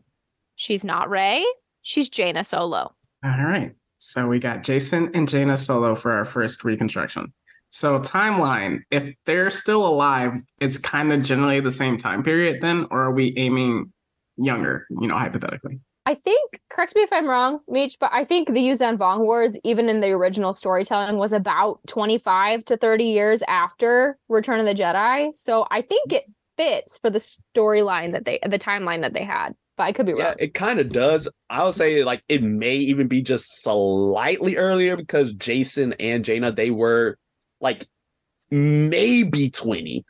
she's 0.56 0.86
not 0.86 1.10
Rey. 1.10 1.44
She's 1.82 2.08
Jaina 2.08 2.44
Solo. 2.44 2.96
All 3.24 3.32
right. 3.32 3.74
So 3.98 4.28
we 4.28 4.40
got 4.40 4.64
Jacen 4.64 5.10
and 5.14 5.28
Jaina 5.28 5.58
Solo 5.58 5.96
for 5.96 6.12
our 6.12 6.24
first 6.24 6.64
reconstruction. 6.64 7.34
So 7.70 8.00
timeline, 8.00 8.80
if 8.92 9.14
they're 9.26 9.50
still 9.50 9.86
alive, 9.86 10.34
it's 10.62 10.78
kind 10.78 11.12
of 11.12 11.24
generally 11.24 11.60
the 11.60 11.72
same 11.72 11.98
time 11.98 12.24
period 12.24 12.62
then, 12.62 12.86
or 12.92 13.02
are 13.02 13.12
we 13.12 13.34
aiming 13.38 13.92
younger, 14.38 14.86
you 14.90 15.08
know, 15.08 15.18
hypothetically? 15.18 15.80
I 16.06 16.14
think, 16.16 16.62
correct 16.70 16.96
me 16.96 17.02
if 17.02 17.12
I'm 17.12 17.28
wrong, 17.30 17.60
Meech, 17.68 17.98
but 18.00 18.12
I 18.14 18.24
think 18.24 18.48
the 18.48 18.62
Yuuzhan 18.62 18.98
Vong 18.98 19.20
Wars, 19.20 19.54
even 19.66 19.90
in 19.90 20.00
the 20.00 20.12
original 20.12 20.54
storytelling, 20.54 21.18
was 21.18 21.34
about 21.34 21.80
25 21.88 22.64
to 22.66 22.78
30 22.78 23.04
years 23.04 23.42
after 23.48 24.18
Return 24.30 24.62
of 24.62 24.66
the 24.66 24.74
Jedi. 24.74 25.36
So 25.36 25.68
I 25.70 25.82
think 25.82 26.14
it 26.14 26.24
fits 26.56 26.98
for 27.00 27.10
the 27.10 27.20
storyline 27.56 28.14
that 28.14 28.24
they, 28.24 28.40
the 28.48 28.58
timeline 28.58 29.02
that 29.02 29.14
they 29.14 29.24
had. 29.26 29.54
But 29.76 29.84
I 29.84 29.92
could 29.92 30.06
be 30.06 30.14
Yeah, 30.14 30.30
wrong. 30.30 30.36
it 30.40 30.54
kind 30.54 30.80
of 30.80 30.94
does. 30.94 31.30
I 31.50 31.66
would 31.66 31.74
say 31.76 32.04
like 32.06 32.24
it 32.30 32.42
may 32.42 32.78
even 32.78 33.08
be 33.08 33.22
just 33.22 33.62
slightly 33.62 34.56
earlier 34.56 34.96
because 34.96 35.36
Jacen 35.36 35.94
and 36.00 36.24
Jaina 36.26 36.52
they 36.54 36.72
were 36.72 37.18
like 37.62 37.86
maybe 38.50 39.50
20. 39.50 40.04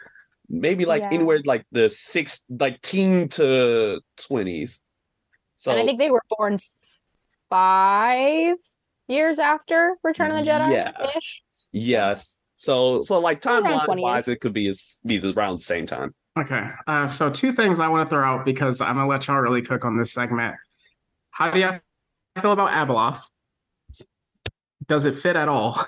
Maybe 0.50 0.86
like 0.86 1.02
Yeah. 1.02 1.10
anywhere 1.12 1.39
like 1.45 1.66
the 1.72 1.89
six 1.89 2.43
like 2.50 2.82
teen 2.82 3.28
to 3.30 4.00
20s. 4.20 4.80
So 5.58 5.72
and 5.72 5.80
I 5.80 5.86
think 5.86 6.00
they 6.00 6.10
were 6.12 6.24
born 6.30 6.60
five 7.50 8.56
years 9.08 9.39
after 9.39 9.95
Return 10.04 10.32
of 10.32 10.43
the 10.45 10.50
Jedi. 10.50 10.72
Yeah. 10.74 10.91
Ish. 11.18 11.43
yes. 11.72 12.39
So 12.56 13.02
so 13.04 13.20
like 13.20 13.45
Around 13.45 13.64
timeline 13.64 13.86
20 13.86 14.02
wise 14.02 14.28
years. 14.28 14.36
it 14.36 14.41
could 14.41 14.54
be 14.54 14.68
as 14.68 15.00
be 15.06 15.20
around 15.20 15.56
the 15.58 15.64
same 15.64 15.86
time. 15.86 16.14
Okay. 16.39 16.70
Uh, 16.86 17.08
so 17.08 17.30
two 17.30 17.52
things 17.52 17.80
I 17.80 17.88
want 17.88 18.08
to 18.08 18.16
throw 18.16 18.24
out 18.24 18.45
because 18.45 18.80
I'm 18.82 18.95
gonna 18.95 19.08
let 19.08 19.28
y'all 19.28 19.39
really 19.39 19.62
cook 19.62 19.86
on 19.86 19.98
this 19.98 20.14
segment. 20.14 20.56
How 21.32 21.52
do 21.52 21.60
you 21.60 21.80
feel 22.41 22.52
about 22.52 22.70
Abeloth? 22.70 23.22
Does 24.88 25.06
it 25.06 25.16
fit 25.16 25.36
at 25.36 25.50
all? 25.50 25.86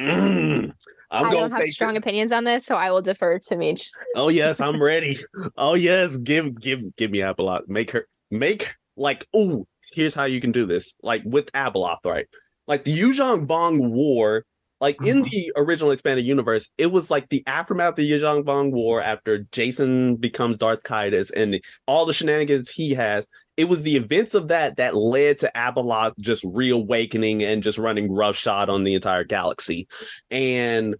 Mm. 0.00 0.72
I'm 1.12 1.26
I 1.26 1.28
gonna 1.30 1.40
don't 1.42 1.50
have 1.52 1.60
take 1.60 1.72
strong 1.72 1.94
it. 1.94 1.98
opinions 1.98 2.32
on 2.32 2.44
this, 2.44 2.64
so 2.66 2.74
I 2.74 2.90
will 2.90 3.02
defer 3.02 3.38
to 3.38 3.56
Meech. 3.56 3.90
Oh 4.16 4.28
yes, 4.28 4.60
I'm 4.60 4.82
ready. 4.82 5.18
oh 5.56 5.74
yes, 5.74 6.16
give 6.16 6.58
give 6.60 6.80
give 6.96 7.10
me 7.10 7.18
Abeloth. 7.20 7.68
Make 7.68 7.90
her 7.92 8.06
make 8.30 8.74
like 8.96 9.26
oh 9.34 9.66
here's 9.92 10.14
how 10.14 10.24
you 10.24 10.40
can 10.40 10.52
do 10.52 10.66
this. 10.66 10.96
Like 11.02 11.22
with 11.24 11.52
Abeloth, 11.52 12.04
right? 12.04 12.26
Like 12.66 12.84
the 12.84 12.98
Yuuzhan 12.98 13.46
Vong 13.46 13.90
War, 13.90 14.44
like 14.80 14.96
in 15.04 15.22
Mhm. 15.22 15.30
the 15.30 15.52
original 15.56 15.90
expanded 15.90 16.24
universe, 16.24 16.68
it 16.78 16.86
was 16.92 17.10
like 17.10 17.28
the 17.28 17.42
aftermath 17.46 17.90
of 17.90 17.96
the 17.96 18.10
Yuuzhan 18.10 18.44
Vong 18.44 18.70
War 18.72 19.02
after 19.02 19.40
Jacen 19.52 20.18
becomes 20.20 20.56
Darth 20.56 20.82
Caedus 20.82 21.30
and 21.36 21.60
all 21.86 22.06
the 22.06 22.12
shenanigans 22.12 22.70
he 22.70 22.94
has. 22.94 23.26
It 23.58 23.68
was 23.68 23.82
the 23.82 23.96
events 23.96 24.32
of 24.32 24.48
that 24.48 24.76
that 24.76 24.96
led 24.96 25.40
to 25.40 25.50
Abeloth 25.54 26.14
just 26.18 26.42
reawakening 26.44 27.42
and 27.42 27.62
just 27.62 27.76
running 27.76 28.10
roughshod 28.10 28.70
on 28.70 28.84
the 28.84 28.94
entire 28.94 29.24
galaxy. 29.24 29.88
And 30.30 30.94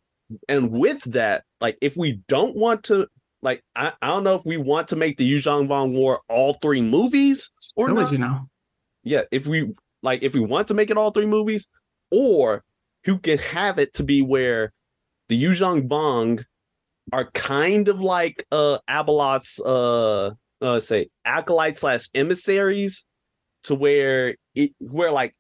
and 0.49 0.71
with 0.71 1.03
that, 1.13 1.45
like 1.61 1.79
if 1.81 1.97
we 1.97 2.21
don't 2.29 2.57
want 2.57 2.85
to 2.85 3.07
like 3.43 3.63
I, 3.75 3.93
I 4.01 4.09
don't 4.09 4.25
know 4.25 4.37
if 4.37 4.45
we 4.45 4.57
want 4.57 4.89
to 4.89 4.97
make 4.97 5.17
the 5.17 5.31
Yuuzhan 5.31 5.67
Vong 5.69 5.93
War 5.93 6.21
all 6.29 6.55
three 6.63 6.83
movies 6.83 7.51
or 7.77 7.91
not. 7.91 8.13
you 8.13 8.19
know? 8.19 8.49
Yeah, 9.03 9.23
if 9.31 9.47
we 9.47 9.73
like 10.03 10.23
if 10.23 10.35
we 10.35 10.41
want 10.41 10.69
to 10.69 10.75
make 10.75 10.91
it 10.91 10.97
all 10.97 11.11
three 11.11 11.27
movies, 11.27 11.69
or 12.11 12.65
who 13.05 13.19
can 13.19 13.39
have 13.39 13.79
it 13.79 13.95
to 13.95 14.05
be 14.05 14.23
where 14.23 14.73
the 15.29 15.43
Yuuzhan 15.43 15.89
Vong 15.89 16.45
are 17.13 17.31
kind 17.33 17.89
of 17.89 18.01
like 18.01 18.47
uh 18.53 18.79
Abeloth's 18.89 19.61
uh 19.61 20.31
uh 20.61 20.81
say 20.81 21.09
acolytes 21.25 21.81
slash 21.81 22.05
emissaries 22.15 23.05
to 23.65 23.75
where 23.75 24.37
it 24.55 24.73
where 24.79 25.11
like 25.11 25.35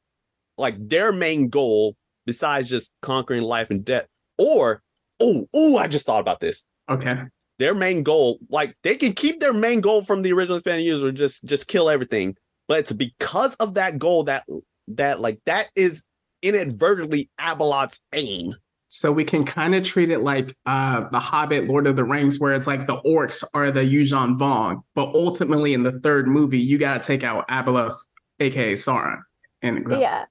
like 0.58 0.76
their 0.78 1.12
main 1.12 1.48
goal 1.48 1.94
besides 2.26 2.68
just 2.68 2.92
conquering 3.00 3.42
life 3.42 3.70
and 3.70 3.84
death 3.84 4.06
or 4.38 4.82
oh 5.20 5.46
oh 5.54 5.78
I 5.78 5.86
just 5.88 6.06
thought 6.06 6.20
about 6.20 6.40
this 6.40 6.64
Okay. 6.90 7.16
their 7.58 7.74
main 7.74 8.02
goal, 8.02 8.38
like 8.48 8.76
they 8.82 8.96
can 8.96 9.12
keep 9.12 9.40
their 9.40 9.52
main 9.52 9.80
goal 9.80 10.02
from 10.02 10.22
the 10.22 10.32
original 10.32 10.58
Spanish 10.60 10.84
user, 10.86 11.12
just 11.12 11.44
just 11.44 11.68
kill 11.68 11.88
everything. 11.88 12.36
But 12.68 12.80
it's 12.80 12.92
because 12.92 13.54
of 13.56 13.74
that 13.74 13.98
goal 13.98 14.24
that 14.24 14.44
that 14.88 15.20
like 15.20 15.40
that 15.46 15.66
is 15.76 16.04
inadvertently 16.42 17.30
Abeloth's 17.40 18.00
aim. 18.12 18.54
So 18.88 19.10
we 19.10 19.24
can 19.24 19.44
kind 19.44 19.74
of 19.74 19.84
treat 19.84 20.10
it 20.10 20.18
like 20.20 20.54
uh 20.66 21.08
the 21.10 21.20
Hobbit, 21.20 21.66
Lord 21.66 21.86
of 21.86 21.96
the 21.96 22.04
Rings, 22.04 22.38
where 22.38 22.52
it's 22.52 22.66
like 22.66 22.86
the 22.86 23.00
orcs 23.02 23.42
are 23.54 23.70
the 23.70 23.80
Yuuzhan 23.80 24.38
Vong, 24.38 24.82
but 24.94 25.14
ultimately 25.14 25.72
in 25.72 25.82
the 25.82 25.98
third 26.00 26.26
movie, 26.28 26.58
you 26.58 26.78
gotta 26.78 27.00
take 27.00 27.24
out 27.24 27.48
Abeloth, 27.48 27.96
aka 28.40 28.74
Sauron. 28.74 29.20
And 29.62 29.86
Yeah. 29.90 30.24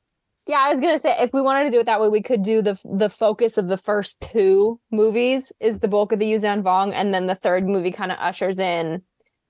Yeah, 0.47 0.59
I 0.59 0.71
was 0.71 0.79
gonna 0.81 0.99
say 0.99 1.15
if 1.19 1.31
we 1.33 1.41
wanted 1.41 1.65
to 1.65 1.71
do 1.71 1.79
it 1.79 1.85
that 1.85 2.01
way, 2.01 2.09
we 2.09 2.23
could 2.23 2.43
do 2.43 2.61
the 2.61 2.77
the 2.83 3.09
focus 3.09 3.57
of 3.57 3.67
the 3.67 3.77
first 3.77 4.21
two 4.21 4.79
movies 4.91 5.51
is 5.59 5.79
the 5.79 5.87
bulk 5.87 6.11
of 6.11 6.19
the 6.19 6.31
Yuuzhan 6.31 6.63
Vong, 6.63 6.93
and 6.93 7.13
then 7.13 7.27
the 7.27 7.35
third 7.35 7.67
movie 7.67 7.91
kind 7.91 8.11
of 8.11 8.17
ushers 8.19 8.57
in 8.57 9.03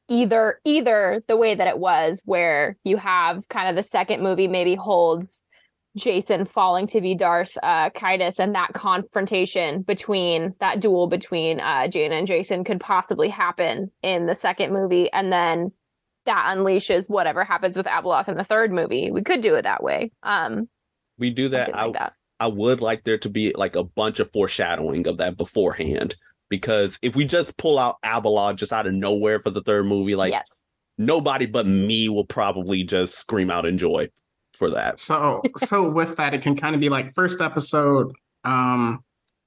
either 0.09 0.59
either 0.65 1.23
the 1.27 1.37
way 1.37 1.55
that 1.55 1.67
it 1.67 1.79
was, 1.79 2.21
where 2.25 2.77
you 2.83 2.97
have 2.97 3.47
kind 3.47 3.69
of 3.69 3.75
the 3.81 3.89
second 3.89 4.21
movie 4.21 4.47
maybe 4.49 4.75
holds 4.75 5.41
Jacen 5.97 6.47
falling 6.47 6.87
to 6.87 6.99
be 7.01 7.15
Darth 7.15 7.57
uh 7.63 7.89
Caedus 7.91 8.37
and 8.39 8.53
that 8.55 8.73
confrontation 8.73 9.83
between 9.83 10.55
that 10.59 10.81
duel 10.81 11.07
between 11.07 11.61
uh 11.61 11.87
Jaina 11.87 12.15
and 12.15 12.27
Jacen 12.27 12.65
could 12.65 12.81
possibly 12.81 13.29
happen 13.29 13.91
in 14.03 14.25
the 14.25 14.35
second 14.35 14.73
movie, 14.73 15.11
and 15.11 15.31
then 15.31 15.71
that 16.25 16.53
unleashes 16.55 17.09
whatever 17.09 17.43
happens 17.45 17.77
with 17.77 17.87
Abeloth 17.87 18.27
in 18.27 18.35
the 18.35 18.43
third 18.43 18.71
movie. 18.73 19.09
We 19.09 19.23
could 19.23 19.41
do 19.41 19.55
it 19.55 19.63
that 19.63 19.81
way. 19.81 20.11
Um 20.21 20.67
We 21.17 21.29
do 21.29 21.49
that. 21.49 21.75
I, 21.75 21.85
like 21.85 21.93
that. 21.93 22.13
I 22.39 22.47
would 22.47 22.81
like 22.81 23.03
there 23.03 23.17
to 23.19 23.29
be 23.29 23.53
like 23.55 23.75
a 23.75 23.83
bunch 23.83 24.19
of 24.19 24.31
foreshadowing 24.31 25.07
of 25.07 25.17
that 25.17 25.37
beforehand. 25.37 26.15
Because 26.49 26.99
if 27.01 27.15
we 27.15 27.23
just 27.23 27.55
pull 27.57 27.79
out 27.79 28.01
Abeloth 28.03 28.57
just 28.57 28.73
out 28.73 28.87
of 28.87 28.93
nowhere 28.93 29.39
for 29.39 29.51
the 29.51 29.61
third 29.61 29.85
movie, 29.85 30.15
like 30.15 30.31
yes. 30.31 30.63
nobody 30.97 31.45
but 31.45 31.65
me 31.65 32.09
will 32.09 32.25
probably 32.25 32.83
just 32.83 33.15
scream 33.15 33.49
out 33.49 33.65
in 33.65 33.77
joy 33.77 34.09
for 34.53 34.69
that. 34.71 34.99
So 34.99 35.41
so 35.57 35.89
with 35.89 36.17
that, 36.17 36.33
it 36.33 36.41
can 36.41 36.55
kind 36.55 36.75
of 36.75 36.81
be 36.81 36.89
like 36.89 37.13
first 37.15 37.41
episode, 37.41 38.11
um, 38.43 39.03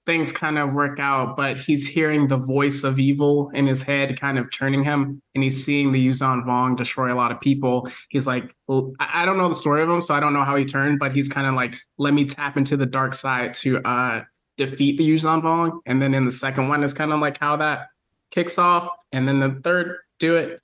things 0.07 0.32
kind 0.32 0.59
of 0.59 0.72
work 0.72 0.98
out, 1.00 1.36
but 1.36 1.59
he's 1.59 1.86
hearing 1.86 2.28
the 2.28 2.36
voice 2.36 2.85
of 2.85 2.98
evil 2.98 3.51
in 3.55 3.66
his 3.66 3.82
head, 3.82 4.20
kind 4.20 4.39
of 4.39 4.51
turning 4.51 4.85
him, 4.85 5.22
and 5.35 5.44
he's 5.44 5.64
seeing 5.64 5.93
the 5.93 6.09
Yuuzhan 6.09 6.44
Vong 6.44 6.76
destroy 6.76 7.12
a 7.12 7.16
lot 7.16 7.32
of 7.32 7.40
people. 7.40 7.89
He's 8.10 8.26
like, 8.26 8.55
well, 8.68 8.93
I 9.01 9.22
I 9.22 9.26
don't 9.26 9.39
know 9.39 9.48
the 9.48 9.55
story 9.55 9.82
of 9.82 9.89
him, 9.89 10.02
so 10.02 10.14
I 10.14 10.20
don't 10.20 10.35
know 10.35 10.44
how 10.44 10.56
he 10.56 10.64
turned, 10.64 10.98
but 10.98 11.12
he's 11.12 11.28
kind 11.28 11.47
of 11.47 11.55
like, 11.55 11.76
let 11.98 12.12
me 12.12 12.24
tap 12.24 12.56
into 12.56 12.76
the 12.76 12.86
dark 12.86 13.14
side 13.14 13.55
to 13.55 13.81
uh 13.82 14.22
defeat 14.56 14.98
the 14.98 15.09
Yuuzhan 15.09 15.43
Vong. 15.43 15.81
And 15.86 16.01
then 16.01 16.14
in 16.14 16.26
the 16.26 16.32
second 16.32 16.68
one 16.68 16.85
is 16.85 16.94
kind 16.94 17.12
of 17.12 17.20
like 17.20 17.39
how 17.39 17.56
that 17.56 17.89
kicks 18.31 18.59
off. 18.59 18.89
And 19.12 19.26
then 19.26 19.40
the 19.40 19.60
third, 19.64 19.97
do 20.18 20.36
it. 20.36 20.60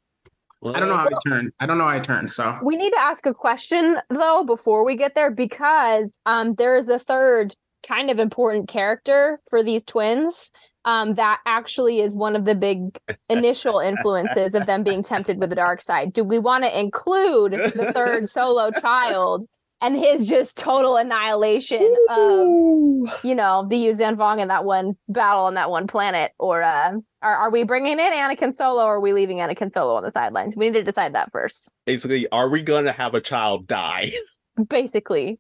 I 0.63 0.79
don't 0.79 0.91
know 0.91 0.97
how 0.97 1.09
he 1.09 1.17
turned. 1.27 1.53
I 1.59 1.67
don't 1.67 1.79
know 1.79 1.89
how 1.89 1.95
he 1.95 2.01
turned. 2.01 2.31
So 2.31 2.59
We 2.63 2.77
need 2.77 2.91
to 2.91 3.01
ask 3.01 3.25
a 3.25 3.33
question 3.33 3.97
though 4.11 4.45
before 4.45 4.85
we 4.85 4.97
get 4.97 5.15
there 5.15 5.31
because 5.31 6.13
um 6.27 6.55
there 6.55 6.77
is 6.77 6.87
a 6.89 6.99
third 6.99 7.57
kind 7.87 8.11
of 8.11 8.19
important 8.19 8.69
character 8.69 9.41
for 9.49 9.63
these 9.63 9.83
twins 9.85 10.51
um 10.85 11.15
that 11.15 11.41
actually 11.47 12.01
is 12.01 12.17
one 12.17 12.35
of 12.35 12.45
the 12.45 12.55
big 12.55 12.99
initial 13.29 13.81
influences 13.81 14.55
of 14.55 14.67
them 14.67 14.83
being 14.83 15.03
tempted 15.03 15.39
with 15.39 15.51
the 15.51 15.57
dark 15.57 15.83
side. 15.83 16.13
Do 16.13 16.25
we 16.25 16.39
want 16.39 16.65
to 16.65 16.79
include 16.79 17.53
the 17.53 17.93
third 17.95 18.31
solo 18.31 18.71
child 18.71 19.47
and 19.83 19.97
his 19.97 20.29
just 20.29 20.57
total 20.57 20.97
annihilation 20.97 21.95
of 22.11 23.25
you 23.25 23.35
know 23.35 23.67
the 23.69 23.77
Yuuzhan 23.77 24.17
Vong 24.17 24.41
in 24.41 24.49
that 24.49 24.65
one 24.65 24.95
battle 25.09 25.45
on 25.45 25.55
that 25.55 25.71
one 25.71 25.87
planet 25.87 26.33
or 26.39 26.63
uh 26.63 26.93
are, 27.23 27.37
are 27.37 27.51
we 27.51 27.65
bringing 27.65 27.99
in 27.99 28.13
Anakin 28.13 28.55
Solo 28.55 28.83
or 28.83 28.97
are 28.97 29.01
we 29.01 29.13
leaving 29.13 29.39
Anakin 29.39 29.71
Solo 29.71 29.95
on 29.97 30.03
the 30.03 30.11
sidelines? 30.11 30.55
We 30.57 30.67
need 30.67 30.79
to 30.79 30.83
decide 30.83 31.15
that 31.15 31.31
first. 31.33 31.71
Basically, 31.85 32.27
are 32.31 32.49
we 32.49 32.63
gonna 32.63 32.93
have 32.93 33.15
a 33.15 33.21
child 33.21 33.67
die? 33.67 34.13
Basically, 34.69 35.39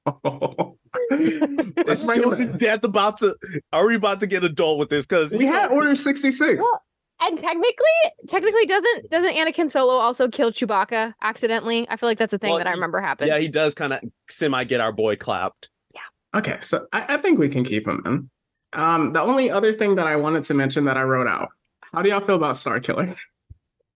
Let's 1.10 2.00
Is 2.00 2.04
bring 2.04 2.20
children 2.22 2.50
him. 2.50 2.58
death 2.58 2.84
about 2.84 3.18
to? 3.18 3.36
Are 3.72 3.86
we 3.86 3.94
about 3.96 4.20
to 4.20 4.26
get 4.26 4.44
adult 4.44 4.78
with 4.78 4.88
this? 4.90 5.06
Because 5.06 5.32
We 5.32 5.46
had 5.46 5.70
Order 5.70 5.94
66. 5.96 6.58
Well, 6.62 6.80
and 7.22 7.38
technically, 7.38 7.84
technically, 8.28 8.66
doesn't 8.66 9.10
doesn't 9.10 9.34
Anakin 9.34 9.70
Solo 9.70 9.94
also 9.94 10.28
kill 10.28 10.50
Chewbacca 10.50 11.14
accidentally? 11.22 11.86
I 11.88 11.96
feel 11.96 12.08
like 12.08 12.18
that's 12.18 12.32
a 12.32 12.38
thing 12.38 12.50
Well, 12.50 12.58
that 12.58 12.66
I 12.66 12.72
remember 12.72 13.00
happened. 13.00 13.28
yeah, 13.28 13.38
he 13.38 13.48
does 13.48 13.74
kind 13.74 13.92
of 13.92 14.00
semi 14.28 14.64
get 14.64 14.80
our 14.80 14.92
boy 14.92 15.16
clapped. 15.16 15.68
Yeah. 15.94 16.38
Okay, 16.38 16.58
so 16.60 16.86
I, 16.92 17.14
I 17.14 17.16
think 17.18 17.38
we 17.38 17.48
can 17.48 17.64
keep 17.64 17.86
him 17.86 18.02
in. 18.06 18.30
Um, 18.72 19.12
the 19.12 19.20
only 19.20 19.50
other 19.50 19.72
thing 19.72 19.96
that 19.96 20.06
I 20.06 20.16
wanted 20.16 20.44
to 20.44 20.54
mention 20.54 20.84
that 20.84 20.96
I 20.96 21.02
wrote 21.02 21.26
out. 21.28 21.48
How 21.92 22.02
do 22.02 22.08
y'all 22.08 22.20
feel 22.20 22.36
about 22.36 22.54
Starkiller? 22.54 23.18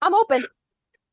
I'm 0.02 0.14
open. 0.14 0.42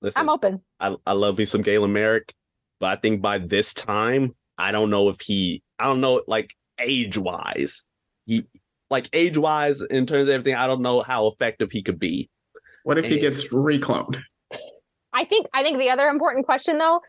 Listen, 0.02 0.20
I'm 0.20 0.30
open. 0.30 0.62
I, 0.80 0.96
I 1.06 1.14
love 1.14 1.38
me 1.38 1.46
some 1.46 1.62
Galen 1.62 1.94
Marek, 1.94 2.34
but 2.82 2.88
I 2.88 2.96
think 2.98 3.22
by 3.22 3.38
this 3.38 3.74
time 3.74 4.36
I 4.58 4.72
don't 4.74 4.90
know 4.90 5.08
if 5.08 5.22
he 5.22 5.64
I 5.80 5.86
don't 5.86 6.02
know 6.02 6.22
like 6.28 6.54
age 6.80 7.18
wise. 7.18 7.86
He 8.26 8.46
like 8.90 9.08
age 9.14 9.38
wise 9.38 9.82
in 9.82 10.06
terms 10.06 10.24
of 10.24 10.30
everything, 10.30 10.56
I 10.56 10.68
don't 10.68 10.82
know 10.82 11.02
how 11.02 11.28
effective 11.28 11.72
he 11.72 11.82
could 11.82 12.00
be. 12.00 12.30
What 12.84 12.98
if 12.98 13.06
he 13.06 13.14
And- 13.14 13.22
gets 13.22 13.48
recloned? 13.48 14.22
I 15.14 15.24
think 15.26 15.48
I 15.54 15.64
think 15.64 15.78
the 15.78 15.90
other 15.90 16.08
important 16.08 16.46
question 16.46 16.78
though, 16.78 17.00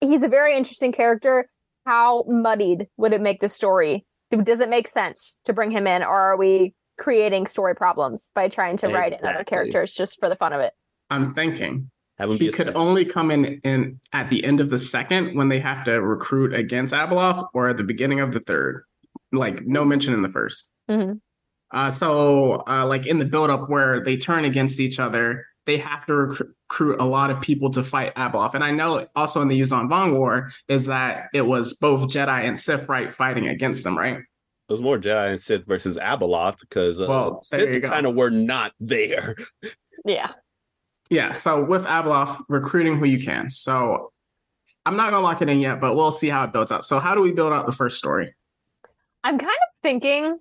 he's 0.00 0.22
a 0.22 0.28
very 0.28 0.56
interesting 0.56 0.92
character. 0.92 1.48
How 1.84 2.24
muddied 2.28 2.88
would 2.96 3.12
it 3.12 3.20
make 3.20 3.40
the 3.40 3.48
story? 3.48 4.06
Does 4.30 4.60
it 4.60 4.68
make 4.68 4.88
sense 4.88 5.36
to 5.44 5.52
bring 5.52 5.70
him 5.70 5.86
in, 5.86 6.02
or 6.02 6.10
are 6.10 6.36
we 6.36 6.74
creating 6.98 7.46
story 7.46 7.74
problems 7.76 8.30
by 8.34 8.48
trying 8.48 8.76
to 8.78 8.88
write 8.88 9.12
in 9.12 9.24
other 9.24 9.44
characters 9.44 9.94
just 9.94 10.18
for 10.18 10.28
the 10.28 10.34
fun 10.36 10.52
of 10.52 10.60
it? 10.60 10.72
I'm 11.10 11.32
thinking 11.32 11.90
Have 12.18 12.30
him 12.30 12.38
he 12.38 12.48
a 12.48 12.52
could 12.52 12.68
special- 12.68 12.80
only 12.80 13.04
come 13.04 13.30
in, 13.30 13.44
in 13.62 14.00
at 14.12 14.30
the 14.30 14.44
end 14.44 14.60
of 14.60 14.70
the 14.70 14.78
second 14.78 15.36
when 15.36 15.48
they 15.48 15.58
have 15.58 15.84
to 15.84 16.00
recruit 16.00 16.54
against 16.54 16.94
Abeloth, 16.94 17.48
or 17.54 17.68
at 17.68 17.76
the 17.76 17.84
beginning 17.84 18.20
of 18.20 18.32
the 18.32 18.40
third. 18.40 18.84
Like 19.32 19.66
no 19.66 19.84
mention 19.84 20.14
in 20.14 20.22
the 20.22 20.28
1st 20.30 20.72
Mhm. 20.90 21.20
Uh, 21.72 21.90
so, 21.90 22.62
uh, 22.68 22.86
like 22.86 23.06
in 23.06 23.18
the 23.18 23.24
buildup 23.24 23.68
where 23.68 24.00
they 24.02 24.16
turn 24.16 24.44
against 24.44 24.78
each 24.78 25.00
other, 25.00 25.44
they 25.66 25.76
have 25.78 26.06
to 26.06 26.12
recru- 26.12 26.48
recruit 26.70 27.00
a 27.00 27.04
lot 27.04 27.28
of 27.28 27.40
people 27.40 27.70
to 27.70 27.82
fight 27.82 28.14
Abeloth. 28.14 28.54
And 28.54 28.62
I 28.62 28.70
know 28.70 29.04
also 29.16 29.42
in 29.42 29.48
the 29.48 29.60
Yuuzhan 29.60 29.88
Vong 29.90 30.12
War 30.16 30.48
is 30.68 30.86
that 30.86 31.24
it 31.34 31.42
was 31.44 31.74
both 31.74 32.08
Jedi 32.08 32.44
and 32.46 32.56
Sith 32.58 32.88
right 32.88 33.12
fighting 33.12 33.48
against 33.48 33.82
them, 33.82 33.98
right? 33.98 34.18
It 34.18 34.72
was 34.72 34.80
more 34.80 34.96
Jedi 34.96 35.30
and 35.32 35.40
Sith 35.40 35.66
versus 35.66 35.98
Abeloth 35.98 36.60
because 36.60 37.00
uh, 37.00 37.06
Well, 37.08 37.42
Sith 37.42 37.82
kind 37.82 38.06
of 38.06 38.14
were 38.14 38.30
not 38.30 38.72
there. 38.78 39.34
Yeah. 40.04 40.30
Yeah. 41.10 41.32
So 41.32 41.64
with 41.64 41.84
Abeloth, 41.84 42.42
recruiting 42.48 42.98
who 42.98 43.04
you 43.06 43.24
can. 43.24 43.50
So 43.50 44.12
I'm 44.84 44.96
not 44.96 45.10
gonna 45.10 45.22
lock 45.22 45.42
it 45.42 45.48
in 45.48 45.60
yet, 45.60 45.80
but 45.80 45.94
we'll 45.96 46.12
see 46.12 46.28
how 46.28 46.44
it 46.44 46.52
builds 46.52 46.72
out. 46.72 46.84
So 46.84 46.98
how 46.98 47.14
do 47.14 47.20
we 47.20 47.32
build 47.32 47.52
out 47.52 47.66
the 47.66 47.72
first 47.72 47.98
story? 47.98 48.34
I'm 49.24 49.38
kind 49.38 49.50
of 49.50 49.82
thinking 49.82 50.38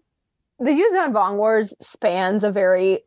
the 0.60 0.72
Yuuzhan 0.72 1.14
Vong 1.14 1.38
Wars 1.38 1.74
spans 1.82 2.44
a 2.44 2.52
very 2.52 3.02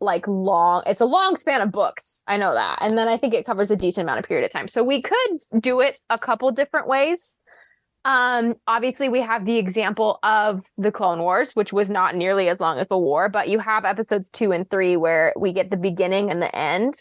like 0.00 0.26
long 0.28 0.82
it's 0.86 1.00
a 1.00 1.06
long 1.06 1.36
span 1.36 1.60
of 1.60 1.72
books. 1.72 2.22
I 2.26 2.36
know 2.36 2.54
that. 2.54 2.78
And 2.80 2.96
then 2.96 3.08
I 3.08 3.18
think 3.18 3.34
it 3.34 3.44
covers 3.44 3.70
a 3.70 3.76
decent 3.76 4.04
amount 4.04 4.20
of 4.20 4.24
period 4.24 4.44
of 4.44 4.52
time. 4.52 4.68
So 4.68 4.84
we 4.84 5.02
could 5.02 5.38
do 5.60 5.80
it 5.80 5.98
a 6.08 6.18
couple 6.18 6.50
different 6.52 6.88
ways. 6.88 7.38
Um 8.04 8.54
obviously 8.66 9.08
we 9.08 9.20
have 9.20 9.44
the 9.44 9.56
example 9.56 10.18
of 10.22 10.62
the 10.76 10.92
Clone 10.92 11.20
Wars, 11.20 11.52
which 11.52 11.72
was 11.72 11.90
not 11.90 12.14
nearly 12.14 12.48
as 12.48 12.60
long 12.60 12.78
as 12.78 12.88
the 12.88 12.98
war, 12.98 13.28
but 13.28 13.48
you 13.48 13.58
have 13.58 13.84
episodes 13.84 14.28
2 14.32 14.52
and 14.52 14.68
3 14.70 14.96
where 14.96 15.34
we 15.38 15.52
get 15.52 15.70
the 15.70 15.76
beginning 15.76 16.30
and 16.30 16.40
the 16.40 16.54
end. 16.54 16.94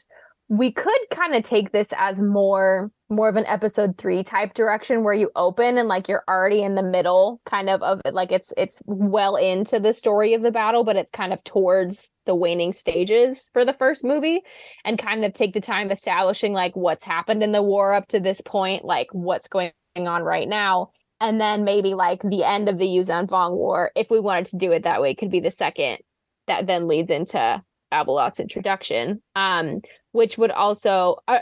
We 0.49 0.72
could 0.72 0.99
kind 1.11 1.36
of 1.36 1.44
take 1.44 1.72
this 1.72 1.90
as 1.98 2.22
more 2.22 2.91
more 3.10 3.30
of 3.30 3.36
an 3.36 3.45
episode 3.45 3.98
3 3.98 4.24
type 4.24 4.53
direction 4.53 5.03
where 5.03 5.14
you 5.14 5.30
open 5.36 5.78
and 5.78 5.88
like 5.88 6.07
you're 6.07 6.24
already 6.28 6.61
in 6.61 6.76
the 6.76 6.84
middle 6.84 7.41
kind 7.45 7.69
of 7.69 7.82
of 7.82 8.02
it 8.03 8.14
like 8.14 8.32
it's 8.32 8.53
it's 8.57 8.78
well 8.86 9.36
into 9.36 9.80
the 9.80 9.94
story 9.94 10.34
of 10.34 10.41
the 10.41 10.52
battle 10.52 10.84
but 10.84 10.98
it's 10.98 11.11
kind 11.11 11.32
of 11.32 11.44
towards 11.44 12.10
the 12.26 12.36
waning 12.36 12.74
stages 12.74 13.49
for 13.53 13.64
the 13.64 13.74
first 13.74 14.03
movie 14.03 14.41
and 14.84 14.99
kind 14.99 15.24
of 15.24 15.34
take 15.34 15.53
the 15.53 15.61
time 15.61 15.90
establishing 15.90 16.53
like 16.53 16.76
what's 16.76 17.06
happened 17.06 17.41
in 17.41 17.53
the 17.53 17.64
war 17.64 17.94
up 17.94 18.07
to 18.07 18.19
this 18.19 18.41
point 18.41 18.84
like 18.84 19.07
what's 19.14 19.48
going 19.48 19.72
on 20.06 20.22
right 20.22 20.49
now 20.49 20.91
and 21.22 21.40
then 21.40 21.64
maybe 21.64 21.94
like 21.94 22.22
the 22.22 22.44
end 22.44 22.68
of 22.68 22.78
the 22.78 22.86
Yuuzhan 22.86 23.28
Vong 23.28 23.53
war 23.56 23.91
if 23.95 24.11
we 24.11 24.19
wanted 24.19 24.48
to 24.48 24.57
do 24.57 24.74
it 24.74 24.84
that 24.84 25.02
way 25.02 25.15
could 25.15 25.32
be 25.32 25.40
the 25.40 25.49
second 25.49 25.99
that 26.48 26.68
then 26.68 26.90
leads 26.90 27.10
into 27.10 27.64
Abeloth's 27.94 28.41
introduction 28.41 29.22
um 29.38 29.82
which 30.11 30.38
would 30.38 30.52
also 30.52 31.19
uh, 31.30 31.40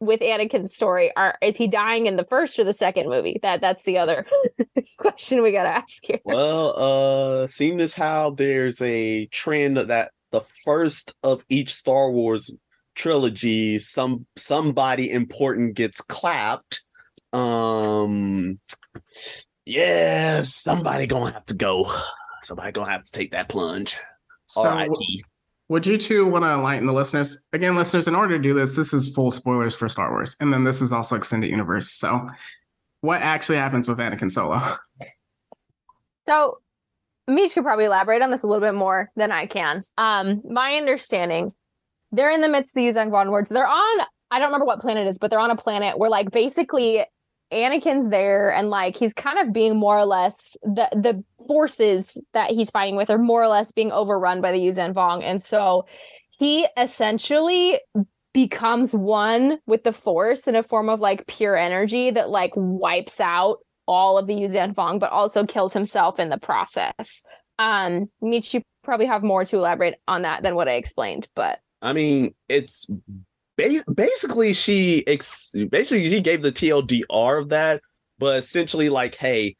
with 0.00 0.20
Anakin's 0.20 0.74
story, 0.74 1.14
are 1.14 1.36
is 1.42 1.56
he 1.56 1.68
dying 1.68 2.06
in 2.06 2.16
the 2.16 2.24
first 2.24 2.58
or 2.58 2.64
the 2.64 2.72
second 2.72 3.08
movie? 3.08 3.38
That 3.42 3.60
that's 3.60 3.82
the 3.84 3.98
other 3.98 4.26
question 4.96 5.42
we 5.42 5.52
gotta 5.52 5.68
ask 5.68 6.04
here. 6.04 6.20
Well, 6.24 7.42
uh, 7.42 7.46
seeing 7.46 7.80
as 7.80 7.94
how 7.94 8.30
there's 8.30 8.80
a 8.80 9.26
trend 9.26 9.76
that 9.76 10.10
the 10.32 10.40
first 10.64 11.14
of 11.22 11.44
each 11.48 11.74
Star 11.74 12.10
Wars 12.10 12.50
trilogy, 12.94 13.78
some 13.78 14.26
somebody 14.36 15.10
important 15.10 15.74
gets 15.74 16.00
clapped. 16.00 16.82
Um, 17.32 18.58
yeah, 19.64 20.40
somebody 20.42 21.06
gonna 21.06 21.32
have 21.32 21.46
to 21.46 21.54
go. 21.54 21.92
Somebody 22.42 22.72
gonna 22.72 22.90
have 22.90 23.04
to 23.04 23.12
take 23.12 23.32
that 23.32 23.48
plunge. 23.48 23.96
So 24.46 24.62
R.I.P. 24.62 25.24
would 25.68 25.86
you 25.86 25.96
two 25.96 26.26
want 26.26 26.44
to 26.44 26.50
enlighten 26.50 26.86
the 26.86 26.92
listeners? 26.92 27.44
Again, 27.52 27.76
listeners, 27.76 28.08
in 28.08 28.14
order 28.14 28.36
to 28.36 28.42
do 28.42 28.54
this, 28.54 28.74
this 28.74 28.92
is 28.92 29.14
full 29.14 29.30
spoilers 29.30 29.76
for 29.76 29.88
Star 29.88 30.10
Wars. 30.10 30.34
And 30.40 30.52
then 30.52 30.64
this 30.64 30.82
is 30.82 30.92
also 30.92 31.16
extended 31.16 31.50
universe. 31.50 31.90
So 31.90 32.28
what 33.00 33.22
actually 33.22 33.58
happens 33.58 33.88
with 33.88 33.98
Anakin 33.98 34.30
Solo? 34.30 34.60
So 36.28 36.58
Mish 37.26 37.54
could 37.54 37.64
probably 37.64 37.86
elaborate 37.86 38.22
on 38.22 38.30
this 38.30 38.42
a 38.42 38.46
little 38.46 38.60
bit 38.60 38.74
more 38.74 39.10
than 39.16 39.32
I 39.32 39.46
can. 39.46 39.82
Um, 39.98 40.42
my 40.48 40.74
understanding, 40.74 41.52
they're 42.12 42.30
in 42.30 42.40
the 42.40 42.48
midst 42.48 42.70
of 42.70 42.74
the 42.74 42.82
Yuuzhan 42.82 43.10
Vong 43.10 43.30
Wars. 43.30 43.48
They're 43.48 43.66
on 43.66 44.00
I 44.30 44.38
don't 44.38 44.48
remember 44.48 44.66
what 44.66 44.80
planet 44.80 45.06
it 45.06 45.10
is, 45.10 45.18
but 45.18 45.30
they're 45.30 45.40
on 45.40 45.50
a 45.50 45.56
planet 45.56 45.98
where 45.98 46.10
like 46.10 46.30
basically 46.30 47.04
Anakin's 47.52 48.08
there 48.10 48.52
and 48.52 48.70
like 48.70 48.96
he's 48.96 49.12
kind 49.12 49.38
of 49.38 49.52
being 49.52 49.76
more 49.76 49.98
or 49.98 50.04
less 50.04 50.34
the 50.62 50.88
the 50.92 51.24
forces 51.46 52.16
that 52.32 52.50
he's 52.50 52.70
fighting 52.70 52.96
with 52.96 53.10
are 53.10 53.18
more 53.18 53.42
or 53.42 53.48
less 53.48 53.72
being 53.72 53.92
overrun 53.92 54.40
by 54.40 54.52
the 54.52 54.58
Yuuzhan 54.58 54.94
Vong. 54.94 55.22
And 55.22 55.44
so 55.44 55.86
he 56.30 56.66
essentially 56.76 57.80
becomes 58.32 58.94
one 58.94 59.58
with 59.66 59.82
the 59.82 59.92
force 59.92 60.40
in 60.40 60.54
a 60.54 60.62
form 60.62 60.88
of 60.88 61.00
like 61.00 61.26
pure 61.26 61.56
energy 61.56 62.10
that 62.12 62.30
like 62.30 62.52
wipes 62.54 63.20
out 63.20 63.58
all 63.86 64.18
of 64.18 64.28
the 64.28 64.34
Yuuzhan 64.34 64.72
Vong, 64.72 65.00
but 65.00 65.10
also 65.10 65.44
kills 65.44 65.72
himself 65.72 66.20
in 66.20 66.28
the 66.28 66.38
process. 66.38 67.24
Um, 67.58 68.08
you 68.22 68.62
probably 68.84 69.06
have 69.06 69.22
more 69.22 69.44
to 69.44 69.56
elaborate 69.56 69.96
on 70.06 70.22
that 70.22 70.42
than 70.42 70.54
what 70.54 70.68
I 70.68 70.74
explained, 70.74 71.28
but 71.34 71.60
I 71.82 71.92
mean, 71.92 72.34
it's 72.48 72.86
ba- 73.60 73.92
basically 73.92 74.52
she 74.52 75.06
ex- 75.06 75.54
basically 75.70 76.08
she 76.08 76.20
gave 76.20 76.42
the 76.42 76.52
TLDR 76.52 77.40
of 77.40 77.48
that, 77.50 77.82
but 78.18 78.38
essentially 78.38 78.88
like, 78.88 79.14
hey, 79.14 79.56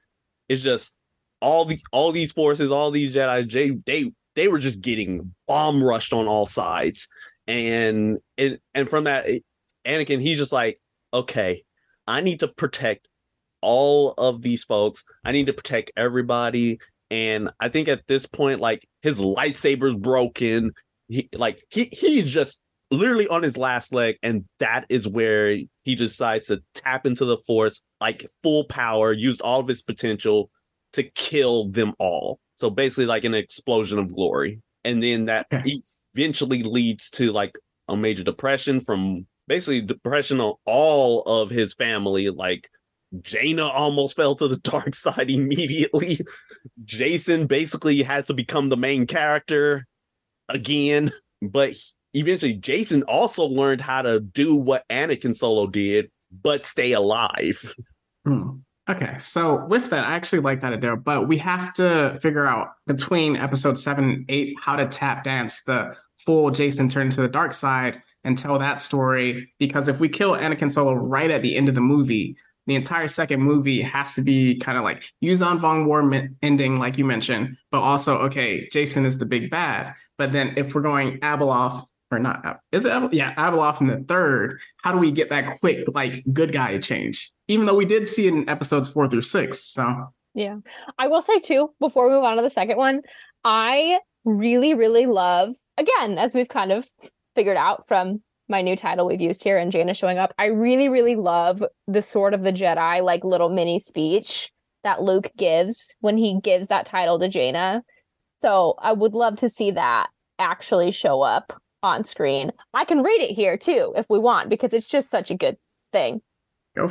it's 0.48 0.62
just 0.62 0.94
all 1.40 1.64
the 1.64 1.80
all 1.92 2.12
these 2.12 2.32
forces, 2.32 2.70
all 2.70 2.90
these 2.90 3.14
Jedi, 3.14 3.84
they 3.84 4.12
they, 4.34 4.48
were 4.48 4.58
just 4.58 4.80
getting 4.80 5.34
bomb 5.46 5.82
rushed 5.82 6.12
on 6.12 6.26
all 6.26 6.46
sides, 6.46 7.08
and 7.46 8.18
it, 8.36 8.60
and 8.74 8.88
from 8.88 9.04
that, 9.04 9.26
Anakin, 9.84 10.20
he's 10.20 10.38
just 10.38 10.52
like, 10.52 10.80
okay, 11.12 11.64
I 12.06 12.20
need 12.20 12.40
to 12.40 12.48
protect 12.48 13.08
all 13.60 14.14
of 14.16 14.42
these 14.42 14.64
folks. 14.64 15.04
I 15.24 15.32
need 15.32 15.46
to 15.46 15.52
protect 15.52 15.92
everybody. 15.96 16.78
And 17.10 17.50
I 17.60 17.68
think 17.68 17.88
at 17.88 18.06
this 18.06 18.26
point, 18.26 18.60
like 18.60 18.86
his 19.02 19.20
lightsaber's 19.20 19.96
broken. 19.96 20.72
He 21.08 21.28
like 21.32 21.64
he 21.68 21.84
he's 21.84 22.32
just 22.32 22.60
literally 22.90 23.28
on 23.28 23.42
his 23.42 23.56
last 23.56 23.92
leg, 23.92 24.16
and 24.22 24.44
that 24.58 24.86
is 24.88 25.06
where 25.06 25.56
he 25.84 25.94
decides 25.94 26.48
to 26.48 26.62
tap 26.74 27.06
into 27.06 27.24
the 27.24 27.38
force, 27.46 27.80
like 28.00 28.26
full 28.42 28.64
power, 28.64 29.12
used 29.12 29.40
all 29.42 29.60
of 29.60 29.68
his 29.68 29.82
potential 29.82 30.50
to 30.92 31.02
kill 31.02 31.68
them 31.68 31.94
all. 31.98 32.40
So 32.54 32.70
basically, 32.70 33.06
like 33.06 33.24
an 33.24 33.34
explosion 33.34 33.98
of 33.98 34.12
glory. 34.12 34.60
And 34.84 35.02
then 35.02 35.26
that 35.26 35.46
Okay. 35.52 35.80
eventually 36.14 36.62
leads 36.62 37.10
to 37.10 37.32
like 37.32 37.58
a 37.88 37.96
major 37.96 38.24
depression 38.24 38.80
from 38.80 39.26
basically 39.46 39.80
depression 39.82 40.40
on 40.40 40.54
all 40.64 41.22
of 41.22 41.50
his 41.50 41.74
family. 41.74 42.30
Like 42.30 42.68
Jaina 43.22 43.66
almost 43.66 44.16
fell 44.16 44.34
to 44.36 44.48
the 44.48 44.56
dark 44.58 44.94
side 44.94 45.30
immediately. 45.30 46.18
Jacen 46.84 47.46
basically 47.46 48.02
had 48.02 48.26
to 48.26 48.34
become 48.34 48.68
the 48.68 48.76
main 48.76 49.06
character 49.06 49.86
again, 50.48 51.10
but 51.40 51.74
eventually 52.14 52.58
Jacen 52.58 53.02
also 53.06 53.44
learned 53.44 53.80
how 53.80 54.02
to 54.02 54.20
do 54.20 54.56
what 54.56 54.84
Anakin 54.88 55.34
Solo 55.34 55.66
did, 55.66 56.10
but 56.42 56.64
stay 56.64 56.92
alive. 56.92 57.74
Hmm. 58.24 58.58
Okay, 58.88 59.16
so 59.18 59.66
with 59.66 59.90
that, 59.90 60.04
I 60.04 60.14
actually 60.14 60.40
like 60.40 60.62
that 60.62 60.72
idea, 60.72 60.96
but 60.96 61.28
we 61.28 61.36
have 61.38 61.72
to 61.74 62.18
figure 62.20 62.46
out 62.46 62.70
between 62.88 63.36
episode 63.36 63.78
seven 63.78 64.04
and 64.04 64.24
eight 64.28 64.56
how 64.60 64.74
to 64.74 64.86
tap 64.86 65.22
dance 65.22 65.62
the 65.62 65.94
full 66.24 66.50
Jacen 66.50 66.90
turn 66.90 67.08
to 67.10 67.20
the 67.20 67.28
dark 67.28 67.52
side 67.52 68.02
and 68.24 68.36
tell 68.36 68.58
that 68.58 68.80
story. 68.80 69.52
Because 69.58 69.86
if 69.86 70.00
we 70.00 70.08
kill 70.08 70.32
Anakin 70.32 70.72
Solo 70.72 70.94
right 70.94 71.30
at 71.30 71.42
the 71.42 71.56
end 71.56 71.68
of 71.68 71.76
the 71.76 71.80
movie, 71.80 72.36
the 72.66 72.74
entire 72.74 73.08
second 73.08 73.40
movie 73.40 73.80
has 73.80 74.14
to 74.14 74.22
be 74.22 74.56
kind 74.56 74.76
of 74.76 74.84
like 74.84 75.04
Yuuzhan 75.22 75.60
Vong 75.60 75.86
War 75.86 76.28
ending, 76.42 76.78
like 76.78 76.98
you 76.98 77.04
mentioned, 77.04 77.56
but 77.70 77.80
also 77.80 78.18
okay, 78.18 78.68
Jacen 78.72 79.04
is 79.04 79.18
the 79.18 79.26
big 79.26 79.50
bad. 79.50 79.94
But 80.18 80.32
then 80.32 80.54
if 80.56 80.74
we're 80.74 80.82
going 80.82 81.18
Abeloth 81.20 81.86
or 82.10 82.18
not, 82.18 82.60
is 82.72 82.84
it 82.84 83.12
yeah 83.12 83.34
Abeloth 83.34 83.80
in 83.80 83.86
the 83.86 83.98
third? 83.98 84.60
How 84.82 84.92
do 84.92 84.98
we 84.98 85.10
get 85.10 85.30
that 85.30 85.60
quick 85.60 85.84
like 85.94 86.24
good 86.32 86.52
guy 86.52 86.78
change? 86.78 87.32
Even 87.48 87.66
though 87.66 87.74
we 87.74 87.84
did 87.84 88.06
see 88.06 88.26
it 88.26 88.34
in 88.34 88.48
episodes 88.48 88.88
four 88.88 89.08
through 89.08 89.22
six, 89.22 89.60
so 89.60 90.08
Yeah. 90.34 90.56
I 90.98 91.08
will 91.08 91.22
say 91.22 91.38
too, 91.38 91.70
before 91.80 92.08
we 92.08 92.14
move 92.14 92.24
on 92.24 92.36
to 92.36 92.42
the 92.42 92.50
second 92.50 92.76
one, 92.76 93.02
I 93.44 94.00
really, 94.24 94.74
really 94.74 95.06
love, 95.06 95.54
again, 95.76 96.18
as 96.18 96.34
we've 96.34 96.48
kind 96.48 96.72
of 96.72 96.88
figured 97.34 97.56
out 97.56 97.86
from 97.88 98.22
my 98.48 98.62
new 98.62 98.76
title 98.76 99.06
we've 99.06 99.20
used 99.20 99.44
here 99.44 99.56
and 99.56 99.70
Jaina 99.70 99.94
showing 99.94 100.18
up. 100.18 100.34
I 100.38 100.46
really, 100.46 100.88
really 100.88 101.14
love 101.14 101.62
the 101.86 102.02
Sword 102.02 102.34
of 102.34 102.42
the 102.42 102.52
Jedi, 102.52 103.02
like 103.02 103.24
little 103.24 103.48
mini 103.48 103.78
speech 103.78 104.50
that 104.82 105.02
Luke 105.02 105.30
gives 105.36 105.94
when 106.00 106.16
he 106.16 106.40
gives 106.40 106.66
that 106.66 106.86
title 106.86 107.18
to 107.20 107.28
Jaina. 107.28 107.82
So 108.40 108.74
I 108.78 108.92
would 108.92 109.14
love 109.14 109.36
to 109.36 109.48
see 109.48 109.70
that 109.72 110.08
actually 110.38 110.90
show 110.90 111.22
up 111.22 111.52
on 111.82 112.04
screen. 112.04 112.52
I 112.74 112.84
can 112.84 113.02
read 113.02 113.20
it 113.20 113.34
here 113.34 113.56
too 113.56 113.92
if 113.96 114.06
we 114.08 114.18
want 114.18 114.48
because 114.48 114.72
it's 114.72 114.86
just 114.86 115.10
such 115.10 115.30
a 115.30 115.36
good 115.36 115.56
thing. 115.92 116.22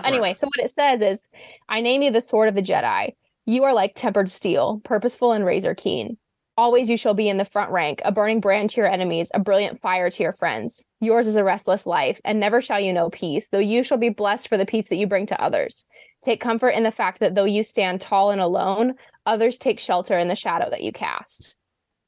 Anyway, 0.03 0.32
it. 0.32 0.38
so 0.38 0.48
what 0.48 0.66
it 0.66 0.72
says 0.72 1.02
is 1.02 1.22
I 1.68 1.82
name 1.82 2.02
you 2.02 2.11
the 2.11 2.22
sword 2.22 2.49
of 2.49 2.56
the 2.56 2.61
Jedi. 2.61 3.16
You 3.45 3.64
are 3.64 3.74
like 3.74 3.94
tempered 3.95 4.30
steel, 4.30 4.82
purposeful 4.84 5.32
and 5.32 5.45
razor 5.45 5.74
keen. 5.74 6.18
Always 6.57 6.90
you 6.90 6.98
shall 6.98 7.14
be 7.14 7.30
in 7.30 7.38
the 7.38 7.45
front 7.45 7.72
rank, 7.72 8.02
a 8.03 8.11
burning 8.11 8.41
brand 8.41 8.70
to 8.72 8.82
your 8.82 8.90
enemies, 8.90 9.32
a 9.34 9.40
brilliant 9.40 9.80
fire 9.80 10.10
to 10.10 10.24
your 10.24 10.34
friends. 10.34 10.84
Yours 10.99 11.26
is 11.26 11.38
a 11.38 11.44
restless 11.44 11.86
life, 11.86 12.20
and 12.26 12.38
never 12.38 12.61
shall 12.61 12.82
you 12.82 12.91
know 12.91 13.10
peace, 13.10 13.48
though 13.49 13.60
you 13.60 13.82
shall 13.82 13.98
be 13.98 14.10
blessed 14.10 14.49
for 14.49 14.57
the 14.57 14.66
peace 14.66 14.86
that 14.90 14.98
you 14.98 15.07
bring 15.07 15.26
to 15.28 15.41
others. 15.41 15.86
Take 16.22 16.41
comfort 16.41 16.72
in 16.72 16.84
the 16.84 16.91
fact 16.91 17.22
that 17.22 17.34
though 17.34 17.45
you 17.45 17.64
stand 17.64 18.02
tall 18.02 18.30
and 18.30 18.41
alone, 18.41 18.95
others 19.26 19.57
take 19.57 19.80
shelter 19.80 20.18
in 20.18 20.28
the 20.28 20.36
shadow 20.36 20.70
that 20.70 20.84
you 20.84 20.91
cast. 20.91 21.56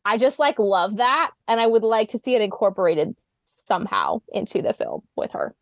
I 0.05 0.17
just 0.17 0.39
like 0.39 0.59
love 0.59 0.97
that, 0.97 1.31
and 1.47 1.59
I 1.59 1.67
would 1.67 1.83
like 1.83 2.09
to 2.09 2.17
see 2.17 2.35
it 2.35 2.41
incorporated 2.41 3.15
somehow 3.67 4.21
into 4.33 4.61
the 4.61 4.73
film 4.73 5.03
with 5.15 5.31
her. 5.31 5.55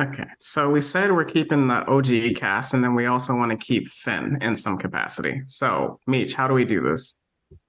Okay, 0.00 0.24
so 0.40 0.70
we 0.70 0.80
said 0.80 1.12
we're 1.12 1.24
keeping 1.24 1.68
the 1.68 1.84
OGE 1.86 2.34
cast, 2.34 2.72
and 2.72 2.82
then 2.82 2.94
we 2.94 3.06
also 3.06 3.34
want 3.34 3.50
to 3.50 3.56
keep 3.56 3.88
Finn 3.88 4.38
in 4.40 4.56
some 4.56 4.78
capacity. 4.78 5.42
So, 5.46 6.00
Meech, 6.06 6.32
how 6.34 6.48
do 6.48 6.54
we 6.54 6.64
do 6.64 6.80
this? 6.80 7.20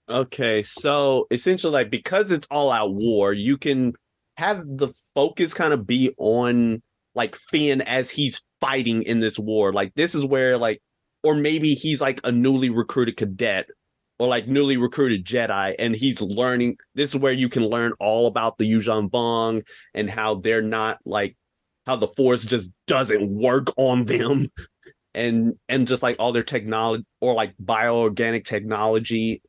Okay, 0.07 0.61
so 0.61 1.27
essentially, 1.31 1.73
like 1.73 1.89
because 1.89 2.31
it's 2.31 2.47
all 2.49 2.71
out 2.71 2.93
war, 2.93 3.33
you 3.33 3.57
can 3.57 3.93
have 4.37 4.63
the 4.65 4.87
focus 5.13 5.53
kind 5.53 5.73
of 5.73 5.85
be 5.85 6.13
on 6.17 6.81
like 7.13 7.35
Finn 7.35 7.81
as 7.81 8.09
he's 8.09 8.41
fighting 8.61 9.03
in 9.03 9.19
this 9.19 9.37
war. 9.37 9.73
Like 9.73 9.93
this 9.95 10.15
is 10.15 10.25
where 10.25 10.57
like, 10.57 10.81
or 11.23 11.35
maybe 11.35 11.73
he's 11.73 11.99
like 11.99 12.21
a 12.23 12.31
newly 12.31 12.69
recruited 12.69 13.17
cadet 13.17 13.67
or 14.19 14.27
like 14.27 14.47
newly 14.47 14.77
recruited 14.77 15.25
Jedi, 15.25 15.75
and 15.79 15.95
he's 15.95 16.21
learning. 16.21 16.77
This 16.95 17.09
is 17.09 17.15
where 17.15 17.33
you 17.33 17.49
can 17.49 17.65
learn 17.65 17.93
all 17.99 18.27
about 18.27 18.57
the 18.57 18.71
Yuuzhan 18.71 19.09
Vong 19.09 19.63
and 19.93 20.09
how 20.09 20.35
they're 20.35 20.61
not 20.61 20.99
like 21.05 21.35
how 21.85 21.95
the 21.95 22.07
force 22.07 22.45
just 22.45 22.71
doesn't 22.87 23.29
work 23.29 23.67
on 23.77 24.05
them 24.05 24.51
and 25.13 25.53
and 25.67 25.87
just 25.87 26.03
like 26.03 26.15
all 26.19 26.31
their 26.31 26.43
technology 26.43 27.05
or 27.21 27.33
like 27.33 27.53
bioorganic 27.63 28.45
technology 28.45 29.41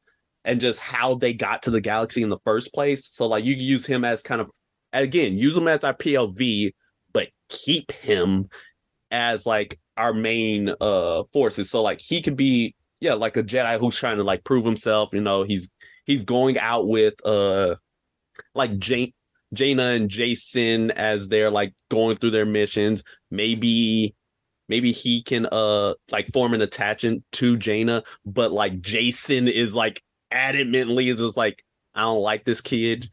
and 0.44 0.60
just 0.60 0.80
how 0.80 1.14
they 1.14 1.32
got 1.32 1.62
to 1.62 1.70
the 1.70 1.80
galaxy 1.80 2.22
in 2.22 2.28
the 2.28 2.38
first 2.44 2.74
place 2.74 3.06
so 3.06 3.26
like 3.26 3.44
you 3.44 3.54
use 3.54 3.86
him 3.86 4.04
as 4.04 4.22
kind 4.22 4.40
of 4.40 4.50
again 4.92 5.38
use 5.38 5.56
him 5.56 5.68
as 5.68 5.84
our 5.84 5.94
PLV, 5.94 6.72
but 7.12 7.28
keep 7.48 7.92
him 7.92 8.48
as 9.10 9.46
like 9.46 9.78
our 9.96 10.12
main 10.12 10.74
uh 10.80 11.22
forces 11.32 11.70
so 11.70 11.82
like 11.82 12.00
he 12.00 12.20
could 12.20 12.36
be 12.36 12.74
yeah 13.04 13.14
like 13.14 13.36
a 13.36 13.42
jedi 13.42 13.78
who's 13.78 13.96
trying 13.96 14.16
to 14.16 14.24
like 14.24 14.42
prove 14.44 14.64
himself 14.64 15.10
you 15.12 15.20
know 15.20 15.42
he's 15.42 15.70
he's 16.04 16.24
going 16.24 16.58
out 16.58 16.88
with 16.88 17.14
uh 17.26 17.74
like 18.54 18.78
Jane 18.78 19.12
Jaina 19.52 19.90
and 19.90 20.10
Jacen 20.10 20.90
as 20.90 21.28
they're 21.28 21.50
like 21.50 21.74
going 21.90 22.16
through 22.16 22.32
their 22.32 22.46
missions. 22.46 23.04
Maybe 23.30 24.14
maybe 24.68 24.92
he 24.92 25.22
can 25.22 25.46
uh 25.50 25.94
like 26.10 26.28
form 26.32 26.54
an 26.54 26.62
attachment 26.62 27.24
to 27.32 27.56
Jaina, 27.56 28.02
but 28.24 28.52
like 28.52 28.80
Jacen 28.80 29.50
is 29.50 29.74
like 29.74 30.02
adamantly 30.32 31.12
is 31.12 31.20
just 31.20 31.36
like 31.36 31.64
I 31.94 32.02
don't 32.02 32.22
like 32.22 32.44
this 32.44 32.60
kid 32.60 33.08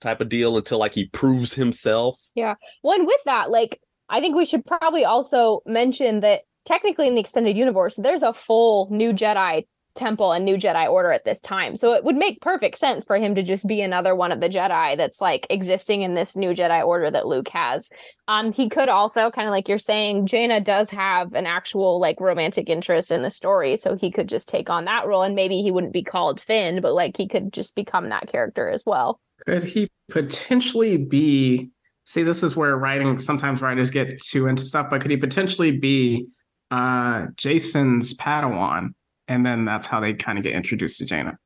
type 0.00 0.20
of 0.20 0.28
deal 0.28 0.56
until 0.56 0.78
like 0.78 0.94
he 0.94 1.06
proves 1.06 1.54
himself. 1.54 2.20
Yeah. 2.34 2.54
One 2.82 3.06
with 3.06 3.20
that, 3.24 3.50
like 3.50 3.80
I 4.08 4.20
think 4.20 4.36
we 4.36 4.44
should 4.44 4.66
probably 4.66 5.04
also 5.04 5.60
mention 5.66 6.20
that 6.20 6.42
technically 6.64 7.08
in 7.08 7.14
the 7.14 7.20
extended 7.20 7.56
universe, 7.56 7.96
there's 7.96 8.22
a 8.22 8.32
full 8.32 8.88
new 8.90 9.12
Jedi 9.12 9.64
temple 9.94 10.32
and 10.32 10.44
new 10.44 10.56
Jedi 10.56 10.90
Order 10.90 11.12
at 11.12 11.24
this 11.24 11.38
time. 11.40 11.76
So 11.76 11.92
it 11.92 12.04
would 12.04 12.16
make 12.16 12.40
perfect 12.40 12.78
sense 12.78 13.04
for 13.04 13.16
him 13.16 13.34
to 13.36 13.42
just 13.42 13.66
be 13.66 13.80
another 13.80 14.14
one 14.14 14.32
of 14.32 14.40
the 14.40 14.48
Jedi 14.48 14.96
that's 14.96 15.20
like 15.20 15.46
existing 15.50 16.02
in 16.02 16.14
this 16.14 16.36
new 16.36 16.50
Jedi 16.50 16.84
Order 16.84 17.10
that 17.10 17.26
Luke 17.26 17.48
has. 17.50 17.90
Um, 18.26 18.52
he 18.52 18.68
could 18.68 18.88
also 18.88 19.30
kind 19.30 19.46
of 19.46 19.52
like 19.52 19.68
you're 19.68 19.78
saying, 19.78 20.26
Jaina 20.26 20.60
does 20.60 20.90
have 20.90 21.34
an 21.34 21.46
actual 21.46 22.00
like 22.00 22.20
romantic 22.20 22.68
interest 22.68 23.10
in 23.10 23.22
the 23.22 23.30
story, 23.30 23.76
so 23.76 23.94
he 23.94 24.10
could 24.10 24.28
just 24.28 24.48
take 24.48 24.68
on 24.68 24.84
that 24.86 25.06
role, 25.06 25.22
and 25.22 25.34
maybe 25.34 25.62
he 25.62 25.70
wouldn't 25.70 25.92
be 25.92 26.02
called 26.02 26.40
Finn, 26.40 26.80
but 26.80 26.94
like 26.94 27.16
he 27.16 27.28
could 27.28 27.52
just 27.52 27.74
become 27.74 28.08
that 28.08 28.26
character 28.26 28.68
as 28.68 28.82
well. 28.84 29.20
Could 29.46 29.64
he 29.64 29.90
potentially 30.08 30.96
be? 30.96 31.70
See, 32.06 32.22
this 32.22 32.42
is 32.42 32.54
where 32.54 32.76
writing 32.76 33.18
sometimes 33.18 33.62
writers 33.62 33.90
get 33.90 34.20
too 34.22 34.46
into 34.46 34.62
stuff, 34.62 34.88
but 34.90 35.00
could 35.00 35.10
he 35.10 35.16
potentially 35.16 35.72
be 35.72 36.26
uh 36.70 37.26
Jacen's 37.36 38.14
Padawan? 38.14 38.94
and 39.28 39.44
then 39.44 39.64
that's 39.64 39.86
how 39.86 40.00
they 40.00 40.14
kind 40.14 40.38
of 40.38 40.44
get 40.44 40.54
introduced 40.54 40.98
to 40.98 41.06
Jaina, 41.06 41.38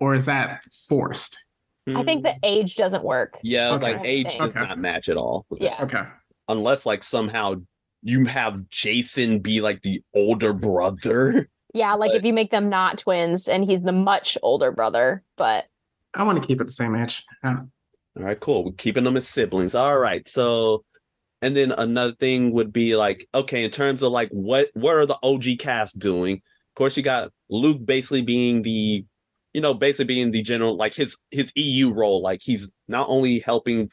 or 0.00 0.14
is 0.14 0.24
that 0.26 0.64
forced? 0.88 1.38
I 1.94 2.02
think 2.02 2.22
the 2.22 2.34
age 2.42 2.76
doesn't 2.76 3.02
work. 3.02 3.38
Yeah, 3.42 3.72
it's 3.72 3.82
okay. 3.82 3.94
like 3.94 4.04
age 4.04 4.36
does 4.36 4.54
okay. 4.54 4.60
not 4.60 4.78
match 4.78 5.08
at 5.08 5.16
all. 5.16 5.46
Yeah. 5.56 5.82
Okay. 5.84 6.02
Unless 6.46 6.84
like 6.84 7.02
somehow 7.02 7.54
you 8.02 8.26
have 8.26 8.60
Jacen 8.70 9.42
be 9.42 9.62
like 9.62 9.80
the 9.80 10.02
older 10.14 10.52
brother. 10.52 11.48
Yeah, 11.72 11.94
like 11.94 12.10
but... 12.10 12.16
if 12.16 12.24
you 12.24 12.32
make 12.34 12.50
them 12.50 12.68
not 12.68 12.98
twins 12.98 13.48
and 13.48 13.64
he's 13.64 13.82
the 13.82 13.92
much 13.92 14.36
older 14.42 14.70
brother, 14.70 15.22
but 15.36 15.66
I 16.12 16.24
want 16.24 16.40
to 16.40 16.46
keep 16.46 16.60
it 16.60 16.64
the 16.64 16.72
same 16.72 16.94
age. 16.94 17.24
Yeah. 17.42 17.60
All 18.18 18.24
right, 18.24 18.38
cool. 18.38 18.64
We're 18.64 18.72
keeping 18.72 19.04
them 19.04 19.16
as 19.16 19.28
siblings. 19.28 19.74
All 19.74 19.98
right. 19.98 20.26
So 20.26 20.84
and 21.40 21.56
then 21.56 21.72
another 21.72 22.12
thing 22.12 22.52
would 22.52 22.72
be 22.72 22.96
like, 22.96 23.28
okay, 23.34 23.64
in 23.64 23.70
terms 23.70 24.02
of 24.02 24.12
like 24.12 24.28
what 24.30 24.68
what 24.74 24.94
are 24.94 25.06
the 25.06 25.18
OG 25.22 25.58
cast 25.58 25.98
doing? 25.98 26.36
Of 26.36 26.74
course, 26.74 26.96
you 26.96 27.02
got 27.02 27.30
Luke 27.48 27.84
basically 27.84 28.22
being 28.22 28.62
the, 28.62 29.04
you 29.52 29.60
know, 29.60 29.74
basically 29.74 30.06
being 30.06 30.30
the 30.30 30.42
general, 30.42 30.76
like 30.76 30.94
his 30.94 31.16
his 31.30 31.52
EU 31.54 31.92
role. 31.92 32.22
Like 32.22 32.40
he's 32.42 32.72
not 32.88 33.08
only 33.08 33.38
helping, 33.40 33.90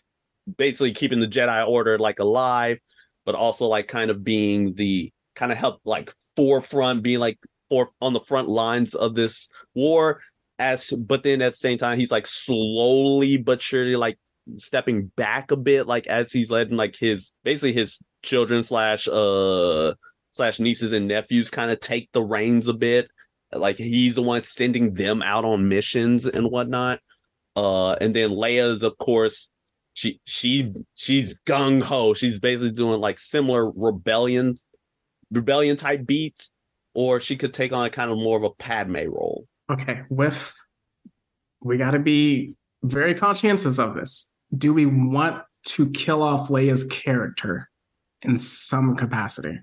basically 0.58 0.92
keeping 0.92 1.20
the 1.20 1.28
Jedi 1.28 1.68
Order 1.68 2.00
like 2.00 2.20
alive, 2.20 2.80
but 3.26 3.36
also 3.36 3.68
like 3.68 3.88
kind 3.88 4.10
of 4.10 4.24
being 4.24 4.74
the 4.76 5.12
kind 5.36 5.52
of 5.52 5.58
help 5.58 5.82
like 5.86 6.12
forefront, 6.36 7.04
being 7.04 7.20
like 7.20 7.38
for 7.70 7.90
on 8.02 8.14
the 8.14 8.22
front 8.22 8.50
lines 8.50 8.96
of 8.96 9.16
this 9.16 9.50
war. 9.76 10.22
As 10.58 10.90
but 10.90 11.24
then 11.24 11.42
at 11.42 11.54
the 11.54 11.58
same 11.58 11.78
time, 11.78 12.00
he's 12.00 12.12
like 12.12 12.26
slowly 12.26 13.38
but 13.38 13.62
surely 13.62 13.96
like 13.96 14.18
stepping 14.58 15.12
back 15.16 15.52
a 15.52 15.56
bit, 15.56 15.88
like 15.88 16.08
as 16.08 16.32
he's 16.32 16.50
letting 16.50 16.78
like 16.78 16.96
his 16.96 17.34
basically 17.44 17.74
his 17.74 18.00
children 18.24 18.64
slash 18.64 19.08
uh 19.08 19.94
slash 20.32 20.60
nieces 20.60 20.92
and 20.92 21.08
nephews 21.08 21.50
kind 21.50 21.72
of 21.72 21.80
take 21.80 22.12
the 22.12 22.22
reins 22.22 22.68
a 22.68 22.74
bit. 22.74 23.10
Like 23.54 23.78
he's 23.78 24.16
the 24.16 24.22
one 24.22 24.42
sending 24.42 24.94
them 24.94 25.22
out 25.22 25.46
on 25.46 25.70
missions 25.70 26.28
and 26.28 26.52
whatnot. 26.52 27.00
Uh, 27.56 27.94
and 27.94 28.14
then 28.14 28.32
Leia's, 28.32 28.84
of 28.84 28.98
course, 28.98 29.50
she 29.94 30.20
she 30.26 30.74
she's 30.96 31.40
gung 31.46 31.82
ho. 31.82 32.14
She's 32.14 32.40
basically 32.40 32.72
doing 32.72 33.00
like 33.00 33.18
similar 33.18 33.72
rebellion 33.72 34.56
rebellion 35.32 35.78
type 35.78 36.06
beats, 36.06 36.52
or 36.94 37.20
she 37.20 37.38
could 37.38 37.54
take 37.54 37.72
on 37.72 37.86
a 37.86 37.90
kind 37.90 38.12
of 38.12 38.18
more 38.18 38.38
of 38.38 38.44
a 38.44 38.50
Padme 38.50 39.08
role. 39.08 39.48
Okay, 39.72 40.02
with 40.10 40.54
we 41.62 41.78
got 41.78 41.92
to 41.92 42.00
be 42.00 42.56
very 42.84 43.16
conscientious 43.16 43.80
of 43.80 43.96
this. 43.96 44.30
Do 44.56 44.74
we 44.74 44.86
want 44.86 45.44
to 45.66 45.90
kill 45.92 46.22
off 46.22 46.50
Leia's 46.50 46.84
character 46.86 47.70
in 48.22 48.38
some 48.38 48.96
capacity? 48.96 49.60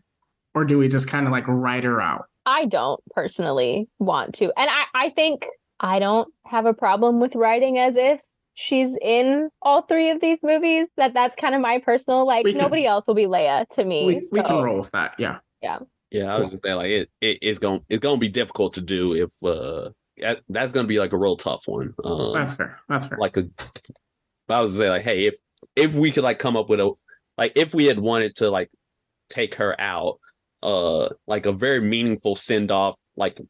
or 0.55 0.65
do 0.65 0.79
we 0.79 0.89
just 0.89 1.09
kind 1.09 1.27
of 1.27 1.33
like 1.33 1.47
write 1.49 1.85
her 1.85 2.01
out? 2.01 2.27
I 2.45 2.67
don't 2.67 3.01
personally 3.15 3.89
want 3.99 4.35
to. 4.37 4.53
And 4.57 4.71
I, 4.71 4.85
I 4.95 5.11
think 5.11 5.47
I 5.81 5.99
don't 5.99 6.29
have 6.47 6.67
a 6.67 6.75
problem 6.75 7.21
with 7.21 7.35
writing 7.35 7.79
as 7.79 7.97
if 7.97 8.21
she's 8.55 8.89
in 9.01 9.49
all 9.63 9.83
three 9.83 10.11
of 10.11 10.21
these 10.21 10.39
movies. 10.43 10.89
That 10.97 11.15
that's 11.15 11.37
kind 11.37 11.55
of 11.55 11.61
my 11.61 11.79
personal 11.79 12.27
like 12.27 12.47
can, 12.47 12.59
nobody 12.59 12.87
else 12.87 13.07
will 13.07 13.15
be 13.15 13.27
Leia 13.27 13.67
to 13.71 13.85
me. 13.85 14.07
We, 14.07 14.21
so. 14.21 14.29
we 14.33 14.43
can 14.43 14.63
roll 14.63 14.79
with 14.79 14.91
that. 14.93 15.15
Yeah. 15.19 15.39
Yeah. 15.63 15.79
Yeah, 16.11 16.35
I 16.35 16.39
was 16.39 16.51
just 16.51 16.63
saying 16.63 16.77
like 16.77 16.91
it, 16.91 17.09
it 17.23 17.39
it's 17.41 17.59
gonna 17.59 17.81
it's 17.89 18.01
going 18.01 18.17
to 18.17 18.21
be 18.21 18.29
difficult 18.29 18.75
to 18.75 18.83
do 18.83 19.15
if 19.15 19.31
uh 19.43 19.91
that's 20.51 20.73
going 20.73 20.85
to 20.85 20.89
be 20.89 20.99
like 20.99 21.15
a 21.15 21.17
real 21.17 21.37
tough 21.37 21.67
one. 21.67 21.95
Um, 22.05 22.35
that's 22.35 22.53
fair. 22.53 22.79
That's 22.87 23.07
fair. 23.07 23.17
Like 23.17 23.39
a 23.39 23.49
I 24.53 24.61
was 24.61 24.77
say 24.77 24.89
like 24.89 25.03
hey, 25.03 25.27
if 25.27 25.35
if 25.77 25.95
we 25.95 26.11
could 26.11 26.25
like 26.25 26.39
come 26.39 26.57
up 26.57 26.69
with 26.69 26.81
a 26.81 26.93
like 27.39 27.53
if 27.57 27.75
we 27.75 27.87
had 27.87 27.99
wanted 27.99 28.37
to 28.37 28.51
like 28.51 28.71
take 29.29 29.55
her 29.57 29.81
out 29.81 30.19
uh 30.63 31.09
like 31.27 31.47
a 31.47 31.53
very 31.53 31.81
meaningful 31.81 32.37
send 32.37 32.71
off 32.71 32.97
like 33.17 33.41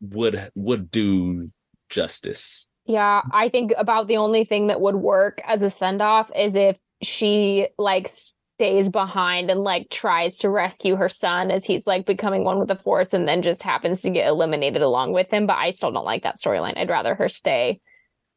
would 0.00 0.50
would 0.54 0.90
do 0.90 1.50
justice. 1.88 2.68
Yeah, 2.86 3.22
I 3.32 3.48
think 3.48 3.72
about 3.76 4.06
the 4.06 4.16
only 4.16 4.44
thing 4.44 4.68
that 4.68 4.80
would 4.80 4.96
work 4.96 5.40
as 5.44 5.62
a 5.62 5.70
send 5.70 6.00
off 6.00 6.30
is 6.36 6.54
if 6.54 6.78
she 7.02 7.68
like 7.78 8.10
stays 8.56 8.88
behind 8.90 9.50
and 9.50 9.60
like 9.60 9.90
tries 9.90 10.34
to 10.36 10.48
rescue 10.48 10.96
her 10.96 11.08
son 11.08 11.50
as 11.50 11.66
he's 11.66 11.86
like 11.86 12.06
becoming 12.06 12.44
one 12.44 12.58
with 12.58 12.68
the 12.68 12.76
force 12.76 13.08
and 13.12 13.28
then 13.28 13.42
just 13.42 13.62
happens 13.62 14.00
to 14.00 14.10
get 14.10 14.28
eliminated 14.28 14.82
along 14.82 15.12
with 15.12 15.30
him. 15.30 15.46
But 15.46 15.58
I 15.58 15.72
still 15.72 15.92
don't 15.92 16.04
like 16.04 16.22
that 16.22 16.36
storyline. 16.36 16.78
I'd 16.78 16.88
rather 16.88 17.14
her 17.16 17.28
stay 17.28 17.80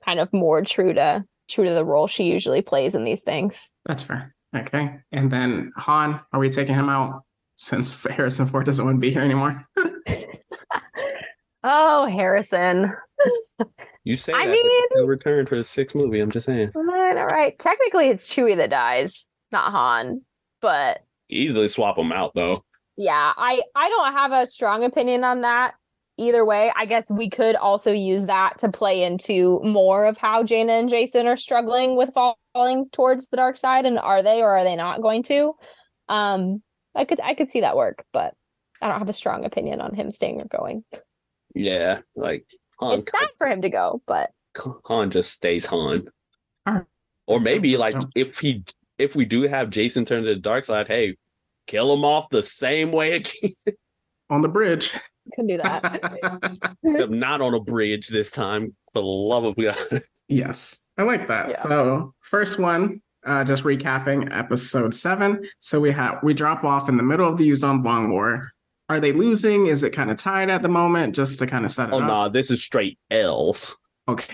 kind 0.05 0.19
of 0.19 0.33
more 0.33 0.61
true 0.63 0.93
to 0.93 1.23
true 1.49 1.65
to 1.65 1.73
the 1.73 1.85
role 1.85 2.07
she 2.07 2.23
usually 2.25 2.61
plays 2.61 2.93
in 2.95 3.03
these 3.03 3.21
things. 3.21 3.71
That's 3.85 4.01
fair. 4.03 4.33
Okay. 4.55 4.95
And 5.11 5.31
then 5.31 5.71
Han, 5.77 6.19
are 6.33 6.39
we 6.39 6.49
taking 6.49 6.75
him 6.75 6.89
out 6.89 7.23
since 7.55 8.01
Harrison 8.09 8.45
Ford 8.47 8.65
doesn't 8.65 8.83
want 8.85 8.95
to 8.97 9.01
be 9.01 9.11
here 9.11 9.21
anymore? 9.21 9.67
oh, 11.63 12.05
Harrison. 12.05 12.91
You 14.03 14.15
say 14.15 14.33
I 14.33 14.45
that, 14.47 14.51
mean- 14.51 14.81
he'll 14.93 15.05
return 15.07 15.45
for 15.45 15.55
the 15.57 15.63
sixth 15.63 15.95
movie. 15.95 16.19
I'm 16.19 16.31
just 16.31 16.45
saying. 16.45 16.71
All 16.75 16.83
right, 16.83 17.17
all 17.17 17.25
right. 17.27 17.57
Technically, 17.59 18.07
it's 18.07 18.25
Chewie 18.25 18.55
that 18.57 18.69
dies, 18.69 19.27
not 19.51 19.71
Han. 19.71 20.21
But 20.61 21.03
Easily 21.29 21.67
swap 21.67 21.95
them 21.95 22.11
out 22.11 22.31
though. 22.35 22.63
yeah, 22.97 23.33
I 23.37 23.61
I 23.75 23.87
don't 23.89 24.13
have 24.13 24.31
a 24.31 24.45
strong 24.47 24.83
opinion 24.83 25.23
on 25.23 25.41
that. 25.41 25.75
Either 26.19 26.43
way, 26.43 26.71
I 26.75 26.85
guess 26.85 27.09
we 27.09 27.29
could 27.29 27.55
also 27.55 27.91
use 27.91 28.25
that 28.25 28.59
to 28.59 28.69
play 28.69 29.03
into 29.03 29.61
more 29.63 30.05
of 30.05 30.17
how 30.17 30.43
Jaina 30.43 30.73
and 30.73 30.89
Jacen 30.89 31.25
are 31.25 31.37
struggling 31.37 31.95
with 31.95 32.13
falling 32.13 32.89
towards 32.91 33.29
the 33.29 33.37
dark 33.37 33.55
side, 33.55 33.85
and 33.85 33.97
are 33.97 34.21
they 34.21 34.41
or 34.41 34.57
are 34.57 34.65
they 34.65 34.75
not 34.75 35.01
going 35.01 35.23
to? 35.23 35.53
Um, 36.09 36.61
I 36.93 37.05
could 37.05 37.21
I 37.21 37.35
could 37.35 37.49
see 37.49 37.61
that 37.61 37.77
work, 37.77 38.03
but 38.11 38.33
I 38.81 38.89
don't 38.89 38.99
have 38.99 39.09
a 39.09 39.13
strong 39.13 39.45
opinion 39.45 39.79
on 39.79 39.95
him 39.95 40.11
staying 40.11 40.41
or 40.41 40.45
going. 40.45 40.83
Yeah, 41.55 42.01
like 42.15 42.45
Han. 42.79 42.99
It's 42.99 43.11
sad 43.11 43.29
for 43.37 43.47
him 43.47 43.61
to 43.61 43.69
go, 43.69 44.01
but 44.05 44.31
Han 44.85 45.11
just 45.11 45.31
stays 45.31 45.65
Han. 45.67 46.09
Or 47.27 47.39
maybe 47.39 47.77
like 47.77 47.95
if 48.15 48.39
he 48.39 48.63
if 48.97 49.15
we 49.15 49.23
do 49.23 49.43
have 49.43 49.69
Jacen 49.69 50.05
turn 50.05 50.23
to 50.23 50.29
the 50.29 50.35
dark 50.35 50.65
side, 50.65 50.87
hey, 50.87 51.15
kill 51.67 51.93
him 51.93 52.03
off 52.03 52.29
the 52.29 52.43
same 52.43 52.91
way 52.91 53.13
again, 53.13 53.51
On 54.29 54.41
the 54.41 54.49
bridge. 54.49 54.93
can 55.33 55.47
do 55.47 55.57
that. 55.57 56.75
except 56.83 57.11
not 57.11 57.41
on 57.41 57.53
a 57.53 57.59
bridge 57.59 58.07
this 58.07 58.31
time. 58.31 58.75
For 58.93 59.01
the 59.01 59.07
love 59.07 59.43
of 59.43 59.55
God. 59.55 60.03
Yes, 60.27 60.77
I 60.97 61.03
like 61.03 61.27
that. 61.27 61.49
Yeah. 61.49 61.63
So 61.63 62.13
first 62.21 62.59
one, 62.59 63.01
uh, 63.25 63.43
just 63.43 63.63
recapping 63.63 64.35
episode 64.35 64.93
seven. 64.93 65.43
So 65.57 65.79
we 65.79 65.91
have 65.91 66.19
we 66.23 66.33
drop 66.33 66.63
off 66.63 66.89
in 66.89 66.97
the 66.97 67.03
middle 67.03 67.27
of 67.27 67.37
the 67.37 67.49
Yuuzhan 67.49 67.83
Vong 67.83 68.09
War. 68.11 68.51
Are 68.89 68.99
they 68.99 69.11
losing? 69.11 69.67
Is 69.67 69.83
it 69.83 69.91
kind 69.91 70.09
of 70.09 70.17
tied 70.17 70.49
at 70.49 70.61
the 70.61 70.69
moment? 70.69 71.15
Just 71.15 71.39
to 71.39 71.47
kind 71.47 71.65
of 71.65 71.71
set 71.71 71.89
it 71.89 71.93
Oh 71.93 71.97
up. 71.97 72.03
Oh 72.03 72.07
nah, 72.07 72.29
this 72.29 72.49
is 72.49 72.63
straight 72.63 72.97
L's. 73.11 73.77
Okay. 74.07 74.33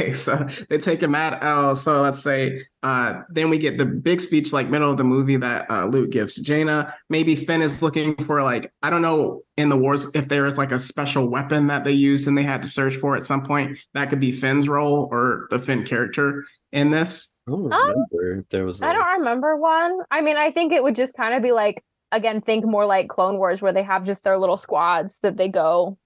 Okay, 0.00 0.12
so 0.24 0.34
they 0.70 0.78
take 0.78 1.02
him 1.02 1.14
at 1.14 1.42
L. 1.44 1.74
So 1.76 2.00
let's 2.02 2.18
say 2.22 2.62
uh 2.82 3.20
then 3.30 3.50
we 3.50 3.58
get 3.58 3.78
the 3.78 3.84
big 3.86 4.20
speech 4.20 4.52
like 4.52 4.68
middle 4.68 4.90
of 4.90 4.96
the 4.96 5.04
movie 5.04 5.36
that 5.36 5.70
uh 5.70 5.86
Luke 5.86 6.10
gives 6.10 6.34
to 6.36 6.42
Jaina. 6.42 6.94
Maybe 7.08 7.36
Finn 7.36 7.62
is 7.62 7.82
looking 7.82 8.14
for 8.24 8.42
like 8.42 8.72
I 8.82 8.90
don't 8.90 9.02
know 9.02 9.42
in 9.56 9.68
the 9.68 9.76
wars 9.76 10.06
if 10.14 10.28
there 10.28 10.46
is 10.46 10.56
like 10.58 10.72
a 10.72 10.80
special 10.80 11.28
weapon 11.28 11.66
that 11.68 11.84
they 11.84 11.92
used 11.92 12.26
and 12.26 12.36
they 12.36 12.42
had 12.42 12.62
to 12.62 12.68
search 12.68 12.96
for 12.96 13.16
at 13.16 13.26
some 13.26 13.42
point. 13.44 13.78
That 13.94 14.08
could 14.10 14.20
be 14.20 14.32
Finn's 14.32 14.68
role 14.68 15.08
or 15.12 15.46
the 15.50 15.58
Finn 15.58 15.84
character 15.84 16.44
in 16.72 16.90
this. 16.90 17.36
I 17.46 17.50
don't 17.50 17.72
Um, 17.72 17.80
remember 17.80 18.38
if 18.40 18.48
there 18.48 18.64
was. 18.64 18.80
I 18.82 18.90
a- 18.90 18.94
don't 18.94 19.18
remember 19.18 19.56
one. 19.56 19.98
I 20.10 20.20
mean, 20.22 20.36
I 20.36 20.50
think 20.52 20.72
it 20.72 20.82
would 20.82 20.96
just 20.96 21.14
kind 21.16 21.34
of 21.34 21.42
be 21.42 21.52
like 21.52 21.84
again, 22.12 22.40
think 22.42 22.64
more 22.66 22.84
like 22.84 23.08
Clone 23.08 23.38
Wars 23.38 23.62
where 23.62 23.72
they 23.72 23.82
have 23.82 24.04
just 24.04 24.22
their 24.24 24.36
little 24.38 24.56
squads 24.58 25.18
that 25.20 25.36
they 25.38 25.48
go 25.48 25.96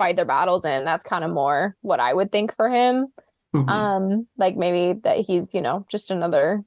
fight 0.00 0.16
their 0.16 0.24
battles 0.24 0.64
in. 0.64 0.86
That's 0.86 1.04
kind 1.04 1.24
of 1.24 1.30
more 1.30 1.76
what 1.82 2.00
I 2.00 2.14
would 2.14 2.32
think 2.32 2.56
for 2.56 2.70
him. 2.70 3.08
Mhm. 3.54 3.68
Um, 3.68 4.26
like 4.38 4.56
maybe 4.56 4.98
that 5.04 5.18
he's, 5.18 5.44
you 5.52 5.60
know, 5.60 5.84
just 5.90 6.10
another 6.10 6.64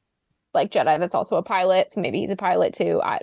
like 0.53 0.71
Jedi 0.71 0.99
that's 0.99 1.15
also 1.15 1.37
a 1.37 1.43
pilot. 1.43 1.91
So 1.91 1.99
maybe 1.99 2.19
he's 2.19 2.29
a 2.29 2.35
pilot 2.35 2.75
too. 2.75 3.01
I 3.03 3.21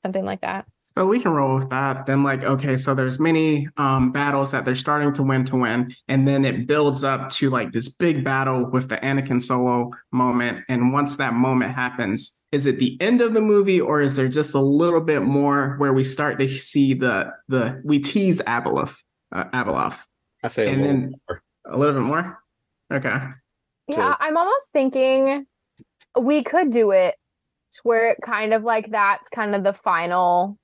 something 0.00 0.24
like 0.24 0.40
that. 0.42 0.64
So 0.80 1.06
we 1.06 1.20
can 1.20 1.32
roll 1.32 1.56
with 1.56 1.70
that. 1.70 2.06
Then, 2.06 2.22
like, 2.22 2.44
okay, 2.44 2.76
so 2.76 2.94
there's 2.94 3.18
many 3.18 3.68
um, 3.76 4.12
battles 4.12 4.52
that 4.52 4.64
they're 4.64 4.74
starting 4.74 5.12
to 5.14 5.22
win 5.22 5.44
to 5.46 5.56
win, 5.56 5.92
and 6.06 6.26
then 6.26 6.44
it 6.44 6.66
builds 6.66 7.04
up 7.04 7.30
to 7.30 7.50
like 7.50 7.72
this 7.72 7.88
big 7.88 8.24
battle 8.24 8.70
with 8.70 8.88
the 8.88 8.96
Anakin 8.98 9.42
Solo 9.42 9.90
moment. 10.12 10.64
And 10.68 10.92
once 10.92 11.16
that 11.16 11.34
moment 11.34 11.74
happens, 11.74 12.44
is 12.52 12.64
it 12.64 12.78
the 12.78 12.96
end 13.00 13.20
of 13.20 13.34
the 13.34 13.40
movie, 13.40 13.80
or 13.80 14.00
is 14.00 14.16
there 14.16 14.28
just 14.28 14.54
a 14.54 14.60
little 14.60 15.00
bit 15.00 15.22
more 15.22 15.74
where 15.78 15.92
we 15.92 16.04
start 16.04 16.38
to 16.38 16.48
see 16.48 16.94
the 16.94 17.32
the 17.48 17.82
we 17.84 17.98
tease 17.98 18.40
Abeloth, 18.42 19.02
uh, 19.32 19.44
Abeloth, 19.44 19.98
I 20.42 20.48
say 20.48 20.66
a 20.68 20.72
and 20.72 20.82
little 20.82 20.96
then- 21.00 21.14
more. 21.28 21.42
a 21.66 21.76
little 21.78 21.94
bit 21.94 22.04
more? 22.04 22.38
Okay. 22.92 23.18
So- 23.92 24.00
Yeah, 24.00 24.14
I'm 24.20 24.36
almost 24.36 24.72
thinking 24.72 25.46
we 26.18 26.42
could 26.42 26.70
do 26.70 26.90
it 26.90 27.14
to 27.72 27.80
where 27.82 28.10
it 28.10 28.18
kind 28.24 28.52
of 28.54 28.62
like 28.64 28.90
that's 28.90 29.28
kind 29.28 29.54
of 29.54 29.62
the 29.64 29.72
final 29.74 30.58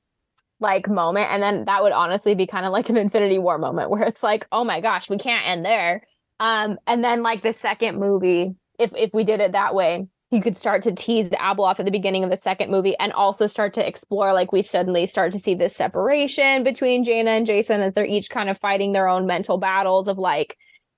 like 0.61 0.89
moment 0.89 1.28
and 1.31 1.43
then 1.43 1.65
that 1.66 1.82
would 1.82 1.93
honestly 1.93 2.35
be 2.35 2.47
kind 2.47 2.65
of 2.65 2.73
like 2.73 2.89
an 2.89 2.97
infinity 2.97 3.39
war 3.39 3.59
moment 3.59 3.91
where 3.91 4.05
it's 4.05 4.23
like 4.23 4.47
oh 4.53 4.65
my 4.65 4.81
gosh 4.81 5.11
we 5.11 5.19
can't 5.19 5.47
end 5.47 5.65
there 5.65 6.03
um 6.41 6.78
and 6.86 7.05
then 7.05 7.23
like 7.23 7.43
the 7.43 7.53
second 7.53 7.99
movie 7.99 8.55
if 8.78 8.91
if 8.97 9.11
we 9.12 9.24
did 9.24 9.41
it 9.41 9.53
that 9.53 9.74
way 9.74 10.07
you 10.35 10.43
could 10.43 10.56
start 10.56 10.82
to 10.82 10.93
tease 10.93 11.28
Abeloth 11.28 11.78
at 11.78 11.85
the 11.85 11.90
beginning 11.90 12.24
of 12.24 12.31
the 12.31 12.36
second 12.36 12.70
movie 12.70 12.97
and 12.98 13.12
also 13.12 13.47
start 13.47 13.73
to 13.74 13.86
explore 13.86 14.32
like 14.32 14.52
we 14.52 14.62
suddenly 14.62 15.06
start 15.06 15.32
to 15.32 15.39
see 15.39 15.55
this 15.55 15.74
separation 15.74 16.65
between 16.65 17.05
Jaina 17.05 17.31
and 17.31 17.47
Jacen 17.47 17.78
as 17.78 17.93
they're 17.93 18.05
each 18.05 18.31
kind 18.31 18.51
of 18.51 18.59
fighting 18.59 18.93
their 18.93 19.09
own 19.09 19.27
mental 19.27 19.59
battles 19.59 20.09
of 20.09 20.19
like 20.19 20.56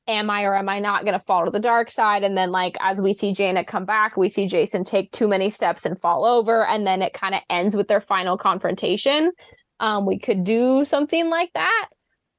am 0.08 0.30
I 0.30 0.44
or 0.44 0.54
am 0.54 0.68
I 0.68 0.78
not 0.78 1.04
going 1.04 1.18
to 1.18 1.24
fall 1.24 1.44
to 1.44 1.50
the 1.50 1.58
dark 1.58 1.90
side? 1.90 2.22
And 2.22 2.38
then, 2.38 2.52
like, 2.52 2.76
as 2.80 3.02
we 3.02 3.12
see 3.12 3.32
Jaina 3.32 3.64
come 3.64 3.84
back, 3.84 4.16
we 4.16 4.28
see 4.28 4.46
Jacen 4.46 4.84
take 4.84 5.10
too 5.10 5.26
many 5.26 5.50
steps 5.50 5.84
and 5.84 6.00
fall 6.00 6.24
over. 6.24 6.64
And 6.64 6.86
then 6.86 7.02
it 7.02 7.12
kind 7.12 7.34
of 7.34 7.40
ends 7.50 7.76
with 7.76 7.88
their 7.88 8.00
final 8.00 8.38
confrontation. 8.38 9.32
Um, 9.80 10.06
we 10.06 10.18
could 10.18 10.44
do 10.44 10.84
something 10.84 11.28
like 11.28 11.50
that. 11.54 11.88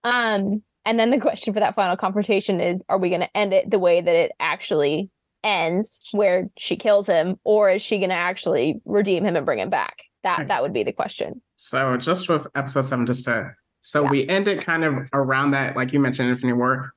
Um, 0.06 0.64
and 0.86 1.00
then 1.00 1.12
the 1.12 1.20
question 1.22 1.54
for 1.54 1.60
that 1.60 1.76
final 1.76 1.98
confrontation 1.98 2.62
is 2.62 2.82
are 2.90 2.98
we 2.98 3.10
going 3.10 3.22
to 3.22 3.38
end 3.38 3.54
it 3.54 3.70
the 3.70 3.80
way 3.80 4.02
that 4.02 4.16
it 4.16 4.32
actually 4.40 5.12
ends, 5.44 6.10
where 6.12 6.50
she 6.58 6.76
kills 6.76 7.08
him, 7.08 7.40
or 7.44 7.70
is 7.70 7.82
she 7.82 7.98
going 8.00 8.10
to 8.10 8.16
actually 8.16 8.82
redeem 8.86 9.24
him 9.24 9.36
and 9.36 9.46
bring 9.46 9.60
him 9.60 9.70
back? 9.70 9.98
That 10.24 10.40
Okay. 10.40 10.48
that 10.48 10.62
would 10.62 10.74
be 10.74 10.84
the 10.84 10.92
question. 10.94 11.42
So 11.56 11.96
just 11.98 12.28
with 12.30 12.48
episode 12.56 12.82
seven, 12.84 13.06
just 13.06 13.24
to 13.26 13.52
so 13.82 14.04
Yeah. 14.04 14.10
we 14.10 14.28
end 14.28 14.48
it 14.48 14.62
kind 14.66 14.84
of 14.84 14.96
around 15.14 15.52
that, 15.52 15.76
like 15.78 15.94
you 15.94 16.00
mentioned, 16.00 16.30
Infinity 16.30 16.58
War. 16.58 16.92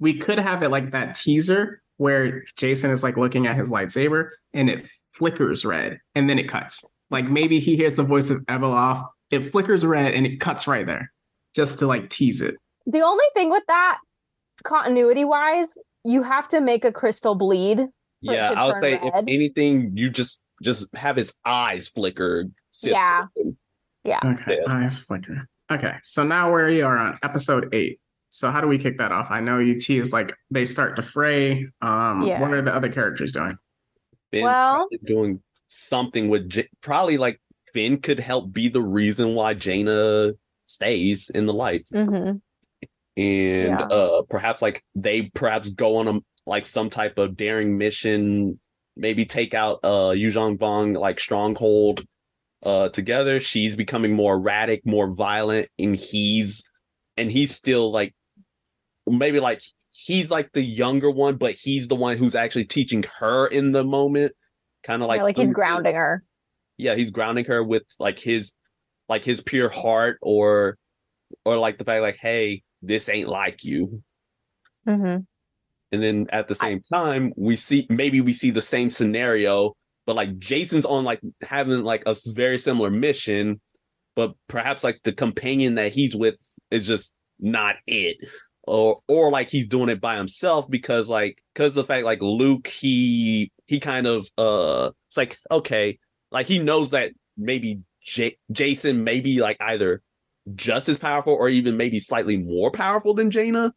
We 0.00 0.14
could 0.14 0.38
have 0.38 0.62
it 0.62 0.70
like 0.70 0.92
that 0.92 1.14
teaser 1.14 1.82
where 1.98 2.42
Jacen 2.56 2.90
is 2.90 3.02
like 3.02 3.16
looking 3.16 3.46
at 3.46 3.56
his 3.56 3.70
lightsaber 3.70 4.30
and 4.54 4.70
it 4.70 4.88
flickers 5.12 5.64
red 5.64 6.00
and 6.14 6.28
then 6.30 6.38
it 6.38 6.48
cuts. 6.48 6.84
Like 7.10 7.26
maybe 7.28 7.58
he 7.60 7.76
hears 7.76 7.96
the 7.96 8.02
voice 8.02 8.30
of 8.30 8.38
Abeloth, 8.46 9.06
it 9.30 9.52
flickers 9.52 9.84
red 9.84 10.14
and 10.14 10.24
it 10.26 10.40
cuts 10.40 10.66
right 10.66 10.86
there, 10.86 11.12
just 11.54 11.78
to 11.80 11.86
like 11.86 12.08
tease 12.08 12.40
it. 12.40 12.54
The 12.86 13.02
only 13.02 13.24
thing 13.34 13.50
with 13.50 13.64
that, 13.68 13.98
continuity 14.64 15.24
wise, 15.24 15.68
you 16.04 16.22
have 16.22 16.48
to 16.48 16.60
make 16.60 16.84
a 16.84 16.92
crystal 16.92 17.34
bleed 17.34 17.86
Yeah, 18.20 18.52
I 18.56 18.66
would 18.66 18.82
say 18.82 18.92
red. 18.94 19.02
if 19.04 19.24
anything, 19.28 19.92
you 19.96 20.10
just 20.10 20.42
just 20.62 20.86
have 20.94 21.16
his 21.16 21.34
eyes 21.44 21.88
flicker. 21.88 22.44
Sit- 22.70 22.92
Yeah. 22.92 23.26
Okay, 23.36 23.54
Yeah. 24.04 24.18
eyes 24.68 25.00
flicker. 25.02 25.46
Okay, 25.70 25.94
so 26.02 26.24
now 26.24 26.54
we 26.54 26.82
are 26.82 26.96
on 26.96 27.18
episode 27.22 27.68
eight. 27.74 27.98
So 28.30 28.50
how 28.50 28.60
do 28.60 28.66
we 28.68 28.78
kick 28.78 28.98
that 28.98 29.12
off? 29.12 29.28
I 29.30 29.40
know 29.40 29.58
UT 29.60 29.88
is 29.98 30.12
like 30.12 30.34
they 30.50 30.64
start 30.66 30.96
to 30.96 31.02
fray. 31.02 31.66
Um, 31.82 32.22
Yeah. 32.26 32.40
what 32.40 32.52
are 32.52 32.62
the 32.62 32.74
other 32.74 32.90
characters 32.90 33.32
doing? 33.32 33.56
Finn's 34.30 34.44
Well- 34.44 34.88
doing 35.04 35.42
something 35.68 36.28
with 36.28 36.48
J- 36.48 36.68
probably 36.80 37.16
like 37.18 37.40
Finn 37.72 38.00
could 38.00 38.20
help 38.20 38.52
be 38.52 38.68
the 38.68 38.82
reason 38.82 39.34
why 39.34 39.54
Jaina 39.54 40.32
stays 40.64 41.30
in 41.30 41.46
the 41.46 41.54
light, 41.54 41.86
Mhm. 41.92 42.40
And 43.16 43.78
Yeah. 43.80 43.86
uh 43.86 44.22
perhaps 44.30 44.62
like 44.62 44.82
they 44.94 45.22
perhaps 45.34 45.70
go 45.70 45.96
on 45.96 46.08
a 46.08 46.20
like 46.46 46.64
some 46.64 46.90
type 46.90 47.18
of 47.18 47.36
daring 47.36 47.76
mission, 47.78 48.58
maybe 48.96 49.24
take 49.26 49.54
out 49.54 49.80
uh 49.84 50.12
Yuuzhan 50.14 50.58
Vong 50.58 50.98
like 50.98 51.20
stronghold 51.20 52.04
uh 52.62 52.88
together. 52.88 53.38
She's 53.40 53.76
becoming 53.76 54.14
more 54.14 54.34
erratic, 54.34 54.86
more 54.86 55.12
violent, 55.12 55.68
and 55.78 55.94
he's 55.96 56.64
and 57.16 57.30
he's 57.30 57.54
still 57.54 57.90
like 57.92 58.14
maybe 59.06 59.40
like 59.40 59.60
he's 59.90 60.30
like 60.30 60.50
the 60.52 60.62
younger 60.62 61.10
one, 61.10 61.36
but 61.36 61.52
he's 61.54 61.88
the 61.88 61.96
one 61.96 62.16
who's 62.16 62.34
actually 62.34 62.64
teaching 62.64 63.04
her 63.18 63.46
in 63.46 63.72
the 63.72 63.84
moment. 63.84 64.32
Kind 64.84 65.02
of 65.02 65.08
like 65.08 65.18
Yeah, 65.18 65.24
like 65.24 65.36
he's 65.36 65.48
through- 65.48 65.54
grounding 65.54 65.94
her. 65.96 66.24
yeah, 66.78 66.94
he's 66.94 67.10
grounding 67.10 67.44
her 67.44 67.62
with 67.62 67.82
like 67.98 68.18
his 68.18 68.52
like 69.08 69.22
his 69.24 69.42
pure 69.42 69.68
heart 69.68 70.18
or 70.22 70.78
or 71.44 71.58
like 71.58 71.76
the 71.78 71.84
fact 71.84 72.00
like, 72.02 72.16
hey, 72.16 72.62
this 72.82 73.08
ain't 73.08 73.28
like 73.28 73.64
you. 73.64 74.02
hmm 74.84 75.18
And 75.92 76.02
then 76.02 76.26
at 76.30 76.48
the 76.48 76.54
same 76.54 76.80
time, 76.80 77.32
we 77.36 77.56
see 77.56 77.86
maybe 77.88 78.20
we 78.20 78.32
see 78.32 78.50
the 78.50 78.60
same 78.62 78.90
scenario, 78.90 79.74
but 80.06 80.16
like 80.16 80.38
Jacen's 80.38 80.84
on 80.84 81.04
like 81.04 81.20
having 81.42 81.82
like 81.84 82.02
a 82.06 82.14
very 82.34 82.58
similar 82.58 82.90
mission, 82.90 83.60
but 84.16 84.34
perhaps 84.48 84.82
like 84.84 85.00
the 85.04 85.12
companion 85.12 85.74
that 85.76 85.92
he's 85.92 86.16
with 86.16 86.36
is 86.70 86.86
just 86.86 87.14
not 87.38 87.76
it. 87.86 88.16
Or 88.64 89.00
or 89.08 89.30
like 89.30 89.50
he's 89.50 89.66
doing 89.68 89.88
it 89.88 90.00
by 90.00 90.16
himself 90.16 90.70
because 90.70 91.08
like 91.08 91.42
because 91.52 91.74
the 91.74 91.84
fact 91.84 92.04
like 92.04 92.22
Luke 92.22 92.68
he 92.68 93.50
he 93.66 93.80
kind 93.80 94.06
of 94.06 94.28
uh 94.38 94.90
it's 95.08 95.16
like 95.16 95.38
okay 95.50 95.98
like 96.30 96.46
he 96.46 96.60
knows 96.60 96.90
that 96.92 97.10
maybe 97.36 97.80
J- 98.04 98.38
Jacen 98.52 99.02
maybe 99.02 99.40
like 99.40 99.56
either 99.60 100.00
just 100.54 100.88
as 100.88 100.98
powerful 100.98 101.34
or 101.34 101.48
even 101.48 101.76
maybe 101.76 101.98
slightly 101.98 102.36
more 102.36 102.70
powerful 102.70 103.14
than 103.14 103.30
Jaina 103.30 103.72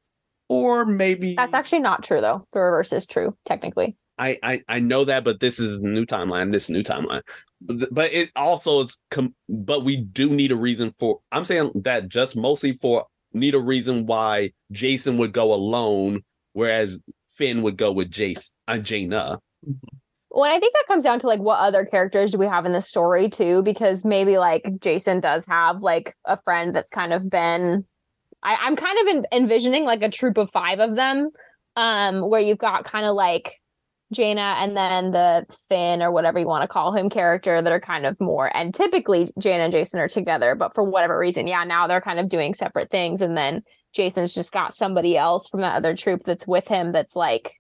or 0.50 0.86
maybe 0.86 1.36
That's 1.36 1.54
actually 1.54 1.80
not 1.80 2.04
true 2.04 2.22
though. 2.22 2.48
The 2.54 2.60
reverse 2.60 2.94
is 2.94 3.08
true, 3.08 3.36
technically. 3.46 3.96
I, 4.18 4.40
I 4.42 4.62
I 4.68 4.80
know 4.80 5.04
that, 5.06 5.26
but 5.26 5.40
this 5.42 5.60
is 5.60 5.80
new 5.80 6.06
timeline. 6.06 6.54
This 6.54 6.70
new 6.70 6.84
timeline, 6.84 7.22
but, 7.60 8.14
it 8.14 8.30
also 8.36 8.86
is. 8.86 9.00
Com- 9.12 9.36
but 9.50 9.84
we 9.84 9.98
do 9.98 10.30
need 10.30 10.54
a 10.54 10.56
reason 10.56 10.94
for. 10.98 11.20
I'm 11.34 11.44
saying 11.44 11.72
that 11.84 12.08
just 12.08 12.38
mostly 12.38 12.74
for 12.74 13.06
need 13.34 13.56
a 13.56 13.60
reason 13.60 14.06
why 14.06 14.52
Jacen 14.72 15.18
would 15.18 15.34
go 15.34 15.54
alone, 15.54 16.22
whereas 16.54 17.02
Finn 17.34 17.62
would 17.64 17.76
go 17.76 17.92
with 17.92 18.10
Jace, 18.10 18.52
uh, 18.70 18.78
Jaina. 18.78 19.40
Well, 20.36 20.52
I 20.52 20.60
think 20.60 20.74
that 20.74 20.84
comes 20.86 21.06
down 21.06 21.20
to 21.20 21.28
like 21.28 21.40
what 21.40 21.60
other 21.60 21.86
characters 21.86 22.34
do 22.34 22.38
we 22.38 22.46
have 22.46 22.66
in 22.66 22.74
the 22.74 22.82
story 22.82 23.30
too? 23.30 23.64
Because 23.64 24.04
maybe 24.04 24.38
like 24.38 24.64
Jacen 24.80 25.22
does 25.22 25.46
have 25.46 25.82
like 25.82 26.14
a 26.26 26.38
friend 26.42 26.76
that's 26.76 26.90
kind 26.90 27.14
of 27.14 27.30
been. 27.30 27.86
I, 28.44 28.56
I'm 28.56 28.76
kind 28.76 29.00
of 29.00 29.16
en- 29.16 29.26
envisioning 29.32 29.86
like 29.86 30.02
a 30.02 30.12
troop 30.12 30.38
of 30.38 30.52
five 30.52 30.80
of 30.80 30.98
them, 30.98 31.30
um, 31.78 32.30
where 32.30 32.42
you've 32.42 32.58
got 32.58 32.84
kind 32.84 33.06
of 33.06 33.16
like 33.16 33.54
Jaina 34.14 34.58
and 34.60 34.76
then 34.76 35.12
the 35.12 35.46
Finn 35.70 36.02
or 36.02 36.12
whatever 36.12 36.38
you 36.38 36.48
want 36.48 36.64
to 36.64 36.68
call 36.68 36.94
him 36.94 37.10
character 37.10 37.62
that 37.62 37.72
are 37.72 37.80
kind 37.80 38.06
of 38.06 38.20
more 38.20 38.54
and 38.56 38.76
typically 38.76 39.30
Jaina 39.40 39.64
and 39.64 39.74
Jacen 39.74 40.00
are 40.00 40.10
together, 40.10 40.54
but 40.54 40.76
for 40.76 40.84
whatever 40.84 41.18
reason, 41.18 41.48
yeah, 41.48 41.64
now 41.64 41.88
they're 41.88 42.02
kind 42.02 42.20
of 42.20 42.28
doing 42.28 42.54
separate 42.54 42.92
things. 42.92 43.22
And 43.22 43.38
then 43.38 43.64
Jacen's 43.98 44.36
just 44.36 44.52
got 44.52 44.74
somebody 44.74 45.16
else 45.16 45.48
from 45.48 45.62
that 45.62 45.78
other 45.78 45.96
troop 45.96 46.24
that's 46.26 46.46
with 46.46 46.68
him 46.68 46.92
that's 46.92 47.16
like 47.16 47.54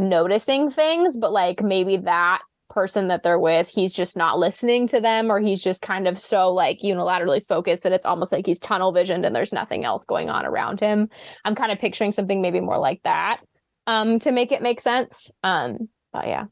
noticing 0.00 0.70
things, 0.70 1.18
but 1.18 1.32
like 1.32 1.62
maybe 1.62 1.98
that 1.98 2.40
person 2.68 3.08
that 3.08 3.22
they're 3.22 3.38
with, 3.38 3.68
he's 3.68 3.92
just 3.92 4.16
not 4.16 4.38
listening 4.38 4.86
to 4.88 5.00
them, 5.00 5.30
or 5.30 5.40
he's 5.40 5.62
just 5.62 5.82
kind 5.82 6.08
of 6.08 6.18
so 6.18 6.52
like 6.52 6.78
unilaterally 6.80 7.44
focused 7.44 7.82
that 7.82 7.92
it's 7.92 8.06
almost 8.06 8.32
like 8.32 8.46
he's 8.46 8.58
tunnel 8.58 8.92
visioned 8.92 9.24
and 9.24 9.34
there's 9.34 9.52
nothing 9.52 9.84
else 9.84 10.04
going 10.06 10.30
on 10.30 10.46
around 10.46 10.80
him. 10.80 11.08
I'm 11.44 11.54
kind 11.54 11.70
of 11.70 11.78
picturing 11.78 12.12
something 12.12 12.40
maybe 12.40 12.60
more 12.60 12.78
like 12.78 13.02
that 13.04 13.40
um 13.86 14.18
to 14.20 14.32
make 14.32 14.52
it 14.52 14.62
make 14.62 14.80
sense. 14.80 15.30
Um, 15.42 15.88
but 16.12 16.26
yeah. 16.26 16.46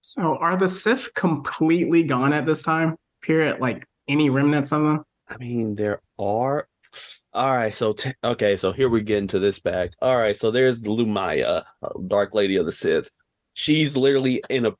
So 0.00 0.36
are 0.36 0.56
the 0.56 0.68
Sith 0.68 1.12
completely 1.14 2.02
gone 2.02 2.32
at 2.32 2.46
this 2.46 2.62
time? 2.62 2.96
Period. 3.22 3.60
Like 3.60 3.84
any 4.06 4.30
remnants 4.30 4.72
of 4.72 4.82
them? 4.82 5.04
I 5.28 5.36
mean, 5.36 5.74
there 5.74 6.00
are. 6.18 6.67
All 7.32 7.54
right, 7.56 7.72
so 7.72 7.92
t- 7.92 8.14
okay, 8.24 8.56
so 8.56 8.72
here 8.72 8.88
we 8.88 9.02
get 9.02 9.18
into 9.18 9.38
this 9.38 9.60
bag. 9.60 9.90
All 10.00 10.16
right, 10.16 10.36
so 10.36 10.50
there's 10.50 10.82
Lumiya, 10.82 11.64
Dark 12.06 12.34
Lady 12.34 12.56
of 12.56 12.66
the 12.66 12.72
Sith. 12.72 13.10
She's 13.54 13.96
literally 13.96 14.42
in 14.48 14.66
a 14.66 14.72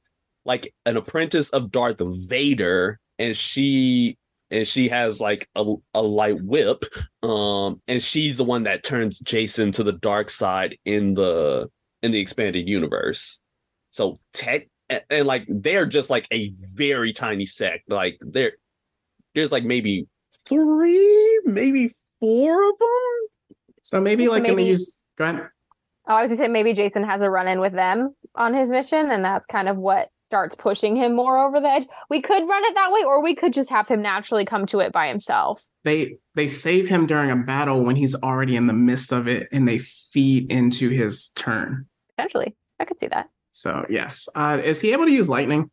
like 0.45 0.73
an 0.87 0.97
apprentice 0.97 1.51
of 1.51 1.71
Darth 1.71 2.01
Vader, 2.01 2.99
and 3.19 3.37
she 3.37 4.17
and 4.51 4.67
she 4.67 4.89
has 4.89 5.21
like 5.21 5.49
a, 5.55 5.75
a 5.95 6.03
light 6.03 6.43
whip, 6.43 6.85
um, 7.23 7.81
and 7.87 8.03
she's 8.03 8.39
the 8.39 8.45
one 8.45 8.63
that 8.63 8.83
turns 8.83 9.21
Jacen 9.21 9.75
to 9.75 9.85
the 9.85 9.93
dark 9.93 10.31
side 10.31 10.79
in 10.85 11.15
the 11.15 11.69
in 12.03 12.13
the 12.13 12.21
expanded 12.21 12.69
universe. 12.69 13.41
So 13.91 14.17
tech 14.33 14.69
and, 14.89 15.03
and 15.11 15.27
like 15.27 15.45
they're 15.49 15.87
just 15.87 16.11
like 16.11 16.27
a 16.33 16.53
very 16.73 17.13
tiny 17.13 17.47
sect. 17.47 17.91
Like 17.91 18.19
they're 18.21 18.53
there's 19.35 19.53
like 19.53 19.65
maybe 19.65 20.07
three, 20.49 21.41
maybe 21.45 21.91
four 22.21 22.69
of 22.71 22.79
them. 22.79 23.55
So 23.83 24.01
maybe 24.01 24.29
like 24.29 24.45
in 24.45 24.51
the 24.51 24.57
Maybe- 24.57 24.69
use 24.71 25.01
go 25.17 25.25
ahead. 25.25 25.49
Oh, 26.11 26.15
I 26.15 26.23
was 26.23 26.31
gonna 26.31 26.39
say 26.39 26.49
maybe 26.49 26.73
Jacen 26.75 27.05
has 27.05 27.21
a 27.23 27.29
run 27.31 27.49
in 27.49 27.61
with 27.61 27.73
them 27.75 28.15
on 28.35 28.55
his 28.55 28.71
mission, 28.71 29.11
and 29.11 29.23
that's 29.25 29.45
kind 29.47 29.69
of 29.69 29.77
what 29.77 30.09
starts 30.25 30.57
pushing 30.57 30.97
him 30.97 31.15
more 31.15 31.39
over 31.39 31.61
the 31.61 31.69
edge. 31.69 31.87
We 32.11 32.21
could 32.23 32.47
run 32.49 32.65
it 32.65 32.75
that 32.75 32.91
way, 32.93 33.05
or 33.05 33.23
we 33.23 33.35
could 33.35 33.53
just 33.53 33.69
have 33.71 33.89
him 33.89 34.01
naturally 34.03 34.45
come 34.47 34.65
to 34.67 34.79
it 34.81 34.93
by 34.93 35.09
himself. 35.09 35.63
They 35.85 36.17
they 36.35 36.49
save 36.49 36.89
him 36.89 37.07
during 37.07 37.31
a 37.31 37.37
battle 37.37 37.85
when 37.85 37.97
he's 37.97 38.15
already 38.15 38.57
in 38.57 38.67
the 38.67 38.73
midst 38.73 39.13
of 39.13 39.27
it 39.29 39.49
and 39.53 39.67
they 39.69 39.79
feed 39.79 40.51
into 40.51 40.89
his 40.91 41.29
turn. 41.31 41.87
Potentially. 42.17 42.55
I 42.81 42.85
could 42.85 42.99
see 43.01 43.09
that. 43.09 43.29
So 43.51 43.85
yes. 43.91 44.29
Uh 44.35 44.61
is 44.63 44.81
he 44.81 44.93
able 44.93 45.07
to 45.07 45.13
use 45.13 45.29
lightning? 45.29 45.71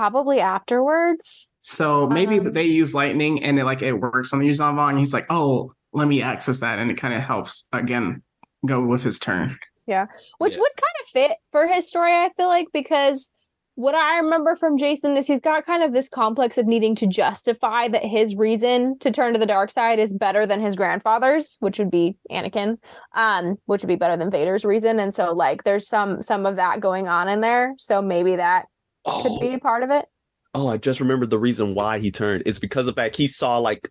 Probably 0.00 0.40
afterwards. 0.40 1.50
So 1.58 2.06
maybe 2.06 2.38
Um, 2.38 2.54
they 2.54 2.64
use 2.64 2.94
lightning 2.94 3.42
and 3.42 3.58
it 3.58 3.66
like 3.66 3.82
it 3.82 4.00
works 4.00 4.32
on 4.32 4.38
the 4.38 4.48
Yuuzhan 4.48 4.74
Vong. 4.74 4.98
He's 4.98 5.12
like, 5.12 5.26
oh, 5.28 5.74
let 5.92 6.08
me 6.08 6.22
access 6.22 6.60
that, 6.60 6.78
and 6.78 6.90
it 6.90 6.94
kind 6.94 7.12
of 7.12 7.20
helps 7.20 7.68
again 7.70 8.22
go 8.64 8.80
with 8.80 9.02
his 9.02 9.18
turn. 9.18 9.58
Yeah, 9.86 10.06
which 10.38 10.54
Yeah. 10.54 10.60
would 10.60 10.72
kind 10.74 10.96
of 11.02 11.06
fit 11.08 11.32
for 11.52 11.68
his 11.68 11.86
story, 11.86 12.12
I 12.14 12.30
feel 12.34 12.48
like, 12.48 12.68
because 12.72 13.28
what 13.74 13.94
I 13.94 14.20
remember 14.20 14.56
from 14.56 14.78
Jacen 14.78 15.18
is 15.18 15.26
he's 15.26 15.40
got 15.40 15.66
kind 15.66 15.82
of 15.82 15.92
this 15.92 16.08
complex 16.08 16.56
of 16.56 16.66
needing 16.66 16.94
to 16.96 17.06
justify 17.06 17.88
that 17.88 18.04
his 18.04 18.34
reason 18.34 18.98
to 19.00 19.10
turn 19.10 19.34
to 19.34 19.38
the 19.38 19.46
dark 19.46 19.70
side 19.70 19.98
is 19.98 20.12
better 20.14 20.46
than 20.46 20.62
his 20.62 20.76
grandfather's, 20.76 21.58
which 21.60 21.78
would 21.78 21.90
be 21.90 22.16
Anakin, 22.30 22.78
um, 23.14 23.56
which 23.66 23.82
would 23.82 23.88
be 23.88 23.96
better 23.96 24.16
than 24.16 24.30
Vader's 24.30 24.64
reason. 24.64 24.98
And 24.98 25.14
so 25.14 25.34
like 25.34 25.64
there's 25.64 25.86
some 25.88 26.22
some 26.22 26.46
of 26.46 26.56
that 26.56 26.80
going 26.80 27.06
on 27.06 27.28
in 27.28 27.42
there. 27.42 27.74
So 27.76 28.00
maybe 28.00 28.36
that 28.36 28.66
could 29.04 29.40
be 29.40 29.48
oh. 29.48 29.54
a 29.54 29.58
part 29.58 29.82
of 29.82 29.90
it. 29.90 30.06
oh, 30.54 30.68
I 30.68 30.76
just 30.76 31.00
remembered 31.00 31.30
the 31.30 31.38
reason 31.38 31.74
why 31.74 31.98
he 31.98 32.10
turned. 32.10 32.42
It's 32.46 32.58
because 32.58 32.86
of 32.86 32.94
the 32.94 33.00
fact 33.00 33.16
he 33.16 33.28
saw 33.28 33.58
like 33.58 33.90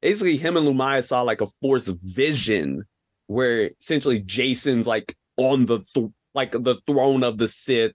basically 0.00 0.36
him 0.36 0.56
and 0.56 0.66
Lumiya 0.66 1.04
saw 1.04 1.22
like 1.22 1.40
a 1.40 1.46
force 1.60 1.88
vision 1.88 2.84
where 3.26 3.70
essentially 3.80 4.20
Jacen's 4.20 4.86
like 4.86 5.16
on 5.36 5.66
the 5.66 5.80
th- 5.94 6.10
like 6.34 6.52
the 6.52 6.76
throne 6.86 7.22
of 7.22 7.38
the 7.38 7.48
Sith, 7.48 7.92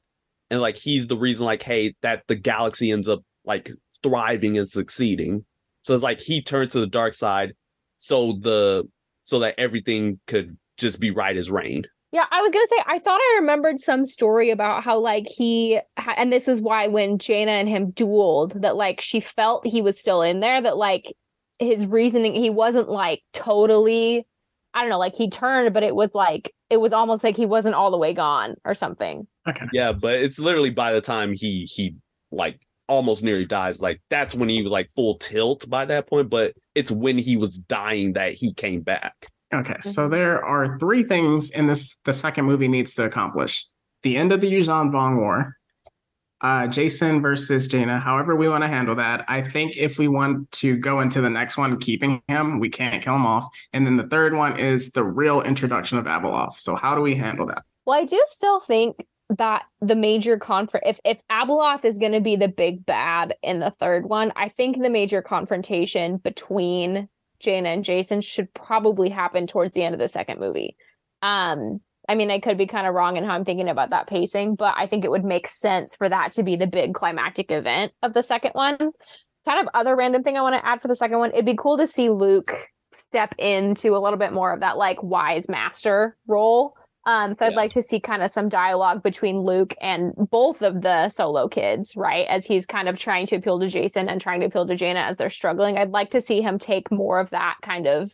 and 0.49 0.61
like 0.61 0.77
he's 0.77 1.07
the 1.07 1.17
reason 1.17 1.45
like 1.45 1.63
hey 1.63 1.93
that 2.01 2.23
the 2.27 2.35
galaxy 2.35 2.91
ends 2.91 3.09
up 3.09 3.21
like 3.45 3.71
thriving 4.03 4.57
and 4.57 4.69
succeeding. 4.69 5.45
So 5.81 5.93
it's 5.93 6.03
like 6.03 6.21
he 6.21 6.41
turned 6.41 6.71
to 6.71 6.79
the 6.79 6.87
dark 6.87 7.13
side, 7.13 7.53
so 7.97 8.37
the 8.39 8.87
so 9.23 9.39
that 9.39 9.55
everything 9.57 10.19
could 10.27 10.57
just 10.77 10.99
be 10.99 11.11
right 11.11 11.35
as 11.35 11.51
rain. 11.51 11.85
Yeah, 12.15 12.27
I 12.31 12.41
was 12.41 12.53
gonna 12.53 12.65
say 12.69 12.81
I 12.85 12.99
thought 12.99 13.19
I 13.19 13.37
remembered 13.41 13.77
some 13.77 14.05
story 14.05 14.49
about 14.49 14.85
how 14.85 14.97
like 14.97 15.27
he 15.27 15.81
and 15.97 16.31
this 16.31 16.47
is 16.47 16.61
why 16.61 16.87
when 16.87 17.17
Jaina 17.17 17.51
and 17.51 17.67
him 17.67 17.91
dueled 17.91 18.61
that 18.61 18.77
like 18.77 19.01
she 19.01 19.19
felt 19.19 19.67
he 19.67 19.81
was 19.81 19.99
still 19.99 20.21
in 20.21 20.39
there 20.39 20.61
that 20.61 20.77
like 20.77 21.13
his 21.59 21.85
reasoning 21.85 22.33
he 22.33 22.49
wasn't 22.49 22.87
like 22.87 23.21
totally 23.33 24.25
I 24.73 24.79
don't 24.79 24.89
know 24.91 24.97
like 24.97 25.13
he 25.13 25.29
turned 25.29 25.73
but 25.73 25.83
it 25.83 25.93
was 25.93 26.09
like 26.13 26.53
it 26.69 26.77
was 26.77 26.93
almost 26.93 27.21
like 27.21 27.35
he 27.35 27.45
wasn't 27.45 27.75
all 27.75 27.91
the 27.91 27.97
way 27.97 28.13
gone 28.13 28.55
or 28.63 28.73
something. 28.73 29.27
Okay. 29.45 29.65
Yeah, 29.73 29.91
but 29.91 30.13
it's 30.13 30.39
literally 30.39 30.69
by 30.69 30.93
the 30.93 31.01
time 31.01 31.33
he 31.33 31.65
he 31.69 31.95
like 32.31 32.61
almost 32.87 33.23
nearly 33.23 33.45
dies, 33.45 33.81
like 33.81 34.01
that's 34.09 34.33
when 34.33 34.47
he 34.47 34.61
was 34.61 34.71
like 34.71 34.89
full 34.95 35.17
tilt 35.17 35.69
by 35.69 35.83
that 35.83 36.07
point. 36.07 36.29
But 36.29 36.53
it's 36.75 36.91
when 36.91 37.17
he 37.17 37.35
was 37.35 37.57
dying 37.57 38.13
that 38.13 38.31
he 38.31 38.53
came 38.53 38.83
back. 38.83 39.27
Okay. 39.53 39.77
So 39.81 40.07
Mhm. 40.07 40.11
there 40.11 40.43
are 40.43 40.77
three 40.79 41.03
things 41.03 41.49
in 41.51 41.67
this 41.67 41.97
the 42.03 42.13
second 42.13 42.45
movie 42.45 42.67
needs 42.67 42.95
to 42.95 43.05
accomplish. 43.05 43.65
The 44.03 44.17
end 44.17 44.31
of 44.33 44.41
the 44.41 44.51
Yuuzhan 44.51 44.91
Vong 44.91 45.17
War, 45.17 45.55
uh, 46.41 46.63
Jacen 46.63 47.21
versus 47.21 47.67
Jaina, 47.67 47.99
however 47.99 48.35
we 48.35 48.49
want 48.49 48.63
to 48.63 48.67
handle 48.67 48.95
that. 48.95 49.23
I 49.27 49.41
think 49.41 49.77
if 49.77 49.97
we 49.97 50.07
want 50.07 50.51
to 50.53 50.75
go 50.77 50.99
into 50.99 51.21
the 51.21 51.29
next 51.29 51.57
one, 51.57 51.77
keeping 51.79 52.21
him, 52.27 52.59
we 52.59 52.69
can't 52.69 53.03
kill 53.03 53.15
him 53.15 53.25
off. 53.25 53.47
And 53.71 53.85
then 53.85 53.97
the 53.97 54.07
third 54.07 54.35
one 54.35 54.59
is 54.59 54.91
the 54.91 55.03
real 55.03 55.41
introduction 55.41 55.97
of 55.97 56.05
Abeloth. 56.05 56.53
So 56.53 56.75
how 56.75 56.93
do 56.93 57.01
we 57.01 57.15
handle 57.15 57.47
that? 57.47 57.63
Well, 57.85 57.99
I 57.99 58.05
do 58.05 58.21
still 58.25 58.59
think 58.59 59.05
that 59.29 59.63
the 59.81 59.95
major 59.95 60.37
confront 60.37 60.85
if 60.85 60.99
if 61.03 61.19
Abeloth 61.31 61.83
is 61.83 61.97
going 61.97 62.11
to 62.11 62.21
be 62.21 62.35
the 62.35 62.47
big 62.47 62.85
bad 62.85 63.35
in 63.41 63.59
the 63.59 63.71
third 63.71 64.05
one, 64.07 64.31
I 64.35 64.49
think 64.49 64.81
the 64.81 64.89
major 64.89 65.21
confrontation 65.23 66.17
between 66.17 67.09
Jaina 67.39 67.69
and 67.69 67.83
Jason 67.83 68.21
should 68.21 68.53
probably 68.53 69.09
happen 69.09 69.47
towards 69.47 69.73
the 69.73 69.83
end 69.83 69.93
of 69.93 69.99
the 69.99 70.07
second 70.07 70.39
movie. 70.39 70.75
Um 71.21 71.81
I 72.07 72.15
mean, 72.15 72.29
I 72.29 72.39
could 72.39 72.57
be 72.57 72.67
kind 72.67 72.85
of 72.85 72.93
wrong 72.93 73.17
in 73.17 73.23
how 73.23 73.33
I'm 73.33 73.45
thinking 73.45 73.67
about 73.67 73.89
that 73.89 74.07
pacing, 74.07 74.55
but 74.55 74.75
I 74.77 74.85
think 74.85 75.03
it 75.03 75.11
would 75.11 75.25
make 75.25 75.47
sense 75.47 75.95
for 75.95 76.07
that 76.07 76.33
to 76.33 76.43
be 76.43 76.55
the 76.55 76.67
big 76.67 76.93
climactic 76.93 77.49
event 77.49 77.93
of 78.03 78.13
the 78.13 78.21
second 78.21 78.51
one. 78.53 78.77
Kind 78.77 79.59
of 79.59 79.67
other 79.73 79.95
random 79.95 80.23
thing 80.23 80.37
I 80.37 80.41
want 80.41 80.55
to 80.55 80.65
add 80.65 80.81
for 80.81 80.87
the 80.87 80.95
second 80.95 81.17
one, 81.17 81.31
it'd 81.31 81.45
be 81.45 81.57
cool 81.57 81.77
to 81.77 81.87
see 81.87 82.09
Luke 82.09 82.53
step 82.91 83.33
into 83.37 83.95
a 83.95 83.99
little 83.99 84.19
bit 84.19 84.33
more 84.33 84.53
of 84.53 84.59
that 84.59 84.77
like 84.77 85.01
wise 85.01 85.49
master 85.49 86.15
role. 86.27 86.75
Um, 87.05 87.35
so 87.35 87.45
I'd 87.45 87.53
like 87.53 87.71
to 87.73 87.83
see 87.83 87.99
kind 87.99 88.23
of 88.23 88.31
some 88.31 88.49
dialogue 88.49 89.03
between 89.03 89.41
Luke 89.41 89.75
and 89.79 90.13
both 90.15 90.63
of 90.63 90.81
the 90.81 91.09
solo 91.09 91.47
kids, 91.47 91.95
right? 91.95 92.27
As 92.27 92.45
he's 92.47 92.65
kind 92.65 92.89
of 92.89 92.97
trying 92.97 93.27
to 93.27 93.35
appeal 93.35 93.59
to 93.59 93.67
Jacen 93.67 94.09
and 94.09 94.19
trying 94.19 94.39
to 94.39 94.47
appeal 94.47 94.65
to 94.65 94.75
Jaina 94.75 95.01
as 95.01 95.17
they're 95.17 95.29
struggling. 95.29 95.77
I'd 95.77 95.91
like 95.91 96.11
to 96.11 96.21
see 96.21 96.41
him 96.41 96.57
take 96.57 96.91
more 96.91 97.19
of 97.19 97.29
that 97.29 97.57
kind 97.61 97.85
of 97.85 98.11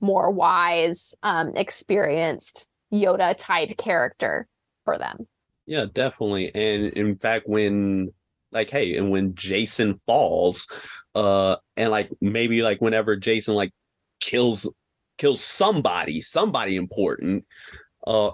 more 0.00 0.30
wise, 0.30 1.14
um, 1.22 1.52
experienced 1.54 2.66
Yoda 2.92 3.36
type 3.38 3.76
character 3.76 4.48
for 4.84 4.98
them. 4.98 5.28
Yeah, 5.66 5.86
definitely. 5.92 6.52
And 6.54 6.92
in 6.92 7.16
fact, 7.16 7.48
when 7.48 8.12
like 8.52 8.70
hey, 8.70 8.96
and 8.96 9.10
when 9.10 9.34
Jacen 9.34 9.98
falls, 10.06 10.68
uh, 11.14 11.56
and 11.76 11.90
like 11.90 12.10
maybe 12.20 12.62
like 12.62 12.80
whenever 12.80 13.16
Jacen 13.16 13.54
like 13.54 13.72
kills 14.20 14.72
kills 15.18 15.42
somebody, 15.42 16.20
somebody 16.20 16.76
important, 16.76 17.44
uh, 18.06 18.30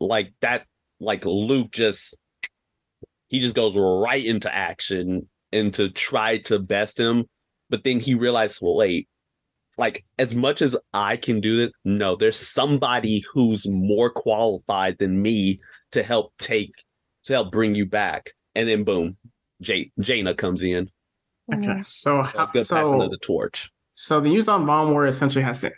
like 0.00 0.32
that, 0.40 0.66
like 1.00 1.24
Luke 1.24 1.70
just 1.72 2.18
he 3.28 3.40
just 3.40 3.54
goes 3.54 3.76
right 3.76 4.24
into 4.24 4.52
action 4.54 5.28
and 5.52 5.72
to 5.74 5.88
try 5.90 6.38
to 6.38 6.58
best 6.58 6.98
him, 6.98 7.26
but 7.68 7.84
then 7.84 8.00
he 8.00 8.14
realized, 8.14 8.58
well, 8.60 8.74
wait, 8.76 9.08
like 9.78 10.04
as 10.18 10.34
much 10.34 10.62
as 10.62 10.76
I 10.92 11.16
can 11.16 11.40
do 11.40 11.60
it, 11.60 11.72
no, 11.84 12.16
there's 12.16 12.36
somebody 12.38 13.24
who's 13.32 13.66
more 13.68 14.10
qualified 14.10 14.98
than 14.98 15.22
me 15.22 15.60
to 15.92 16.02
help 16.02 16.32
take 16.38 16.72
to 17.24 17.32
help 17.34 17.52
bring 17.52 17.74
you 17.74 17.86
back. 17.86 18.30
And 18.54 18.68
then 18.68 18.84
boom, 18.84 19.16
J- 19.60 19.92
Jaina 20.00 20.34
comes 20.34 20.62
in. 20.62 20.90
Okay, 21.52 21.82
so 21.84 22.20
A 22.20 22.24
how, 22.24 22.46
good 22.46 22.60
passing 22.68 23.00
so 23.00 23.02
of 23.02 23.10
the 23.10 23.18
torch. 23.18 23.70
so 23.92 24.20
the 24.20 24.28
Yuuzhan 24.28 24.64
Vong 24.64 24.92
War 24.92 25.06
essentially 25.06 25.42
has 25.44 25.60
to 25.62 25.72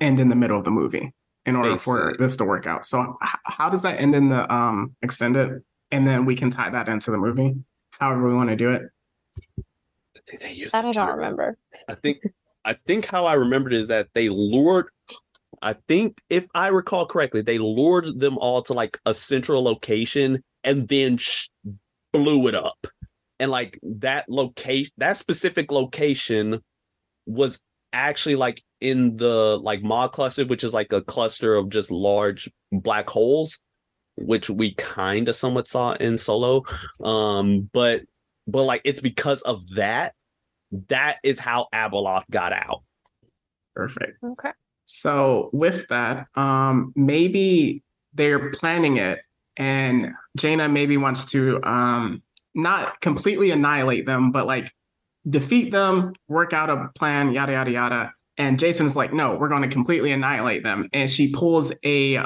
end 0.00 0.20
in 0.20 0.28
the 0.28 0.36
middle 0.36 0.58
of 0.58 0.64
the 0.64 0.70
movie 0.70 1.12
in 1.48 1.56
order 1.56 1.78
for 1.78 2.14
this 2.18 2.36
to 2.36 2.44
work 2.44 2.66
out. 2.66 2.84
So 2.84 3.16
h- 3.22 3.30
how 3.44 3.68
does 3.68 3.82
that 3.82 4.00
end 4.00 4.14
in 4.14 4.28
the 4.28 4.52
um 4.52 4.94
extended, 5.02 5.62
and 5.90 6.06
then 6.06 6.24
we 6.24 6.34
can 6.36 6.50
tie 6.50 6.70
that 6.70 6.88
into 6.88 7.10
the 7.10 7.18
movie, 7.18 7.54
however 7.90 8.28
we 8.28 8.34
want 8.34 8.50
to 8.50 8.56
do 8.56 8.70
it. 8.70 8.82
I 10.16 10.20
think 10.26 10.42
they 10.42 10.52
used 10.52 10.72
That 10.74 10.82
the 10.82 10.88
I 10.88 10.92
don't 10.92 11.06
term- 11.06 11.16
remember. 11.16 11.58
I 11.88 11.94
think 11.94 12.18
I 12.64 12.74
think 12.86 13.06
how 13.06 13.24
I 13.26 13.34
remembered 13.34 13.72
is 13.72 13.88
that 13.88 14.08
they 14.14 14.28
lured 14.28 14.86
I 15.60 15.74
think 15.88 16.18
if 16.30 16.46
I 16.54 16.68
recall 16.68 17.04
correctly, 17.06 17.42
they 17.42 17.58
lured 17.58 18.20
them 18.20 18.38
all 18.38 18.62
to 18.62 18.74
like 18.74 19.00
a 19.06 19.12
central 19.12 19.62
location 19.62 20.44
and 20.62 20.86
then 20.86 21.16
sh- 21.16 21.48
blew 22.12 22.46
it 22.46 22.54
up. 22.54 22.86
And 23.40 23.50
like 23.50 23.78
that 23.82 24.28
location, 24.28 24.92
that 24.98 25.16
specific 25.16 25.72
location 25.72 26.62
was 27.26 27.60
actually 27.92 28.36
like 28.36 28.62
in 28.80 29.16
the 29.16 29.58
like 29.62 29.82
Maw 29.82 30.08
cluster, 30.08 30.44
which 30.46 30.64
is 30.64 30.74
like 30.74 30.92
a 30.92 31.02
cluster 31.02 31.54
of 31.54 31.68
just 31.68 31.90
large 31.90 32.50
black 32.72 33.08
holes, 33.08 33.60
which 34.16 34.50
we 34.50 34.74
kind 34.74 35.28
of 35.28 35.36
somewhat 35.36 35.68
saw 35.68 35.92
in 35.92 36.18
Solo. 36.18 36.64
Um, 37.02 37.70
but 37.72 38.02
but 38.46 38.64
like 38.64 38.82
it's 38.84 39.00
because 39.00 39.42
of 39.42 39.68
that 39.74 40.14
that 40.88 41.16
is 41.22 41.38
how 41.38 41.66
Abeloth 41.74 42.24
got 42.30 42.52
out. 42.52 42.82
Perfect. 43.74 44.22
Okay. 44.22 44.50
So 44.84 45.50
with 45.52 45.86
that, 45.88 46.26
um, 46.34 46.92
maybe 46.96 47.82
they're 48.14 48.50
planning 48.50 48.96
it, 48.96 49.20
and 49.56 50.12
Jaina 50.36 50.68
maybe 50.68 50.96
wants 50.96 51.24
to 51.26 51.60
um 51.64 52.22
not 52.54 53.00
completely 53.00 53.50
annihilate 53.50 54.06
them, 54.06 54.32
but 54.32 54.46
like 54.46 54.72
defeat 55.28 55.70
them, 55.70 56.12
work 56.28 56.52
out 56.52 56.70
a 56.70 56.88
plan, 56.94 57.32
yada 57.32 57.52
yada 57.52 57.70
yada. 57.70 58.12
And 58.36 58.58
Jacen's 58.58 58.94
like, 58.96 59.12
no, 59.12 59.34
we're 59.34 59.48
going 59.48 59.62
to 59.62 59.68
completely 59.68 60.12
annihilate 60.12 60.62
them. 60.62 60.88
And 60.92 61.10
she 61.10 61.32
pulls 61.32 61.72
a 61.82 62.16
uh, 62.16 62.22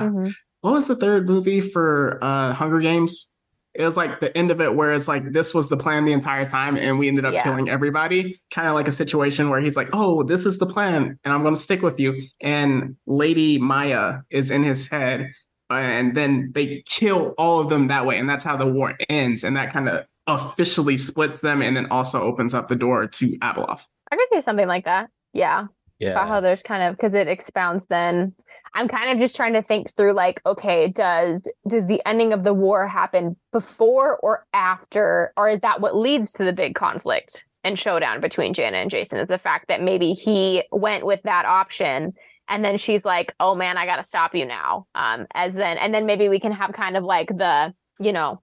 Mhm. 0.00 0.32
what 0.60 0.72
was 0.74 0.86
the 0.86 0.96
third 0.96 1.26
movie 1.28 1.60
for 1.60 2.18
uh 2.22 2.52
Hunger 2.52 2.78
Games? 2.80 3.32
It 3.74 3.84
was 3.84 3.96
like 3.96 4.20
the 4.20 4.34
end 4.38 4.50
of 4.50 4.60
it 4.62 4.74
where 4.74 4.92
it's 4.92 5.06
like 5.06 5.32
this 5.32 5.52
was 5.52 5.68
the 5.68 5.76
plan 5.76 6.06
the 6.06 6.12
entire 6.12 6.46
time 6.48 6.76
and 6.78 6.98
we 6.98 7.08
ended 7.08 7.26
up 7.26 7.34
Yeah. 7.34 7.42
killing 7.42 7.68
everybody. 7.68 8.36
Kind 8.50 8.68
of 8.68 8.74
like 8.74 8.88
a 8.88 8.92
situation 8.92 9.50
where 9.50 9.60
he's 9.60 9.76
like, 9.76 9.90
"Oh, 9.92 10.22
this 10.22 10.46
is 10.46 10.58
the 10.58 10.64
plan 10.66 11.18
and 11.24 11.34
I'm 11.34 11.42
going 11.42 11.54
to 11.54 11.60
stick 11.60 11.82
with 11.82 12.00
you." 12.00 12.22
And 12.40 12.96
Lady 13.06 13.58
Maya 13.58 14.20
is 14.30 14.50
in 14.50 14.62
his 14.62 14.88
head 14.88 15.30
and 15.68 16.14
then 16.14 16.52
they 16.54 16.84
kill 16.86 17.34
all 17.36 17.60
of 17.60 17.68
them 17.68 17.88
that 17.88 18.06
way 18.06 18.16
and 18.18 18.30
that's 18.30 18.44
how 18.44 18.56
the 18.56 18.66
war 18.66 18.94
ends 19.10 19.44
and 19.44 19.56
that 19.58 19.72
kind 19.72 19.88
of 19.90 20.06
officially 20.26 20.96
splits 20.96 21.38
them 21.38 21.62
and 21.62 21.76
then 21.76 21.86
also 21.90 22.20
opens 22.22 22.54
up 22.54 22.68
the 22.68 22.76
door 22.76 23.06
to 23.06 23.26
Abeloth. 23.38 23.86
I 24.10 24.16
could 24.16 24.28
say 24.32 24.40
something 24.40 24.66
like 24.68 24.84
that. 24.84 25.10
Yeah. 25.32 25.60
about 25.62 25.70
Yeah. 25.98 26.26
how 26.26 26.40
there's 26.40 26.62
kind 26.62 26.82
of 26.82 26.96
because 26.96 27.14
it 27.14 27.26
expounds 27.28 27.86
then 27.86 28.34
i'm 28.74 28.86
kind 28.88 29.10
of 29.10 29.18
just 29.18 29.34
trying 29.36 29.54
to 29.54 29.62
think 29.62 29.94
through 29.94 30.12
like 30.12 30.42
okay 30.44 30.88
does 30.88 31.42
does 31.66 31.86
the 31.86 32.02
ending 32.06 32.32
of 32.34 32.44
the 32.44 32.52
war 32.52 32.86
happen 32.86 33.34
before 33.52 34.18
or 34.22 34.44
after 34.52 35.32
or 35.38 35.48
is 35.48 35.60
that 35.60 35.80
what 35.80 35.96
leads 35.96 36.32
to 36.32 36.44
the 36.44 36.52
big 36.52 36.74
conflict 36.74 37.46
and 37.64 37.78
showdown 37.78 38.20
between 38.20 38.52
jaina 38.52 38.76
and 38.76 38.90
jacen 38.90 39.20
is 39.20 39.28
the 39.28 39.38
fact 39.38 39.68
that 39.68 39.80
maybe 39.82 40.12
he 40.12 40.62
went 40.70 41.06
with 41.06 41.22
that 41.22 41.46
option 41.46 42.12
and 42.48 42.62
then 42.62 42.76
she's 42.76 43.04
like 43.06 43.34
oh 43.40 43.54
man 43.54 43.78
i 43.78 43.86
gotta 43.86 44.04
stop 44.04 44.34
you 44.34 44.44
now 44.44 44.86
um 44.94 45.26
as 45.34 45.54
then 45.54 45.78
and 45.78 45.94
then 45.94 46.04
maybe 46.04 46.28
we 46.28 46.38
can 46.40 46.52
have 46.52 46.72
kind 46.72 46.96
of 46.98 47.04
like 47.04 47.28
the 47.28 47.72
you 47.98 48.12
know 48.12 48.42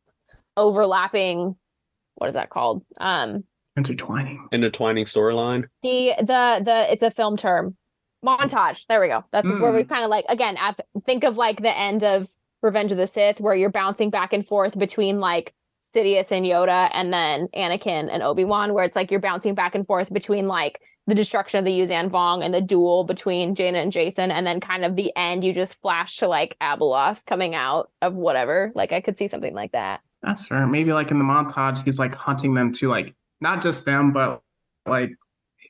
overlapping 0.58 1.56
what 2.16 2.28
is 2.28 2.34
that 2.34 2.50
called 2.50 2.84
um 3.00 3.44
Intertwining. 3.76 4.48
Intertwining 4.52 5.06
storyline. 5.06 5.64
the 5.82 6.14
the 6.20 6.62
the 6.64 6.92
it's 6.94 7.02
a 7.02 7.10
film 7.12 7.36
term 7.38 7.76
montage 8.24 8.86
there 8.88 9.02
we 9.02 9.08
go 9.08 9.24
that's 9.32 9.48
where 9.48 9.72
we 9.74 9.84
Mm. 9.84 9.90
kind 9.90 10.04
of 10.04 10.10
like 10.10 10.26
again 10.30 10.56
af- 10.62 10.80
think 11.06 11.24
of 11.24 11.38
like 11.38 11.62
the 11.62 11.76
end 11.78 12.04
of 12.04 12.30
revenge 12.62 12.92
of 12.92 12.98
the 12.98 13.08
sith 13.08 13.40
where 13.42 13.56
you're 13.56 13.70
bouncing 13.72 14.10
back 14.10 14.32
and 14.32 14.46
forth 14.46 14.78
between 14.78 15.20
like 15.20 15.54
sidious 15.82 16.32
and 16.32 16.46
yoda 16.46 16.90
and 16.94 17.12
then 17.12 17.48
anakin 17.56 18.08
and 18.10 18.24
obi-wan 18.24 18.74
where 18.74 18.86
it's 18.86 18.96
like 18.96 19.12
you're 19.12 19.20
bouncing 19.20 19.56
back 19.56 19.76
and 19.76 19.86
forth 19.86 20.12
between 20.14 20.48
like 20.48 20.80
the 21.08 21.16
destruction 21.16 21.60
of 21.60 21.66
the 21.66 21.72
yuuzhan 21.78 22.10
vong 22.10 22.46
and 22.46 22.54
the 22.54 22.62
duel 22.62 23.04
between 23.04 23.56
jaina 23.56 23.80
and 23.80 23.92
jacen 23.92 24.32
and 24.32 24.48
then 24.48 24.62
kind 24.62 24.86
of 24.86 24.96
the 24.96 25.12
end 25.18 25.44
you 25.44 25.52
just 25.52 25.76
flash 25.82 26.16
to 26.18 26.28
like 26.30 26.56
abeloth 26.62 27.18
coming 27.28 27.54
out 27.56 27.92
of 28.02 28.14
whatever 28.14 28.72
like 28.76 28.94
i 28.94 29.02
could 29.02 29.18
see 29.18 29.28
something 29.28 29.54
like 29.54 29.74
that 29.74 30.00
That's 30.24 30.46
fair. 30.48 30.66
Maybe 30.68 30.94
like 30.94 31.12
in 31.12 31.20
the 31.20 31.26
montage, 31.26 31.84
he's 31.84 32.00
like 32.00 32.16
hunting 32.16 32.54
them 32.54 32.72
to 32.74 32.88
like 32.88 33.14
not 33.42 33.62
just 33.62 33.86
them, 33.86 34.14
but 34.14 34.42
like 34.86 35.12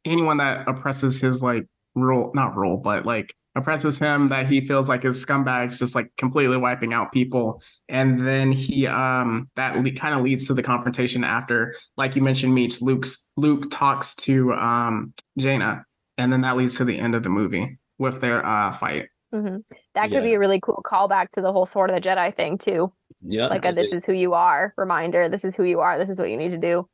anyone 0.06 0.38
that 0.38 0.68
oppresses 0.68 1.20
his 1.20 1.42
like 1.42 1.66
rule, 1.96 2.32
not 2.36 2.56
rule, 2.56 2.78
but 2.78 3.06
like 3.06 3.34
oppresses 3.56 4.00
him 4.00 4.28
that 4.30 4.48
he 4.48 4.62
feels 4.62 4.90
like 4.90 5.04
his 5.04 5.24
scumbags, 5.24 5.78
just 5.80 5.96
like 5.96 6.12
completely 6.18 6.58
wiping 6.58 6.94
out 6.94 7.12
people. 7.12 7.62
And 7.90 8.26
then 8.28 8.52
he 8.52 8.86
um 8.88 9.50
that 9.56 9.82
le- 9.84 9.92
kind 9.92 10.14
of 10.16 10.22
leads 10.22 10.48
to 10.48 10.54
the 10.54 10.64
confrontation 10.64 11.24
after, 11.24 11.76
like 11.98 12.16
you 12.16 12.22
mentioned, 12.22 12.54
meets 12.54 12.82
Luke's 12.82 13.32
Luke 13.38 13.70
talks 13.72 14.14
to 14.16 14.54
um 14.54 15.14
Jaina, 15.40 15.86
and 16.20 16.32
then 16.32 16.42
that 16.42 16.58
leads 16.58 16.78
to 16.78 16.86
the 16.86 16.98
end 17.00 17.16
of 17.16 17.24
the 17.24 17.30
movie 17.30 17.80
with 17.98 18.22
their 18.22 18.46
uh 18.46 18.72
fight. 18.74 19.08
hmm 19.32 19.58
that 19.96 20.06
could 20.10 20.14
Yeah. 20.14 20.22
be 20.22 20.34
a 20.34 20.40
really 20.40 20.60
cool 20.60 20.82
callback 20.86 21.30
to 21.32 21.42
the 21.42 21.52
whole 21.52 21.66
sword 21.68 21.90
of 21.92 21.96
the 21.96 22.02
jedi 22.08 22.36
thing 22.36 22.58
too 22.58 22.92
Yeah. 23.26 23.48
like 23.48 23.66
a 23.66 23.72
this 23.72 23.92
is 23.92 24.06
who 24.06 24.14
you 24.14 24.34
are 24.34 24.74
reminder 24.78 25.30
this 25.30 25.46
is 25.46 25.56
who 25.56 25.64
you 25.64 25.80
are 25.80 25.98
this 25.98 26.10
is 26.10 26.20
what 26.20 26.30
you 26.30 26.38
need 26.38 26.52
to 26.52 26.58
do 26.58 26.88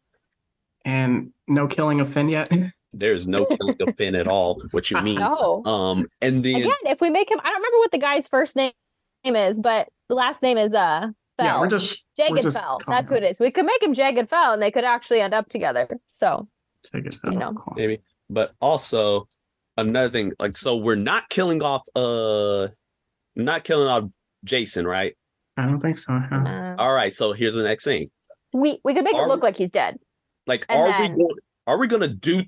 And 0.85 1.31
no 1.47 1.67
killing 1.67 1.99
of 1.99 2.13
Finn 2.13 2.29
yet. 2.29 2.51
There's 2.93 3.27
no 3.27 3.45
killing 3.45 3.75
of 3.81 3.95
Finn 3.97 4.15
at 4.15 4.27
all. 4.27 4.61
What 4.71 4.89
you 4.91 5.01
mean? 5.03 5.19
no 5.19 5.63
Um, 5.65 6.05
and 6.21 6.43
then 6.43 6.55
again 6.55 6.71
if 6.85 7.01
we 7.01 7.09
make 7.09 7.29
him 7.29 7.39
i 7.43 7.49
don't 7.49 7.55
remember 7.61 7.77
what 7.79 7.91
the 7.91 7.97
guy's 7.97 8.27
first 8.27 8.55
name 8.55 8.71
name 9.23 9.35
is 9.35 9.59
but 9.59 9.89
the 10.07 10.15
last 10.15 10.41
name 10.41 10.57
is 10.57 10.73
uh 10.73 11.07
Fel. 11.37 11.45
yeah, 11.45 11.59
we're 11.59 11.67
just 11.67 12.05
we're 12.17 12.27
jagged 12.27 12.43
just 12.43 12.57
fell 12.59 12.79
that's 12.87 13.09
who 13.09 13.15
it 13.15 13.23
is 13.23 13.39
we 13.39 13.51
could 13.51 13.65
make 13.65 13.81
him 13.81 13.93
jagged 13.93 14.29
fel 14.29 14.53
and 14.53 14.61
they 14.61 14.71
could 14.71 14.83
actually 14.83 15.21
end 15.21 15.33
up 15.33 15.47
together 15.49 15.87
so 16.07 16.47
Jagged 16.93 17.17
you 17.25 17.31
know. 17.31 17.53
Cool. 17.53 17.73
maybe, 17.75 18.01
but 18.29 18.53
also 18.61 19.27
another 19.77 20.09
thing, 20.09 20.33
like 20.39 20.55
so 20.55 20.77
we're 20.77 20.95
not 20.95 21.29
killing 21.29 21.61
off 21.61 21.85
uh 21.95 22.67
not 23.35 23.63
killing 23.63 23.87
off 23.87 24.05
Jacen, 24.45 24.85
right? 24.85 25.15
I 25.59 25.65
don't 25.65 25.79
think 25.79 25.97
so. 25.97 26.13
huh? 26.19 26.35
uh, 26.35 26.75
All 26.79 26.93
right, 26.93 27.11
so 27.13 27.33
here's 27.33 27.53
the 27.55 27.63
next 27.63 27.83
thing. 27.83 28.09
we 28.53 28.79
we 28.83 28.93
could 28.95 29.03
make 29.03 29.15
Are 29.15 29.25
it 29.25 29.27
look 29.27 29.43
like 29.43 29.57
he's 29.57 29.71
dead 29.71 29.97
Like, 30.47 30.65
And 30.69 30.79
are 30.79 30.87
then- 30.87 31.13
we 31.13 31.17
going 31.19 31.35
are 31.67 31.77
we 31.77 31.87
gonna 31.87 32.07
do 32.07 32.43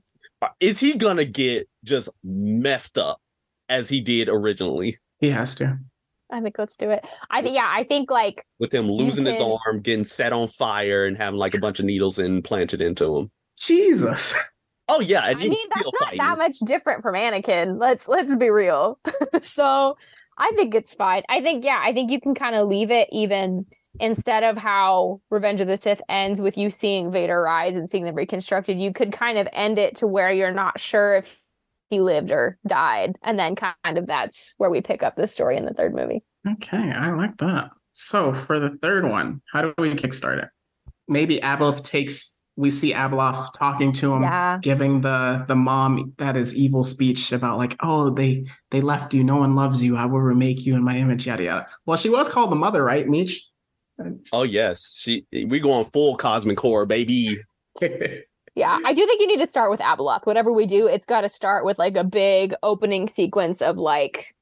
is 0.59 0.79
he 0.79 0.93
gonna 0.93 1.25
get 1.25 1.69
just 1.83 2.09
messed 2.23 2.97
up 2.97 3.19
as 3.69 3.89
he 3.89 4.01
did 4.01 4.27
originally? 4.29 4.97
He 5.19 5.29
has 5.29 5.53
to. 5.55 5.77
i 6.31 6.39
think 6.41 6.55
let's 6.57 6.75
do 6.77 6.89
it 6.89 7.05
i 7.29 7.41
think 7.41 7.53
yeah 7.55 7.69
i 7.69 7.83
think 7.83 8.09
like 8.09 8.43
With 8.57 8.73
him 8.73 8.89
losing 8.89 9.25
his 9.25 9.37
can- 9.37 9.57
arm, 9.67 9.81
getting 9.81 10.03
set 10.05 10.33
on 10.33 10.47
fire, 10.47 11.05
and 11.05 11.15
having 11.17 11.37
like 11.39 11.53
a 11.53 11.59
bunch 11.59 11.79
of 11.79 11.85
needles 11.85 12.17
implanted 12.19 12.81
into 12.81 13.15
him. 13.17 13.31
Jesus. 13.59 14.33
Oh 14.87 14.99
yeah, 14.99 15.25
and 15.27 15.37
I 15.37 15.41
mean, 15.47 15.51
that's 15.73 15.85
not 15.85 15.93
fighting. 15.99 16.17
that 16.17 16.37
much 16.37 16.57
different 16.65 17.01
from 17.03 17.15
Anakin. 17.15 17.79
Let's 17.79 18.07
let's 18.07 18.35
be 18.35 18.49
real. 18.49 18.99
so 19.43 19.95
I 20.41 20.51
think 20.55 20.73
it's 20.73 20.95
fine. 20.95 21.21
I 21.29 21.41
think 21.41 21.63
yeah, 21.63 21.79
I 21.81 21.93
think 21.93 22.09
you 22.09 22.19
can 22.19 22.33
kind 22.33 22.55
of 22.55 22.67
leave 22.67 22.89
it 22.89 23.07
even 23.11 23.67
instead 23.99 24.43
of 24.43 24.57
how 24.57 25.21
Revenge 25.29 25.61
of 25.61 25.67
the 25.67 25.77
Sith 25.77 26.01
ends 26.09 26.41
with 26.41 26.57
you 26.57 26.71
seeing 26.71 27.11
Vader 27.11 27.41
rise 27.41 27.75
and 27.75 27.87
seeing 27.89 28.05
them 28.05 28.15
reconstructed. 28.15 28.79
You 28.79 28.91
could 28.91 29.13
kind 29.13 29.37
of 29.37 29.47
end 29.53 29.77
it 29.77 29.97
to 29.97 30.07
where 30.07 30.31
you're 30.31 30.51
not 30.51 30.79
sure 30.79 31.15
if 31.15 31.39
he 31.91 31.99
lived 31.99 32.31
or 32.31 32.57
died, 32.65 33.17
and 33.21 33.37
then 33.37 33.55
kind 33.55 33.97
of 33.97 34.07
that's 34.07 34.55
where 34.57 34.71
we 34.71 34.81
pick 34.81 35.03
up 35.03 35.15
the 35.15 35.27
story 35.27 35.57
in 35.57 35.65
the 35.65 35.73
third 35.73 35.93
movie. 35.93 36.23
Okay, 36.49 36.91
I 36.91 37.11
like 37.11 37.37
that. 37.37 37.69
So 37.93 38.33
for 38.33 38.59
the 38.59 38.69
third 38.69 39.07
one, 39.07 39.41
how 39.51 39.61
do 39.61 39.73
we 39.77 39.93
kickstart 39.93 40.41
it? 40.41 40.49
Maybe 41.07 41.39
Abeloth 41.39 41.83
takes. 41.83 42.40
We 42.61 42.69
see 42.69 42.93
Abeloth 42.93 43.53
talking 43.53 43.91
to 43.93 44.13
him, 44.13 44.21
Yeah. 44.23 44.59
giving 44.61 45.01
the 45.01 45.43
the 45.47 45.55
mom 45.55 46.13
that 46.17 46.37
is 46.37 46.55
evil 46.55 46.83
speech 46.83 47.31
about 47.31 47.57
like, 47.57 47.75
oh, 47.81 48.09
they 48.11 48.45
they 48.69 48.79
left 48.81 49.13
you. 49.13 49.23
No 49.23 49.37
one 49.37 49.55
loves 49.55 49.83
you. 49.83 49.97
I 49.97 50.05
will 50.05 50.21
remake 50.21 50.65
you 50.65 50.75
in 50.75 50.83
my 50.83 50.95
image. 50.97 51.27
Yada 51.27 51.43
yada. 51.43 51.67
Well, 51.85 51.97
she 51.97 52.09
was 52.09 52.29
called 52.29 52.51
the 52.51 52.55
mother, 52.55 52.83
right, 52.83 53.07
Meech? 53.09 53.43
Oh 54.31 54.43
yes, 54.43 54.97
she 55.01 55.25
we 55.31 55.59
going 55.59 55.85
full 55.85 56.15
cosmic 56.15 56.59
horror, 56.59 56.85
baby. 56.85 57.39
Yeah, 58.53 58.77
I 58.85 58.91
do 58.93 59.05
think 59.05 59.21
you 59.21 59.27
need 59.27 59.39
to 59.39 59.47
start 59.47 59.71
with 59.71 59.79
Abeloth. 59.79 60.25
Whatever 60.25 60.51
we 60.51 60.65
do, 60.65 60.85
it's 60.85 61.05
got 61.05 61.21
to 61.21 61.29
start 61.29 61.63
with 61.63 61.79
like 61.79 61.95
a 61.95 62.03
big 62.03 62.53
opening 62.61 63.07
sequence 63.07 63.61
of 63.61 63.77
like 63.77 64.35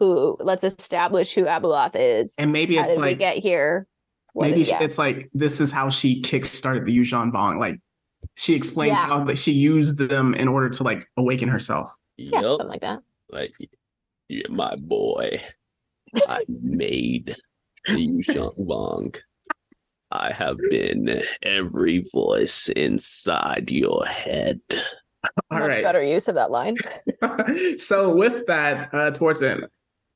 who. 0.00 0.38
Let's 0.40 0.64
establish 0.64 1.34
who 1.34 1.44
Abeloth 1.44 1.90
is. 1.96 2.30
and 2.38 2.50
maybe 2.50 2.76
How 2.76 2.82
it's 2.84 2.90
did 2.92 2.96
we 2.96 3.02
like 3.08 3.18
get 3.18 3.36
here? 3.36 3.86
What 4.34 4.50
maybe 4.50 4.60
is- 4.60 4.66
she- 4.66 4.72
yeah. 4.74 4.82
it's 4.82 4.98
like 4.98 5.30
this 5.32 5.60
is 5.60 5.70
how 5.70 5.88
she 5.88 6.20
kickstarted 6.20 6.86
the 6.86 6.96
Yuuzhan 6.96 7.32
Vong. 7.32 7.58
Like 7.58 7.80
she 8.36 8.54
explains 8.54 8.98
Yeah. 8.98 9.06
how 9.06 9.24
that 9.24 9.38
she 9.38 9.52
used 9.52 9.98
them 9.98 10.34
in 10.34 10.48
order 10.48 10.68
to 10.68 10.82
like 10.82 11.06
awaken 11.16 11.48
herself. 11.48 11.94
yeah, 12.16 12.40
Yep. 12.40 12.44
something 12.44 12.68
like 12.68 12.80
that. 12.82 13.00
Like, 13.30 13.54
you're 14.28 14.50
my 14.50 14.74
boy. 14.76 15.40
I 16.28 16.44
made 16.48 17.36
Yuuzhan 17.88 18.56
Vong. 18.66 19.16
I 20.10 20.32
have 20.32 20.56
been 20.70 21.22
every 21.42 22.04
voice 22.12 22.68
inside 22.70 23.70
your 23.70 24.04
head. 24.06 24.60
All 25.50 25.58
Much 25.58 25.68
right. 25.68 25.82
better 25.82 26.02
use 26.02 26.28
of 26.28 26.34
that 26.36 26.50
line. 26.52 26.76
so 27.78 28.14
with 28.14 28.46
that, 28.46 28.90
uh, 28.92 29.10
towards 29.10 29.40
the 29.40 29.50
end, 29.50 29.66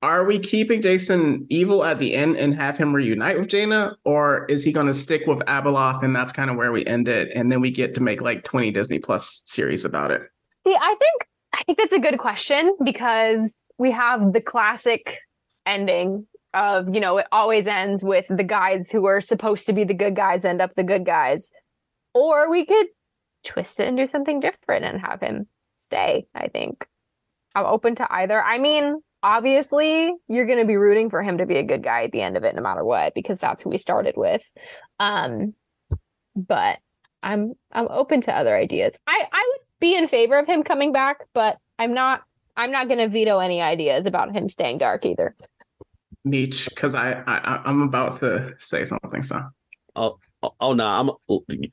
are 0.02 0.24
we 0.24 0.38
keeping 0.38 0.80
Jacen 0.80 1.44
evil 1.48 1.84
at 1.84 1.98
the 1.98 2.14
end 2.14 2.36
and 2.36 2.54
have 2.54 2.78
him 2.78 2.94
reunite 2.94 3.38
with 3.38 3.48
Jaina, 3.48 3.96
or 4.04 4.44
is 4.46 4.62
he 4.62 4.72
going 4.72 4.86
to 4.86 4.94
stick 4.94 5.26
with 5.26 5.38
Abeloth 5.40 6.02
and 6.02 6.14
that's 6.14 6.32
kind 6.32 6.50
of 6.50 6.56
where 6.56 6.72
we 6.72 6.86
end 6.86 7.08
it, 7.08 7.30
and 7.34 7.50
then 7.50 7.60
we 7.60 7.70
get 7.70 7.94
to 7.96 8.00
make 8.00 8.20
like 8.20 8.44
twenty 8.44 8.70
Disney 8.70 8.98
Plus 8.98 9.42
series 9.46 9.84
about 9.84 10.10
it? 10.10 10.22
See, 10.66 10.74
I 10.74 10.94
think 10.98 11.28
I 11.54 11.62
think 11.64 11.78
that's 11.78 11.92
a 11.92 11.98
good 11.98 12.18
question 12.18 12.76
because 12.84 13.40
we 13.78 13.90
have 13.90 14.32
the 14.32 14.40
classic 14.40 15.18
ending 15.66 16.26
of, 16.54 16.94
you 16.94 17.00
know, 17.00 17.18
it 17.18 17.26
always 17.30 17.66
ends 17.66 18.04
with 18.04 18.26
the 18.28 18.44
guys 18.44 18.90
who 18.90 19.06
are 19.06 19.20
supposed 19.20 19.66
to 19.66 19.72
be 19.72 19.84
the 19.84 19.94
good 19.94 20.16
guys 20.16 20.44
end 20.44 20.62
up 20.62 20.74
the 20.74 20.84
good 20.84 21.04
guys. 21.04 21.50
Or 22.14 22.50
we 22.50 22.64
could 22.64 22.86
twist 23.44 23.78
it 23.78 23.86
and 23.86 23.96
do 23.96 24.06
something 24.06 24.40
different 24.40 24.84
and 24.84 25.00
have 25.00 25.20
him 25.20 25.46
stay, 25.78 26.26
I 26.34 26.48
think. 26.48 26.86
I'm 27.54 27.66
open 27.66 27.94
to 27.96 28.12
either. 28.12 28.42
I 28.42 28.58
mean, 28.58 29.00
obviously, 29.23 30.12
you're 30.28 30.47
going 30.47 30.59
to 30.59 30.65
be 30.65 30.77
rooting 30.77 31.11
for 31.11 31.23
him 31.23 31.39
to 31.39 31.47
be 31.47 31.57
a 31.57 31.62
good 31.62 31.82
guy 31.82 32.05
at 32.05 32.12
the 32.12 32.23
end 32.23 32.36
of 32.36 32.45
it 32.45 32.55
no 32.55 32.62
matter 32.62 32.85
what 32.85 33.15
because 33.15 33.39
that's 33.39 33.62
who 33.62 33.70
we 33.70 33.78
started 33.78 34.15
with. 34.16 34.43
Um 35.01 35.55
but 36.36 36.78
I'm 37.23 37.55
I'm 37.73 37.89
open 37.90 38.20
to 38.23 38.36
other 38.36 38.57
ideas. 38.57 38.99
I 39.07 39.24
I 39.32 39.53
would 39.53 39.61
be 39.81 39.97
in 39.97 40.09
favor 40.09 40.39
of 40.39 40.47
him 40.47 40.62
coming 40.62 40.93
back, 40.93 41.19
but 41.32 41.59
I'm 41.78 41.95
not 41.95 42.23
I'm 42.57 42.70
not 42.70 42.89
going 42.89 42.99
to 42.99 43.09
veto 43.09 43.39
any 43.39 43.62
ideas 43.62 44.05
about 44.07 44.35
him 44.35 44.49
staying 44.49 44.78
dark 44.78 45.07
either. 45.07 45.36
Nietzsche, 46.24 46.69
because 46.69 46.97
I, 46.97 47.12
I 47.27 47.61
I'm 47.65 47.82
about 47.82 48.19
to 48.20 48.55
say 48.59 48.85
something. 48.85 49.23
So 49.23 49.40
Oh, 49.99 50.19
oh 50.61 50.73
no, 50.73 50.86
I'm. 50.86 51.11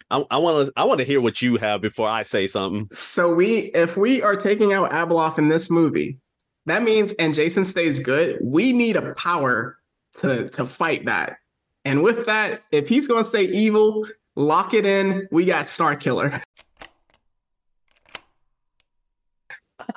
I 0.09 0.37
want 0.37 0.67
to. 0.67 0.73
I 0.75 0.83
want 0.85 0.99
to 0.99 1.05
hear 1.05 1.21
what 1.21 1.41
you 1.41 1.57
have 1.57 1.81
before 1.81 2.09
I 2.09 2.23
say 2.23 2.47
something. 2.47 2.87
so 2.91 3.33
we 3.33 3.71
if 3.75 3.95
we 3.95 4.23
are 4.23 4.35
taking 4.35 4.73
out 4.73 4.91
Abeloth 4.91 5.37
in 5.37 5.49
this 5.49 5.69
movie, 5.69 6.17
that 6.65 6.83
means 6.83 7.13
and 7.13 7.33
Jacen 7.33 7.65
stays 7.65 7.99
good. 7.99 8.39
We 8.41 8.73
need 8.73 8.95
a 8.95 9.13
power 9.15 9.77
to 10.17 10.49
to 10.49 10.65
fight 10.65 11.05
that. 11.05 11.37
And 11.83 12.01
with 12.01 12.25
that, 12.25 12.63
if 12.71 12.89
he's 12.89 13.07
going 13.07 13.23
to 13.23 13.29
stay 13.29 13.43
evil, 13.43 14.07
lock 14.35 14.73
it 14.73 14.85
in. 14.85 15.27
We 15.31 15.45
got 15.45 15.65
Starkiller. 15.65 16.41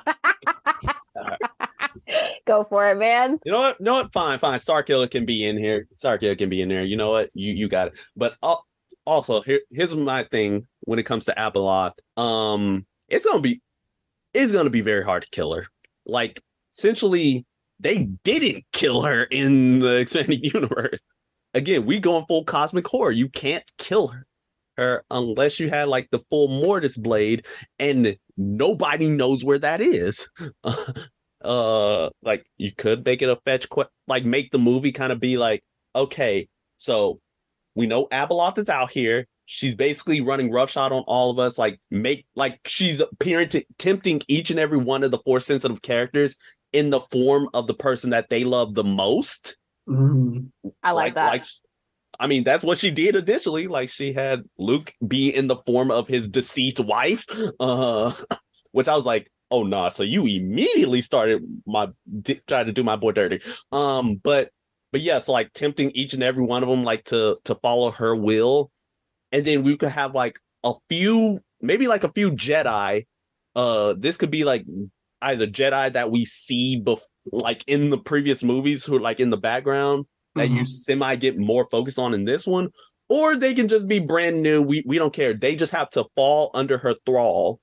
Go 2.45 2.63
for 2.63 2.89
it, 2.89 2.97
man. 2.97 3.39
You 3.43 3.51
know 3.51 3.59
what? 3.59 3.79
You 3.79 3.85
know 3.85 3.93
what? 3.93 4.13
Fine, 4.13 4.39
fine. 4.39 4.59
Starkiller 4.59 5.09
can 5.09 5.25
be 5.25 5.45
in 5.45 5.57
here. 5.57 5.87
Starkiller 5.95 6.37
can 6.37 6.49
be 6.49 6.61
in 6.61 6.69
there. 6.69 6.83
You 6.83 6.97
know 6.97 7.11
what? 7.11 7.29
You 7.33 7.53
you 7.53 7.67
got 7.67 7.87
it. 7.87 7.93
But 8.15 8.35
al- 8.43 8.65
also, 9.05 9.41
here 9.41 9.61
here's 9.71 9.95
my 9.95 10.23
thing 10.23 10.67
when 10.81 10.99
it 10.99 11.03
comes 11.03 11.25
to 11.25 11.33
Abeloth. 11.37 11.93
Um, 12.17 12.85
it's 13.07 13.25
gonna 13.25 13.41
be 13.41 13.61
it's 14.33 14.51
gonna 14.51 14.69
be 14.69 14.81
very 14.81 15.03
hard 15.03 15.23
to 15.23 15.29
kill 15.29 15.53
her. 15.53 15.67
Like 16.05 16.41
essentially, 16.79 17.45
they 17.79 18.09
didn't 18.23 18.65
kill 18.73 19.03
her 19.03 19.23
in 19.23 19.79
the 19.79 19.97
expanded 19.97 20.39
universe. 20.53 20.99
Again, 21.53 21.85
we 21.85 21.99
going 21.99 22.25
full 22.25 22.43
cosmic 22.43 22.87
horror. 22.87 23.11
You 23.11 23.29
can't 23.29 23.69
kill 23.77 24.07
her. 24.07 24.25
Her 24.77 25.03
unless 25.11 25.59
you 25.59 25.69
had 25.69 25.89
like 25.89 26.09
the 26.09 26.19
full 26.29 26.47
Mortis 26.47 26.95
blade, 26.95 27.45
and 27.79 28.15
nobody 28.37 29.07
knows 29.07 29.43
where 29.43 29.59
that 29.59 29.81
is. 29.81 30.29
uh 31.43 32.09
like 32.21 32.45
you 32.57 32.71
could 32.77 33.05
make 33.05 33.21
it 33.21 33.29
a 33.29 33.35
fetch 33.45 33.69
quest 33.69 33.89
like 34.07 34.25
make 34.25 34.51
the 34.51 34.59
movie 34.59 34.91
kind 34.91 35.13
of 35.13 35.21
be 35.21 35.37
like 35.37 35.63
okay 35.95 36.45
so 36.75 37.17
we 37.75 37.87
know 37.87 38.07
abeloth 38.07 38.57
is 38.57 38.67
out 38.67 38.91
here 38.91 39.25
she's 39.45 39.73
basically 39.73 40.19
running 40.19 40.51
roughshod 40.51 40.91
on 40.91 41.01
all 41.07 41.31
of 41.31 41.39
us 41.39 41.57
like 41.57 41.79
make 41.89 42.25
like 42.35 42.59
she's 42.65 42.99
appearing 42.99 43.47
to 43.47 43.63
tempting 43.77 44.21
each 44.27 44.51
and 44.51 44.59
every 44.59 44.77
one 44.77 45.01
of 45.01 45.11
the 45.11 45.19
four 45.19 45.39
sensitive 45.39 45.81
characters 45.81 46.35
in 46.73 46.89
the 46.89 47.01
form 47.11 47.49
of 47.53 47.67
the 47.67 47.73
person 47.73 48.11
that 48.11 48.29
they 48.29 48.43
love 48.43 48.75
the 48.75 48.83
most. 48.83 49.57
Mm. 49.87 50.51
I 50.83 50.91
like, 50.91 51.15
that. 51.15 51.29
like 51.29 51.45
i 52.19 52.27
mean 52.27 52.43
that's 52.43 52.63
what 52.63 52.77
she 52.77 52.91
did 52.91 53.15
initially. 53.15 53.67
Like 53.67 53.89
she 53.89 54.13
had 54.13 54.43
luke 54.57 54.93
be 55.05 55.33
in 55.33 55.47
the 55.47 55.55
form 55.65 55.89
of 55.89 56.07
his 56.07 56.27
deceased 56.27 56.79
wife 56.79 57.25
uh 57.59 58.13
which 58.71 58.87
i 58.87 58.95
was 58.95 59.05
like 59.05 59.31
oh 59.51 59.63
nah. 59.63 59.89
So 59.89 60.03
you 60.03 60.25
immediately 60.25 61.01
started 61.01 61.43
my 61.65 61.87
di- 62.21 62.41
tried 62.47 62.67
to 62.67 62.73
do 62.73 62.83
my 62.83 62.95
boy 62.95 63.11
dirty. 63.11 63.41
Um 63.71 64.15
but 64.15 64.49
but 64.91 65.01
yes 65.01 65.27
like 65.27 65.53
tempting 65.53 65.91
each 65.91 66.13
and 66.13 66.23
every 66.23 66.43
one 66.43 66.63
of 66.63 66.69
them 66.69 66.83
like 66.83 67.05
to 67.05 67.37
to 67.45 67.55
follow 67.55 67.91
her 67.91 68.15
will. 68.15 68.71
And 69.31 69.45
then 69.45 69.63
we 69.63 69.77
could 69.77 69.89
have 69.89 70.15
like 70.15 70.39
a 70.63 70.73
few 70.89 71.41
maybe 71.61 71.87
like 71.87 72.03
a 72.03 72.11
few 72.11 72.31
jedi. 72.31 73.05
Uh 73.55 73.93
this 73.97 74.17
could 74.17 74.31
be 74.31 74.43
like 74.43 74.65
either 75.21 75.45
jedi 75.47 75.91
that 75.93 76.11
we 76.11 76.25
see 76.25 76.81
bef- 76.81 77.01
like 77.31 77.63
in 77.67 77.89
the 77.89 77.97
previous 77.97 78.43
movies 78.43 78.85
who 78.85 78.95
are 78.95 79.01
like 79.01 79.19
in 79.19 79.29
the 79.29 79.37
background 79.37 80.05
that 80.35 80.49
you 80.49 80.61
Mhm. 80.61 80.67
semi 80.67 81.15
get 81.15 81.37
more 81.37 81.67
focus 81.69 81.97
on 81.97 82.13
in 82.13 82.25
this 82.25 82.45
one 82.47 82.69
or 83.09 83.35
they 83.35 83.53
can 83.53 83.67
just 83.67 83.87
be 83.87 83.99
brand 83.99 84.41
new 84.41 84.61
we 84.61 84.83
we 84.85 84.97
don't 84.97 85.13
care 85.13 85.33
they 85.33 85.55
just 85.55 85.71
have 85.71 85.89
to 85.91 86.05
fall 86.15 86.51
under 86.53 86.77
her 86.77 86.95
thrall 87.05 87.59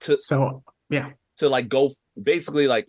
to 0.00 0.16
so 0.16 0.62
yeah 0.90 1.10
to 1.38 1.48
like 1.48 1.68
go 1.68 1.90
basically 2.20 2.66
like 2.66 2.88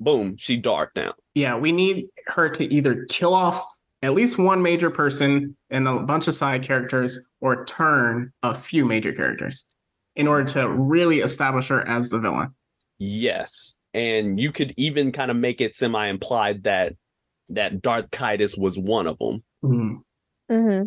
boom 0.00 0.36
she 0.36 0.56
dark 0.56 0.90
now 0.96 1.12
yeah, 1.34 1.56
we 1.56 1.70
need 1.70 2.06
her 2.26 2.48
to 2.48 2.74
either 2.74 3.06
kill 3.08 3.34
off 3.34 3.64
at 4.02 4.14
least 4.14 4.36
one 4.36 4.62
major 4.62 4.90
person 4.90 5.56
and 5.70 5.86
a 5.86 6.00
bunch 6.00 6.26
of 6.26 6.34
side 6.34 6.62
characters, 6.64 7.30
or 7.40 7.64
turn 7.66 8.32
a 8.42 8.52
few 8.54 8.84
major 8.84 9.12
characters 9.12 9.64
in 10.16 10.26
order 10.26 10.44
to 10.44 10.68
really 10.68 11.20
establish 11.20 11.68
her 11.68 11.86
as 11.86 12.08
the 12.10 12.18
villain. 12.18 12.52
Yes 13.00 13.78
and 13.92 14.38
you 14.38 14.52
could 14.52 14.72
even 14.76 15.10
kind 15.10 15.30
of 15.30 15.36
make 15.36 15.60
it 15.60 15.74
semi 15.74 16.06
implied 16.06 16.62
that 16.62 16.92
that 17.48 17.82
darth 17.82 18.10
Caedus 18.10 18.56
was 18.56 18.78
one 18.78 19.06
of 19.06 19.18
them 19.18 19.42
Mm. 19.62 20.00
hmm 20.48 20.82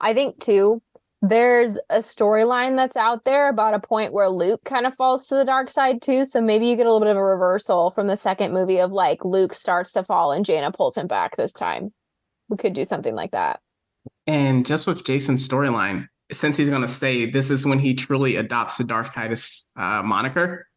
I 0.00 0.12
think 0.12 0.38
too. 0.40 0.82
There's 1.22 1.78
a 1.90 1.98
storyline 1.98 2.76
that's 2.76 2.94
out 2.94 3.24
there 3.24 3.48
about 3.48 3.74
a 3.74 3.80
point 3.80 4.12
where 4.12 4.28
Luke 4.28 4.60
kind 4.64 4.86
of 4.86 4.94
falls 4.94 5.26
to 5.26 5.34
the 5.34 5.44
dark 5.44 5.70
side 5.70 6.00
too. 6.02 6.24
So 6.24 6.40
maybe 6.40 6.66
you 6.66 6.76
get 6.76 6.86
a 6.86 6.92
little 6.92 7.00
bit 7.00 7.10
of 7.10 7.16
a 7.16 7.24
reversal 7.24 7.90
from 7.90 8.06
the 8.06 8.16
second 8.16 8.52
movie 8.52 8.78
of 8.78 8.92
like 8.92 9.24
Luke 9.24 9.54
starts 9.54 9.92
to 9.94 10.04
fall 10.04 10.30
and 10.30 10.44
Jaina 10.44 10.70
pulls 10.70 10.96
him 10.96 11.08
back 11.08 11.36
this 11.36 11.52
time. 11.52 11.92
We 12.48 12.56
could 12.56 12.74
do 12.74 12.84
something 12.84 13.14
like 13.14 13.32
that. 13.32 13.58
And 14.28 14.64
just 14.64 14.86
with 14.86 15.02
Jacen's 15.02 15.48
storyline, 15.48 16.06
since 16.30 16.56
he's 16.56 16.70
going 16.70 16.82
to 16.82 16.88
stay, 16.88 17.28
this 17.28 17.50
is 17.50 17.66
when 17.66 17.80
he 17.80 17.94
truly 17.94 18.36
adopts 18.36 18.76
the 18.76 18.84
Darth 18.84 19.12
Caedus 19.12 19.70
uh, 19.74 20.02
moniker 20.04 20.67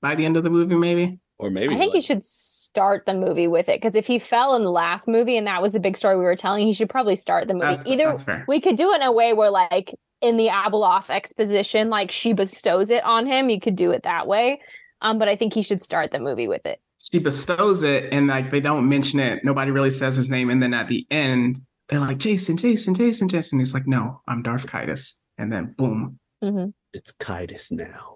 by 0.00 0.14
the 0.14 0.24
end 0.24 0.36
of 0.36 0.44
the 0.44 0.50
movie, 0.50 0.74
maybe. 0.76 1.18
or 1.38 1.50
maybe 1.50 1.74
I 1.74 1.78
think 1.78 1.94
you 1.94 2.00
should 2.00 2.24
start 2.24 3.06
the 3.06 3.14
movie 3.14 3.48
with 3.48 3.68
it 3.68 3.80
because 3.80 3.94
if 3.94 4.06
he 4.06 4.18
fell 4.18 4.54
in 4.56 4.64
the 4.64 4.70
last 4.70 5.08
movie 5.08 5.36
and 5.36 5.46
that 5.46 5.62
was 5.62 5.72
the 5.72 5.80
big 5.80 5.96
story 5.96 6.16
we 6.16 6.22
were 6.24 6.36
telling, 6.36 6.66
he 6.66 6.72
should 6.72 6.90
probably 6.90 7.16
start 7.16 7.48
the 7.48 7.54
movie. 7.54 7.66
That's, 7.76 7.88
Either 7.88 8.04
that's 8.10 8.24
fair. 8.24 8.44
we 8.48 8.60
could 8.60 8.76
do 8.76 8.92
it 8.92 8.96
in 8.96 9.02
a 9.02 9.12
way 9.12 9.32
where 9.32 9.50
like 9.50 9.94
in 10.20 10.36
the 10.36 10.48
Abeloth 10.48 11.10
exposition, 11.10 11.90
like 11.90 12.10
she 12.10 12.32
bestows 12.32 12.90
it 12.90 13.04
on 13.04 13.26
him. 13.26 13.48
You 13.48 13.60
could 13.60 13.76
do 13.76 13.90
it 13.90 14.02
that 14.04 14.26
way. 14.26 14.60
Um, 15.02 15.18
but 15.18 15.28
I 15.28 15.36
think 15.36 15.52
he 15.52 15.62
should 15.62 15.82
start 15.82 16.10
the 16.10 16.18
movie 16.18 16.48
with 16.48 16.64
it. 16.64 16.80
She 16.98 17.18
bestows 17.18 17.82
it, 17.82 18.08
and 18.12 18.26
like 18.26 18.50
they 18.50 18.60
don't 18.60 18.88
mention 18.88 19.20
it. 19.20 19.44
Nobody 19.44 19.70
really 19.70 19.90
says 19.90 20.16
his 20.16 20.30
name, 20.30 20.48
and 20.48 20.62
then 20.62 20.72
at 20.72 20.88
the 20.88 21.06
end, 21.10 21.60
they're 21.88 22.00
like, 22.00 22.16
"Jacen, 22.16 22.56
Jacen, 22.56 22.96
Jacen, 22.96 23.28
Jacen." 23.28 23.58
He's 23.58 23.74
like, 23.74 23.86
"No, 23.86 24.22
I'm 24.26 24.42
Darth 24.42 24.66
Caedus," 24.66 25.20
and 25.36 25.52
then 25.52 25.74
boom. 25.76 26.18
hmm 26.42 26.66
it's 26.94 27.12
Caedus 27.12 27.70
now 27.70 28.15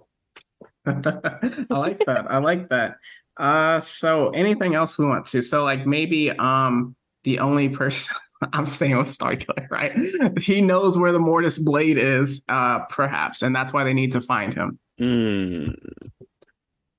I 0.86 1.66
like 1.70 2.04
that. 2.06 2.26
I 2.30 2.38
like 2.38 2.68
that. 2.70 2.96
Uh, 3.36 3.80
so 3.80 4.30
anything 4.30 4.74
else 4.74 4.98
we 4.98 5.06
want 5.06 5.26
to? 5.26 5.42
So 5.42 5.64
like 5.64 5.86
maybe 5.86 6.30
um 6.30 6.94
the 7.24 7.38
only 7.40 7.68
person 7.68 8.16
I'm 8.52 8.64
staying 8.66 8.96
with 8.96 9.08
Starkiller, 9.08 9.68
right? 9.70 9.92
He 10.40 10.62
knows 10.62 10.96
where 10.96 11.12
the 11.12 11.18
Mortis 11.18 11.58
blade 11.58 11.98
is, 11.98 12.42
uh, 12.48 12.80
perhaps, 12.86 13.42
and 13.42 13.54
that's 13.54 13.72
why 13.74 13.84
they 13.84 13.92
need 13.92 14.12
to 14.12 14.20
find 14.22 14.54
him. 14.54 14.78
mm. 15.00 15.74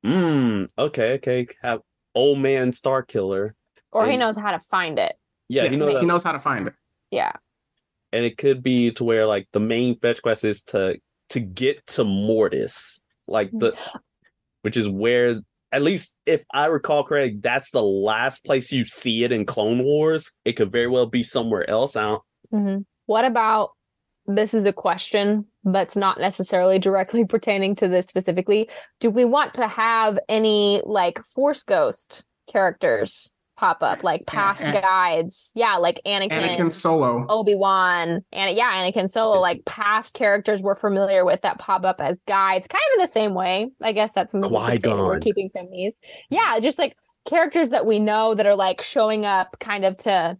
Mm. 0.06 0.68
okay 0.80 1.14
okay 1.14 1.48
have 1.62 1.82
old 2.16 2.40
man 2.40 2.74
star 2.74 3.03
killer 3.03 3.56
Or 3.91 4.08
he 4.10 4.18
knows 4.18 4.36
how 4.36 4.52
to 4.52 4.60
find 4.60 4.98
it. 4.98 5.16
yeah, 5.48 5.64
Yes, 5.64 5.72
you 5.74 5.78
know 5.78 5.99
he 5.99 6.06
knows 6.06 6.24
how 6.24 6.32
to 6.32 6.40
find 6.40 6.68
it. 6.68 6.74
Yeah. 7.12 7.34
and 8.12 8.26
it 8.26 8.38
could 8.38 8.64
be 8.64 8.91
to 8.94 9.03
where 9.03 9.28
like 9.28 9.48
the 9.53 9.60
main 9.60 9.99
fetch 9.99 10.22
quest 10.22 10.44
is 10.44 10.64
to 10.64 10.99
to 11.30 11.40
get 11.40 11.86
to 11.88 12.03
Mortis, 12.03 13.03
like 13.27 13.49
the 13.52 13.76
which 14.61 14.77
is 14.77 14.88
where 14.88 15.41
at 15.72 15.81
least 15.81 16.15
if 16.26 16.43
I 16.53 16.65
recall 16.65 17.03
correctly, 17.03 17.39
that's 17.41 17.72
the 17.72 17.81
last 17.84 18.43
place 18.43 18.72
you 18.72 18.85
see 18.85 19.23
it 19.23 19.31
in 19.31 19.45
Clone 19.45 19.84
Wars. 19.84 20.31
It 20.43 20.53
could 20.53 20.72
very 20.72 20.88
well 20.88 21.06
be 21.06 21.23
somewhere 21.23 21.69
else 21.69 21.95
out. 21.95 22.23
hmm 22.52 22.80
What 23.06 23.26
about 23.26 23.72
this 24.27 24.53
is 24.53 24.64
a 24.65 24.73
question 24.73 25.45
that's 25.64 25.95
not 25.95 26.19
necessarily 26.19 26.80
directly 26.80 27.26
pertaining 27.30 27.76
to 27.76 27.88
this 27.88 28.06
specifically. 28.06 28.69
Do 28.99 29.10
we 29.10 29.26
want 29.26 29.53
to 29.56 29.68
have 29.68 30.19
any 30.30 30.81
like 30.85 31.23
Force 31.26 31.64
Ghost 31.64 32.23
characters 32.52 33.31
pop 33.62 33.84
up, 33.84 34.04
like 34.04 34.26
past 34.26 34.62
An- 34.64 34.74
guides. 34.82 35.52
Yeah, 35.54 35.76
like 35.78 36.02
Anakin, 36.06 36.32
Anakin 36.32 36.72
Solo. 36.72 37.26
Obi 37.30 37.54
Wan, 37.56 38.22
and 38.34 38.58
yeah, 38.58 38.74
Anakin 38.74 39.08
Solo, 39.10 39.34
It's- 39.36 39.42
like 39.42 39.66
past 39.66 40.16
characters 40.16 40.62
we're 40.62 40.76
familiar 40.76 41.24
with 41.24 41.42
that 41.44 41.60
pop 41.60 41.86
up 41.86 42.02
as 42.02 42.20
guides, 42.28 42.68
kind 42.68 42.82
of 42.94 43.00
in 43.00 43.06
the 43.06 43.12
same 43.14 43.36
way. 43.36 43.70
I 43.82 43.92
guess 43.94 44.10
that's 44.16 44.34
maybe 44.34 44.48
something 44.82 44.98
we're 44.98 45.20
keeping 45.20 45.50
from 45.52 45.70
these. 45.72 45.94
Yeah, 46.32 46.60
just 46.60 46.80
like 46.80 46.98
characters 47.26 47.70
that 47.70 47.86
we 47.86 48.00
know 48.00 48.34
that 48.34 48.48
are 48.48 48.56
like 48.56 48.82
showing 48.82 49.26
up, 49.26 49.58
kind 49.60 49.86
of 49.86 49.96
to. 50.00 50.38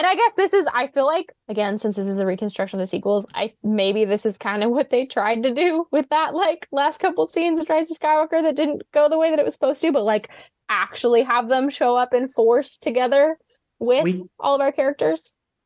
And 0.00 0.06
I 0.06 0.14
guess 0.14 0.32
this 0.34 0.54
is, 0.54 0.66
I 0.72 0.86
feel 0.86 1.04
like, 1.04 1.26
again, 1.50 1.76
since 1.78 1.96
this 1.96 2.06
is 2.06 2.18
a 2.18 2.24
reconstruction 2.24 2.80
of 2.80 2.86
the 2.86 2.90
sequels, 2.90 3.26
I 3.34 3.52
maybe 3.62 4.06
this 4.06 4.24
is 4.24 4.38
kind 4.38 4.64
of 4.64 4.70
what 4.70 4.88
they 4.88 5.04
tried 5.04 5.42
to 5.42 5.52
do 5.52 5.86
with 5.92 6.08
that, 6.08 6.34
like 6.34 6.66
last 6.72 7.00
couple 7.02 7.26
scenes 7.26 7.60
of 7.60 7.68
Rise 7.68 7.90
of 7.90 7.98
Skywalker 7.98 8.42
that 8.42 8.56
didn't 8.56 8.80
go 8.94 9.10
the 9.10 9.18
way 9.18 9.28
that 9.28 9.38
it 9.38 9.44
was 9.44 9.52
supposed 9.52 9.82
to, 9.82 9.92
but 9.92 10.04
like 10.04 10.30
actually 10.70 11.22
have 11.22 11.50
them 11.50 11.68
show 11.68 11.96
up 11.96 12.14
in 12.14 12.28
force 12.28 12.78
together 12.78 13.36
with 13.78 14.04
We 14.04 14.24
all 14.38 14.54
of 14.54 14.62
our 14.62 14.72
characters. 14.72 15.20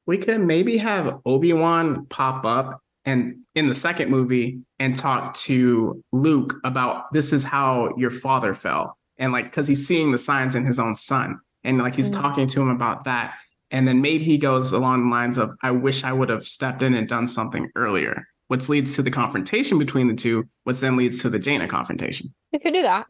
we 0.05 0.19
could 0.19 0.41
maybe 0.41 0.79
have 0.79 1.21
Obi-Wan 1.25 2.07
pop 2.07 2.45
up 2.45 2.81
and 3.05 3.37
in 3.55 3.69
the 3.69 3.75
second 3.77 4.11
movie 4.11 4.59
and 4.81 4.97
talk 4.97 5.35
to 5.35 6.03
Luke 6.11 6.55
about 6.65 7.13
this 7.13 7.33
is 7.33 7.45
how 7.45 7.95
your 7.97 8.11
father 8.11 8.53
fell. 8.53 8.99
And 9.17 9.31
like 9.31 9.53
cuz 9.53 9.69
he's 9.69 9.87
seeing 9.87 10.11
the 10.11 10.19
signs 10.19 10.57
in 10.57 10.65
his 10.65 10.81
own 10.81 10.97
son 10.97 11.39
and 11.63 11.79
like 11.79 11.95
he's 11.95 12.11
Mhm. 12.11 12.21
talking 12.21 12.47
to 12.49 12.61
him 12.63 12.69
about 12.71 13.05
that 13.05 13.37
and 13.75 13.87
then 13.89 14.01
maybe 14.01 14.23
he 14.25 14.39
goes 14.39 14.73
along 14.73 15.05
the 15.05 15.11
lines 15.11 15.37
of 15.37 15.51
I 15.63 15.73
wish 15.73 16.05
I 16.05 16.13
would 16.13 16.29
have 16.31 16.47
stepped 16.47 16.81
in 16.81 16.95
and 16.95 17.09
done 17.09 17.27
something 17.27 17.69
earlier, 17.75 18.27
which 18.49 18.69
leads 18.69 18.95
to 18.95 19.03
the 19.03 19.11
confrontation 19.11 19.79
between 19.79 20.07
the 20.09 20.15
two, 20.15 20.45
which 20.63 20.79
then 20.81 20.97
leads 20.97 21.21
to 21.23 21.29
the 21.31 21.39
Jaina 21.41 21.67
confrontation. 21.69 22.33
We 22.53 22.61
could 22.61 22.73
do 22.73 22.83
that. 22.83 23.07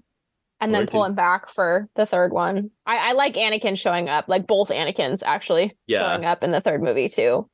And 0.61 0.71
Or 0.75 0.79
then 0.79 0.87
pull 0.87 1.03
could- 1.03 1.11
him 1.11 1.15
back 1.17 1.49
for 1.49 1.89
the 1.97 2.07
third 2.07 2.33
one. 2.33 2.71
I, 2.87 3.11
I 3.11 3.13
like 3.13 3.35
Anakin 3.35 3.77
showing 3.79 4.09
up, 4.09 4.25
like 4.29 4.47
both 4.47 4.71
Anakins 4.71 5.23
actually 5.25 5.77
Yeah. 5.87 5.99
showing 6.09 6.25
up 6.25 6.43
in 6.43 6.51
the 6.53 6.61
third 6.63 6.83
movie 6.83 7.09
too. 7.09 7.49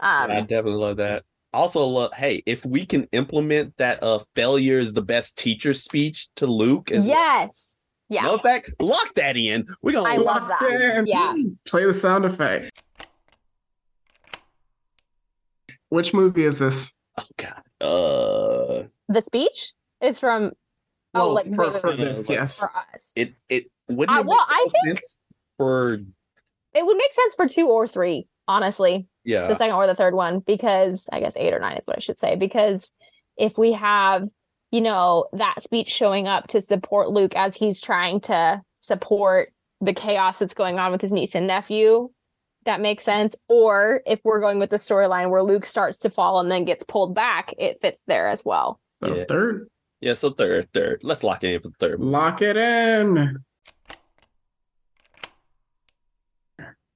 Um, 0.00 0.30
I 0.30 0.40
definitely 0.40 0.72
love 0.80 0.98
that. 0.98 1.24
Also, 1.52 1.84
love, 1.86 2.12
hey, 2.14 2.42
if 2.46 2.64
we 2.66 2.84
can 2.86 3.08
implement 3.12 3.76
that 3.78 4.02
uh 4.02 4.20
failure 4.36 4.78
is 4.78 4.92
the 4.92 5.02
best 5.02 5.36
teacher 5.38 5.72
speech 5.74 6.28
to 6.36 6.46
Luke 6.46 6.90
as 6.92 7.04
well. 7.06 7.16
yes. 7.16 7.86
Yeah. 8.10 8.22
No 8.24 8.36
fact, 8.38 8.70
lock 8.80 9.14
that 9.14 9.36
in. 9.36 9.66
We're 9.82 9.92
gonna 9.92 10.08
I 10.08 10.16
love 10.16 10.48
that. 10.48 10.62
in. 10.98 11.06
Yeah. 11.06 11.34
Play 11.66 11.84
the 11.86 11.94
sound 11.94 12.24
effect. 12.26 12.82
Which 15.88 16.12
movie 16.14 16.44
is 16.44 16.58
this? 16.58 16.98
oh 17.18 17.26
god. 17.36 17.62
Uh 17.80 18.84
The 19.08 19.20
speech 19.22 19.72
is 20.00 20.20
from 20.20 20.52
oh 21.14 21.32
like 21.32 21.46
for, 21.54 21.72
wait, 21.72 21.80
for 21.80 21.90
wait, 21.90 21.98
wait, 21.98 22.04
this, 22.16 22.28
like- 22.28 22.38
yes. 22.38 22.58
for 22.58 22.70
us. 22.94 23.12
it 23.16 23.34
it 23.48 23.66
wouldn't 23.88 24.16
Uh, 24.16 24.20
it 24.20 24.26
well, 24.26 24.36
make 24.38 24.48
I 24.48 24.60
more 24.84 24.94
sense 24.94 25.16
for 25.56 25.94
It 26.74 26.86
would 26.86 26.96
make 26.96 27.12
sense 27.12 27.34
for 27.34 27.48
two 27.48 27.68
or 27.68 27.86
three, 27.88 28.28
honestly. 28.46 29.06
yeah. 29.24 29.48
the 29.48 29.54
second 29.54 29.74
or 29.74 29.86
the 29.86 29.94
third 29.96 30.14
one 30.14 30.40
because 30.40 31.00
I 31.12 31.20
guess 31.20 31.36
eight 31.36 31.52
or 31.52 31.58
nine 31.58 31.76
is 31.76 31.86
what 31.86 31.96
I 31.96 32.00
should 32.00 32.18
say. 32.18 32.36
Because 32.36 32.90
if 33.36 33.56
we 33.58 33.72
have, 33.72 34.28
you 34.70 34.80
know, 34.80 35.26
that 35.32 35.62
speech 35.62 35.88
showing 35.88 36.28
up 36.28 36.48
to 36.48 36.60
support 36.60 37.10
Luke 37.10 37.34
as 37.36 37.56
he's 37.56 37.80
trying 37.80 38.20
to 38.22 38.62
support 38.78 39.52
the 39.80 39.92
chaos 39.94 40.38
that's 40.38 40.54
going 40.54 40.78
on 40.78 40.92
with 40.92 41.00
his 41.00 41.10
niece 41.12 41.34
and 41.34 41.46
nephew, 41.46 42.10
that 42.66 42.80
makes 42.80 43.02
sense. 43.04 43.34
Or 43.48 44.02
if 44.06 44.20
we're 44.24 44.40
going 44.40 44.58
with 44.58 44.70
the 44.70 44.76
storyline 44.76 45.30
where 45.30 45.42
Luke 45.42 45.64
starts 45.66 45.98
to 46.00 46.10
fall 46.10 46.38
and 46.40 46.50
then 46.50 46.64
gets 46.64 46.84
pulled 46.84 47.14
back, 47.14 47.54
it 47.58 47.78
fits 47.80 48.00
there 48.06 48.28
as 48.28 48.44
well. 48.44 48.78
So 48.94 49.14
Yeah. 49.14 49.24
third, 49.28 49.68
Yeah, 50.00 50.12
so 50.14 50.30
third, 50.30 50.68
third. 50.72 51.00
Let's 51.02 51.22
lock 51.24 51.42
it 51.44 51.54
in 51.54 51.60
for 51.60 51.70
third. 51.80 52.00
lock 52.00 52.40
it 52.42 52.56
in. 52.56 53.38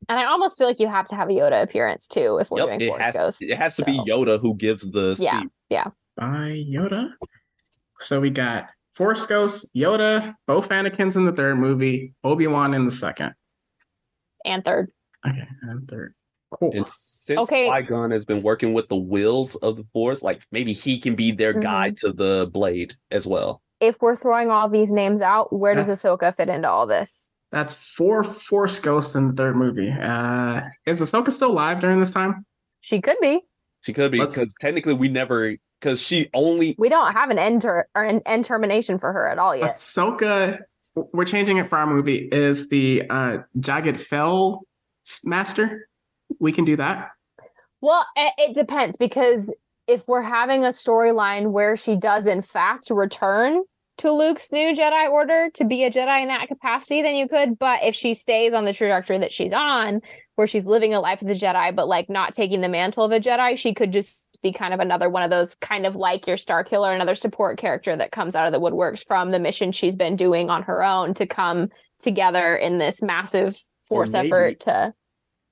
And 0.09 0.18
I 0.18 0.26
almost 0.26 0.59
feel 0.59 0.66
like 0.66 0.80
you 0.80 0.86
have 0.86 1.06
to 1.06 1.14
have 1.16 1.28
a 1.28 1.32
Yoda 1.32 1.62
appearance 1.62 2.06
too 2.06 2.36
if 2.40 2.51
we're 2.51 2.59
Yep, 2.59 2.66
doing 2.68 2.80
it 2.82 2.88
Force 2.88 3.02
has 3.05 3.14
Ghost. 3.14 3.42
it 3.42 3.56
has 3.56 3.76
to 3.76 3.84
be. 3.84 3.98
Yoda 4.01 4.38
who 4.38 4.55
gives 4.55 4.90
the 4.90 5.14
speech. 5.14 5.28
Yeah. 5.70 5.84
speech. 5.84 5.92
By 6.16 6.64
Yoda. 6.68 7.09
So 8.05 8.20
we 8.20 8.31
got 8.31 8.66
Force 8.94 9.26
Ghost, 9.26 9.74
Yoda, 9.74 10.35
both 10.47 10.68
Anakins 10.68 11.16
in 11.16 11.24
the 11.24 11.32
third 11.32 11.56
movie, 11.56 12.12
Obi 12.22 12.47
Wan 12.47 12.74
in 12.74 12.85
the 12.85 12.90
second. 12.90 13.32
And 14.44 14.64
third. 14.64 14.90
Okay, 15.26 15.48
and 15.62 15.89
third. 15.89 16.14
Cool. 16.60 16.70
And 16.74 16.86
since 16.89 17.40
Okay. 17.40 17.66
Qui-Gon 17.68 18.10
has 18.10 18.24
been 18.26 18.43
working 18.43 18.74
with 18.74 18.89
the 18.89 18.97
wills 18.97 19.56
of 19.56 19.76
the 19.76 19.85
Force, 19.93 20.22
like 20.22 20.43
maybe 20.52 20.72
he 20.72 21.01
can 21.01 21.14
be 21.14 21.32
their 21.32 21.55
Mhm. 21.55 21.62
guide 21.62 21.97
to 21.98 22.12
the 22.12 22.48
blade 22.52 22.94
as 23.10 23.26
well. 23.26 23.62
If 23.81 23.97
we're 24.01 24.16
throwing 24.16 24.51
all 24.51 24.68
these 24.68 24.93
names 24.93 25.20
out, 25.20 25.52
where 25.52 25.74
does 25.74 25.86
Ahsoka 25.86 26.35
fit 26.35 26.48
into 26.48 26.68
all 26.68 26.86
this? 26.86 27.26
That's 27.51 27.74
four 27.74 28.22
Force 28.22 28.78
Ghosts 28.78 29.14
in 29.14 29.28
the 29.28 29.32
third 29.32 29.56
movie. 29.56 29.90
Uh, 29.90 30.60
is 30.86 31.01
Ahsoka 31.01 31.32
still 31.32 31.51
alive 31.51 31.81
during 31.81 32.01
this 32.01 32.10
time? 32.12 32.44
She 32.82 33.01
could 33.01 33.16
be. 33.20 33.40
She 33.81 33.93
could 33.93 34.12
be 34.12 34.20
because 34.20 34.55
technically 34.60 34.94
we 34.94 35.09
never 35.09 35.56
because 35.85 36.01
she 36.01 36.31
only 36.32 36.74
We 36.78 36.89
don't 36.89 37.12
have 37.12 37.28
an 37.28 37.39
end 37.39 37.62
ter- 37.62 37.86
or 37.94 38.05
an 38.05 38.23
end 38.24 38.47
termination 38.47 38.98
for 38.98 39.12
her 39.12 39.28
at 39.28 39.39
all 39.39 39.55
yet. 39.55 39.77
Ahsoka, 39.77 40.61
we're 40.94 41.27
changing 41.27 41.59
it 41.59 41.69
for 41.69 41.77
our 41.77 41.86
movie, 41.86 42.28
is 42.32 42.69
the 42.69 43.02
uh, 43.11 43.39
Jagged 43.61 44.01
Fel 44.01 44.62
Master. 45.24 45.89
We 46.40 46.52
can 46.52 46.65
do 46.65 46.77
that. 46.77 47.11
Well, 47.82 48.06
it, 48.16 48.32
it 48.39 48.55
depends 48.55 48.97
because 48.97 49.43
if 49.86 50.02
we're 50.09 50.23
having 50.23 50.65
a 50.65 50.69
storyline 50.69 51.51
where 51.51 51.77
she 51.77 51.97
does 51.97 52.24
in 52.24 52.40
fact 52.40 52.89
return 52.89 53.62
to 53.98 54.11
Luke's 54.11 54.51
new 54.51 54.74
Jedi 54.74 55.11
Order 55.11 55.51
to 55.55 55.65
be 55.65 55.85
a 55.85 55.90
Jedi 55.90 56.23
in 56.23 56.28
that 56.28 56.48
capacity, 56.48 57.02
then 57.02 57.15
you 57.15 57.28
could. 57.28 57.59
But 57.59 57.81
if 57.82 57.94
she 57.94 58.15
stays 58.15 58.55
on 58.55 58.65
the 58.65 58.73
trajectory 58.73 59.19
that 59.19 59.32
she's 59.32 59.52
on, 59.52 60.01
where 60.36 60.47
she's 60.47 60.65
living 60.65 60.94
a 60.94 61.01
life 61.01 61.20
of 61.20 61.28
the 61.28 61.35
Jedi, 61.35 61.77
but 61.77 61.86
like 61.86 62.09
not 62.09 62.32
taking 62.32 62.62
the 62.62 62.70
mantle 62.70 63.05
of 63.05 63.12
a 63.12 63.20
Jedi, 63.20 63.59
she 63.59 63.74
could 63.74 63.93
just 63.93 64.23
be 64.45 64.53
kind 64.53 64.73
of 64.73 64.79
another 64.79 65.11
one 65.11 65.25
of 65.25 65.31
those 65.31 65.57
kind 65.61 65.87
of 65.87 65.97
like 65.97 66.29
your 66.29 66.37
Starkiller, 66.37 66.95
another 66.95 67.16
support 67.16 67.59
character 67.59 67.97
that 67.97 68.12
comes 68.12 68.37
out 68.37 68.47
of 68.47 68.53
the 68.53 68.61
woodworks 68.61 69.05
from 69.05 69.33
the 69.33 69.41
mission 69.41 69.73
she's 69.73 69.97
been 69.97 70.15
doing 70.15 70.51
on 70.51 70.62
her 70.62 70.85
own 70.85 71.15
to 71.15 71.27
come 71.27 71.69
together 71.99 72.55
in 72.55 72.79
this 72.79 73.03
massive 73.03 73.59
force 73.89 74.11
maybe- 74.11 74.29
effort 74.29 74.61
to. 74.61 74.93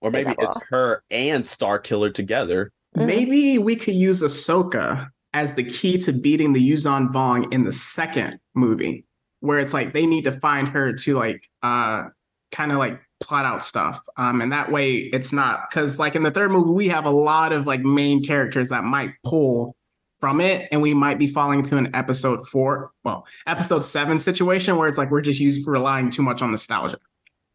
or 0.00 0.10
maybe 0.10 0.30
it's 0.38 0.56
well. 0.56 0.62
her 0.70 1.04
and 1.10 1.44
Starkiller 1.44 2.12
together. 2.12 2.70
Mhm. 2.96 3.06
Maybe 3.06 3.58
we 3.58 3.74
could 3.76 3.94
use 3.94 4.22
Ahsoka 4.22 5.08
as 5.32 5.54
the 5.54 5.64
key 5.64 5.96
to 5.98 6.12
beating 6.12 6.52
the 6.52 6.70
Yuuzhan 6.70 7.10
Vong 7.12 7.52
in 7.52 7.64
the 7.64 7.72
second 7.72 8.38
movie, 8.54 9.06
where 9.40 9.58
it's 9.58 9.72
like 9.72 9.92
they 9.94 10.04
need 10.04 10.24
to 10.24 10.32
find 10.32 10.68
her 10.68 10.92
to 10.92 11.14
like 11.14 11.48
uh 11.62 12.04
kind 12.50 12.70
of 12.72 12.78
like 12.78 13.00
plot 13.22 13.44
out 13.46 13.62
stuff. 13.64 14.00
Um, 14.16 14.40
and 14.40 14.52
that 14.52 14.70
way 14.70 14.92
it's 14.96 15.32
not 15.32 15.70
because 15.70 15.98
like 15.98 16.14
in 16.16 16.22
the 16.22 16.30
third 16.30 16.50
movie, 16.50 16.70
we 16.70 16.88
have 16.88 17.06
a 17.06 17.10
lot 17.10 17.52
of 17.52 17.66
like 17.66 17.80
main 17.80 18.22
characters 18.24 18.68
that 18.70 18.84
might 18.84 19.10
pull 19.24 19.76
from 20.20 20.40
it, 20.40 20.68
and 20.70 20.80
we 20.80 20.94
might 20.94 21.18
be 21.18 21.26
falling 21.26 21.62
to 21.64 21.76
an 21.76 21.90
episode 21.96 22.46
four, 22.46 22.92
well, 23.02 23.26
episode 23.46 23.84
seven 23.84 24.18
situation 24.20 24.76
where 24.76 24.88
it's 24.88 24.96
like 24.98 25.10
we're 25.10 25.20
just 25.20 25.40
using 25.40 25.64
relying 25.66 26.10
too 26.10 26.22
much 26.22 26.42
on 26.42 26.50
nostalgia. 26.52 26.98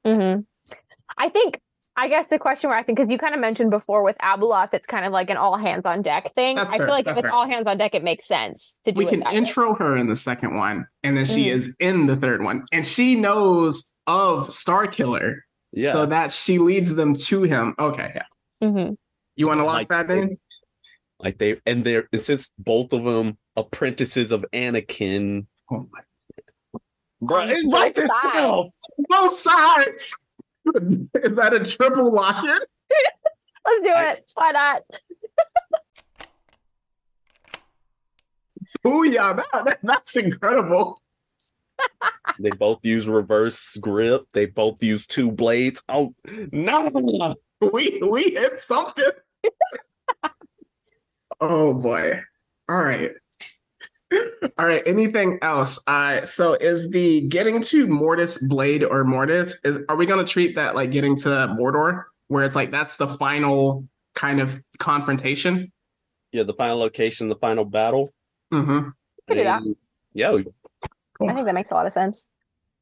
hmm 0.06 0.40
I 1.18 1.30
think, 1.30 1.60
I 1.96 2.10
guess 2.10 2.28
the 2.28 2.38
question 2.38 2.70
where 2.70 2.78
I 2.78 2.84
think, 2.84 2.98
because 2.98 3.10
you 3.10 3.18
kind 3.18 3.34
of 3.34 3.40
mentioned 3.40 3.72
before 3.72 4.04
with 4.04 4.18
Abeloth, 4.18 4.74
it's 4.74 4.86
kind 4.86 5.06
of 5.06 5.12
like 5.14 5.30
an 5.30 5.38
all 5.38 5.58
hands 5.58 5.86
on 5.86 6.02
deck 6.02 6.36
thing. 6.36 6.58
That's 6.58 6.70
I 6.70 6.78
fair, 6.78 6.88
feel 6.88 6.94
like 6.94 7.08
if 7.08 7.14
it's 7.14 7.22
fair. 7.22 7.32
all 7.34 7.48
hands 7.48 7.66
on 7.68 7.78
deck, 7.78 7.96
it 7.96 8.04
makes 8.04 8.28
sense 8.28 8.80
to 8.84 8.92
do 8.92 9.00
we 9.00 9.06
can 9.06 9.22
that 9.22 9.32
way. 9.32 9.38
intro 9.38 9.74
her 9.76 9.96
in 9.96 10.08
the 10.08 10.16
second 10.18 10.56
one, 10.58 10.86
and 11.04 11.16
then 11.18 11.24
she 11.26 11.46
Mhm. 11.46 11.54
is 11.54 11.76
in 11.80 12.06
the 12.06 12.18
third 12.18 12.44
one, 12.44 12.66
and 12.74 12.86
she 12.86 13.16
knows 13.16 13.96
of 14.08 14.50
Starkiller, 14.50 15.38
Yeah. 15.74 15.92
so 15.92 16.06
that 16.06 16.32
she 16.32 16.58
leads 16.60 16.96
them 16.96 17.14
to 17.16 17.44
him. 17.44 17.76
Okay, 17.78 18.12
yeah. 18.16 18.68
Mhm. 18.68 18.98
You 19.36 19.48
want 19.48 19.60
to 19.60 19.64
lock 19.66 19.76
Like 19.76 19.90
that 19.90 20.08
they- 20.08 20.22
in? 20.22 20.40
like 21.20 21.38
they 21.38 21.60
and 21.66 21.84
they're 21.84 22.08
since 22.16 22.52
both 22.58 22.94
of 22.94 23.04
them 23.04 23.38
apprentices 23.56 24.32
of 24.32 24.46
Anakin. 24.54 25.46
Oh 25.72 25.88
my! 25.92 26.80
Bro, 27.22 27.42
On 27.42 27.50
it's 27.50 27.64
both 27.64 27.74
like 27.74 27.96
sides. 27.98 28.10
itself. 28.12 28.70
Both 29.10 29.34
sides. 29.34 30.18
is 30.76 31.36
that 31.36 31.54
a 31.54 31.60
triple 31.64 32.12
lock 32.14 32.44
in? 32.44 32.50
Let's 32.50 33.84
do 33.84 33.90
I- 33.90 34.12
it. 34.14 34.32
Why 34.36 34.52
not? 34.52 34.84
Booyah! 38.84 39.38
That, 39.52 39.66
that- 39.66 39.80
that's 39.84 40.16
incredible. 40.16 41.00
They 42.40 42.52
both 42.52 42.80
use 42.84 43.08
reverse 43.08 43.78
grip. 43.78 44.26
They 44.34 44.46
both 44.46 44.82
use 44.84 45.08
two 45.08 45.32
blades. 45.32 45.84
Oh 45.90 46.14
no! 46.52 47.36
We 47.60 48.00
we 48.08 48.36
hit 48.36 48.62
something. 48.62 49.10
oh 51.42 51.74
boy! 51.74 52.22
All 52.70 52.84
right. 52.84 53.14
All 54.60 54.66
right. 54.68 54.84
Anything 54.86 55.40
else? 55.42 55.80
Uh, 55.88 56.24
so 56.24 56.54
is 56.54 56.88
the 56.90 57.28
getting 57.30 57.64
to 57.64 57.88
Mortis 57.88 58.48
Blade 58.48 58.84
or 58.84 59.04
Mortis? 59.06 59.60
Is 59.64 59.80
are 59.90 59.96
we 59.96 60.06
gonna 60.06 60.24
treat 60.24 60.56
that 60.56 60.76
like 60.76 60.92
getting 60.92 61.16
to 61.18 61.30
Mordor, 61.30 62.04
where 62.28 62.44
it's 62.44 62.56
like 62.56 62.70
that's 62.70 62.98
the 62.98 63.08
final 63.08 63.88
kind 64.14 64.40
of 64.40 64.56
confrontation? 64.78 65.72
Yeah, 66.32 66.44
the 66.44 66.54
final 66.54 66.78
location, 66.78 67.28
the 67.28 67.38
final 67.38 67.66
battle. 67.66 68.14
Mm-hmm. 68.54 68.90
Could 69.28 69.36
do 69.36 69.44
that. 69.44 69.64
Yeah, 70.14 70.38
we- 71.20 71.30
I 71.30 71.34
think 71.34 71.46
that 71.46 71.56
makes 71.56 71.72
a 71.72 71.74
lot 71.76 71.86
of 71.86 71.94
sense. 71.94 72.28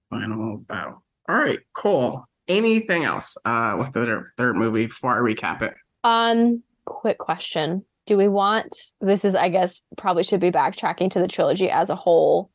Final 0.10 0.58
battle. 0.58 1.04
All 1.28 1.36
right. 1.36 1.60
Cool. 1.74 2.24
anything 2.48 3.04
else 3.04 3.38
uh, 3.46 3.76
with 3.80 3.92
the 3.94 4.06
third, 4.06 4.28
third 4.38 4.56
movie 4.56 4.86
before 4.86 5.16
I 5.16 5.34
recap 5.34 5.62
it? 5.64 5.74
Um, 6.04 6.62
quick 6.86 7.18
question. 7.18 7.84
Do 8.06 8.18
we 8.18 8.28
want 8.28 8.76
this 9.02 9.26
is 9.26 9.34
I 9.34 9.50
guess 9.50 9.82
probably 9.98 10.24
should 10.24 10.40
be 10.40 10.52
backtracking 10.52 11.10
to 11.12 11.20
the 11.20 11.28
trilogy 11.28 11.72
as 11.72 11.90
a 11.90 11.96
whole. 11.96 12.52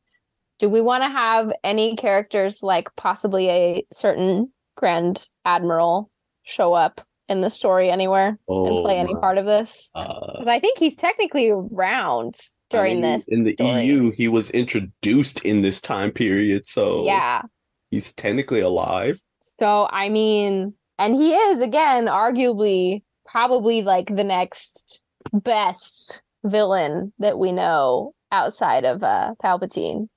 Do 0.59 0.69
we 0.69 0.79
want 0.79 1.03
to 1.03 1.09
have 1.09 1.51
any 1.63 1.97
characters 1.97 2.63
like 2.63 2.87
possibly 2.95 3.49
a 3.49 3.85
certain 3.91 4.53
Grand 4.77 5.27
Admiral 5.43 6.09
show 6.43 6.71
up 6.73 7.01
in 7.27 7.41
the 7.41 7.49
story 7.49 7.89
anywhere 7.91 8.37
oh, 8.47 8.65
and 8.67 8.77
play 8.85 8.97
any 8.97 9.13
part 9.15 9.37
of 9.37 9.45
this? 9.45 9.91
Uh, 9.93 10.31
Because 10.33 10.47
I 10.47 10.61
think 10.61 10.77
he's 10.77 10.95
technically 10.95 11.49
around 11.49 12.35
during 12.71 12.97
I 12.97 13.01
mean, 13.01 13.01
this. 13.01 13.23
in 13.27 13.43
the 13.43 13.53
story. 13.53 13.85
EU, 13.85 14.11
he 14.11 14.27
was 14.27 14.49
introduced 14.51 15.43
in 15.45 15.61
this 15.61 15.79
time 15.81 16.11
period, 16.11 16.67
so 16.67 17.05
Yeah. 17.05 17.43
he's 17.89 18.13
technically 18.13 18.61
alive. 18.61 19.19
So 19.39 19.87
I 19.91 20.09
mean, 20.09 20.73
and 20.97 21.15
he 21.15 21.33
is 21.33 21.59
again 21.59 22.05
arguably 22.05 23.03
probably 23.25 23.81
like 23.81 24.13
the 24.15 24.23
next 24.23 25.01
best 25.33 26.21
villain 26.43 27.13
that 27.19 27.37
we 27.37 27.51
know 27.51 28.13
outside 28.31 28.83
of 28.85 29.03
uh 29.03 29.33
Palpatine. 29.43 30.07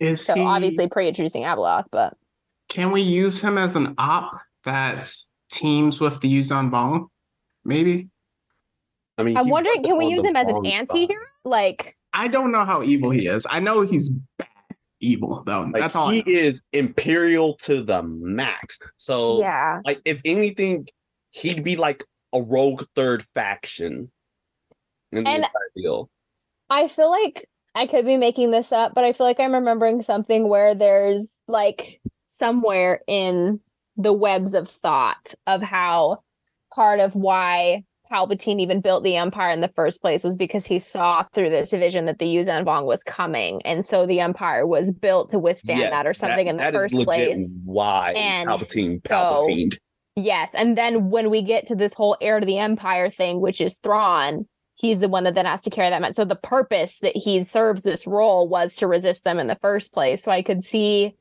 Is 0.00 0.24
So 0.24 0.34
he, 0.34 0.40
obviously 0.40 0.88
pre-introducing 0.88 1.42
Abeloth, 1.42 1.86
but 1.90 2.14
can 2.68 2.92
we 2.92 3.00
use 3.02 3.40
him 3.40 3.58
as 3.58 3.74
an 3.76 3.94
op 3.98 4.38
that 4.64 5.10
teams 5.50 6.00
with 6.00 6.20
the 6.20 6.32
Yuuzhan 6.32 6.70
Vong? 6.70 7.06
Maybe. 7.64 8.08
I 9.16 9.24
mean, 9.24 9.36
I'm 9.36 9.48
wondering, 9.48 9.82
can 9.82 9.96
we 9.98 10.06
use 10.06 10.24
him 10.24 10.36
as 10.36 10.46
an 10.46 10.64
anti-hero? 10.64 11.20
Side. 11.44 11.50
Like, 11.50 11.94
I 12.12 12.28
don't 12.28 12.52
know 12.52 12.64
how 12.64 12.82
evil 12.82 13.10
he 13.10 13.26
is. 13.26 13.46
I 13.48 13.60
know 13.60 13.82
he's 13.82 14.10
bad 14.38 14.48
evil 15.00 15.42
though. 15.44 15.62
Like, 15.62 15.80
That's 15.80 15.96
all. 15.96 16.10
He 16.10 16.20
is 16.26 16.64
imperial 16.72 17.54
to 17.62 17.82
the 17.82 18.02
max. 18.02 18.78
So, 18.96 19.40
yeah. 19.40 19.80
like, 19.84 20.00
if 20.04 20.20
anything, 20.24 20.86
he'd 21.30 21.62
be 21.64 21.76
like 21.76 22.04
a 22.32 22.42
rogue 22.42 22.84
third 22.94 23.22
faction 23.34 24.10
in 25.12 25.24
the 25.24 25.30
And- 25.30 25.46
deal. 25.76 26.10
I 26.70 26.88
feel 26.88 27.10
like 27.10 27.48
I 27.74 27.86
could 27.86 28.04
be 28.04 28.18
making 28.18 28.50
this 28.50 28.72
up, 28.72 28.94
but 28.94 29.04
I 29.04 29.12
feel 29.14 29.26
like 29.26 29.40
I'm 29.40 29.54
remembering 29.54 30.02
something 30.02 30.48
where 30.48 30.74
there's 30.74 31.20
like 31.46 32.00
somewhere 32.26 33.00
in 33.06 33.60
the 33.96 34.12
webs 34.12 34.52
of 34.52 34.68
thought 34.68 35.34
of 35.46 35.62
how 35.62 36.18
part 36.74 37.00
of 37.00 37.14
why 37.14 37.84
Palpatine 38.10 38.60
even 38.60 38.80
built 38.80 39.04
the 39.04 39.16
Empire 39.16 39.50
in 39.50 39.60
the 39.60 39.68
first 39.68 40.00
place 40.00 40.24
was 40.24 40.36
because 40.36 40.66
he 40.66 40.78
saw 40.78 41.22
through 41.34 41.50
this 41.50 41.70
vision 41.70 42.06
that 42.06 42.18
the 42.18 42.26
Yuuzhan 42.26 42.64
Vong 42.64 42.84
was 42.84 43.02
coming, 43.04 43.60
and 43.62 43.84
so 43.84 44.06
the 44.06 44.20
Empire 44.20 44.66
was 44.66 44.90
built 44.92 45.30
to 45.30 45.38
withstand 45.38 45.80
Yes, 45.80 45.90
that 45.90 46.06
or 46.06 46.14
something 46.14 46.46
in 46.46 46.56
the 46.56 46.62
that 46.62 46.74
is 46.74 46.80
first 46.80 46.94
legit 46.94 47.06
place. 47.06 47.46
Why 47.64 48.12
And 48.12 48.48
Palpatine 48.48 49.00
so- 49.06 49.78
Yes, 50.16 50.50
and 50.54 50.76
then 50.76 51.10
when 51.10 51.30
we 51.30 51.42
get 51.42 51.68
to 51.68 51.76
this 51.76 51.94
whole 51.94 52.16
heir 52.20 52.40
to 52.40 52.46
the 52.46 52.58
empire 52.58 53.08
thing, 53.08 53.40
which 53.40 53.60
is 53.60 53.76
Thrawn, 53.84 54.48
he's 54.74 54.98
the 54.98 55.08
one 55.08 55.22
that 55.24 55.36
then 55.36 55.46
has 55.46 55.60
to 55.60 55.70
carry 55.70 55.90
that. 55.90 56.00
message. 56.00 56.16
So 56.16 56.24
the 56.24 56.34
purpose 56.36 56.98
that 57.00 57.16
he 57.16 57.44
serves 57.44 57.82
this 57.84 58.04
role 58.06 58.48
was 58.48 58.74
to 58.76 58.88
resist 58.88 59.22
them 59.22 59.38
in 59.38 59.46
the 59.46 59.58
first 59.62 59.92
place. 59.92 60.22
So 60.24 60.32
I 60.32 60.42
could 60.42 60.64
see 60.64 61.14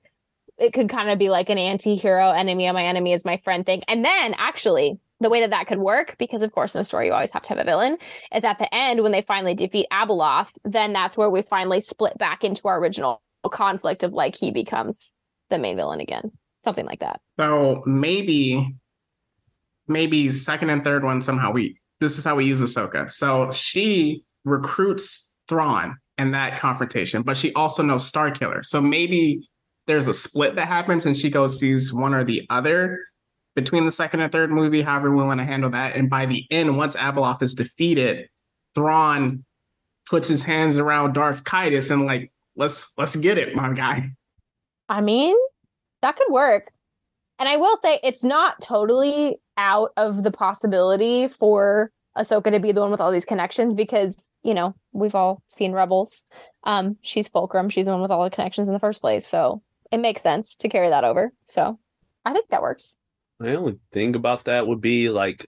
it 0.58 0.74
could 0.74 0.90
kind 0.90 1.12
of 1.12 1.20
be 1.20 1.30
like 1.30 1.50
an 1.50 1.60
anti-hero, 1.60 2.32
enemy 2.32 2.68
of 2.68 2.74
my 2.74 2.86
enemy 2.86 3.14
is 3.14 3.24
my 3.24 3.38
friend 3.38 3.64
thing. 3.64 3.84
And 3.88 4.04
then 4.04 4.34
actually, 4.40 4.98
the 5.20 5.30
way 5.30 5.40
that 5.42 5.50
that 5.50 5.68
could 5.68 5.80
work, 5.80 6.16
because 6.20 6.42
of 6.42 6.52
course 6.52 6.76
in 6.76 6.82
a 6.82 6.84
story 6.84 7.08
you 7.08 7.14
always 7.14 7.32
have 7.32 7.42
to 7.44 7.50
have 7.50 7.58
a 7.58 7.64
villain, 7.64 7.98
is 8.34 8.44
at 8.44 8.60
the 8.60 8.74
end 8.74 9.02
when 9.02 9.12
they 9.12 9.22
finally 9.22 9.56
defeat 9.56 9.88
Abeloth, 9.92 10.52
then 10.64 10.94
that's 10.94 11.18
where 11.18 11.30
we 11.30 11.42
finally 11.42 11.82
split 11.82 12.18
back 12.18 12.44
into 12.44 12.68
our 12.68 12.80
original 12.80 13.22
conflict 13.52 14.04
of 14.04 14.14
like 14.14 14.36
he 14.36 14.52
becomes 14.52 15.14
the 15.50 15.58
main 15.58 15.76
villain 15.76 16.00
again, 16.00 16.32
something 16.60 16.86
like 16.86 17.00
that. 17.00 17.20
So 17.40 17.82
maybe, 17.86 18.76
maybe 19.88 20.32
second 20.32 20.70
and 20.70 20.84
third 20.84 21.04
one 21.04 21.22
somehow 21.22 21.52
we. 21.52 21.80
This 22.00 22.18
is 22.18 22.24
how 22.24 22.36
we 22.36 22.46
use 22.46 22.62
Ahsoka. 22.62 23.10
So 23.10 23.50
she 23.52 24.24
recruits 24.44 25.36
Thrawn 25.48 25.98
in 26.18 26.32
that 26.32 26.60
confrontation, 26.60 27.22
but 27.22 27.38
she 27.38 27.54
also 27.54 27.82
knows 27.82 28.12
Starkiller. 28.12 28.64
So 28.64 28.82
maybe 28.82 29.48
there's 29.88 30.08
a 30.08 30.14
split 30.14 30.56
that 30.56 30.68
happens, 30.68 31.06
and 31.06 31.18
she 31.18 31.30
goes 31.30 31.60
sees 31.60 31.94
one 31.94 32.14
or 32.14 32.24
the 32.24 32.46
other 32.50 33.00
between 33.58 33.86
the 33.86 33.92
second 33.92 34.22
and 34.22 34.32
third 34.32 34.52
movie. 34.52 34.84
However, 34.84 35.10
we 35.10 35.24
want 35.24 35.40
to 35.40 35.46
handle 35.46 35.72
that. 35.72 35.96
And 35.96 36.12
by 36.12 36.28
the 36.28 36.46
end, 36.52 36.78
once 36.78 36.96
Abeloth 36.96 37.42
is 37.42 37.56
defeated, 37.56 38.30
Thrawn 38.76 39.44
puts 40.08 40.28
his 40.28 40.44
hands 40.44 40.78
around 40.78 41.14
Darth 41.14 41.44
Caedus 41.44 41.90
and 41.90 42.06
like, 42.06 42.32
let's 42.56 42.94
let's 43.00 43.16
get 43.16 43.40
it, 43.40 43.56
my 43.56 43.74
guy. 43.74 44.12
I 44.88 45.02
mean, 45.02 45.36
that 46.04 46.16
could 46.16 46.32
work. 46.32 46.72
And 47.40 47.50
I 47.50 47.58
will 47.58 47.76
say 47.84 48.00
it's 48.04 48.24
not 48.24 48.62
totally 48.62 49.38
out 49.58 49.90
of 49.98 50.22
the 50.22 50.32
possibility 50.32 51.28
for 51.28 51.92
Ahsoka 52.16 52.52
to 52.52 52.60
be 52.60 52.72
the 52.72 52.82
one 52.82 52.92
with 52.92 53.02
all 53.02 53.12
these 53.12 53.26
connections 53.26 53.74
because, 53.74 54.14
you 54.44 54.54
know, 54.54 54.76
we've 54.92 55.16
all 55.16 55.42
seen 55.58 55.72
Rebels. 55.72 56.26
Um, 56.64 56.98
she's 57.02 57.28
Fulcrum. 57.28 57.70
She's 57.70 57.86
the 57.86 57.92
one 57.92 58.02
with 58.02 58.12
all 58.12 58.24
the 58.24 58.30
connections 58.30 58.68
in 58.68 58.74
the 58.76 58.80
first 58.80 59.02
place. 59.02 59.28
So 59.28 59.64
it 59.92 59.98
makes 59.98 60.22
sense 60.22 60.56
to 60.58 60.70
carry 60.70 60.90
that 60.90 61.04
over. 61.04 61.34
So 61.46 61.80
I 62.24 62.34
think 62.34 62.50
that 62.50 62.62
works. 62.62 62.96
My 63.40 63.56
only 63.56 63.80
thing 63.92 64.16
about 64.16 64.46
that 64.46 64.68
would 64.68 64.82
be 64.82 65.10
like, 65.10 65.46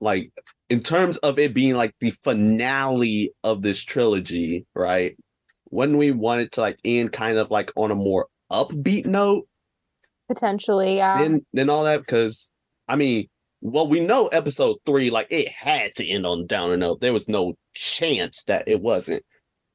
like 0.00 0.30
in 0.68 0.80
terms 0.80 1.16
of 1.18 1.38
it 1.38 1.54
being 1.54 1.74
like 1.74 1.94
the 2.00 2.10
finale 2.10 3.32
of 3.42 3.62
this 3.62 3.82
trilogy, 3.82 4.66
right? 4.74 5.16
Wouldn't 5.70 5.98
we 5.98 6.10
want 6.10 6.42
it 6.42 6.52
to 6.52 6.60
like 6.60 6.78
end 6.84 7.12
kind 7.12 7.38
of 7.38 7.50
like 7.50 7.72
on 7.76 7.90
a 7.90 7.94
more 7.94 8.28
upbeat 8.50 9.06
note 9.06 9.48
Potentially, 10.28 10.96
yeah. 10.96 11.22
than 11.22 11.44
than 11.52 11.70
all 11.70 11.84
that? 11.84 12.00
Because 12.00 12.50
I 12.88 12.96
mean, 12.96 13.28
well, 13.60 13.88
we 13.88 14.00
know 14.00 14.28
episode 14.28 14.76
three, 14.86 15.10
like 15.10 15.28
it 15.30 15.48
had 15.48 15.94
to 15.96 16.08
end 16.08 16.26
on 16.26 16.40
a 16.40 16.44
downer 16.44 16.76
note. 16.76 17.00
There 17.00 17.12
was 17.12 17.28
no 17.28 17.54
chance 17.74 18.44
that 18.44 18.68
it 18.68 18.80
wasn't. 18.80 19.24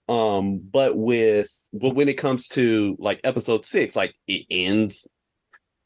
Um, 0.07 0.59
but 0.59 0.97
with 0.97 1.49
but 1.71 1.95
when 1.95 2.09
it 2.09 2.17
comes 2.17 2.47
to 2.49 2.95
like 2.99 3.19
episode 3.23 3.63
six, 3.63 3.95
like 3.95 4.15
it 4.27 4.45
ends 4.49 5.07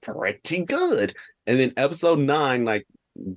pretty 0.02 0.64
good. 0.64 1.14
And 1.46 1.60
then 1.60 1.74
episode 1.78 2.20
nine, 2.20 2.66
like 2.66 2.86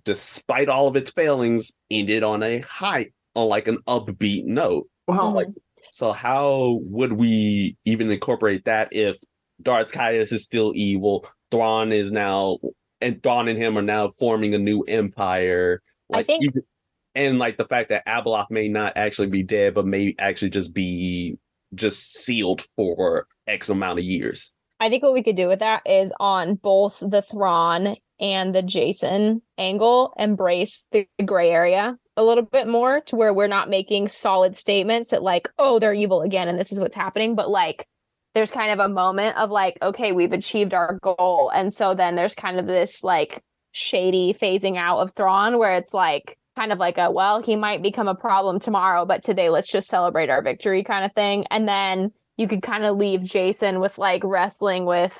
despite 0.04 0.68
all 0.68 0.88
of 0.88 0.96
its 0.96 1.10
failings, 1.10 1.72
ended 1.90 2.22
on 2.22 2.42
a 2.42 2.60
high 2.60 3.10
on 3.34 3.48
like 3.48 3.68
an 3.68 3.78
upbeat 3.86 4.44
note. 4.44 4.88
Mhm. 5.08 5.34
like, 5.34 5.48
So 5.92 6.12
how 6.12 6.80
would 6.82 7.12
we 7.12 7.76
even 7.84 8.10
incorporate 8.10 8.64
that 8.64 8.88
if 8.92 9.16
Darth 9.62 9.90
Caedus 9.92 10.32
is 10.32 10.44
still 10.44 10.72
evil, 10.74 11.26
Thrawn 11.50 11.92
is 11.92 12.10
now 12.12 12.58
and 13.00 13.22
Thrawn 13.22 13.48
and 13.48 13.58
him 13.58 13.76
are 13.78 13.82
now 13.82 14.08
forming 14.08 14.54
a 14.54 14.58
new 14.58 14.82
empire? 14.82 15.82
I 16.12 16.22
think- 16.22 16.44
even, 16.44 16.62
and 17.14 17.38
like 17.38 17.56
the 17.56 17.64
fact 17.64 17.88
that 17.90 18.06
Abeloth 18.06 18.50
may 18.50 18.68
not 18.68 18.96
actually 18.96 19.28
be 19.28 19.42
dead, 19.42 19.74
but 19.74 19.86
may 19.86 20.14
actually 20.18 20.50
just 20.50 20.74
be 20.74 21.38
just 21.74 22.12
sealed 22.14 22.62
for 22.76 23.26
X 23.46 23.68
amount 23.68 23.98
of 23.98 24.04
years. 24.04 24.52
I 24.78 24.88
think 24.88 25.02
what 25.02 25.14
we 25.14 25.22
could 25.22 25.36
do 25.36 25.48
with 25.48 25.60
that 25.60 25.82
is 25.86 26.12
on 26.20 26.56
both 26.56 27.00
the 27.00 27.22
Thrawn 27.22 27.96
and 28.20 28.54
the 28.54 28.62
Jacen 28.62 29.40
angle, 29.58 30.12
embrace 30.18 30.84
the 30.92 31.06
gray 31.24 31.50
area 31.50 31.98
a 32.16 32.24
little 32.24 32.44
bit 32.44 32.66
more 32.66 33.00
to 33.02 33.16
where 33.16 33.34
we're 33.34 33.46
not 33.46 33.68
making 33.68 34.08
solid 34.08 34.56
statements 34.56 35.10
that, 35.10 35.22
like, 35.22 35.50
oh, 35.58 35.78
they're 35.78 35.92
evil 35.92 36.22
again 36.22 36.48
and 36.48 36.58
this 36.58 36.72
is 36.72 36.80
what's 36.80 36.94
happening. 36.94 37.34
But 37.34 37.50
like, 37.50 37.86
there's 38.34 38.50
kind 38.50 38.70
of 38.70 38.78
a 38.78 38.88
moment 38.88 39.36
of 39.36 39.50
like, 39.50 39.78
okay, 39.82 40.12
we've 40.12 40.32
achieved 40.32 40.74
our 40.74 40.98
goal. 41.02 41.50
And 41.54 41.72
so 41.72 41.94
then 41.94 42.16
there's 42.16 42.34
kind 42.34 42.58
of 42.58 42.66
this 42.66 43.02
like 43.02 43.42
shady 43.72 44.34
phasing 44.34 44.76
out 44.76 44.98
of 44.98 45.12
Thrawn 45.12 45.58
where 45.58 45.74
it's 45.74 45.92
like, 45.92 46.38
kind 46.56 46.72
of 46.72 46.78
like 46.78 46.96
a, 46.96 47.10
well, 47.10 47.42
he 47.42 47.54
might 47.54 47.82
become 47.82 48.08
a 48.08 48.14
problem 48.14 48.58
tomorrow, 48.58 49.04
but 49.04 49.22
today 49.22 49.50
let's 49.50 49.70
just 49.70 49.88
celebrate 49.88 50.30
our 50.30 50.42
victory 50.42 50.82
kind 50.82 51.04
of 51.04 51.12
thing. 51.12 51.44
And 51.50 51.68
then 51.68 52.12
you 52.36 52.48
could 52.48 52.62
kind 52.62 52.84
of 52.84 52.96
leave 52.96 53.20
Jacen 53.20 53.80
with 53.80 53.98
like 53.98 54.22
wrestling 54.24 54.84
with 54.84 55.18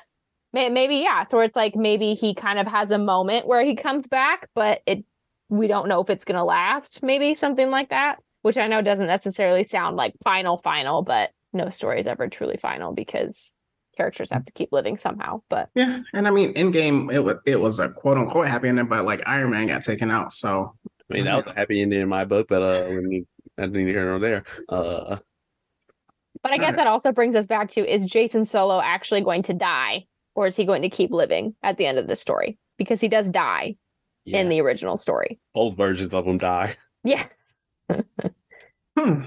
maybe 0.53 0.97
yeah 0.97 1.23
so 1.23 1.39
it's 1.39 1.55
like 1.55 1.75
maybe 1.75 2.13
he 2.13 2.33
kind 2.33 2.57
of 2.57 2.65
has 2.67 2.89
a 2.89 2.97
moment 2.97 3.45
where 3.45 3.63
he 3.63 3.75
comes 3.75 4.07
back 4.07 4.49
but 4.55 4.81
it 4.85 5.05
we 5.49 5.67
don't 5.67 5.87
know 5.87 6.01
if 6.01 6.09
it's 6.09 6.25
going 6.25 6.37
to 6.37 6.43
last 6.43 7.03
maybe 7.03 7.35
something 7.35 7.69
like 7.69 7.89
that 7.89 8.17
which 8.41 8.57
i 8.57 8.65
know 8.65 8.81
doesn't 8.81 9.07
necessarily 9.07 9.63
sound 9.63 9.97
like 9.97 10.13
final 10.23 10.57
final 10.57 11.03
but 11.03 11.31
no 11.53 11.69
story 11.69 11.99
is 11.99 12.07
ever 12.07 12.27
truly 12.27 12.57
final 12.57 12.91
because 12.93 13.53
characters 13.97 14.31
have 14.31 14.45
to 14.45 14.51
keep 14.51 14.69
living 14.71 14.95
somehow 14.95 15.41
but 15.49 15.69
Yeah, 15.75 16.01
and 16.13 16.27
I 16.27 16.31
mean, 16.31 16.51
in 16.53 16.71
game, 16.71 17.09
it 17.09 17.23
was 17.23 17.37
it 17.45 17.59
was 17.59 17.79
a 17.79 17.89
quote 17.89 18.17
unquote 18.17 18.47
happy 18.47 18.69
ending, 18.69 18.85
but 18.85 19.03
like 19.05 19.23
Iron 19.25 19.49
Man 19.49 19.67
got 19.67 19.81
taken 19.81 20.11
out, 20.11 20.31
so 20.31 20.75
I 21.09 21.13
mean, 21.13 21.25
that 21.25 21.35
was 21.35 21.47
a 21.47 21.53
happy 21.53 21.81
ending 21.81 22.01
in 22.01 22.07
my 22.07 22.23
book, 22.23 22.47
but 22.47 22.61
uh, 22.61 22.85
I 23.57 23.65
didn't 23.65 23.87
hear 23.87 24.05
nor 24.05 24.19
there. 24.19 24.43
Uh, 24.69 25.17
but 26.43 26.51
i 26.51 26.57
guess 26.57 26.65
Alright. 26.65 26.77
that 26.77 26.87
also 26.87 27.11
brings 27.11 27.35
us 27.35 27.47
back 27.47 27.69
to 27.69 27.85
is 27.85 28.03
jacen 28.03 28.45
solo 28.45 28.81
actually 28.81 29.21
going 29.21 29.41
to 29.43 29.53
die 29.53 30.05
or 30.35 30.47
is 30.47 30.55
he 30.55 30.65
going 30.65 30.81
to 30.81 30.89
keep 30.89 31.11
living 31.11 31.55
at 31.63 31.77
the 31.77 31.85
end 31.85 31.97
of 31.97 32.07
the 32.07 32.15
story 32.15 32.57
because 32.77 33.01
he 33.01 33.07
does 33.07 33.29
die 33.29 33.75
yeah, 34.25 34.39
in 34.39 34.49
the 34.49 34.61
original 34.61 34.97
story 34.97 35.39
both 35.53 35.75
versions 35.77 36.13
of 36.13 36.25
him 36.25 36.37
die. 36.37 36.75
yeah 37.03 37.23
hmm. 38.97 39.21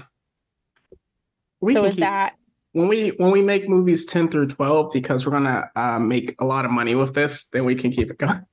We 1.59 1.73
so 1.73 1.85
is 1.85 1.95
keep- 1.95 2.01
that 2.01 2.33
when 2.73 2.87
we 2.87 3.09
when 3.17 3.31
we 3.31 3.41
make 3.41 3.67
movies 3.67 4.05
10 4.05 4.29
through 4.29 4.47
12 4.47 4.91
because 4.93 5.25
we're 5.25 5.31
gonna 5.31 5.69
uh, 5.75 5.99
make 5.99 6.35
a 6.39 6.45
lot 6.45 6.65
of 6.65 6.71
money 6.71 6.95
with 6.95 7.13
this 7.13 7.49
then 7.49 7.65
we 7.65 7.75
can 7.75 7.91
keep 7.91 8.09
it 8.09 8.17
going 8.17 8.45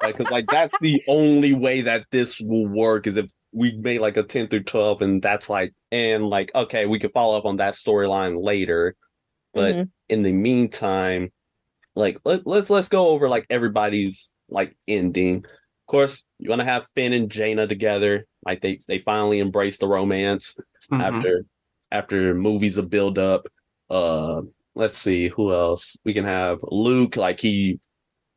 Because 0.00 0.30
like 0.30 0.46
that's 0.48 0.76
the 0.80 1.02
only 1.08 1.54
way 1.54 1.80
that 1.82 2.06
this 2.10 2.40
will 2.40 2.66
work 2.66 3.06
is 3.06 3.16
if 3.16 3.30
we 3.52 3.72
made 3.78 4.00
like 4.00 4.16
a 4.16 4.22
10 4.22 4.48
through 4.48 4.64
12 4.64 5.02
and 5.02 5.22
that's 5.22 5.48
like 5.48 5.74
and 5.90 6.28
like 6.28 6.50
okay 6.54 6.86
we 6.86 6.98
could 6.98 7.12
follow 7.12 7.36
up 7.38 7.44
on 7.46 7.56
that 7.56 7.74
storyline 7.74 8.42
later. 8.42 8.94
But 9.54 9.74
Mhm. 9.76 9.90
in 10.08 10.22
the 10.22 10.32
meantime 10.32 11.32
like 11.96 12.18
let, 12.24 12.46
let's 12.46 12.70
let's 12.70 12.88
go 12.88 13.08
over 13.08 13.28
like 13.28 13.46
everybody's 13.50 14.32
like 14.48 14.76
ending. 14.86 15.38
Of 15.38 15.86
course 15.86 16.24
you 16.38 16.50
want 16.50 16.60
to 16.60 16.64
have 16.66 16.86
finn 16.94 17.12
and 17.12 17.30
jaina 17.30 17.66
together. 17.66 18.26
Like 18.44 18.60
they 18.60 18.80
they 18.86 18.98
finally 19.00 19.38
embrace 19.40 19.78
the 19.78 19.88
romance 19.88 20.56
Mhm. 20.90 21.00
after 21.02 21.44
after 21.90 22.34
movies 22.34 22.78
of 22.78 22.90
build 22.90 23.18
up. 23.18 23.46
Uh 23.90 24.42
let's 24.74 24.96
see 24.98 25.28
who 25.28 25.52
else? 25.52 25.96
We 26.04 26.14
can 26.14 26.24
have 26.24 26.60
luke 26.70 27.16
like 27.16 27.40
he 27.40 27.80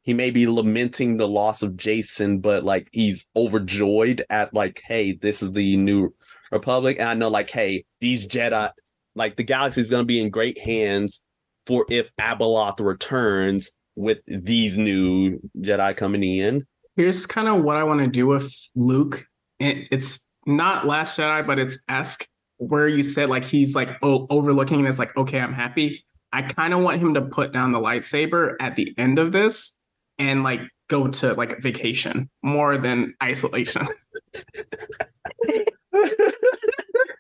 he 0.04 0.14
may 0.14 0.32
be 0.32 0.48
lamenting 0.48 1.18
the 1.18 1.28
loss 1.28 1.62
of 1.62 1.74
jacen 1.74 2.42
but 2.42 2.64
like 2.64 2.90
he's 2.92 3.28
overjoyed 3.36 4.24
at 4.30 4.54
like 4.54 4.82
hey 4.86 5.14
this 5.14 5.42
is 5.42 5.52
the 5.52 5.78
new 5.78 6.14
republic. 6.52 6.98
And 7.00 7.10
i 7.10 7.14
know 7.14 7.30
like 7.30 7.50
hey 7.50 7.86
these 8.00 8.26
jedi 8.26 8.72
like 9.16 9.36
the 9.36 9.44
galaxy 9.44 9.82
is 9.82 9.90
to 9.90 10.04
be 10.04 10.22
in 10.22 10.30
great 10.30 10.60
hands 10.60 11.24
for 11.68 11.86
if 11.90 12.16
abeloth 12.18 12.80
returns 12.80 13.72
with 13.96 14.20
these 14.26 14.78
new 14.78 15.40
jedi 15.60 15.96
coming 15.96 16.24
in. 16.24 16.66
Here's 16.96 17.26
kind 17.26 17.48
of 17.48 17.64
what 17.64 17.78
i 17.78 17.84
want 17.84 18.00
to 18.02 18.08
do 18.08 18.28
with 18.28 18.54
luke. 18.76 19.26
It- 19.60 19.88
it's 19.92 20.34
not 20.46 20.86
last 20.88 21.18
jedi 21.20 21.46
but 21.46 21.60
it's 21.60 21.84
esque 21.88 22.28
where 22.58 22.88
you 22.88 23.04
said 23.04 23.30
like 23.30 23.44
he's 23.44 23.76
like 23.76 23.90
o- 24.02 24.28
overlooking 24.30 24.80
and 24.80 24.88
it's 24.88 25.00
like 25.00 25.16
okay 25.18 25.40
i'm 25.40 25.54
happy. 25.54 26.04
I 26.34 26.42
kind 26.44 26.74
of 26.74 26.82
want 26.82 27.02
him 27.02 27.14
to 27.16 27.22
put 27.24 27.52
down 27.52 27.74
the 27.74 27.80
lightsaber 27.80 28.56
at 28.62 28.78
the 28.78 28.94
end 28.98 29.20
of 29.20 29.34
this 29.34 29.78
and 30.22 30.44
like 30.44 30.62
go 30.90 31.08
to 31.08 31.34
like 31.34 31.60
vacation 31.62 32.30
more 32.44 32.78
than 32.78 33.14
isolation 33.24 33.88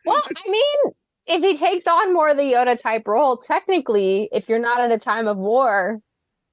Well, 0.05 0.23
I 0.25 0.49
mean, 0.49 0.93
if 1.27 1.41
he 1.41 1.57
takes 1.57 1.85
on 1.87 2.13
more 2.13 2.29
of 2.29 2.37
the 2.37 2.43
Yoda 2.43 2.81
type 2.81 3.07
role, 3.07 3.37
technically, 3.37 4.29
if 4.31 4.49
you're 4.49 4.59
not 4.59 4.81
at 4.81 4.91
a 4.91 4.97
time 4.97 5.27
of 5.27 5.37
war, 5.37 5.99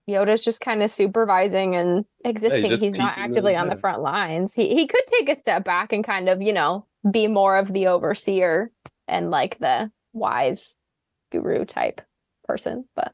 Yoda's 0.09 0.45
just 0.45 0.61
kind 0.61 0.83
of 0.83 0.91
supervising 0.91 1.75
and 1.77 2.05
existing. 2.25 2.71
just 2.71 2.85
He's 2.85 2.99
not 2.99 3.11
teaching 3.11 3.23
them, 3.23 3.31
actively 3.31 3.57
on 3.57 3.69
the 3.69 3.77
front 3.77 4.03
lines. 4.03 4.55
He 4.55 4.75
he 4.75 4.87
could 4.87 5.05
take 5.07 5.29
a 5.29 5.35
step 5.35 5.65
back 5.65 5.93
and 5.93 6.05
kind 6.05 6.29
of, 6.29 6.43
you 6.43 6.53
know, 6.53 6.87
be 7.11 7.27
more 7.27 7.57
of 7.57 7.73
the 7.73 7.87
overseer 7.87 8.71
and 9.07 9.31
like 9.31 9.59
the 9.59 9.91
wise 10.13 10.77
guru 11.31 11.65
type 11.65 12.01
person. 12.45 12.85
But 12.95 13.13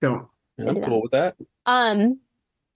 go 0.00 0.28
i'm 0.58 0.80
cool 0.82 1.02
with 1.02 1.12
that 1.12 1.36
um 1.66 2.18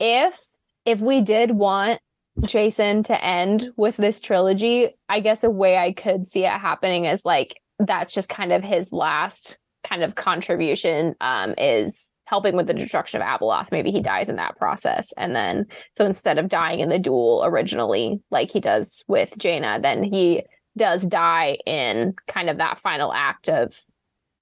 if 0.00 0.40
if 0.84 1.00
we 1.00 1.20
did 1.20 1.52
want 1.52 2.00
Jacen 2.40 3.04
to 3.04 3.24
end 3.24 3.70
with 3.76 3.96
this 3.96 4.20
trilogy, 4.20 4.96
I 5.08 5.20
guess 5.20 5.40
the 5.40 5.50
way 5.50 5.76
I 5.76 5.92
could 5.92 6.26
see 6.26 6.44
it 6.44 6.50
happening 6.50 7.04
is 7.04 7.20
like 7.24 7.60
that's 7.78 8.12
just 8.12 8.28
kind 8.28 8.52
of 8.52 8.64
his 8.64 8.90
last 8.92 9.58
kind 9.84 10.02
of 10.02 10.14
contribution 10.14 11.14
um 11.20 11.54
is 11.56 11.92
helping 12.26 12.56
with 12.56 12.68
the 12.68 12.74
destruction 12.74 13.20
of 13.20 13.26
Abeloth. 13.26 13.72
Maybe 13.72 13.90
he 13.90 14.00
dies 14.00 14.28
in 14.28 14.36
that 14.36 14.56
process. 14.56 15.12
And 15.16 15.34
then 15.34 15.66
so 15.92 16.06
instead 16.06 16.38
of 16.38 16.48
dying 16.48 16.78
in 16.78 16.88
the 16.88 16.98
duel 16.98 17.42
originally, 17.44 18.20
like 18.30 18.50
he 18.50 18.60
does 18.60 19.04
with 19.08 19.36
Jaina, 19.36 19.80
then 19.82 20.04
he 20.04 20.44
does 20.78 21.02
die 21.02 21.58
in 21.66 22.14
kind 22.28 22.48
of 22.48 22.58
that 22.58 22.78
final 22.78 23.12
act 23.12 23.48
of 23.48 23.76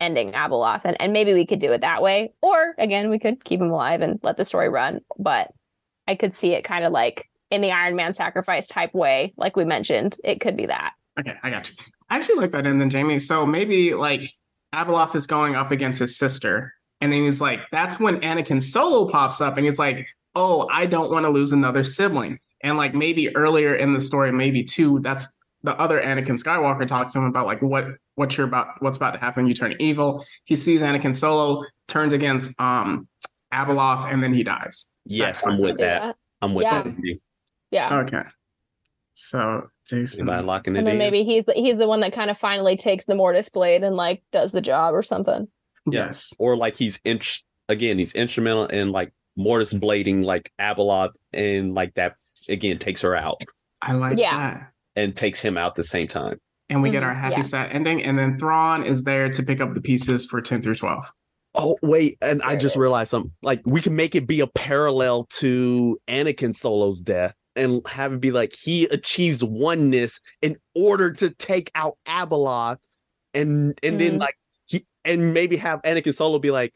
ending 0.00 0.32
Abeloth. 0.32 0.82
And, 0.84 0.96
and 1.00 1.12
maybe 1.12 1.34
we 1.34 1.46
could 1.46 1.58
do 1.58 1.72
it 1.72 1.80
that 1.80 2.02
way. 2.02 2.32
Or 2.40 2.74
again, 2.78 3.10
we 3.10 3.18
could 3.18 3.44
keep 3.44 3.60
him 3.60 3.70
alive 3.70 4.00
and 4.00 4.20
let 4.22 4.36
the 4.36 4.44
story 4.44 4.68
run. 4.68 5.00
But 5.18 5.52
I 6.06 6.14
could 6.14 6.34
see 6.34 6.52
it 6.52 6.64
kind 6.64 6.84
of 6.84 6.92
like 6.92 7.28
in 7.50 7.60
the 7.60 7.70
Iron 7.70 7.96
Man 7.96 8.14
sacrifice 8.14 8.68
type 8.68 8.94
way, 8.94 9.32
like 9.36 9.56
we 9.56 9.64
mentioned. 9.64 10.16
It 10.24 10.40
could 10.40 10.56
be 10.56 10.66
that. 10.66 10.92
Okay, 11.18 11.34
I 11.42 11.50
got 11.50 11.68
you. 11.68 11.76
I 12.10 12.16
actually 12.16 12.36
like 12.36 12.52
that 12.52 12.66
ending, 12.66 12.90
Jamie. 12.90 13.18
So 13.18 13.44
maybe 13.44 13.94
like 13.94 14.32
Abeloth 14.74 15.14
is 15.14 15.26
going 15.26 15.56
up 15.56 15.70
against 15.70 16.00
his 16.00 16.16
sister, 16.16 16.74
and 17.00 17.12
then 17.12 17.22
he's 17.22 17.40
like, 17.40 17.60
that's 17.70 17.98
when 17.98 18.20
Anakin 18.20 18.62
Solo 18.62 19.08
pops 19.08 19.40
up, 19.40 19.56
and 19.56 19.64
he's 19.64 19.78
like, 19.78 20.06
oh, 20.34 20.68
I 20.70 20.86
don't 20.86 21.10
want 21.10 21.26
to 21.26 21.30
lose 21.30 21.52
another 21.52 21.82
sibling. 21.82 22.38
And 22.62 22.76
like 22.76 22.94
maybe 22.94 23.34
earlier 23.36 23.74
in 23.74 23.92
the 23.92 24.00
story, 24.00 24.32
maybe 24.32 24.62
two, 24.62 25.00
that's 25.00 25.38
the 25.62 25.76
other 25.78 26.00
Anakin 26.00 26.42
Skywalker 26.42 26.86
talks 26.86 27.12
to 27.14 27.18
him 27.18 27.24
about 27.26 27.46
like 27.46 27.60
what 27.62 27.86
what 28.14 28.36
you're 28.36 28.46
about, 28.46 28.80
what's 28.80 28.96
about 28.96 29.12
to 29.14 29.18
happen. 29.20 29.46
You 29.46 29.54
turn 29.54 29.74
evil. 29.80 30.24
He 30.44 30.56
sees 30.56 30.82
Anakin 30.82 31.14
Solo 31.14 31.64
turns 31.88 32.12
against 32.12 32.58
um 32.60 33.08
Abeloth, 33.52 34.12
and 34.12 34.22
then 34.22 34.32
he 34.34 34.42
dies. 34.42 34.86
yes 35.06 35.42
i'm 35.46 35.52
with 35.60 35.78
Do 35.78 35.84
that 35.84 36.16
i'm 36.42 36.54
with 36.54 36.64
Yeah. 36.64 36.82
that 36.82 37.18
Yeah. 37.70 37.98
Okay. 38.00 38.22
So 39.14 39.68
Jacen. 39.90 40.20
Anybody 40.20 40.44
locking 40.46 40.76
it 40.76 40.78
And 40.78 40.86
then 40.86 40.92
in 40.94 40.98
maybe 40.98 41.24
he's 41.24 41.44
the, 41.46 41.54
he's 41.54 41.76
the 41.76 41.88
one 41.88 42.00
that 42.00 42.12
kind 42.12 42.30
of 42.30 42.38
finally 42.38 42.76
takes 42.76 43.06
the 43.06 43.14
Mortis 43.14 43.48
blade 43.48 43.82
and 43.82 43.96
like 43.96 44.22
does 44.32 44.52
the 44.52 44.60
job 44.60 44.94
or 44.94 45.02
something. 45.02 45.48
Yes. 45.90 46.34
or 46.38 46.56
like 46.56 46.76
he's 46.76 47.00
in 47.04 47.20
again 47.70 47.98
he's 47.98 48.12
instrumental 48.14 48.66
in 48.66 48.92
like 48.92 49.12
mortis 49.36 49.72
blading 49.72 50.22
like 50.24 50.52
abeloth 50.60 51.14
and 51.32 51.74
like 51.74 51.94
that 51.94 52.16
again 52.48 52.78
takes 52.78 53.00
her 53.02 53.14
out 53.16 53.42
I 53.80 53.92
like 53.94 54.18
Yeah. 54.18 54.36
that. 54.36 54.72
And 54.98 55.14
takes 55.16 55.40
him 55.40 55.56
out 55.56 55.68
at 55.72 55.74
the 55.76 55.82
same 55.84 56.08
time 56.08 56.38
and 56.68 56.82
we 56.82 56.90
get 56.90 57.02
Mhm, 57.02 57.06
our 57.06 57.14
happy 57.14 57.36
yeah. 57.36 57.42
sad 57.42 57.70
ending. 57.72 58.02
And 58.02 58.18
then 58.18 58.38
Thrawn 58.38 58.82
is 58.84 59.04
there 59.04 59.28
to 59.30 59.42
pick 59.42 59.60
up 59.60 59.74
the 59.74 59.80
pieces 59.80 60.26
for 60.26 60.40
10 60.42 60.60
through 60.62 60.74
12. 60.74 61.04
oh 61.54 61.78
wait 61.82 62.18
and 62.20 62.42
i 62.42 62.48
There 62.48 62.56
it 62.56 62.60
just 62.60 62.74
is. 62.76 62.80
realized 62.80 63.10
something 63.10 63.32
like 63.42 63.62
we 63.64 63.80
can 63.80 63.96
make 63.96 64.14
it 64.14 64.26
be 64.26 64.40
a 64.40 64.46
parallel 64.46 65.24
to 65.40 65.98
anakin 66.06 66.54
solo's 66.54 67.00
death 67.00 67.32
and 67.56 67.80
have 67.88 68.12
it 68.12 68.20
be 68.20 68.30
like 68.30 68.52
he 68.54 68.84
achieves 68.84 69.42
oneness 69.42 70.20
in 70.42 70.56
order 70.74 71.10
to 71.10 71.30
take 71.30 71.70
out 71.74 71.96
abeloth 72.06 72.78
and 73.32 73.78
and 73.82 73.98
then 73.98 74.16
Mhm. 74.16 74.20
like 74.20 74.36
he 74.66 74.84
and 75.06 75.32
maybe 75.32 75.56
have 75.56 75.80
anakin 75.82 76.14
solo 76.14 76.38
be 76.38 76.50
like 76.50 76.74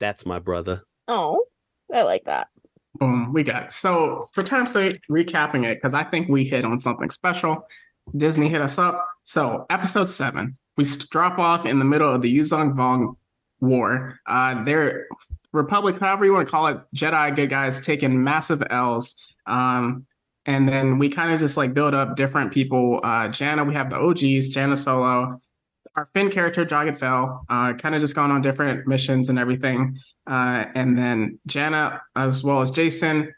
that's 0.00 0.24
my 0.24 0.38
brother 0.38 0.82
Oh, 1.06 1.44
I 1.92 2.02
like 2.02 2.24
that. 2.24 2.48
Boom, 2.96 3.32
we 3.32 3.42
got 3.42 3.64
it. 3.64 3.72
So 3.72 4.28
for 4.32 4.42
time's 4.42 4.72
sake, 4.72 5.00
recapping 5.10 5.64
it, 5.64 5.76
because 5.76 5.94
I 5.94 6.04
think 6.04 6.28
we 6.28 6.44
hit 6.44 6.64
on 6.64 6.78
something 6.78 7.10
special. 7.10 7.66
Disney 8.16 8.48
hit 8.48 8.60
us 8.60 8.78
up. 8.78 9.04
So 9.24 9.66
episode 9.70 10.08
seven, 10.08 10.56
we 10.76 10.84
drop 11.10 11.38
off 11.38 11.66
in 11.66 11.78
the 11.78 11.84
middle 11.84 12.12
of 12.12 12.22
the 12.22 12.38
Yuuzhan 12.38 12.74
Vong 12.74 13.16
War. 13.60 14.20
Uh, 14.26 14.62
their 14.62 15.08
Republic, 15.52 15.98
however 15.98 16.24
you 16.24 16.32
want 16.32 16.46
to 16.46 16.50
call 16.50 16.66
it, 16.68 16.78
Jedi 16.94 17.34
good 17.34 17.50
guys 17.50 17.80
taking 17.80 18.22
massive 18.22 18.62
L's. 18.70 19.34
Um, 19.46 20.06
and 20.46 20.68
then 20.68 20.98
we 20.98 21.08
kind 21.08 21.32
of 21.32 21.40
just 21.40 21.56
like 21.56 21.72
build 21.74 21.94
up 21.94 22.16
different 22.16 22.52
people. 22.52 23.00
Uh, 23.02 23.28
Jaina, 23.28 23.64
we 23.64 23.74
have 23.74 23.90
the 23.90 23.96
OGs, 23.96 24.48
Jaina 24.48 24.76
Solo. 24.76 25.40
Our 25.96 26.08
Finn 26.12 26.30
character, 26.30 26.64
Jagged 26.64 26.98
Fel, 26.98 27.44
uh, 27.48 27.72
kind 27.74 27.94
of 27.94 28.00
just 28.00 28.14
gone 28.16 28.32
on 28.32 28.42
different 28.42 28.86
missions 28.86 29.30
and 29.30 29.38
everything. 29.38 29.96
Uh, 30.26 30.64
and 30.74 30.98
then 30.98 31.38
Jaina, 31.46 32.02
as 32.16 32.42
well 32.42 32.60
as 32.60 32.70
Jacen, 32.70 33.30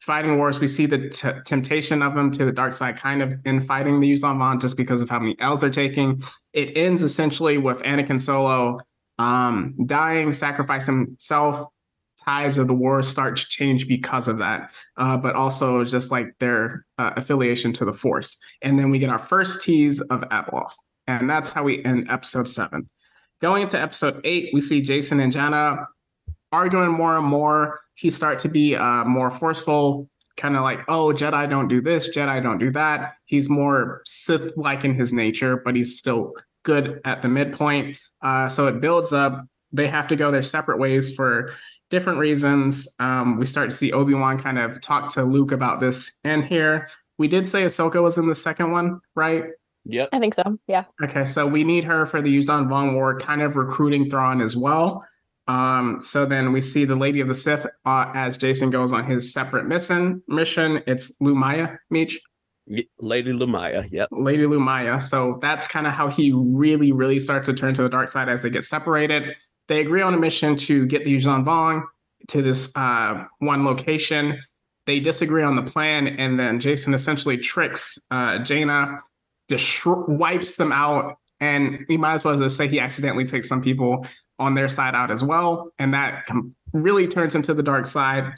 fighting 0.00 0.38
wars. 0.38 0.60
We 0.60 0.68
see 0.68 0.86
the 0.86 1.08
t- 1.08 1.28
temptation 1.44 2.02
of 2.02 2.14
them 2.14 2.30
to 2.32 2.44
the 2.44 2.52
dark 2.52 2.74
side, 2.74 2.96
kind 2.96 3.22
of 3.22 3.34
in 3.44 3.60
fighting 3.60 4.00
the 4.00 4.12
Yuuzhan 4.12 4.36
Vong, 4.36 4.60
just 4.60 4.76
because 4.76 5.02
of 5.02 5.08
how 5.08 5.18
many 5.18 5.34
L's 5.40 5.62
they're 5.62 5.70
taking. 5.70 6.22
It 6.52 6.76
ends 6.76 7.02
essentially 7.02 7.58
with 7.58 7.82
Anakin 7.82 8.20
Solo 8.20 8.80
um, 9.18 9.74
dying, 9.86 10.32
sacrificing 10.32 11.06
himself. 11.06 11.68
Ties 12.24 12.58
of 12.58 12.68
the 12.68 12.74
war 12.74 13.02
start 13.02 13.36
to 13.36 13.46
change 13.48 13.88
because 13.88 14.28
of 14.28 14.38
that, 14.38 14.72
uh, 14.96 15.16
but 15.16 15.34
also 15.34 15.84
just 15.84 16.10
like 16.10 16.28
their 16.38 16.86
uh, 16.96 17.12
affiliation 17.16 17.72
to 17.74 17.84
the 17.84 17.92
Force. 17.92 18.38
And 18.62 18.78
then 18.78 18.90
we 18.90 18.98
get 18.98 19.10
our 19.10 19.18
first 19.18 19.60
tease 19.60 20.00
of 20.00 20.20
Abeloth, 20.20 20.72
and 21.06 21.28
that's 21.28 21.52
how 21.52 21.62
we 21.64 21.84
end 21.84 22.10
episode 22.10 22.48
seven. 22.48 22.88
Going 23.40 23.62
into 23.62 23.80
episode 23.80 24.20
eight, 24.24 24.50
we 24.52 24.60
see 24.60 24.82
Jacen 24.82 25.22
and 25.22 25.32
Jaina 25.32 25.86
arguing 26.52 26.92
more 26.92 27.18
and 27.18 27.26
more. 27.26 27.80
He 27.94 28.10
start 28.10 28.38
to 28.40 28.48
be 28.48 28.74
uh, 28.74 29.04
more 29.04 29.30
forceful, 29.30 30.08
kind 30.36 30.56
of 30.56 30.62
like, 30.62 30.80
oh, 30.88 31.12
Jedi 31.12 31.48
don't 31.48 31.68
do 31.68 31.80
this, 31.80 32.08
Jedi 32.08 32.42
don't 32.42 32.58
do 32.58 32.70
that. 32.70 33.14
He's 33.26 33.48
more 33.48 34.02
Sith-like 34.04 34.84
in 34.84 34.94
his 34.94 35.12
nature, 35.12 35.56
but 35.56 35.76
he's 35.76 35.98
still 35.98 36.32
good 36.62 37.00
at 37.04 37.22
the 37.22 37.28
midpoint. 37.28 37.98
Uh, 38.22 38.48
so 38.48 38.66
it 38.66 38.80
builds 38.80 39.12
up. 39.12 39.46
They 39.72 39.88
have 39.88 40.06
to 40.08 40.16
go 40.16 40.30
their 40.30 40.42
separate 40.42 40.78
ways 40.78 41.14
for 41.14 41.52
different 41.90 42.18
reasons. 42.18 42.94
Um, 43.00 43.38
we 43.38 43.46
start 43.46 43.70
to 43.70 43.76
see 43.76 43.92
Obi 43.92 44.14
Wan 44.14 44.38
kind 44.38 44.58
of 44.58 44.80
talk 44.80 45.10
to 45.14 45.24
Luke 45.24 45.52
about 45.52 45.80
this 45.80 46.20
in 46.24 46.42
here. 46.42 46.88
We 47.18 47.28
did 47.28 47.46
say 47.46 47.64
Ahsoka 47.64 48.02
was 48.02 48.16
in 48.16 48.28
the 48.28 48.34
second 48.34 48.72
one, 48.72 49.00
right? 49.14 49.44
Yep 49.86 50.08
I 50.12 50.18
think 50.18 50.34
so. 50.34 50.58
Yeah. 50.66 50.84
Okay, 51.02 51.24
so 51.24 51.46
we 51.46 51.64
need 51.64 51.84
her 51.84 52.06
for 52.06 52.22
the 52.22 52.36
Yuuzhan 52.36 52.68
Vong 52.68 52.94
War, 52.94 53.18
kind 53.18 53.42
of 53.42 53.56
recruiting 53.56 54.08
Thrawn 54.10 54.40
as 54.40 54.56
well. 54.56 55.04
Um, 55.46 56.00
so 56.00 56.24
then 56.24 56.52
we 56.52 56.60
see 56.60 56.84
the 56.86 56.96
Lady 56.96 57.20
of 57.20 57.28
the 57.28 57.34
Sith 57.34 57.66
uh, 57.84 58.10
as 58.14 58.38
Jacen 58.38 58.70
goes 58.70 58.92
on 58.92 59.04
his 59.04 59.32
separate 59.32 59.66
mission. 59.66 60.22
Mission. 60.26 60.82
It's 60.86 61.18
Lumiya, 61.20 61.76
Meech. 61.90 62.20
Y- 62.66 62.86
Lady 62.98 63.32
Lumiya. 63.32 63.86
Yep. 63.92 64.08
Lady 64.10 64.44
Lumiya. 64.44 65.02
So 65.02 65.38
that's 65.42 65.68
kind 65.68 65.86
of 65.86 65.92
how 65.92 66.08
he 66.08 66.32
really, 66.32 66.92
really 66.92 67.18
starts 67.18 67.46
to 67.48 67.52
turn 67.54 67.74
to 67.74 67.82
the 67.82 67.90
dark 67.90 68.08
side 68.08 68.30
as 68.30 68.40
they 68.40 68.48
get 68.48 68.64
separated. 68.64 69.36
They 69.68 69.80
agree 69.80 70.00
on 70.00 70.14
a 70.14 70.18
mission 70.18 70.56
to 70.56 70.86
get 70.86 71.04
the 71.04 71.14
Yuzhan 71.14 71.44
Vong 71.44 71.84
to 72.28 72.40
this 72.40 72.74
uh, 72.74 73.24
one 73.40 73.66
location. 73.66 74.40
They 74.86 75.00
disagree 75.00 75.42
on 75.42 75.56
the 75.56 75.62
plan, 75.62 76.06
and 76.06 76.38
then 76.38 76.58
Jacen 76.60 76.94
essentially 76.94 77.38
tricks 77.38 77.98
uh, 78.10 78.38
Jaina, 78.38 78.98
destro- 79.48 80.08
wipes 80.08 80.56
them 80.56 80.72
out, 80.72 81.16
and 81.40 81.84
you 81.88 81.98
might 81.98 82.14
as 82.14 82.24
well 82.24 82.38
just 82.38 82.56
say 82.56 82.68
he 82.68 82.80
accidentally 82.80 83.24
takes 83.24 83.48
some 83.48 83.62
people 83.62 84.06
on 84.38 84.54
their 84.54 84.68
side 84.68 84.94
out 84.94 85.10
as 85.10 85.22
well, 85.22 85.72
and 85.78 85.94
that 85.94 86.26
really 86.72 87.06
turns 87.06 87.34
him 87.34 87.42
to 87.42 87.54
the 87.54 87.62
dark 87.62 87.86
side. 87.86 88.32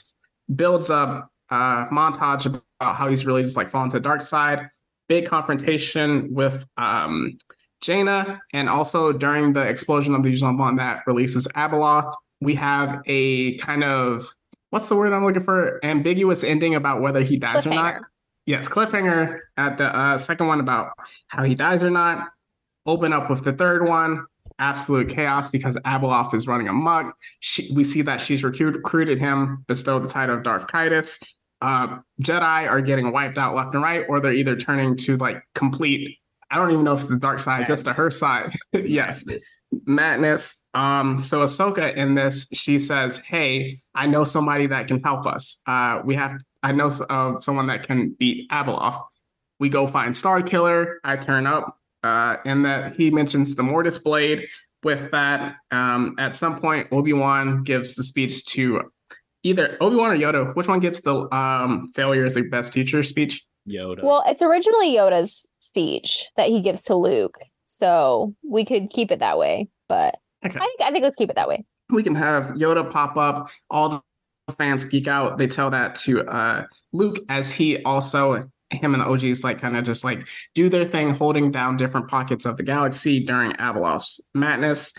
Builds 0.55 0.91
up 0.91 1.29
uh, 1.51 1.87
montage 1.89 2.47
about 2.47 2.97
how 2.97 3.09
he's 3.09 3.27
really 3.27 3.43
just 3.43 3.57
like 3.57 3.69
fallen 3.69 3.91
to 3.91 3.97
the 3.97 4.01
dark 4.01 4.23
side. 4.23 4.69
Big 5.09 5.27
confrontation 5.27 6.33
with 6.35 6.67
um, 6.77 7.37
Jaina, 7.81 8.41
and 8.53 8.69
also 8.69 9.13
during 9.13 9.53
the 9.53 9.67
explosion 9.67 10.15
of 10.15 10.23
the 10.23 10.33
Vong 10.33 10.77
that 10.79 11.03
releases 11.07 11.47
Abeloth, 11.49 12.13
we 12.41 12.55
have 12.55 13.01
a 13.07 13.57
kind 13.59 13.85
of 13.85 14.29
what's 14.71 14.89
the 14.89 14.97
word 14.97 15.13
I'm 15.13 15.25
looking 15.25 15.43
for? 15.43 15.85
Ambiguous 15.85 16.45
ending 16.45 16.75
about 16.75 17.01
whether 17.01 17.23
he 17.23 17.37
dies 17.37 17.67
or 17.67 17.71
not. 17.71 18.03
Yes, 18.47 18.69
cliffhanger 18.69 19.41
at 19.57 19.77
the 19.77 19.95
uh, 19.95 20.19
second 20.19 20.47
one 20.47 20.61
about 20.61 20.93
how 21.27 21.43
he 21.43 21.55
dies 21.55 21.83
or 21.83 21.91
not. 21.91 22.29
Open 22.87 23.13
up 23.13 23.29
with 23.29 23.45
the 23.45 23.53
third 23.53 23.89
one. 23.89 24.25
Absolute 24.59 25.09
chaos 25.09 25.51
because 25.51 25.77
Abeloth 25.79 26.33
is 26.33 26.47
running 26.47 26.69
amok. 26.69 27.15
She, 27.41 27.75
we 27.75 27.83
see 27.85 28.03
that 28.03 28.21
she's 28.21 28.45
recruit, 28.45 28.77
recruited 28.77 29.19
him, 29.19 29.65
bestowed 29.67 30.05
the 30.05 30.09
title 30.09 30.37
of 30.37 30.45
Darth 30.45 30.69
Caedus. 30.69 31.23
Uh, 31.61 31.99
Jedi 32.23 32.69
are 32.69 32.81
getting 32.81 33.13
wiped 33.13 33.37
out 33.37 33.55
left 33.55 33.75
and 33.75 33.83
right, 33.83 34.05
or 34.09 34.21
they're 34.21 34.33
either 34.33 34.57
turning 34.57 34.97
to 34.99 35.17
like 35.17 35.43
complete. 35.55 36.17
I 36.51 36.57
don't 36.57 36.71
even 36.71 36.85
know 36.85 36.95
if 36.95 37.01
it's 37.01 37.09
the 37.09 37.17
dark 37.17 37.41
side, 37.41 37.67
just 37.67 37.87
to 37.87 37.93
her 37.93 38.11
side. 38.11 38.55
yes, 38.73 39.25
madness. 39.85 40.65
Um, 40.75 41.19
so 41.19 41.41
Ahsoka 41.41 41.95
in 41.97 42.15
this, 42.15 42.49
she 42.53 42.79
says, 42.79 43.19
"Hey, 43.19 43.79
I 43.95 44.07
know 44.07 44.23
somebody 44.25 44.67
that 44.69 44.87
can 44.87 45.03
help 45.03 45.27
us. 45.27 45.61
Uh, 45.67 46.03
we 46.05 46.15
have, 46.15 46.39
I 46.63 46.73
know 46.73 46.87
s- 46.87 47.01
of 47.03 47.45
someone 47.45 47.67
that 47.69 47.87
can 47.87 48.11
beat 48.19 48.51
Abeloth. 48.51 49.03
We 49.61 49.69
go 49.69 49.87
find 49.87 50.15
Starkiller. 50.15 50.97
I 51.05 51.17
turn 51.17 51.47
up, 51.47 51.79
uh, 52.03 52.37
and 52.45 52.65
that 52.65 52.97
he 52.97 53.11
mentions 53.11 53.55
the 53.57 53.63
Mortis 53.63 53.99
blade. 53.99 54.47
With 54.83 55.11
that, 55.11 55.57
um, 55.73 56.15
at 56.19 56.35
some 56.35 56.61
point, 56.61 56.89
Obi 56.93 57.13
Wan 57.13 57.65
gives 57.65 57.95
the 57.95 58.05
speech 58.05 58.45
to 58.47 58.83
either 59.43 59.77
Obi 59.81 59.97
Wan 59.97 60.11
or 60.13 60.17
Yoda. 60.17 60.55
Which 60.55 60.69
one 60.69 60.79
gives 60.81 61.01
the 61.01 61.35
um, 61.35 61.91
failure 61.95 62.25
is 62.25 62.35
the 62.35 62.43
best 62.43 62.73
teacher 62.73 63.03
speech? 63.03 63.45
Yoda. 63.69 64.05
Well, 64.05 64.23
it's 64.27 64.43
originally 64.43 64.93
Yoda's 64.95 65.45
speech 65.57 66.29
that 66.37 66.49
he 66.51 66.61
gives 66.61 66.83
to 66.83 66.95
Luke, 66.95 67.37
so 67.65 68.33
we 68.49 68.65
could 68.65 68.91
keep 68.91 69.11
it 69.11 69.19
that 69.21 69.39
way. 69.39 69.69
But 69.89 70.17
Okay. 70.45 70.57
I 70.57 70.61
think 70.61 70.81
I 70.83 70.91
think 70.93 71.03
let's 71.03 71.17
keep 71.17 71.31
it 71.31 71.37
that 71.37 71.49
way. 71.49 71.65
we 71.91 72.03
can 72.05 72.15
have 72.15 72.45
Yoda 72.51 72.89
pop 72.89 73.17
up. 73.17 73.49
All 73.71 73.89
the 73.89 74.03
fans 74.55 74.85
geek 74.85 75.09
out. 75.09 75.39
They 75.39 75.47
tell 75.47 75.71
that 75.71 75.95
to 75.97 76.27
uh, 76.27 76.67
Luke 76.93 77.19
as 77.29 77.53
he 77.53 77.83
also 77.83 78.49
him 78.71 78.95
and 78.95 79.01
the 79.01 79.07
OGs 79.07 79.45
like 79.45 79.61
kind 79.61 79.77
of 79.77 79.85
just 79.85 80.05
like 80.05 80.27
do 80.55 80.69
their 80.69 80.85
thing, 80.85 81.11
holding 81.11 81.51
down 81.51 81.77
different 81.77 82.09
pockets 82.09 82.47
of 82.47 82.57
the 82.57 82.63
galaxy 82.63 83.21
during 83.21 83.53
Abeloth's 83.53 84.21
madness. 84.35 84.93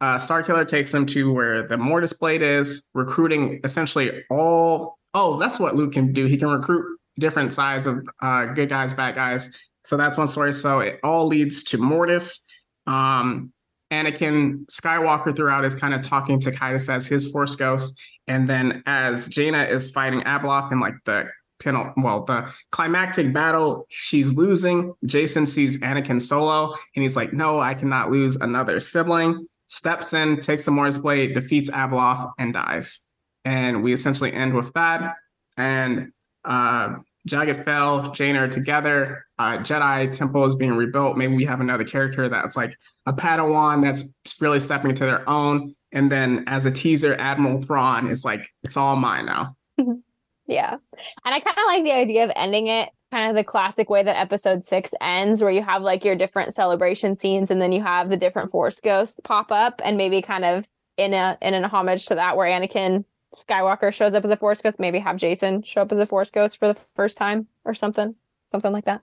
Uh, 0.00 0.16
Starkiller 0.16 0.66
takes 0.66 0.90
them 0.90 1.06
to 1.06 1.32
where 1.32 1.66
the 1.66 1.78
Mortis 1.78 2.12
Blade 2.12 2.42
is, 2.42 2.88
recruiting 2.94 3.60
essentially 3.64 4.22
all. 4.30 4.98
Oh, 5.14 5.38
that's 5.38 5.60
what 5.60 5.76
Luke 5.76 5.92
can 5.92 6.12
do. 6.12 6.26
He 6.26 6.36
can 6.36 6.48
recruit 6.48 6.84
different 7.18 7.52
sides 7.52 7.86
of 7.86 8.04
uh, 8.20 8.46
good 8.46 8.68
guys, 8.68 8.92
bad 8.92 9.14
guys. 9.14 9.56
So 9.84 9.96
that's 9.96 10.18
one 10.18 10.26
story. 10.26 10.52
So 10.52 10.80
it 10.80 10.98
all 11.04 11.26
leads 11.26 11.62
to 11.64 11.78
Mortis. 11.78 12.46
Um, 12.86 13.52
Anakin 13.92 14.66
Skywalker 14.66 15.34
throughout 15.36 15.64
is 15.64 15.74
kind 15.74 15.94
of 15.94 16.00
talking 16.00 16.40
to 16.40 16.50
Caedus 16.50 16.92
as 16.92 17.06
his 17.06 17.30
Force 17.30 17.54
Ghost, 17.54 17.98
and 18.26 18.48
then 18.48 18.82
as 18.86 19.28
Jaina 19.28 19.64
is 19.64 19.90
fighting 19.90 20.20
Abeloth 20.22 20.72
in 20.72 20.80
like 20.80 20.94
the 21.04 21.28
penal, 21.60 21.92
well, 21.96 22.24
the 22.24 22.52
climactic 22.72 23.32
battle, 23.32 23.86
she's 23.88 24.34
losing. 24.34 24.94
Jacen 25.06 25.46
sees 25.46 25.78
Anakin 25.80 26.20
solo, 26.20 26.74
and 26.94 27.02
he's 27.02 27.16
like, 27.16 27.32
"No, 27.32 27.60
I 27.60 27.74
cannot 27.74 28.10
lose 28.10 28.36
another 28.36 28.80
sibling." 28.80 29.46
Steps 29.66 30.12
in, 30.12 30.40
takes 30.40 30.64
the 30.64 30.70
Mortis 30.70 30.98
blade, 30.98 31.34
defeats 31.34 31.70
Abeloth, 31.70 32.30
and 32.38 32.52
dies. 32.52 33.10
And 33.44 33.82
we 33.82 33.92
essentially 33.92 34.32
end 34.32 34.54
with 34.54 34.72
that. 34.74 35.16
And 35.56 36.12
uh, 36.44 36.96
Jagged 37.26 37.64
Fel, 37.64 38.12
Jaina 38.12 38.40
are 38.40 38.48
together. 38.48 39.24
Uh, 39.38 39.58
Jedi 39.58 40.10
Temple 40.16 40.44
is 40.44 40.54
being 40.54 40.76
rebuilt. 40.76 41.16
Maybe 41.16 41.34
we 41.34 41.44
have 41.44 41.60
another 41.60 41.84
character 41.84 42.28
that's 42.28 42.56
like 42.56 42.76
a 43.06 43.12
Padawan 43.12 43.82
that's 43.82 44.14
really 44.40 44.60
stepping 44.60 44.90
into 44.90 45.04
their 45.04 45.28
own. 45.28 45.74
And 45.94 46.12
then 46.12 46.44
as 46.46 46.66
a 46.66 46.70
teaser, 46.70 47.14
Admiral 47.18 47.62
Thrawn 47.62 48.10
is 48.10 48.24
like, 48.24 48.46
it's 48.62 48.76
all 48.76 48.96
mine 48.96 49.26
now. 49.26 49.56
Yeah. 50.46 50.76
And 51.24 51.34
I 51.34 51.40
kind 51.40 51.56
of 51.56 51.64
like 51.66 51.84
the 51.84 51.92
idea 51.92 52.24
of 52.24 52.30
ending 52.36 52.66
it 52.66 52.90
kind 53.10 53.30
of 53.30 53.36
the 53.36 53.44
classic 53.44 53.88
way 53.88 54.02
that 54.02 54.18
episode 54.18 54.64
six 54.64 54.90
ends, 55.00 55.42
where 55.42 55.50
you 55.50 55.62
have 55.62 55.82
like 55.82 56.04
your 56.04 56.16
different 56.16 56.54
celebration 56.54 57.18
scenes 57.18 57.50
and 57.50 57.62
then 57.62 57.72
you 57.72 57.82
have 57.82 58.10
the 58.10 58.16
different 58.16 58.50
force 58.50 58.80
ghosts 58.80 59.18
pop 59.24 59.50
up 59.50 59.80
and 59.84 59.96
maybe 59.96 60.20
kind 60.20 60.44
of 60.44 60.66
in 60.96 61.14
a 61.14 61.38
in 61.40 61.54
an 61.54 61.64
homage 61.64 62.06
to 62.06 62.14
that 62.16 62.36
where 62.36 62.46
Anakin 62.46 63.04
Skywalker 63.34 63.92
shows 63.92 64.14
up 64.14 64.24
as 64.24 64.30
a 64.30 64.36
force 64.36 64.60
ghost, 64.60 64.78
maybe 64.78 64.98
have 64.98 65.16
Jacen 65.16 65.64
show 65.64 65.82
up 65.82 65.92
as 65.92 65.98
a 65.98 66.06
force 66.06 66.30
ghost 66.30 66.58
for 66.58 66.68
the 66.68 66.78
first 66.94 67.16
time 67.16 67.46
or 67.64 67.74
something. 67.74 68.14
Something 68.46 68.72
like 68.72 68.84
that. 68.84 69.00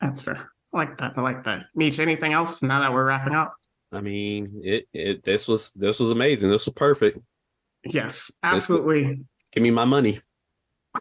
That's 0.00 0.22
fair. 0.22 0.50
I 0.72 0.76
like 0.76 0.98
that. 0.98 1.12
I 1.16 1.20
like 1.20 1.44
that. 1.44 1.66
Meech, 1.74 1.98
anything 1.98 2.32
else 2.32 2.62
now 2.62 2.80
that 2.80 2.92
we're 2.92 3.04
wrapping 3.04 3.34
up? 3.34 3.54
I 3.92 4.00
mean, 4.00 4.62
it, 4.64 4.88
it 4.92 5.22
this 5.22 5.46
was 5.46 5.72
this 5.72 6.00
was 6.00 6.10
amazing. 6.10 6.50
This 6.50 6.66
was 6.66 6.74
perfect. 6.74 7.18
Yes, 7.84 8.32
absolutely. 8.42 9.20
Give 9.52 9.62
me 9.62 9.70
my 9.70 9.84
money. 9.84 10.20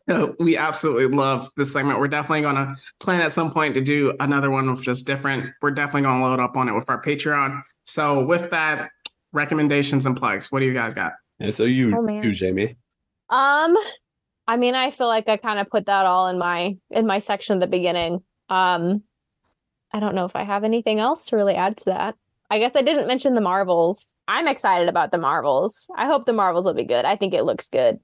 we 0.40 0.58
absolutely 0.58 1.16
love 1.16 1.50
this 1.58 1.72
segment. 1.72 2.00
We're 2.00 2.08
definitely 2.08 2.42
going 2.42 2.56
to 2.56 2.76
plan 3.00 3.22
at 3.22 3.34
some 3.34 3.52
point 3.52 3.76
to 3.76 3.82
do 3.82 4.14
another 4.20 4.50
one 4.50 4.70
with 4.70 4.82
just 4.82 5.06
different. 5.06 5.52
We're 5.62 5.72
definitely 5.72 6.04
going 6.04 6.20
to 6.20 6.26
load 6.26 6.40
up 6.40 6.56
on 6.56 6.70
it 6.70 6.74
with 6.74 6.90
our 6.90 7.02
Patreon. 7.02 7.62
So, 7.84 8.24
with 8.24 8.50
that, 8.52 8.90
recommendations 9.34 10.06
and 10.06 10.16
plugs. 10.16 10.52
What 10.52 10.60
do 10.60 10.66
you 10.66 10.74
guys 10.74 10.94
got? 10.94 11.14
And 11.40 11.56
so 11.56 11.64
you, 11.64 11.96
Oh, 11.96 12.22
you 12.22 12.32
Jamie. 12.32 12.78
Um, 13.30 13.76
I 14.48 14.58
mean, 14.58 14.76
I 14.76 14.92
feel 14.92 15.08
like 15.08 15.28
I 15.30 15.38
kind 15.38 15.60
of 15.60 15.70
put 15.70 15.86
that 15.86 16.06
all 16.06 16.28
in 16.28 16.38
my 16.38 16.78
in 16.90 17.06
my 17.06 17.20
section 17.20 17.58
at 17.58 17.60
the 17.62 17.68
beginning. 17.68 18.24
Um, 18.50 19.04
I 19.94 20.00
don't 20.00 20.16
know 20.16 20.26
if 20.26 20.36
I 20.36 20.44
have 20.44 20.64
anything 20.64 21.00
else 21.00 21.28
to 21.28 21.36
really 21.36 21.56
add 21.56 21.78
to 21.78 21.86
that. 21.86 22.16
I 22.52 22.60
guess 22.60 22.74
I 22.76 22.82
didn't 22.82 23.08
mention 23.08 23.34
the 23.34 23.42
Marvels. 23.42 24.14
I'm 24.28 24.46
excited 24.46 24.90
about 24.90 25.12
the 25.12 25.18
Marvels. 25.18 25.88
I 25.96 26.06
hope 26.06 26.26
the 26.26 26.34
Marvels 26.34 26.66
will 26.66 26.74
be 26.74 26.84
good. 26.84 27.06
I 27.06 27.16
think 27.16 27.34
it 27.34 27.44
looks 27.44 27.70
good, 27.70 27.98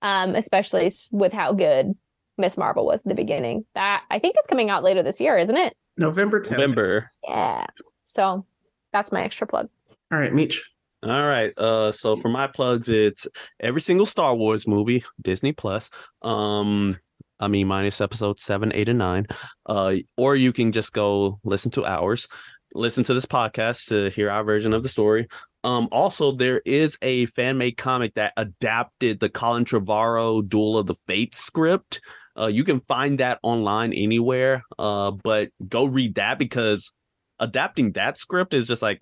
um, 0.00 0.34
especially 0.34 0.90
with 1.12 1.34
how 1.34 1.52
good 1.52 1.94
Miss 2.38 2.56
Marvel 2.56 2.86
was 2.86 3.00
at 3.00 3.04
the 3.04 3.14
beginning. 3.14 3.66
That 3.74 4.02
I 4.10 4.18
think 4.18 4.36
it's 4.38 4.48
coming 4.48 4.70
out 4.70 4.82
later 4.82 5.02
this 5.02 5.20
year, 5.20 5.36
isn't 5.36 5.54
it? 5.56 5.76
November 5.98 6.40
10th. 6.40 6.52
November. 6.52 7.10
Yeah. 7.28 7.66
So 8.02 8.46
that's 8.90 9.12
my 9.12 9.22
extra 9.22 9.46
plug. 9.46 9.68
All 10.10 10.18
right, 10.18 10.32
Meech. 10.32 10.64
All 11.02 11.10
right. 11.10 11.52
Uh 11.58 11.92
so 11.92 12.16
for 12.16 12.30
my 12.30 12.46
plugs, 12.46 12.88
it's 12.88 13.28
every 13.60 13.82
single 13.82 14.06
Star 14.06 14.34
Wars 14.34 14.66
movie, 14.66 15.04
Disney 15.20 15.52
Plus. 15.52 15.90
Um 16.22 16.98
I 17.38 17.48
mean 17.48 17.68
minus 17.68 18.00
episode 18.00 18.40
seven, 18.40 18.72
eight, 18.74 18.88
and 18.88 18.98
nine. 18.98 19.26
Uh 19.66 19.96
or 20.16 20.36
you 20.36 20.54
can 20.54 20.72
just 20.72 20.94
go 20.94 21.38
listen 21.44 21.70
to 21.72 21.84
ours. 21.84 22.28
Listen 22.74 23.04
to 23.04 23.14
this 23.14 23.26
podcast 23.26 23.88
to 23.88 24.10
hear 24.10 24.30
our 24.30 24.44
version 24.44 24.72
of 24.72 24.82
the 24.82 24.88
story. 24.88 25.28
Um 25.64 25.88
also 25.90 26.32
there 26.32 26.62
is 26.64 26.96
a 27.02 27.26
fan 27.26 27.58
made 27.58 27.76
comic 27.76 28.14
that 28.14 28.32
adapted 28.36 29.20
the 29.20 29.28
Colin 29.28 29.64
Trevorrow 29.64 30.46
Duel 30.46 30.78
of 30.78 30.86
the 30.86 30.94
Fates 31.06 31.38
script. 31.38 32.00
Uh 32.38 32.46
you 32.46 32.64
can 32.64 32.80
find 32.80 33.18
that 33.18 33.38
online 33.42 33.92
anywhere. 33.92 34.62
Uh 34.78 35.10
but 35.10 35.50
go 35.68 35.84
read 35.84 36.14
that 36.14 36.38
because 36.38 36.92
adapting 37.38 37.92
that 37.92 38.18
script 38.18 38.54
is 38.54 38.68
just 38.68 38.82
like 38.82 39.00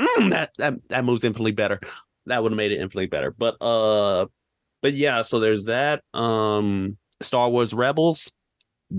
mm, 0.00 0.30
that 0.30 0.50
that 0.58 0.74
that 0.88 1.04
moves 1.04 1.24
infinitely 1.24 1.52
better. 1.52 1.80
That 2.26 2.42
would 2.42 2.52
have 2.52 2.56
made 2.56 2.72
it 2.72 2.80
infinitely 2.80 3.06
better. 3.06 3.30
But 3.30 3.56
uh, 3.60 4.26
but 4.82 4.94
yeah. 4.94 5.22
So 5.22 5.40
there's 5.40 5.66
that. 5.66 6.02
Um, 6.12 6.96
Star 7.20 7.48
Wars 7.50 7.74
Rebels, 7.74 8.32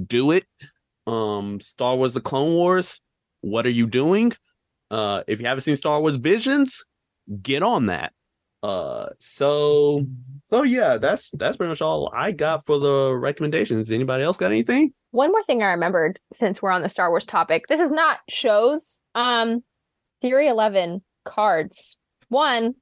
do 0.06 0.32
it. 0.32 0.46
Um, 1.08 1.60
Star 1.60 1.96
Wars: 1.96 2.14
The 2.14 2.22
Clone 2.22 2.54
Wars. 2.54 3.02
What 3.46 3.68
are 3.68 3.72
you 3.72 3.86
doing? 3.86 4.34
Uh, 4.90 5.22
if 5.28 5.40
you 5.40 5.46
haven't 5.46 5.62
seen 5.62 5.76
Star 5.76 6.02
Wars 6.02 6.16
Visions, 6.16 6.84
get 7.44 7.62
on 7.62 7.86
that. 7.86 8.12
Uh, 8.64 9.10
so 9.20 10.04
so 10.46 10.64
yeah, 10.64 10.98
that's 10.98 11.30
that's 11.30 11.56
pretty 11.56 11.70
much 11.70 11.84
all 11.84 12.12
I 12.12 12.32
got 12.32 12.66
for 12.66 12.80
the 12.80 13.16
recommendations. 13.16 13.92
Anybody 13.92 14.24
else 14.24 14.38
got 14.38 14.52
anything? 14.52 14.94
One 15.12 15.32
more 15.32 15.44
thing 15.44 15.62
I 15.62 15.74
remembered 15.74 16.20
since 16.34 16.60
we're 16.60 16.72
on 16.72 16.82
the 16.82 16.90
Star 16.90 17.12
Wars 17.12 17.28
topic. 17.28 17.66
This 17.70 17.80
is 17.80 17.92
not 17.92 18.18
shows. 18.28 19.00
Um, 19.14 19.64
Theory 20.24 20.48
11 20.48 21.04
cards. 21.24 21.98
One, 22.30 22.74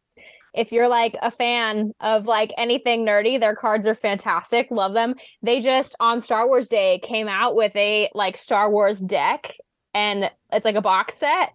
if 0.56 0.72
you're 0.72 0.88
like 0.88 1.18
a 1.22 1.30
fan 1.30 1.92
of 2.00 2.26
like 2.26 2.54
anything 2.58 3.06
nerdy, 3.06 3.38
their 3.38 3.54
cards 3.56 3.86
are 3.86 3.96
fantastic. 3.96 4.68
Love 4.72 4.94
them. 4.94 5.16
They 5.42 5.60
just 5.60 5.94
on 6.00 6.22
Star 6.22 6.48
Wars 6.48 6.70
Day 6.70 7.02
came 7.04 7.28
out 7.28 7.54
with 7.54 7.76
a 7.76 8.10
like 8.14 8.38
Star 8.38 8.72
Wars 8.72 9.02
deck 9.02 9.58
and 9.94 10.32
it's 10.52 10.66
like 10.66 10.76
a 10.76 10.82
box 10.82 11.16
set 11.20 11.54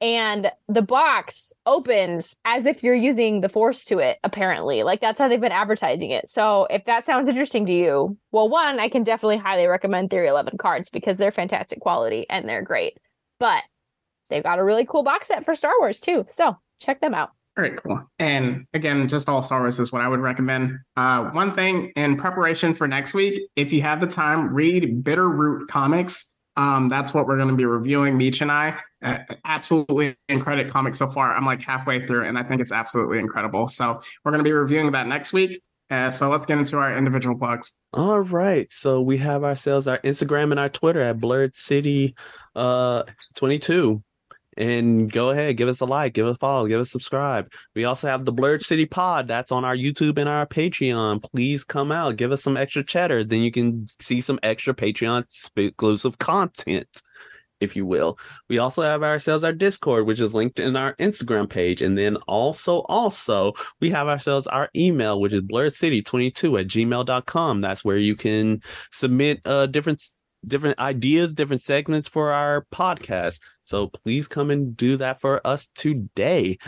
and 0.00 0.50
the 0.68 0.82
box 0.82 1.52
opens 1.66 2.34
as 2.46 2.64
if 2.64 2.82
you're 2.82 2.94
using 2.94 3.42
the 3.42 3.48
force 3.48 3.84
to 3.84 3.98
it 3.98 4.18
apparently 4.24 4.82
like 4.82 5.00
that's 5.00 5.18
how 5.18 5.28
they've 5.28 5.40
been 5.40 5.52
advertising 5.52 6.10
it 6.10 6.28
so 6.28 6.66
if 6.70 6.84
that 6.86 7.04
sounds 7.04 7.28
interesting 7.28 7.66
to 7.66 7.72
you 7.72 8.16
well 8.32 8.48
one 8.48 8.80
i 8.80 8.88
can 8.88 9.04
definitely 9.04 9.36
highly 9.36 9.66
recommend 9.66 10.10
theory 10.10 10.28
11 10.28 10.56
cards 10.58 10.90
because 10.90 11.18
they're 11.18 11.30
fantastic 11.30 11.80
quality 11.80 12.26
and 12.30 12.48
they're 12.48 12.62
great 12.62 12.98
but 13.38 13.62
they've 14.30 14.42
got 14.42 14.58
a 14.58 14.64
really 14.64 14.86
cool 14.86 15.02
box 15.02 15.28
set 15.28 15.44
for 15.44 15.54
star 15.54 15.72
wars 15.80 16.00
too 16.00 16.24
so 16.28 16.56
check 16.78 17.00
them 17.00 17.14
out 17.14 17.30
all 17.58 17.64
right, 17.64 17.76
cool. 17.82 18.00
And 18.20 18.64
again, 18.74 19.08
just 19.08 19.28
all 19.28 19.42
Star 19.42 19.60
Wars 19.60 19.80
is 19.80 19.90
what 19.90 20.02
I 20.02 20.08
would 20.08 20.20
recommend. 20.20 20.78
Uh, 20.96 21.24
one 21.30 21.50
thing 21.50 21.92
in 21.96 22.16
preparation 22.16 22.74
for 22.74 22.86
next 22.86 23.12
week, 23.12 23.42
if 23.56 23.72
you 23.72 23.82
have 23.82 24.00
the 24.00 24.06
time, 24.06 24.54
read 24.54 25.02
Bitterroot 25.04 25.66
Comics. 25.66 26.36
Um, 26.60 26.90
that's 26.90 27.14
what 27.14 27.26
we're 27.26 27.38
going 27.38 27.48
to 27.48 27.56
be 27.56 27.64
reviewing, 27.64 28.18
Meech 28.18 28.42
and 28.42 28.52
I. 28.52 28.78
Uh, 29.02 29.20
absolutely 29.46 30.14
incredible 30.28 30.70
comic 30.70 30.94
so 30.94 31.06
far. 31.06 31.34
I'm 31.34 31.46
like 31.46 31.62
halfway 31.62 32.06
through, 32.06 32.24
and 32.24 32.36
I 32.36 32.42
think 32.42 32.60
it's 32.60 32.70
absolutely 32.70 33.18
incredible. 33.18 33.66
So 33.68 33.98
we're 34.22 34.32
going 34.32 34.44
to 34.44 34.44
be 34.44 34.52
reviewing 34.52 34.92
that 34.92 35.06
next 35.06 35.32
week. 35.32 35.62
Uh, 35.88 36.10
so 36.10 36.28
let's 36.28 36.44
get 36.44 36.58
into 36.58 36.76
our 36.76 36.94
individual 36.94 37.34
plugs. 37.34 37.72
All 37.94 38.20
right. 38.20 38.70
So 38.70 39.00
we 39.00 39.16
have 39.16 39.42
ourselves 39.42 39.88
our 39.88 39.98
Instagram 40.00 40.50
and 40.50 40.60
our 40.60 40.68
Twitter 40.68 41.00
at 41.00 41.18
Blurred 41.18 41.56
City 41.56 42.14
uh 42.56 43.04
22 43.36 44.02
and 44.56 45.10
go 45.10 45.30
ahead, 45.30 45.56
give 45.56 45.68
us 45.68 45.80
a 45.80 45.84
like, 45.84 46.14
give 46.14 46.26
us 46.26 46.36
a 46.36 46.38
follow, 46.38 46.66
give 46.66 46.80
us 46.80 46.88
a 46.88 46.90
subscribe. 46.90 47.52
We 47.74 47.84
also 47.84 48.08
have 48.08 48.24
the 48.24 48.32
Blurred 48.32 48.62
City 48.62 48.86
Pod 48.86 49.28
that's 49.28 49.52
on 49.52 49.64
our 49.64 49.76
YouTube 49.76 50.18
and 50.18 50.28
our 50.28 50.46
Patreon. 50.46 51.22
Please 51.22 51.64
come 51.64 51.92
out, 51.92 52.16
give 52.16 52.32
us 52.32 52.42
some 52.42 52.56
extra 52.56 52.82
cheddar, 52.82 53.24
then 53.24 53.42
you 53.42 53.52
can 53.52 53.86
see 54.00 54.20
some 54.20 54.38
extra 54.42 54.74
Patreon 54.74 55.20
exclusive 55.56 56.18
content, 56.18 57.02
if 57.60 57.76
you 57.76 57.86
will. 57.86 58.18
We 58.48 58.58
also 58.58 58.82
have 58.82 59.02
ourselves 59.02 59.44
our 59.44 59.52
Discord, 59.52 60.06
which 60.06 60.20
is 60.20 60.34
linked 60.34 60.58
in 60.58 60.76
our 60.76 60.94
Instagram 60.96 61.48
page, 61.48 61.80
and 61.82 61.96
then 61.96 62.16
also, 62.28 62.80
also 62.82 63.52
we 63.80 63.90
have 63.90 64.08
ourselves 64.08 64.46
our 64.46 64.68
email, 64.74 65.20
which 65.20 65.32
is 65.32 65.42
blurredcity22 65.42 66.60
at 66.60 66.66
gmail.com. 66.66 67.60
That's 67.60 67.84
where 67.84 67.98
you 67.98 68.16
can 68.16 68.62
submit 68.90 69.40
uh 69.44 69.66
different 69.66 70.02
different 70.46 70.78
ideas, 70.78 71.34
different 71.34 71.62
segments 71.62 72.08
for 72.08 72.32
our 72.32 72.66
podcast. 72.72 73.40
So 73.62 73.88
please 73.88 74.28
come 74.28 74.50
and 74.50 74.76
do 74.76 74.96
that 74.98 75.20
for 75.20 75.46
us 75.46 75.68
today. 75.74 76.58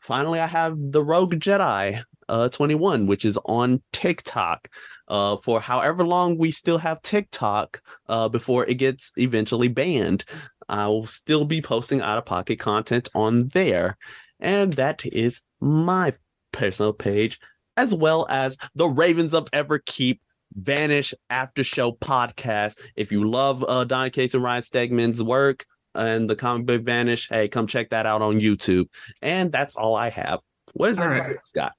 Finally, 0.00 0.40
I 0.40 0.46
have 0.46 0.76
the 0.76 1.02
Rogue 1.02 1.34
Jedi 1.34 2.02
uh 2.28 2.48
21, 2.48 3.06
which 3.06 3.24
is 3.24 3.38
on 3.44 3.82
TikTok. 3.92 4.68
Uh, 5.08 5.36
for 5.36 5.60
however 5.60 6.06
long 6.06 6.38
we 6.38 6.50
still 6.50 6.78
have 6.78 7.02
TikTok 7.02 7.82
uh, 8.08 8.28
before 8.28 8.64
it 8.66 8.74
gets 8.74 9.12
eventually 9.16 9.68
banned. 9.68 10.24
I 10.68 10.86
will 10.86 11.06
still 11.06 11.44
be 11.44 11.60
posting 11.60 12.00
out 12.00 12.18
of 12.18 12.24
pocket 12.24 12.58
content 12.58 13.10
on 13.14 13.48
there. 13.48 13.98
And 14.40 14.72
that 14.74 15.04
is 15.04 15.42
my 15.60 16.14
personal 16.52 16.92
page, 16.92 17.38
as 17.76 17.94
well 17.94 18.26
as 18.30 18.58
the 18.74 18.88
Ravens 18.88 19.34
of 19.34 19.50
Everkeep 19.50 20.20
Vanish 20.54 21.14
After 21.30 21.64
Show 21.64 21.92
podcast. 21.92 22.78
If 22.96 23.12
you 23.12 23.28
love 23.28 23.64
uh, 23.66 23.84
Donny 23.84 24.10
Cates 24.10 24.34
and 24.34 24.42
Ryan 24.42 24.62
Stegman's 24.62 25.22
work 25.22 25.64
and 25.94 26.28
the 26.28 26.36
comic 26.36 26.66
book 26.66 26.82
Vanish, 26.82 27.28
hey, 27.28 27.48
come 27.48 27.66
check 27.66 27.90
that 27.90 28.06
out 28.06 28.22
on 28.22 28.40
YouTube. 28.40 28.86
And 29.20 29.52
that's 29.52 29.76
all 29.76 29.94
I 29.94 30.10
have. 30.10 30.40
What 30.74 30.90
is 30.90 30.96
that, 30.96 31.04
right. 31.06 31.36
Scott? 31.44 31.72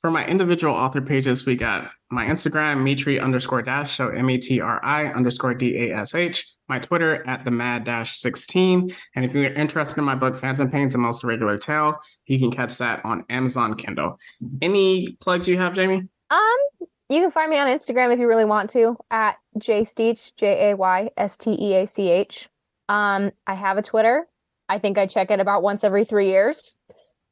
For 0.00 0.10
my 0.12 0.24
individual 0.26 0.74
author 0.74 1.00
pages, 1.00 1.44
we 1.44 1.56
got 1.56 1.90
my 2.10 2.26
Instagram, 2.26 2.82
Metri 2.82 3.20
underscore 3.20 3.62
dash, 3.62 3.96
so 3.96 4.08
M 4.08 4.30
E 4.30 4.38
T 4.38 4.60
R 4.60 4.80
I 4.84 5.06
underscore 5.06 5.54
D 5.54 5.90
A 5.90 5.96
S 5.96 6.14
H. 6.14 6.46
My 6.68 6.78
Twitter 6.78 7.26
at 7.26 7.44
the 7.44 7.50
mad 7.50 7.84
dash 7.84 8.16
16. 8.16 8.94
And 9.16 9.24
if 9.24 9.34
you're 9.34 9.52
interested 9.52 10.00
in 10.00 10.04
my 10.04 10.14
book, 10.14 10.36
Phantom 10.36 10.70
Pains, 10.70 10.92
The 10.92 10.98
Most 10.98 11.24
Irregular 11.24 11.58
Tale, 11.58 11.98
you 12.26 12.38
can 12.38 12.50
catch 12.50 12.78
that 12.78 13.04
on 13.04 13.24
Amazon 13.28 13.74
Kindle. 13.74 14.18
Any 14.62 15.16
plugs 15.20 15.48
you 15.48 15.56
have, 15.58 15.74
Jamie? 15.74 16.06
Um, 16.30 16.88
you 17.08 17.20
can 17.20 17.30
find 17.30 17.50
me 17.50 17.58
on 17.58 17.66
Instagram 17.66 18.12
if 18.12 18.20
you 18.20 18.28
really 18.28 18.44
want 18.44 18.70
to 18.70 18.96
at 19.10 19.36
jaysteach, 19.58 20.34
J 20.36 20.70
A 20.70 20.76
Y 20.76 21.10
S 21.16 21.36
T 21.36 21.56
E 21.58 21.74
A 21.74 21.86
C 21.86 22.10
H. 22.10 22.48
Um, 22.88 23.30
I 23.46 23.54
have 23.54 23.78
a 23.78 23.82
Twitter. 23.82 24.26
I 24.68 24.78
think 24.78 24.98
I 24.98 25.06
check 25.06 25.30
it 25.30 25.40
about 25.40 25.62
once 25.62 25.84
every 25.84 26.04
three 26.04 26.28
years. 26.28 26.76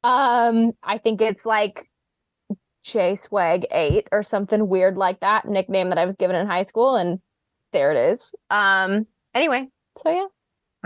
Um, 0.02 0.72
I 0.82 0.98
think 0.98 1.20
it's 1.20 1.44
like 1.44 1.90
J 2.82 3.14
Swag 3.16 3.66
eight 3.70 4.08
or 4.12 4.22
something 4.22 4.68
weird 4.68 4.96
like 4.96 5.20
that, 5.20 5.46
nickname 5.46 5.90
that 5.90 5.98
I 5.98 6.06
was 6.06 6.16
given 6.16 6.36
in 6.36 6.46
high 6.46 6.64
school, 6.64 6.96
and 6.96 7.20
there 7.72 7.92
it 7.92 8.12
is. 8.12 8.34
Um, 8.48 9.06
anyway, 9.34 9.68
so 10.02 10.10
yeah. 10.10 10.26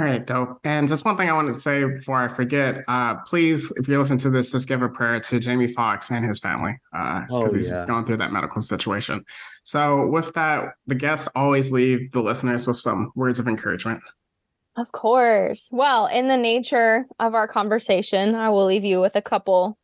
All 0.00 0.06
right, 0.06 0.26
dope. 0.26 0.58
And 0.64 0.88
just 0.88 1.04
one 1.04 1.18
thing 1.18 1.28
I 1.28 1.34
wanted 1.34 1.54
to 1.56 1.60
say 1.60 1.84
before 1.84 2.16
I 2.16 2.28
forget, 2.28 2.84
uh, 2.88 3.16
please, 3.26 3.70
if 3.76 3.86
you're 3.86 3.98
listening 3.98 4.20
to 4.20 4.30
this, 4.30 4.50
just 4.50 4.66
give 4.66 4.80
a 4.80 4.88
prayer 4.88 5.20
to 5.20 5.38
Jamie 5.38 5.68
Foxx 5.68 6.10
and 6.10 6.24
his 6.24 6.40
family 6.40 6.78
because 6.90 7.30
uh, 7.30 7.36
oh, 7.36 7.52
he's 7.52 7.70
yeah. 7.70 7.84
going 7.84 8.06
through 8.06 8.16
that 8.16 8.32
medical 8.32 8.62
situation. 8.62 9.22
So, 9.62 10.06
with 10.06 10.32
that, 10.32 10.70
the 10.86 10.94
guests 10.94 11.28
always 11.34 11.70
leave 11.70 12.12
the 12.12 12.22
listeners 12.22 12.66
with 12.66 12.78
some 12.78 13.12
words 13.14 13.38
of 13.38 13.46
encouragement. 13.46 14.02
Of 14.74 14.90
course. 14.92 15.68
Well, 15.70 16.06
in 16.06 16.28
the 16.28 16.38
nature 16.38 17.04
of 17.18 17.34
our 17.34 17.46
conversation, 17.46 18.34
I 18.34 18.48
will 18.48 18.64
leave 18.64 18.86
you 18.86 19.02
with 19.02 19.16
a 19.16 19.22
couple 19.22 19.76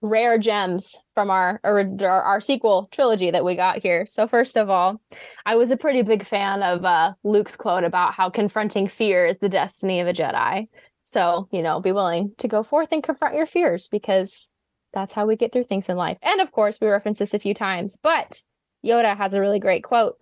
rare 0.00 0.38
gems 0.38 0.96
from 1.14 1.30
our, 1.30 1.60
our, 1.64 1.80
our 2.02 2.40
sequel 2.40 2.88
trilogy 2.92 3.30
that 3.30 3.44
we 3.44 3.56
got 3.56 3.78
here. 3.78 4.06
So 4.06 4.28
first 4.28 4.56
of 4.56 4.70
all, 4.70 5.00
I 5.44 5.56
was 5.56 5.70
a 5.70 5.76
pretty 5.76 6.02
big 6.02 6.24
fan 6.24 6.62
of 6.62 6.84
uh, 6.84 7.14
Luke's 7.24 7.56
quote 7.56 7.84
about 7.84 8.14
how 8.14 8.30
confronting 8.30 8.88
fear 8.88 9.26
is 9.26 9.38
the 9.38 9.48
destiny 9.48 10.00
of 10.00 10.06
a 10.06 10.12
Jedi. 10.12 10.68
So 11.02 11.48
you 11.52 11.62
know, 11.62 11.80
be 11.80 11.92
willing 11.92 12.32
to 12.38 12.48
go 12.48 12.62
forth 12.62 12.90
and 12.92 13.02
confront 13.02 13.34
your 13.34 13.46
fears 13.46 13.88
because 13.88 14.50
that's 14.92 15.12
how 15.12 15.26
we 15.26 15.36
get 15.36 15.52
through 15.52 15.64
things 15.64 15.88
in 15.88 15.96
life. 15.96 16.18
And 16.22 16.40
of 16.40 16.52
course, 16.52 16.80
we 16.80 16.88
reference 16.88 17.18
this 17.18 17.34
a 17.34 17.38
few 17.38 17.54
times, 17.54 17.96
but 18.02 18.42
Yoda 18.84 19.16
has 19.16 19.34
a 19.34 19.40
really 19.40 19.58
great 19.58 19.84
quote 19.84 20.16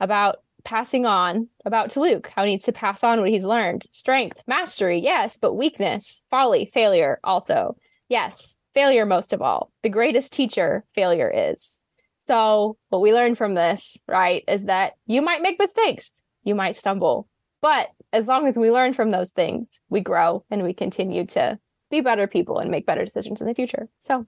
about 0.00 0.42
passing 0.64 1.06
on 1.06 1.48
about 1.64 1.90
to 1.90 2.00
Luke, 2.00 2.30
how 2.34 2.44
he 2.44 2.50
needs 2.50 2.64
to 2.64 2.72
pass 2.72 3.02
on 3.02 3.20
what 3.20 3.30
he's 3.30 3.44
learned. 3.44 3.86
Strength, 3.92 4.42
mastery, 4.46 4.98
yes, 4.98 5.38
but 5.38 5.54
weakness, 5.54 6.22
folly, 6.30 6.66
failure 6.66 7.18
also. 7.24 7.76
Yes, 8.08 8.56
failure 8.74 9.06
most 9.06 9.32
of 9.32 9.42
all. 9.42 9.72
The 9.82 9.88
greatest 9.88 10.32
teacher 10.32 10.84
failure 10.94 11.30
is. 11.30 11.78
So, 12.18 12.76
what 12.90 13.00
we 13.00 13.14
learn 13.14 13.34
from 13.34 13.54
this, 13.54 14.02
right, 14.06 14.44
is 14.46 14.64
that 14.64 14.92
you 15.06 15.22
might 15.22 15.42
make 15.42 15.58
mistakes, 15.58 16.10
you 16.44 16.54
might 16.54 16.76
stumble, 16.76 17.28
but 17.62 17.88
as 18.12 18.26
long 18.26 18.46
as 18.46 18.56
we 18.56 18.70
learn 18.70 18.92
from 18.92 19.10
those 19.10 19.30
things, 19.30 19.80
we 19.88 20.00
grow 20.00 20.44
and 20.50 20.62
we 20.62 20.74
continue 20.74 21.24
to 21.26 21.58
be 21.90 22.00
better 22.00 22.26
people 22.26 22.58
and 22.58 22.70
make 22.70 22.86
better 22.86 23.04
decisions 23.04 23.40
in 23.40 23.46
the 23.46 23.54
future. 23.54 23.88
So, 23.98 24.26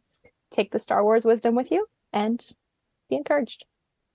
take 0.50 0.72
the 0.72 0.78
Star 0.78 1.04
Wars 1.04 1.24
wisdom 1.24 1.54
with 1.54 1.70
you 1.70 1.86
and 2.12 2.44
be 3.10 3.16
encouraged. 3.16 3.66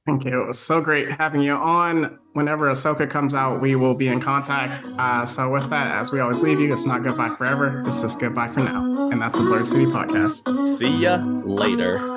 Thank 0.07 0.23
you. 0.23 0.41
It 0.41 0.47
was 0.47 0.57
so 0.57 0.79
great 0.79 1.11
having 1.11 1.41
you 1.41 1.51
on. 1.53 2.17
Whenever 2.31 2.71
Ahsoka 2.71 3.09
comes 3.09 3.33
out, 3.33 3.59
we 3.59 3.75
will 3.75 3.93
be 3.93 4.07
in 4.07 4.21
contact. 4.21 4.85
Uh, 4.97 5.25
so, 5.25 5.49
with 5.51 5.69
that, 5.69 5.93
as 5.97 6.13
we 6.13 6.21
always 6.21 6.41
leave 6.41 6.61
you, 6.61 6.73
it's 6.73 6.85
not 6.85 7.03
goodbye 7.03 7.35
forever. 7.35 7.83
It's 7.85 8.01
just 8.01 8.17
goodbye 8.17 8.47
for 8.47 8.61
now. 8.61 9.09
And 9.11 9.21
that's 9.21 9.37
the 9.37 9.43
Blurred 9.43 9.67
City 9.67 9.85
Podcast. 9.85 10.65
See 10.65 10.99
ya 10.99 11.17
later. 11.17 12.16